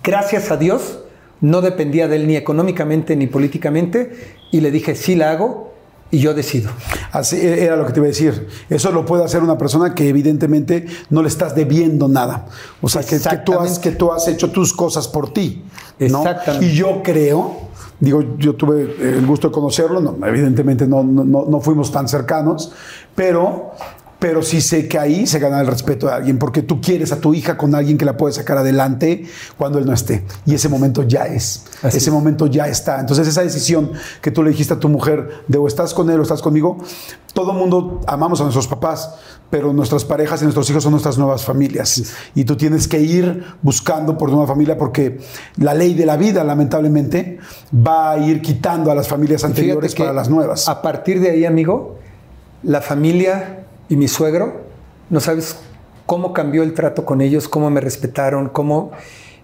gracias 0.02 0.50
a 0.50 0.56
Dios, 0.56 1.00
no 1.40 1.60
dependía 1.60 2.09
de 2.09 2.16
él 2.16 2.26
ni 2.26 2.36
económicamente 2.36 3.16
ni 3.16 3.26
políticamente, 3.26 4.12
y 4.52 4.60
le 4.60 4.70
dije, 4.70 4.94
sí 4.94 5.14
la 5.14 5.30
hago 5.30 5.68
y 6.10 6.18
yo 6.20 6.32
decido. 6.35 6.70
Así 7.12 7.36
e- 7.36 7.64
era 7.64 7.76
lo 7.76 7.86
que 7.86 7.93
te 7.93 8.01
iba 8.01 8.06
a 8.06 8.09
decir. 8.09 8.48
Eso 8.70 8.90
lo 8.93 9.05
puede 9.05 9.24
hacer 9.24 9.43
una 9.43 9.59
persona 9.59 9.94
que 9.94 10.09
evidentemente 10.09 10.86
no 11.10 11.22
le 11.22 11.28
estás 11.28 11.55
debiendo 11.55 12.09
nada. 12.09 12.47
O 12.80 12.89
sea, 12.89 13.02
que, 13.02 13.18
que 13.20 13.36
tú, 13.44 13.59
has, 13.59 13.78
que 13.78 13.90
tú 13.93 14.12
has 14.12 14.26
hecho 14.28 14.51
tus 14.51 14.72
cosas 14.72 15.06
por 15.09 15.32
ti. 15.32 15.64
¿no? 15.98 16.18
Exactamente. 16.20 16.66
Y 16.66 16.72
yo 16.74 17.02
creo, 17.02 17.56
digo, 18.01 18.22
yo 18.39 18.55
tuve 18.55 18.82
el 19.01 19.26
gusto 19.26 19.48
de 19.48 19.52
conocerlo, 19.52 20.01
no, 20.01 20.16
evidentemente 20.26 20.86
no, 20.86 21.02
no- 21.02 21.24
no 21.48 21.60
fuimos 21.60 21.90
tan 21.93 22.06
cercanos, 22.09 22.72
pero, 23.14 23.72
pero 24.19 24.43
sí 24.43 24.61
sé 24.61 24.89
que 24.89 24.99
ahí 24.99 25.27
se 25.27 25.39
gana 25.39 25.61
el 25.61 25.66
respeto 25.66 26.07
de 26.09 26.12
alguien, 26.12 26.39
porque 26.39 26.62
tú 26.62 26.81
quieres 26.81 27.12
a 27.12 27.20
tu 27.20 27.35
hija 27.35 27.57
con 27.57 27.74
alguien 27.74 27.97
que 27.97 28.05
la 28.05 28.16
puede 28.16 28.35
sacar 28.35 28.59
adelante 28.59 29.27
cuando 29.57 29.78
él 29.78 29.86
no 29.86 29.93
esté. 29.93 30.24
Y 30.45 30.55
ese 30.55 30.69
momento 30.69 31.05
ya 31.05 31.27
es. 31.27 31.65
Así 31.82 31.99
ese 31.99 32.11
es. 32.11 32.12
momento 32.12 32.47
ya 32.47 32.66
está. 32.66 32.99
Entonces 32.99 33.28
esa 33.28 33.43
decisión 33.43 33.93
que 34.20 34.31
tú 34.31 34.43
le 34.43 34.51
dijiste 34.51 34.74
a 34.74 34.81
tu 34.81 34.89
mujer 34.89 35.45
de 35.47 35.59
o 35.59 35.69
estás 35.69 35.95
con 35.95 36.11
él 36.11 36.19
o 36.19 36.23
estás 36.23 36.43
conmigo, 36.43 36.78
todo 37.32 37.53
mundo 37.53 38.01
amamos 38.07 38.40
a 38.40 38.43
nuestros 38.43 38.66
papás, 38.66 39.15
pero 39.51 39.73
nuestras 39.73 40.05
parejas 40.05 40.40
y 40.40 40.45
nuestros 40.45 40.69
hijos 40.69 40.82
son 40.82 40.93
nuestras 40.93 41.16
nuevas 41.16 41.45
familias. 41.45 42.03
Y 42.35 42.45
tú 42.45 42.57
tienes 42.57 42.89
que 42.89 43.01
ir 43.01 43.45
buscando 43.62 44.19
por 44.19 44.31
tu 44.31 44.35
nueva 44.35 44.49
familia 44.49 44.77
porque 44.77 45.20
la 45.59 45.74
ley 45.74 45.95
de 45.95 46.07
la 46.07 46.16
vida, 46.16 46.43
lamentablemente, 46.43 47.39
va 47.73 48.12
a 48.12 48.19
ir 48.19 48.43
quitando 48.43 48.90
a 48.90 48.97
las 48.97 49.07
familias 49.07 49.45
anteriores 49.45 49.95
para 49.95 50.12
las 50.12 50.28
nuevas. 50.28 50.69
A 50.69 50.82
partir 50.82 51.20
de 51.20 51.31
ahí, 51.31 51.45
amigo, 51.45 51.99
la 52.65 52.81
familia 52.81 53.57
y 53.89 53.97
mi 53.97 54.09
suegro, 54.09 54.62
no 55.10 55.20
sabes 55.20 55.56
cómo 56.06 56.32
cambió 56.32 56.62
el 56.62 56.73
trato 56.74 57.05
con 57.05 57.20
ellos, 57.20 57.48
cómo 57.48 57.70
me 57.70 57.81
respetaron, 57.81 58.48
cómo... 58.48 58.90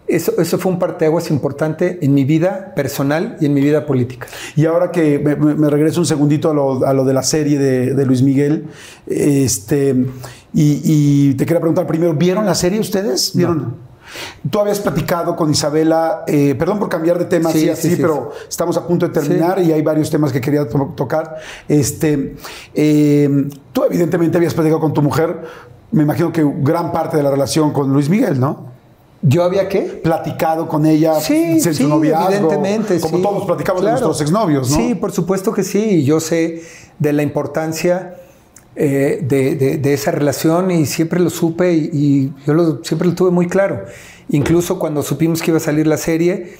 Eso, 0.06 0.34
eso 0.38 0.58
fue 0.58 0.70
un 0.70 0.78
parteaguas 0.78 1.30
importante 1.30 1.98
en 2.02 2.12
mi 2.12 2.24
vida 2.24 2.74
personal 2.76 3.38
y 3.40 3.46
en 3.46 3.54
mi 3.54 3.62
vida 3.62 3.86
política. 3.86 4.26
Y 4.54 4.66
ahora 4.66 4.90
que 4.90 5.18
me, 5.18 5.34
me- 5.34 5.70
regreso 5.70 5.98
un 5.98 6.04
segundito 6.04 6.50
a 6.50 6.54
lo, 6.54 6.84
a 6.86 6.92
lo 6.92 7.06
de 7.06 7.14
la 7.14 7.22
serie 7.22 7.58
de, 7.58 7.94
de 7.94 8.04
Luis 8.04 8.20
Miguel, 8.20 8.66
este, 9.06 9.94
y, 10.52 10.80
y 10.84 11.34
te 11.34 11.46
quería 11.46 11.60
preguntar 11.60 11.86
primero, 11.86 12.12
¿vieron 12.12 12.44
la 12.44 12.54
serie 12.54 12.80
ustedes? 12.80 13.32
¿Vieron? 13.34 13.76
Tú 14.50 14.58
habías 14.60 14.80
platicado 14.80 15.34
con 15.36 15.50
Isabela, 15.50 16.24
eh, 16.26 16.54
perdón 16.58 16.78
por 16.78 16.88
cambiar 16.88 17.18
de 17.18 17.24
tema 17.24 17.50
Sí, 17.50 17.60
sí, 17.60 17.68
así, 17.70 17.90
sí, 17.90 17.96
pero 18.00 18.30
estamos 18.48 18.76
a 18.76 18.86
punto 18.86 19.06
de 19.08 19.12
terminar 19.12 19.58
y 19.60 19.72
hay 19.72 19.82
varios 19.82 20.10
temas 20.10 20.32
que 20.32 20.40
quería 20.40 20.68
to- 20.68 20.92
tocar. 20.96 21.36
Este, 21.68 22.36
eh, 22.74 23.48
tú 23.72 23.84
evidentemente 23.84 24.36
habías 24.36 24.54
platicado 24.54 24.80
con 24.80 24.92
tu 24.92 25.02
mujer, 25.02 25.42
me 25.92 26.02
imagino 26.02 26.32
que 26.32 26.44
gran 26.60 26.92
parte 26.92 27.16
de 27.16 27.22
la 27.22 27.30
relación 27.30 27.72
con 27.72 27.92
Luis 27.92 28.08
Miguel, 28.08 28.38
¿no? 28.40 28.72
¿Yo 29.22 29.42
había 29.42 29.68
qué? 29.70 29.80
Platicado 29.80 30.68
con 30.68 30.84
ella 30.84 31.14
Sí, 31.18 31.34
en 31.52 31.62
su 31.62 31.72
sí, 31.72 31.84
noviazgo, 31.86 32.28
evidentemente. 32.30 33.00
como 33.00 33.16
sí. 33.16 33.22
todos 33.22 33.44
platicamos 33.46 33.80
Claro. 33.80 33.96
de 33.96 34.02
nuestros 34.02 34.20
exnovios, 34.20 34.70
¿no? 34.70 34.76
Sí, 34.76 34.94
por 34.94 35.12
supuesto 35.12 35.52
que 35.54 35.62
sí. 35.62 35.82
Y 36.00 36.04
Yo 36.04 36.20
sé 36.20 36.62
de 36.98 37.12
la 37.14 37.22
importancia 37.22 38.16
eh, 38.76 39.20
de, 39.22 39.92
esa 39.94 40.10
relación 40.10 40.70
y 40.70 40.86
siempre 40.86 41.20
lo 41.20 41.30
supe 41.30 41.72
y, 41.72 42.32
yo 42.46 42.80
siempre 42.82 43.08
lo 43.08 43.14
tuve 43.14 43.30
muy 43.30 43.48
claro. 43.48 43.84
Incluso 44.28 44.78
cuando 44.78 45.02
supimos 45.02 45.42
que 45.42 45.50
iba 45.50 45.58
a 45.58 45.60
salir 45.60 45.86
la 45.86 45.96
serie, 45.96 46.56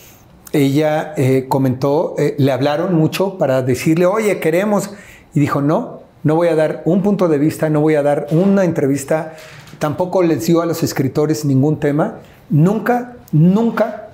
ella 0.53 1.15
eh, 1.17 1.47
comentó, 1.49 2.15
eh, 2.19 2.35
le 2.39 2.53
hablaron 2.53 2.95
mucho 2.95 3.39
para 3.39 3.63
decirle, 3.63 4.07
oye, 4.07 4.39
queremos. 4.39 4.91
Y 5.35 5.41
dijo, 5.41 5.61
no, 5.61 6.01
no 6.23 6.37
voy 6.37 6.49
a 6.49 6.55
dar 6.55 6.83
un 6.85 7.03
punto 7.03 7.27
de 7.29 7.39
vista, 7.39 7.69
no 7.71 7.81
voy 7.81 7.97
a 7.97 8.03
dar 8.03 8.27
una 8.31 8.65
entrevista. 8.65 9.35
Tampoco 9.79 10.23
les 10.23 10.47
dio 10.47 10.63
a 10.63 10.67
los 10.67 10.83
escritores 10.83 11.45
ningún 11.45 11.81
tema. 11.81 12.19
Nunca, 12.51 13.17
nunca 13.33 14.11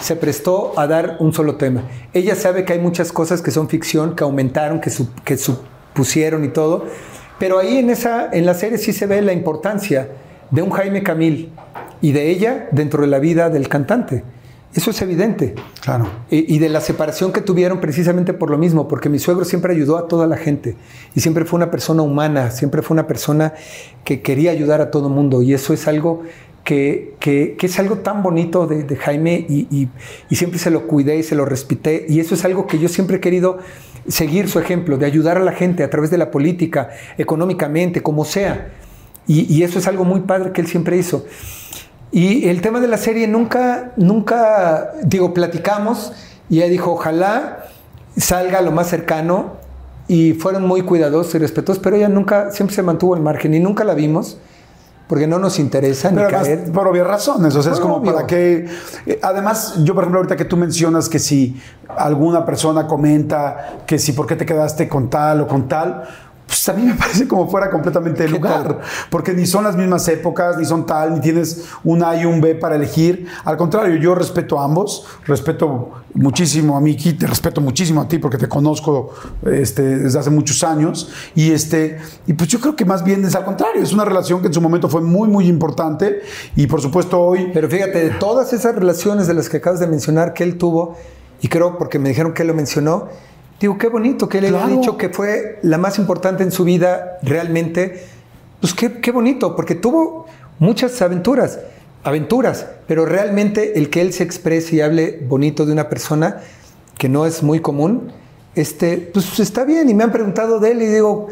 se 0.00 0.14
prestó 0.16 0.78
a 0.78 0.86
dar 0.86 1.16
un 1.18 1.32
solo 1.32 1.56
tema. 1.56 1.82
Ella 2.12 2.34
sabe 2.34 2.64
que 2.64 2.74
hay 2.74 2.78
muchas 2.78 3.12
cosas 3.12 3.42
que 3.42 3.50
son 3.50 3.68
ficción, 3.68 4.14
que 4.14 4.24
aumentaron, 4.24 4.80
que, 4.80 4.90
su- 4.90 5.12
que 5.24 5.36
supusieron 5.36 6.44
y 6.44 6.48
todo, 6.48 6.86
pero 7.40 7.58
ahí 7.58 7.78
en, 7.78 7.90
esa, 7.90 8.28
en 8.32 8.46
la 8.46 8.54
serie 8.54 8.78
sí 8.78 8.92
se 8.92 9.06
ve 9.06 9.20
la 9.22 9.32
importancia 9.32 10.08
de 10.52 10.62
un 10.62 10.70
Jaime 10.70 11.02
Camil 11.02 11.50
y 12.00 12.12
de 12.12 12.30
ella 12.30 12.68
dentro 12.70 13.00
de 13.02 13.08
la 13.08 13.18
vida 13.18 13.50
del 13.50 13.66
cantante. 13.68 14.22
Eso 14.72 14.92
es 14.92 15.02
evidente. 15.02 15.56
Claro. 15.80 16.06
Y, 16.30 16.54
y 16.54 16.58
de 16.60 16.68
la 16.68 16.80
separación 16.80 17.32
que 17.32 17.40
tuvieron 17.40 17.80
precisamente 17.80 18.32
por 18.32 18.50
lo 18.50 18.56
mismo, 18.58 18.86
porque 18.86 19.08
mi 19.08 19.18
suegro 19.18 19.44
siempre 19.44 19.72
ayudó 19.72 19.98
a 19.98 20.06
toda 20.06 20.28
la 20.28 20.36
gente 20.36 20.76
y 21.16 21.20
siempre 21.20 21.44
fue 21.44 21.56
una 21.56 21.72
persona 21.72 22.02
humana, 22.02 22.52
siempre 22.52 22.80
fue 22.82 22.94
una 22.94 23.08
persona 23.08 23.54
que 24.04 24.22
quería 24.22 24.52
ayudar 24.52 24.80
a 24.80 24.92
todo 24.92 25.08
el 25.08 25.14
mundo 25.14 25.42
y 25.42 25.54
eso 25.54 25.72
es 25.74 25.88
algo 25.88 26.22
que, 26.62 27.14
que- 27.18 27.56
que 27.58 27.66
es 27.66 27.78
algo 27.80 27.96
tan 27.96 28.22
bonito 28.22 28.66
de, 28.68 28.84
de 28.84 28.94
Jaime 28.96 29.44
y, 29.48 29.66
y- 29.70 29.88
y 30.28 30.36
siempre 30.36 30.58
se 30.60 30.70
lo 30.70 30.86
cuidé 30.86 31.16
y 31.16 31.22
se 31.24 31.34
lo 31.34 31.44
respité 31.46 32.06
y 32.08 32.20
eso 32.20 32.34
es 32.36 32.44
algo 32.44 32.66
que 32.68 32.78
yo 32.78 32.88
siempre 32.88 33.16
he 33.16 33.20
querido 33.20 33.58
seguir 34.08 34.48
su 34.48 34.58
ejemplo, 34.58 34.98
de 34.98 35.06
ayudar 35.06 35.36
a 35.36 35.40
la 35.40 35.52
gente 35.52 35.82
a 35.82 35.90
través 35.90 36.10
de 36.10 36.18
la 36.18 36.30
política, 36.30 36.90
económicamente, 37.18 38.02
como 38.02 38.24
sea. 38.24 38.68
Y, 39.26 39.62
eso 39.62 39.78
es 39.78 39.86
algo 39.86 40.04
muy 40.04 40.20
padre 40.20 40.50
que 40.50 40.60
él 40.60 40.66
siempre 40.66 40.96
hizo. 40.96 41.24
Y 42.10 42.48
el 42.48 42.60
tema 42.60 42.80
de 42.80 42.88
la 42.88 42.96
serie 42.96 43.28
nunca, 43.28 43.92
nunca, 43.96 44.90
digo, 45.04 45.32
platicamos 45.32 46.12
y 46.48 46.58
ella 46.58 46.68
dijo, 46.68 46.92
ojalá 46.92 47.66
salga 48.16 48.60
lo 48.60 48.72
más 48.72 48.88
cercano 48.88 49.56
y 50.08 50.32
fueron 50.32 50.66
muy 50.66 50.82
cuidadosos 50.82 51.36
y 51.36 51.38
respetuosos, 51.38 51.80
pero 51.80 51.94
ella 51.94 52.08
nunca, 52.08 52.50
siempre 52.50 52.74
se 52.74 52.82
mantuvo 52.82 53.14
al 53.14 53.20
margen 53.20 53.54
y 53.54 53.60
nunca 53.60 53.84
la 53.84 53.94
vimos 53.94 54.38
porque 55.10 55.26
no 55.26 55.40
nos 55.40 55.58
interesa 55.58 56.12
ni 56.12 56.20
además, 56.22 56.42
caer. 56.44 56.70
por 56.70 56.86
obvias 56.86 57.04
razones, 57.04 57.56
o 57.56 57.62
sea, 57.64 57.72
es 57.72 57.80
como 57.80 57.96
obvio. 57.96 58.14
para 58.14 58.28
que... 58.28 58.68
eh, 59.06 59.18
Además, 59.20 59.74
yo, 59.82 59.92
por 59.92 60.04
ejemplo, 60.04 60.20
ahorita 60.20 60.36
que 60.36 60.44
tú 60.44 60.56
mencionas 60.56 61.08
que 61.08 61.18
si 61.18 61.60
alguna 61.88 62.46
persona 62.46 62.86
comenta 62.86 63.80
que 63.88 63.98
si 63.98 64.12
por 64.12 64.28
qué 64.28 64.36
te 64.36 64.46
quedaste 64.46 64.88
con 64.88 65.10
tal 65.10 65.40
o 65.40 65.48
con 65.48 65.66
tal, 65.66 66.04
pues 66.50 66.68
a 66.68 66.72
mí 66.72 66.82
me 66.82 66.94
parece 66.96 67.28
como 67.28 67.48
fuera 67.48 67.70
completamente 67.70 68.24
el 68.24 68.32
¿Qué 68.32 68.36
lugar, 68.38 68.64
tal? 68.64 68.78
porque 69.08 69.32
ni 69.32 69.46
son 69.46 69.62
las 69.62 69.76
mismas 69.76 70.06
épocas, 70.08 70.58
ni 70.58 70.64
son 70.64 70.84
tal, 70.84 71.14
ni 71.14 71.20
tienes 71.20 71.66
un 71.84 72.02
A 72.02 72.20
y 72.20 72.26
un 72.26 72.40
B 72.40 72.56
para 72.56 72.74
elegir. 72.74 73.28
Al 73.44 73.56
contrario, 73.56 73.94
yo 73.96 74.16
respeto 74.16 74.58
a 74.58 74.64
ambos, 74.64 75.06
respeto 75.26 75.90
muchísimo 76.12 76.76
a 76.76 76.80
Miki, 76.80 77.12
te 77.12 77.28
respeto 77.28 77.60
muchísimo 77.60 78.00
a 78.00 78.08
ti 78.08 78.18
porque 78.18 78.36
te 78.36 78.48
conozco 78.48 79.14
este, 79.46 79.98
desde 79.98 80.18
hace 80.18 80.30
muchos 80.30 80.64
años 80.64 81.08
y 81.36 81.52
este 81.52 81.98
y 82.26 82.32
pues 82.32 82.48
yo 82.48 82.58
creo 82.58 82.74
que 82.74 82.84
más 82.84 83.04
bien 83.04 83.24
es 83.24 83.36
al 83.36 83.44
contrario, 83.44 83.80
es 83.80 83.92
una 83.92 84.04
relación 84.04 84.40
que 84.40 84.48
en 84.48 84.54
su 84.54 84.60
momento 84.60 84.88
fue 84.88 85.02
muy 85.02 85.28
muy 85.28 85.46
importante 85.46 86.22
y 86.56 86.66
por 86.66 86.80
supuesto 86.80 87.20
hoy 87.20 87.50
Pero 87.54 87.68
fíjate, 87.68 88.02
de 88.02 88.10
todas 88.10 88.52
esas 88.52 88.74
relaciones 88.74 89.28
de 89.28 89.34
las 89.34 89.48
que 89.48 89.58
acabas 89.58 89.78
de 89.78 89.86
mencionar 89.86 90.34
que 90.34 90.42
él 90.42 90.58
tuvo, 90.58 90.96
y 91.40 91.48
creo 91.48 91.78
porque 91.78 91.98
me 91.98 92.08
dijeron 92.08 92.34
que 92.34 92.42
él 92.42 92.48
lo 92.48 92.54
mencionó, 92.54 93.08
digo, 93.60 93.76
qué 93.78 93.88
bonito 93.88 94.28
que 94.28 94.38
él 94.38 94.46
haya 94.46 94.58
Claro. 94.58 94.76
dicho 94.76 94.96
que 94.96 95.08
fue 95.10 95.58
la 95.62 95.78
más 95.78 95.98
importante 95.98 96.42
en 96.42 96.50
su 96.52 96.64
vida 96.64 97.18
realmente. 97.22 98.04
Pues 98.60 98.74
qué, 98.74 99.00
qué 99.00 99.10
bonito, 99.12 99.54
porque 99.56 99.74
tuvo 99.74 100.26
muchas 100.58 101.00
aventuras. 101.02 101.58
aventuras, 102.02 102.64
pero 102.86 103.04
realmente 103.04 103.78
el 103.78 103.90
que 103.90 104.00
él 104.00 104.14
se 104.14 104.22
exprese 104.22 104.76
y 104.76 104.80
hable 104.80 105.20
bonito 105.28 105.66
de 105.66 105.72
una 105.72 105.90
persona 105.90 106.40
que 106.96 107.10
no 107.10 107.26
es 107.26 107.42
muy 107.42 107.60
común, 107.60 108.10
este, 108.54 108.96
pues 109.12 109.38
está 109.38 109.64
bien. 109.64 109.90
Y 109.90 109.92
me 109.94 110.04
han 110.04 110.10
preguntado 110.10 110.60
de 110.60 110.70
él 110.70 110.80
y 110.80 110.86
digo, 110.86 111.28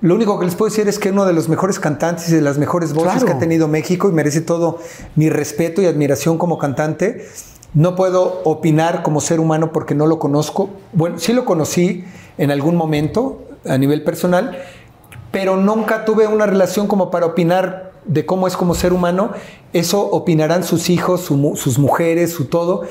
lo 0.00 0.14
único 0.14 0.38
que 0.38 0.44
les 0.44 0.54
puedo 0.54 0.70
decir 0.70 0.86
es 0.86 1.00
que 1.00 1.10
uno 1.10 1.24
de 1.24 1.32
los 1.32 1.48
mejores 1.48 1.80
cantantes 1.80 2.28
y 2.28 2.34
de 2.36 2.40
las 2.40 2.56
mejores 2.56 2.92
voces 2.92 3.12
Claro. 3.14 3.26
que 3.26 3.32
ha 3.32 3.38
tenido 3.40 3.66
México 3.66 4.08
y 4.08 4.12
merece 4.12 4.40
todo 4.42 4.78
mi 5.16 5.28
respeto 5.28 5.82
y 5.82 5.86
admiración 5.86 6.38
como 6.38 6.56
cantante. 6.56 7.26
No 7.74 7.96
puedo 7.96 8.42
opinar 8.44 9.02
como 9.02 9.20
ser 9.20 9.40
humano 9.40 9.72
porque 9.72 9.94
no 9.94 10.06
lo 10.06 10.18
conozco. 10.18 10.70
Bueno, 10.92 11.18
sí 11.18 11.32
lo 11.32 11.44
conocí 11.44 12.04
en 12.38 12.50
algún 12.50 12.76
momento 12.76 13.42
a 13.66 13.78
nivel 13.78 14.02
personal, 14.02 14.58
pero 15.30 15.56
nunca 15.56 16.04
tuve 16.04 16.26
una 16.26 16.46
relación 16.46 16.86
como 16.86 17.10
para 17.10 17.26
opinar 17.26 17.92
de 18.04 18.26
cómo 18.26 18.46
es 18.46 18.56
como 18.56 18.74
ser 18.74 18.92
humano. 18.92 19.30
Eso 19.72 20.02
opinarán 20.10 20.64
sus 20.64 20.90
hijos, 20.90 21.22
su 21.22 21.54
sus 21.56 21.78
mujeres, 21.78 22.32
su 22.32 22.46
todo. 22.46 22.82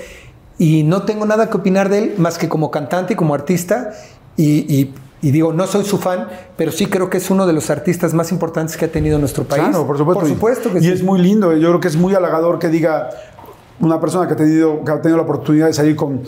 Y 0.58 0.84
no 0.84 1.04
tengo 1.04 1.26
nada 1.26 1.50
que 1.50 1.58
opinar 1.58 1.90
de 1.90 1.98
él 2.00 2.14
más 2.18 2.38
que 2.38 2.50
como 2.50 2.72
cantante 2.72 3.14
y 3.14 3.16
como 3.16 3.34
artista. 3.36 3.92
Y, 4.38 4.60
y- 4.74 4.94
y 5.24 5.30
digo, 5.30 5.54
no 5.54 5.68
soy 5.68 5.86
su 5.86 6.00
fan, 6.00 6.28
pero 6.58 6.72
sí 6.72 6.88
creo 6.88 7.12
que 7.12 7.18
es 7.18 7.30
uno 7.30 7.46
de 7.46 7.54
los 7.54 7.70
artistas 7.70 8.12
más 8.16 8.32
importantes 8.32 8.76
que 8.76 8.86
ha 8.86 8.92
tenido 8.92 9.20
nuestro 9.20 9.44
país. 9.44 9.62
Claro, 9.66 9.86
por 9.86 9.96
supuesto. 9.96 10.20
Por 10.22 10.28
supuesto 10.30 10.72
que 10.74 10.80
y 10.80 10.82
sí. 10.82 10.90
es 10.92 11.04
muy 11.04 11.22
lindo. 11.22 11.54
Yo 11.58 11.68
creo 11.70 11.80
que 11.80 11.90
es 11.90 11.96
muy 11.96 12.16
halagador 12.16 12.58
que 12.58 12.70
diga 12.70 13.12
una 13.82 14.00
persona 14.00 14.28
que 14.28 14.34
ha 14.34 14.38
tenido, 14.38 14.84
que 14.84 14.92
ha 14.92 15.02
tenido 15.02 15.18
la 15.18 15.24
oportunidad 15.24 15.68
de 15.68 15.74
salir 15.74 15.96
con 15.96 16.22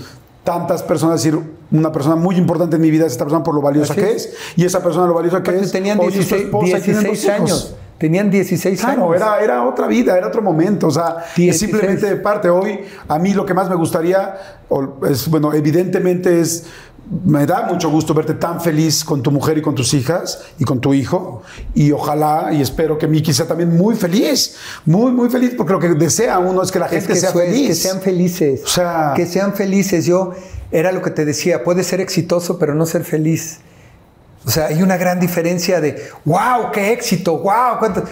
tantas 0.43 0.83
personas, 0.83 1.23
decir, 1.23 1.39
una 1.71 1.91
persona 1.91 2.15
muy 2.15 2.35
importante 2.35 2.75
en 2.75 2.81
mi 2.81 2.91
vida 2.91 3.05
es 3.05 3.13
esta 3.13 3.23
persona 3.23 3.43
por 3.43 3.55
lo 3.55 3.61
valiosa 3.61 3.93
Así 3.93 4.01
que 4.01 4.11
es. 4.11 4.25
es. 4.25 4.33
Y 4.57 4.65
esa 4.65 4.83
persona 4.83 5.07
lo 5.07 5.13
valiosa 5.13 5.41
que 5.41 5.57
es. 5.57 5.71
tenían 5.71 5.99
hoy 5.99 6.07
es 6.07 6.13
tu 6.13 6.19
16, 6.19 6.43
esposa 6.43 6.77
y 6.77 6.81
tienen 6.81 7.03
dos 7.03 7.11
16 7.11 7.23
hijos. 7.23 7.39
años. 7.39 7.75
Tenían 7.97 8.29
16 8.29 8.79
Claro, 8.81 9.03
años. 9.05 9.15
era, 9.15 9.39
era 9.41 9.63
otra 9.65 9.87
vida, 9.87 10.17
era 10.17 10.27
otro 10.27 10.41
momento. 10.41 10.87
O 10.87 10.91
sea, 10.91 11.17
16. 11.37 11.49
es 11.49 11.59
simplemente 11.59 12.05
de 12.07 12.15
parte. 12.17 12.49
Hoy, 12.49 12.81
a 13.07 13.17
mí 13.17 13.33
lo 13.33 13.45
que 13.45 13.53
más 13.53 13.69
me 13.69 13.75
gustaría, 13.75 14.35
es, 15.09 15.29
bueno, 15.29 15.53
evidentemente 15.53 16.41
es. 16.41 16.65
Me 17.25 17.45
da 17.45 17.67
mucho 17.67 17.89
gusto 17.89 18.13
verte 18.13 18.33
tan 18.33 18.59
feliz 18.61 19.03
con 19.03 19.21
tu 19.21 19.29
mujer 19.31 19.57
y 19.57 19.61
con 19.61 19.75
tus 19.75 19.93
hijas 19.93 20.39
y 20.57 20.63
con 20.63 20.79
tu 20.81 20.93
hijo. 20.93 21.43
Y 21.75 21.91
ojalá 21.91 22.49
y 22.51 22.61
espero 22.61 22.97
que 22.97 23.07
Miki 23.07 23.33
sea 23.33 23.47
también 23.47 23.75
muy 23.77 23.95
feliz. 23.95 24.55
Muy, 24.85 25.11
muy 25.11 25.29
feliz, 25.29 25.53
porque 25.57 25.73
lo 25.73 25.79
que 25.79 25.89
desea 25.89 26.39
uno 26.39 26.61
es 26.63 26.71
que 26.71 26.79
la 26.79 26.85
Es 26.87 26.91
gente 26.91 27.07
que 27.13 27.15
sea 27.19 27.29
es, 27.29 27.35
feliz. 27.35 27.67
que 27.67 27.75
sean 27.75 28.01
felices. 28.01 28.61
O 28.63 28.67
sea- 28.67 29.13
que 29.15 29.25
sean 29.25 29.53
felices. 29.53 30.05
Yo 30.05 30.33
era 30.71 30.91
lo 30.91 31.01
que 31.01 31.11
te 31.11 31.23
decía, 31.25 31.63
puedes 31.63 31.85
ser 31.87 32.01
exitoso, 32.01 32.57
pero 32.57 32.73
no 32.73 32.85
ser 32.85 33.03
feliz. 33.03 33.59
O 34.45 34.49
sea, 34.51 34.65
hay 34.67 34.81
una 34.81 34.97
gran 34.97 35.19
diferencia 35.19 35.79
de, 35.79 36.03
wow, 36.25 36.71
qué 36.73 36.91
éxito, 36.93 37.37
wow, 37.37 37.77
cuánto. 37.79 38.03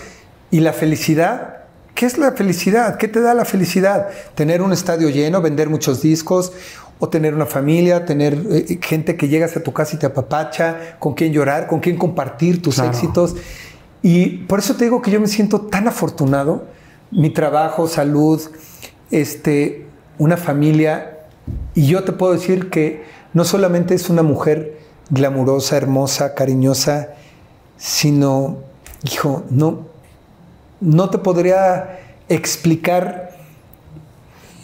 Y 0.52 0.60
la 0.60 0.74
felicidad, 0.74 1.61
¿qué 2.02 2.08
es 2.08 2.18
la 2.18 2.32
felicidad? 2.32 2.98
¿Qué 2.98 3.08
te 3.08 3.22
da 3.22 3.36
la 3.36 3.46
felicidad? 3.46 4.08
Tener 4.34 4.64
un 4.64 4.74
estadio 4.74 5.08
lleno, 5.10 5.40
vender 5.40 5.70
muchos 5.70 6.02
discos, 6.02 6.52
o 6.98 7.10
tener 7.10 7.36
una 7.36 7.46
familia, 7.46 8.06
tener 8.06 8.44
eh, 8.50 8.80
gente 8.82 9.16
que 9.16 9.28
llegas 9.28 9.56
a 9.56 9.62
tu 9.62 9.72
casa 9.72 9.96
y 9.96 10.00
te 10.00 10.08
apapacha, 10.08 10.98
con 10.98 11.14
quien 11.14 11.32
llorar, 11.32 11.68
con 11.68 11.80
quien 11.80 11.98
compartir 11.98 12.60
tus 12.60 12.74
Claro. 12.78 12.90
éxitos. 12.90 13.36
Y 14.02 14.38
por 14.48 14.58
eso 14.58 14.74
te 14.78 14.86
digo 14.86 15.04
que 15.04 15.12
yo 15.12 15.22
me 15.22 15.28
siento 15.28 15.62
tan 15.62 15.88
afortunado. 15.88 16.66
Mi 17.12 17.30
trabajo, 17.30 17.88
salud, 17.88 18.42
este, 19.12 19.86
una 20.18 20.38
familia. 20.38 21.20
Y 21.76 21.86
yo 21.86 22.04
te 22.04 22.14
puedo 22.14 22.34
decir 22.34 22.72
que 22.72 23.04
no 23.34 23.46
solamente 23.46 23.94
es 23.94 24.10
una 24.10 24.24
mujer 24.24 24.80
glamurosa, 25.12 25.78
hermosa, 25.78 26.34
cariñosa, 26.34 27.10
sino, 27.78 28.58
hijo, 29.04 29.44
no, 29.52 29.91
no 30.82 31.10
te 31.10 31.20
podría 31.20 32.00
explicar 32.28 33.32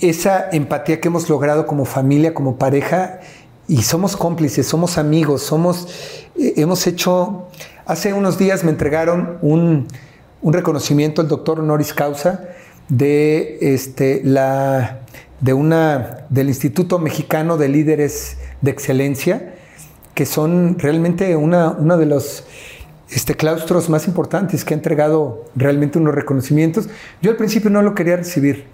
esa 0.01 0.49
empatía 0.51 0.99
que 0.99 1.07
hemos 1.07 1.29
logrado 1.29 1.65
como 1.65 1.85
familia, 1.85 2.33
como 2.33 2.57
pareja, 2.57 3.19
y 3.67 3.83
somos 3.83 4.15
cómplices, 4.15 4.65
somos 4.67 4.97
amigos, 4.97 5.41
somos, 5.43 5.87
eh, 6.37 6.53
hemos 6.57 6.85
hecho, 6.87 7.47
hace 7.85 8.13
unos 8.13 8.37
días 8.37 8.63
me 8.63 8.71
entregaron 8.71 9.37
un, 9.41 9.87
un 10.41 10.53
reconocimiento 10.53 11.21
al 11.21 11.27
doctor 11.27 11.59
honoris 11.59 11.93
causa 11.93 12.45
de, 12.89 13.57
este, 13.61 14.21
la, 14.23 15.01
de 15.41 15.53
una, 15.53 16.25
del 16.29 16.47
Instituto 16.47 16.99
Mexicano 16.99 17.57
de 17.57 17.69
Líderes 17.69 18.37
de 18.61 18.71
Excelencia, 18.71 19.55
que 20.13 20.25
son 20.25 20.79
realmente 20.79 21.35
una, 21.35 21.71
uno 21.71 21.97
de 21.97 22.05
los 22.05 22.45
este, 23.09 23.35
claustros 23.35 23.89
más 23.89 24.07
importantes 24.07 24.65
que 24.65 24.73
ha 24.73 24.77
entregado 24.77 25.45
realmente 25.55 25.97
unos 25.97 26.13
reconocimientos. 26.13 26.89
Yo 27.21 27.31
al 27.31 27.37
principio 27.37 27.69
no 27.69 27.81
lo 27.81 27.95
quería 27.95 28.17
recibir. 28.17 28.65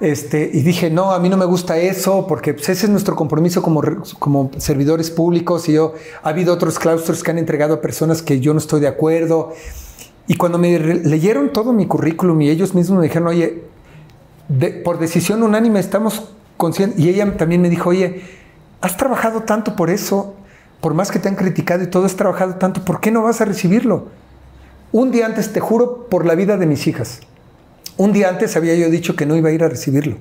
Este, 0.00 0.50
y 0.52 0.62
dije, 0.62 0.90
no, 0.90 1.12
a 1.12 1.20
mí 1.20 1.28
no 1.28 1.36
me 1.36 1.44
gusta 1.44 1.78
eso, 1.78 2.26
porque 2.26 2.54
pues, 2.54 2.68
ese 2.68 2.86
es 2.86 2.90
nuestro 2.90 3.14
compromiso 3.14 3.62
como, 3.62 3.82
como 4.18 4.50
servidores 4.58 5.10
públicos. 5.10 5.68
Y 5.68 5.74
yo, 5.74 5.94
ha 6.24 6.30
habido 6.30 6.52
otros 6.52 6.78
claustros 6.78 7.22
que 7.22 7.30
han 7.30 7.38
entregado 7.38 7.74
a 7.74 7.80
personas 7.80 8.20
que 8.20 8.40
yo 8.40 8.52
no 8.52 8.58
estoy 8.58 8.80
de 8.80 8.88
acuerdo. 8.88 9.52
Y 10.26 10.36
cuando 10.36 10.58
me 10.58 10.76
leyeron 10.78 11.52
todo 11.52 11.72
mi 11.72 11.86
currículum 11.86 12.40
y 12.42 12.50
ellos 12.50 12.74
mismos 12.74 12.98
me 12.98 13.04
dijeron, 13.04 13.28
oye, 13.28 13.62
de- 14.48 14.70
por 14.72 14.98
decisión 14.98 15.42
unánime 15.42 15.78
estamos 15.78 16.30
conscientes. 16.56 16.98
Y 16.98 17.08
ella 17.08 17.36
también 17.36 17.60
me 17.60 17.70
dijo, 17.70 17.90
oye, 17.90 18.22
has 18.80 18.96
trabajado 18.96 19.42
tanto 19.42 19.76
por 19.76 19.88
eso, 19.88 20.34
por 20.82 20.94
más 20.94 21.12
que 21.12 21.20
te 21.20 21.28
han 21.28 21.36
criticado 21.36 21.84
y 21.84 21.86
todo, 21.86 22.04
has 22.04 22.16
trabajado 22.16 22.56
tanto, 22.56 22.84
¿por 22.84 23.00
qué 23.00 23.12
no 23.12 23.22
vas 23.22 23.40
a 23.40 23.44
recibirlo? 23.44 24.08
Un 24.90 25.12
día 25.12 25.26
antes, 25.26 25.52
te 25.52 25.60
juro, 25.60 26.08
por 26.10 26.26
la 26.26 26.34
vida 26.34 26.56
de 26.56 26.66
mis 26.66 26.88
hijas. 26.88 27.20
Un 27.96 28.12
día 28.12 28.28
antes 28.28 28.56
había 28.56 28.74
yo 28.74 28.90
dicho 28.90 29.14
que 29.14 29.24
no 29.24 29.36
iba 29.36 29.48
a 29.48 29.52
ir 29.52 29.62
a 29.62 29.68
recibirlo. 29.68 30.16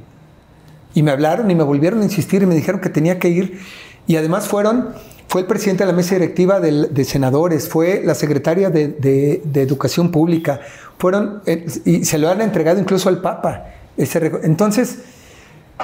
Y 0.94 1.02
me 1.02 1.10
hablaron 1.10 1.50
y 1.50 1.56
me 1.56 1.64
volvieron 1.64 2.02
a 2.02 2.04
insistir 2.04 2.44
y 2.44 2.46
me 2.46 2.54
dijeron 2.54 2.80
que 2.80 2.90
tenía 2.90 3.18
que 3.18 3.30
ir. 3.30 3.60
Y 4.06 4.18
además 4.18 4.48
fueron, 4.48 4.90
fue 5.28 5.42
el 5.42 5.48
presidente 5.48 5.84
de 5.84 5.92
la 5.92 5.98
mesa 5.98 6.14
directiva 6.14 6.60
de, 6.60 7.06
senadores, 7.06 7.68
fue 7.68 8.04
la 8.06 8.14
secretaria 8.14 8.70
de, 8.70 9.42
Educación 9.56 10.12
Pública, 10.12 10.62
fueron, 11.00 11.42
eh, 11.48 11.66
y 11.86 12.06
se 12.06 12.20
lo 12.20 12.30
han 12.30 12.40
entregado 12.40 12.80
incluso 12.80 13.10
al 13.10 13.20
Papa. 13.20 13.66
Entonces, 13.98 15.00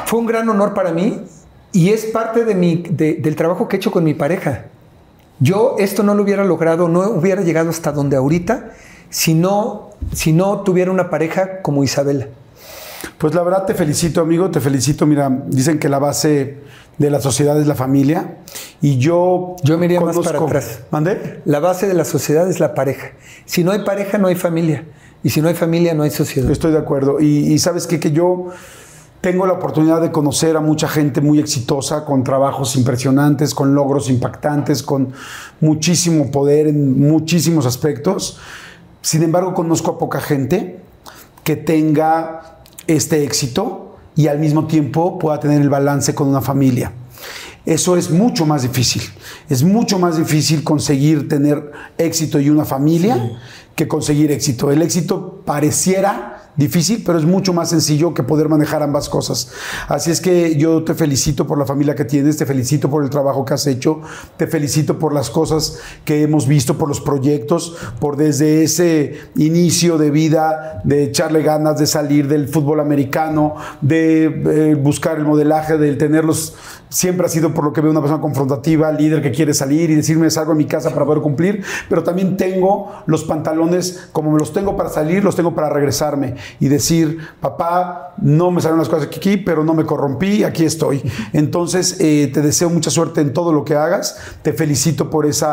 fue 0.06 0.20
un 0.20 0.28
gran 0.28 0.48
honor 0.50 0.76
para 0.76 0.92
mí 0.92 1.24
y 1.78 1.90
es 1.90 2.06
parte 2.06 2.44
de 2.46 2.56
mi, 2.56 2.78
de- 2.90 3.16
del 3.16 3.36
trabajo 3.36 3.68
que 3.68 3.76
he 3.76 3.80
hecho 3.80 3.92
con 3.92 4.04
mi 4.04 4.14
pareja. 4.14 4.66
Yo 5.40 5.76
esto 5.78 6.02
no 6.04 6.16
lo 6.16 6.24
hubiera 6.24 6.44
logrado, 6.44 6.88
no 6.88 7.02
hubiera 7.12 7.42
llegado 7.44 7.70
hasta 7.70 7.92
donde 7.92 8.16
ahorita 8.18 8.72
si 9.10 9.34
no, 9.34 9.92
si 10.14 10.34
no 10.34 10.62
tuviera 10.62 10.92
una 10.92 11.10
pareja 11.10 11.62
como 11.62 11.84
Isabela. 11.84 12.28
Pues 13.20 13.34
la 13.36 13.44
verdad 13.44 13.66
te 13.66 13.74
felicito, 13.74 14.22
amigo, 14.22 14.50
te 14.50 14.60
felicito. 14.60 15.06
Mira, 15.06 15.30
dicen 15.48 15.78
que 15.80 15.88
la 15.90 16.00
base 16.00 16.58
de 16.98 17.10
la 17.12 17.22
sociedad 17.22 17.60
es 17.62 17.68
la 17.68 17.76
familia. 17.76 18.38
Y 18.82 18.98
yo. 18.98 19.56
Yo 19.64 19.78
me 19.78 19.86
iría 19.86 20.02
más 20.02 20.18
para 20.18 20.40
atrás. 20.40 20.80
¿Mandé? 20.92 21.42
La 21.46 21.60
base 21.60 21.88
de 21.88 21.94
la 21.94 22.06
sociedad 22.06 22.50
es 22.50 22.60
la 22.60 22.74
pareja. 22.74 23.12
Si 23.46 23.64
no 23.64 23.72
hay 23.72 23.84
pareja, 23.84 24.18
no 24.18 24.28
hay 24.28 24.36
familia. 24.36 24.86
Y 25.24 25.30
si 25.30 25.42
no 25.42 25.48
hay 25.48 25.54
familia, 25.56 25.94
no 25.94 26.04
hay 26.04 26.10
sociedad. 26.12 26.50
Estoy 26.52 26.72
de 26.72 26.80
acuerdo. 26.80 27.20
Y, 27.20 27.54
y 27.54 27.60
sabes 27.60 27.86
qué? 27.88 28.00
que 28.00 28.12
yo 28.12 28.48
tengo 29.22 29.48
la 29.48 29.54
oportunidad 29.54 30.02
de 30.02 30.12
conocer 30.12 30.56
a 30.56 30.60
mucha 30.60 30.88
gente 30.88 31.22
muy 31.22 31.40
exitosa, 31.40 32.06
con 32.06 32.24
trabajos 32.24 32.76
impresionantes, 32.76 33.54
con 33.54 33.74
logros 33.74 34.10
impactantes, 34.10 34.84
con 34.84 35.12
muchísimo 35.60 36.30
poder 36.30 36.68
en 36.68 37.00
muchísimos 37.08 37.66
aspectos. 37.66 38.38
Sin 39.02 39.24
embargo, 39.24 39.54
conozco 39.54 39.92
a 39.92 39.98
poca 39.98 40.22
gente 40.22 40.80
que 41.44 41.56
tenga 41.56 42.60
este 42.86 43.24
éxito 43.24 43.96
y 44.16 44.28
al 44.28 44.40
mismo 44.40 44.68
tiempo 44.68 45.18
pueda 45.18 45.40
tener 45.40 45.62
el 45.62 45.70
balance 45.70 46.14
con 46.14 46.28
una 46.28 46.42
familia. 46.42 46.92
Eso 47.66 47.98
es 47.98 48.10
mucho 48.12 48.46
más 48.46 48.62
difícil. 48.62 49.02
Es 49.50 49.64
mucho 49.64 50.00
más 50.00 50.18
difícil 50.18 50.64
conseguir 50.64 51.28
tener 51.28 51.72
éxito 51.98 52.40
y 52.40 52.50
una 52.50 52.66
familia 52.66 53.40
que 53.76 53.88
conseguir 53.88 54.32
éxito. 54.32 54.72
El 54.72 54.82
éxito 54.82 55.42
pareciera 55.46 56.37
difícil, 56.58 57.04
pero 57.06 57.20
es 57.20 57.26
mucho 57.26 57.54
más 57.54 57.70
sencillo 57.70 58.14
que 58.14 58.24
poder 58.24 58.50
manejar 58.50 58.84
ambas 58.84 59.08
cosas. 59.08 59.52
Así 59.88 60.12
es 60.12 60.20
que 60.20 60.58
yo 60.58 60.84
te 60.84 60.96
felicito 60.96 61.46
por 61.48 61.58
la 61.58 61.66
familia 61.66 61.96
que 61.96 62.04
tienes, 62.04 62.38
te 62.38 62.46
felicito 62.46 62.90
por 62.90 63.04
el 63.04 63.10
trabajo 63.10 63.46
que 63.46 63.54
has 63.54 63.68
hecho, 63.68 64.02
te 64.36 64.48
felicito 64.48 64.98
por 64.98 65.14
las 65.14 65.30
cosas 65.30 65.78
que 66.04 66.24
hemos 66.24 66.48
visto, 66.48 66.78
por 66.78 66.90
los 66.90 67.00
proyectos, 67.00 67.78
por 68.00 68.18
desde 68.18 68.64
ese 68.64 69.20
inicio 69.36 69.98
de 69.98 70.12
vida, 70.12 70.82
de 70.84 71.04
echarle 71.04 71.44
ganas, 71.44 71.78
de 71.78 71.86
salir 71.86 72.28
del 72.28 72.48
fútbol 72.48 72.80
americano, 72.80 73.56
de 73.82 74.26
eh, 74.26 74.76
buscar 74.76 75.18
el 75.18 75.26
modelaje, 75.26 75.78
del 75.78 75.98
tener 75.98 76.26
los 76.26 76.56
siempre 76.90 77.26
ha 77.26 77.30
sido 77.30 77.54
por 77.54 77.64
lo 77.64 77.74
que 77.74 77.82
veo 77.82 77.92
una 77.92 78.02
persona 78.02 78.22
confrontativa, 78.22 78.92
líder 78.92 79.22
que 79.22 79.32
quiere 79.32 79.54
salir 79.54 79.90
y 79.90 79.96
decirme 79.96 80.30
salgo 80.30 80.52
en 80.52 80.58
mi 80.58 80.66
casa 80.66 80.92
para 80.92 81.06
poder 81.06 81.22
cumplir, 81.22 81.64
pero 81.90 82.04
también 82.04 82.38
tengo 82.38 82.92
los 83.06 83.24
pantalones, 83.24 84.10
como 84.12 84.38
los 84.38 84.54
tengo 84.54 84.78
para 84.78 84.90
salir, 84.90 85.24
los 85.24 85.36
tengo 85.36 85.56
para 85.56 85.70
regresarme 85.70 86.36
y 86.60 86.68
decir, 86.68 87.20
papá, 87.40 88.16
no 88.18 88.52
me 88.52 88.62
salieron 88.62 88.80
las 88.80 88.90
cosas 88.90 89.08
aquí, 89.08 89.38
pero 89.38 89.64
no 89.64 89.74
me 89.74 89.86
corrompí, 89.86 90.44
aquí 90.44 90.66
estoy. 90.66 91.02
Entonces, 91.34 91.98
eh, 92.00 92.32
te 92.34 92.42
deseo 92.42 92.70
mucha 92.70 92.90
suerte 92.90 93.22
en 93.22 93.34
todo 93.34 93.54
lo 93.54 93.64
que 93.64 93.76
hagas, 93.76 94.18
te 94.42 94.54
felicito 94.54 95.10
por 95.10 95.26
ese 95.26 95.46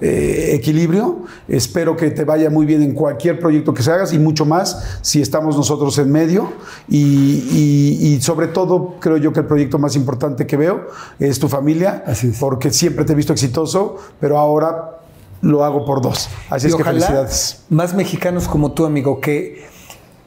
equilibrio, 0.00 1.24
espero 1.48 1.96
que 1.96 2.10
te 2.10 2.24
vaya 2.24 2.50
muy 2.50 2.66
bien 2.66 2.82
en 2.82 2.94
cualquier 2.94 3.38
proyecto 3.38 3.74
que 3.74 3.82
se 3.82 3.92
hagas 3.92 4.12
y 4.12 4.18
mucho 4.18 4.44
más 4.44 4.98
si 5.02 5.20
estamos 5.20 5.56
nosotros 5.56 5.98
en 5.98 6.10
medio 6.10 6.52
y 6.88 8.18
sobre 8.22 8.48
todo 8.48 8.94
creo 9.00 9.16
yo 9.16 9.32
que 9.32 9.40
el 9.40 9.46
proyecto 9.46 9.78
más 9.78 9.96
importante 9.96 10.46
que 10.46 10.56
veo 10.56 10.79
es 11.18 11.38
tu 11.38 11.48
familia, 11.48 12.04
Así 12.06 12.28
es. 12.28 12.38
porque 12.38 12.70
siempre 12.70 13.04
te 13.04 13.12
he 13.12 13.16
visto 13.16 13.32
exitoso, 13.32 13.96
pero 14.20 14.38
ahora 14.38 15.00
lo 15.42 15.64
hago 15.64 15.84
por 15.84 16.02
dos. 16.02 16.28
Así 16.48 16.66
Y 16.66 16.70
es 16.70 16.76
que 16.76 16.84
felicidades. 16.84 17.64
Más 17.68 17.94
mexicanos 17.94 18.48
como 18.48 18.72
tú, 18.72 18.84
amigo, 18.84 19.20
que, 19.20 19.64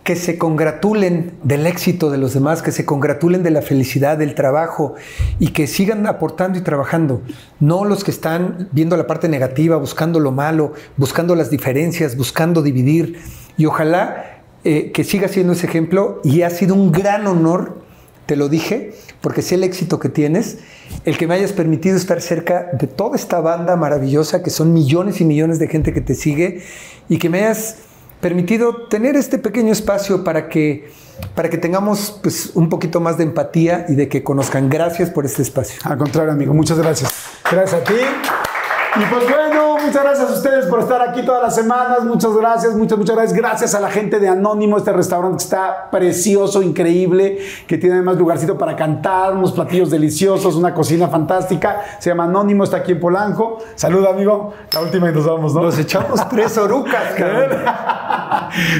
que 0.04 0.16
se 0.16 0.38
congratulen 0.38 1.38
del 1.44 1.68
éxito 1.68 2.10
de 2.10 2.18
los 2.18 2.34
demás, 2.34 2.62
que 2.62 2.72
se 2.72 2.86
congratulen 2.86 3.44
de 3.44 3.52
la 3.52 3.62
felicidad, 3.62 4.18
del 4.18 4.36
trabajo 4.36 4.96
y 5.40 5.50
que 5.50 5.68
sigan 5.68 6.06
aportando 6.08 6.58
y 6.58 6.62
trabajando. 6.62 7.22
No 7.60 7.86
los 7.86 8.04
que 8.04 8.12
están 8.12 8.70
viendo 8.72 8.98
la 8.98 9.08
parte 9.08 9.30
negativa, 9.30 9.78
buscando 9.78 10.20
lo 10.20 10.32
malo, 10.32 10.74
buscando 10.98 11.36
las 11.36 11.50
diferencias, 11.50 12.18
buscando 12.18 12.62
dividir. 12.62 13.22
Y 13.56 13.66
ojalá 13.66 14.42
eh, 14.64 14.92
que 14.92 15.04
siga 15.04 15.28
siendo 15.28 15.54
ese 15.54 15.68
ejemplo 15.68 16.22
y 16.24 16.42
ha 16.42 16.50
sido 16.50 16.74
un 16.74 16.92
gran 16.92 17.28
honor 17.28 17.84
te 18.26 18.36
lo 18.36 18.50
dije, 18.50 18.94
porque 19.24 19.42
sé 19.42 19.56
el 19.56 19.64
éxito 19.64 20.02
que 20.02 20.10
tienes, 20.10 20.58
el 21.06 21.18
que 21.18 21.28
me 21.28 21.36
hayas 21.36 21.54
permitido 21.54 21.96
estar 21.96 22.20
cerca 22.20 22.68
de 22.74 22.88
toda 22.88 23.16
esta 23.16 23.40
banda 23.40 23.78
maravillosa, 23.78 24.44
que 24.44 24.50
son 24.50 24.74
millones 24.74 25.22
y 25.22 25.24
millones 25.26 25.60
de 25.60 25.70
gente 25.70 25.94
que 25.94 26.02
te 26.02 26.14
sigue, 26.14 26.62
y 27.08 27.20
que 27.20 27.30
me 27.30 27.40
hayas 27.40 27.78
permitido 28.20 28.88
tener 28.88 29.16
este 29.16 29.38
pequeño 29.38 29.72
espacio 29.72 30.26
para 30.26 30.50
que, 30.50 30.92
para 31.36 31.50
que 31.50 31.58
tengamos 31.58 32.20
pues, 32.22 32.52
un 32.54 32.68
poquito 32.68 33.00
más 33.00 33.18
de 33.18 33.24
empatía 33.24 33.86
y 33.88 33.96
de 33.96 34.10
que 34.10 34.24
conozcan. 34.24 34.70
Gracias 34.70 35.10
por 35.10 35.26
este 35.26 35.42
espacio. 35.42 35.80
Al 35.86 35.98
contrario, 35.98 36.34
amigo, 36.34 36.54
muchas 36.54 36.78
gracias. 36.78 37.14
Gracias 37.50 37.82
a 37.82 37.84
ti. 37.86 37.94
Y 37.94 39.06
pues 39.06 39.24
bueno, 39.24 39.73
muchas 39.86 40.04
gracias 40.04 40.30
a 40.30 40.34
ustedes 40.34 40.66
por 40.68 40.80
estar 40.80 41.02
aquí 41.02 41.24
todas 41.24 41.42
las 41.42 41.56
semanas. 41.56 42.04
Muchas 42.04 42.34
gracias, 42.36 42.76
muchas, 42.76 42.98
muchas 42.98 43.16
gracias. 43.16 43.38
Gracias 43.38 43.76
a 43.76 43.80
la 43.80 43.90
gente 43.90 44.20
de 44.20 44.28
Anónimo, 44.28 44.78
este 44.78 44.92
restaurante 44.92 45.38
que 45.38 45.44
está 45.44 45.90
precioso, 45.92 46.62
increíble, 46.62 47.40
que 47.68 47.78
tiene 47.78 47.96
además 47.96 48.18
lugarcito 48.18 48.58
para 48.58 48.76
cantar, 48.76 49.34
unos 49.34 49.52
platillos 49.52 49.90
deliciosos, 49.90 50.56
una 50.56 50.74
cocina 50.74 51.08
fantástica. 51.08 51.82
Se 52.00 52.10
llama 52.10 52.26
Anónimo, 52.26 52.64
está 52.64 52.78
aquí 52.78 52.94
en 52.94 53.00
Polanco. 53.00 53.60
Saluda, 53.76 54.10
amigo. 54.12 54.54
La 54.74 54.82
última 54.82 55.10
y 55.10 55.14
nos 55.14 55.26
vamos, 55.26 55.54
¿no? 55.54 55.62
Nos 55.64 55.78
echamos 55.78 56.28
tres 56.30 56.58
orucas, 56.58 57.14
cabrón. 57.18 57.50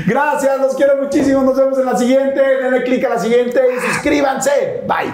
Gracias, 0.08 0.60
los 0.60 0.76
quiero 0.76 1.02
muchísimo. 1.02 1.42
Nos 1.44 1.58
vemos 1.58 1.78
en 1.78 1.86
la 1.86 1.98
siguiente. 1.98 2.42
Denle 2.42 2.84
clic 2.84 3.04
a 3.06 3.10
la 3.10 3.20
siguiente 3.20 3.62
y 3.76 3.80
suscríbanse. 3.92 4.84
Bye. 4.88 5.14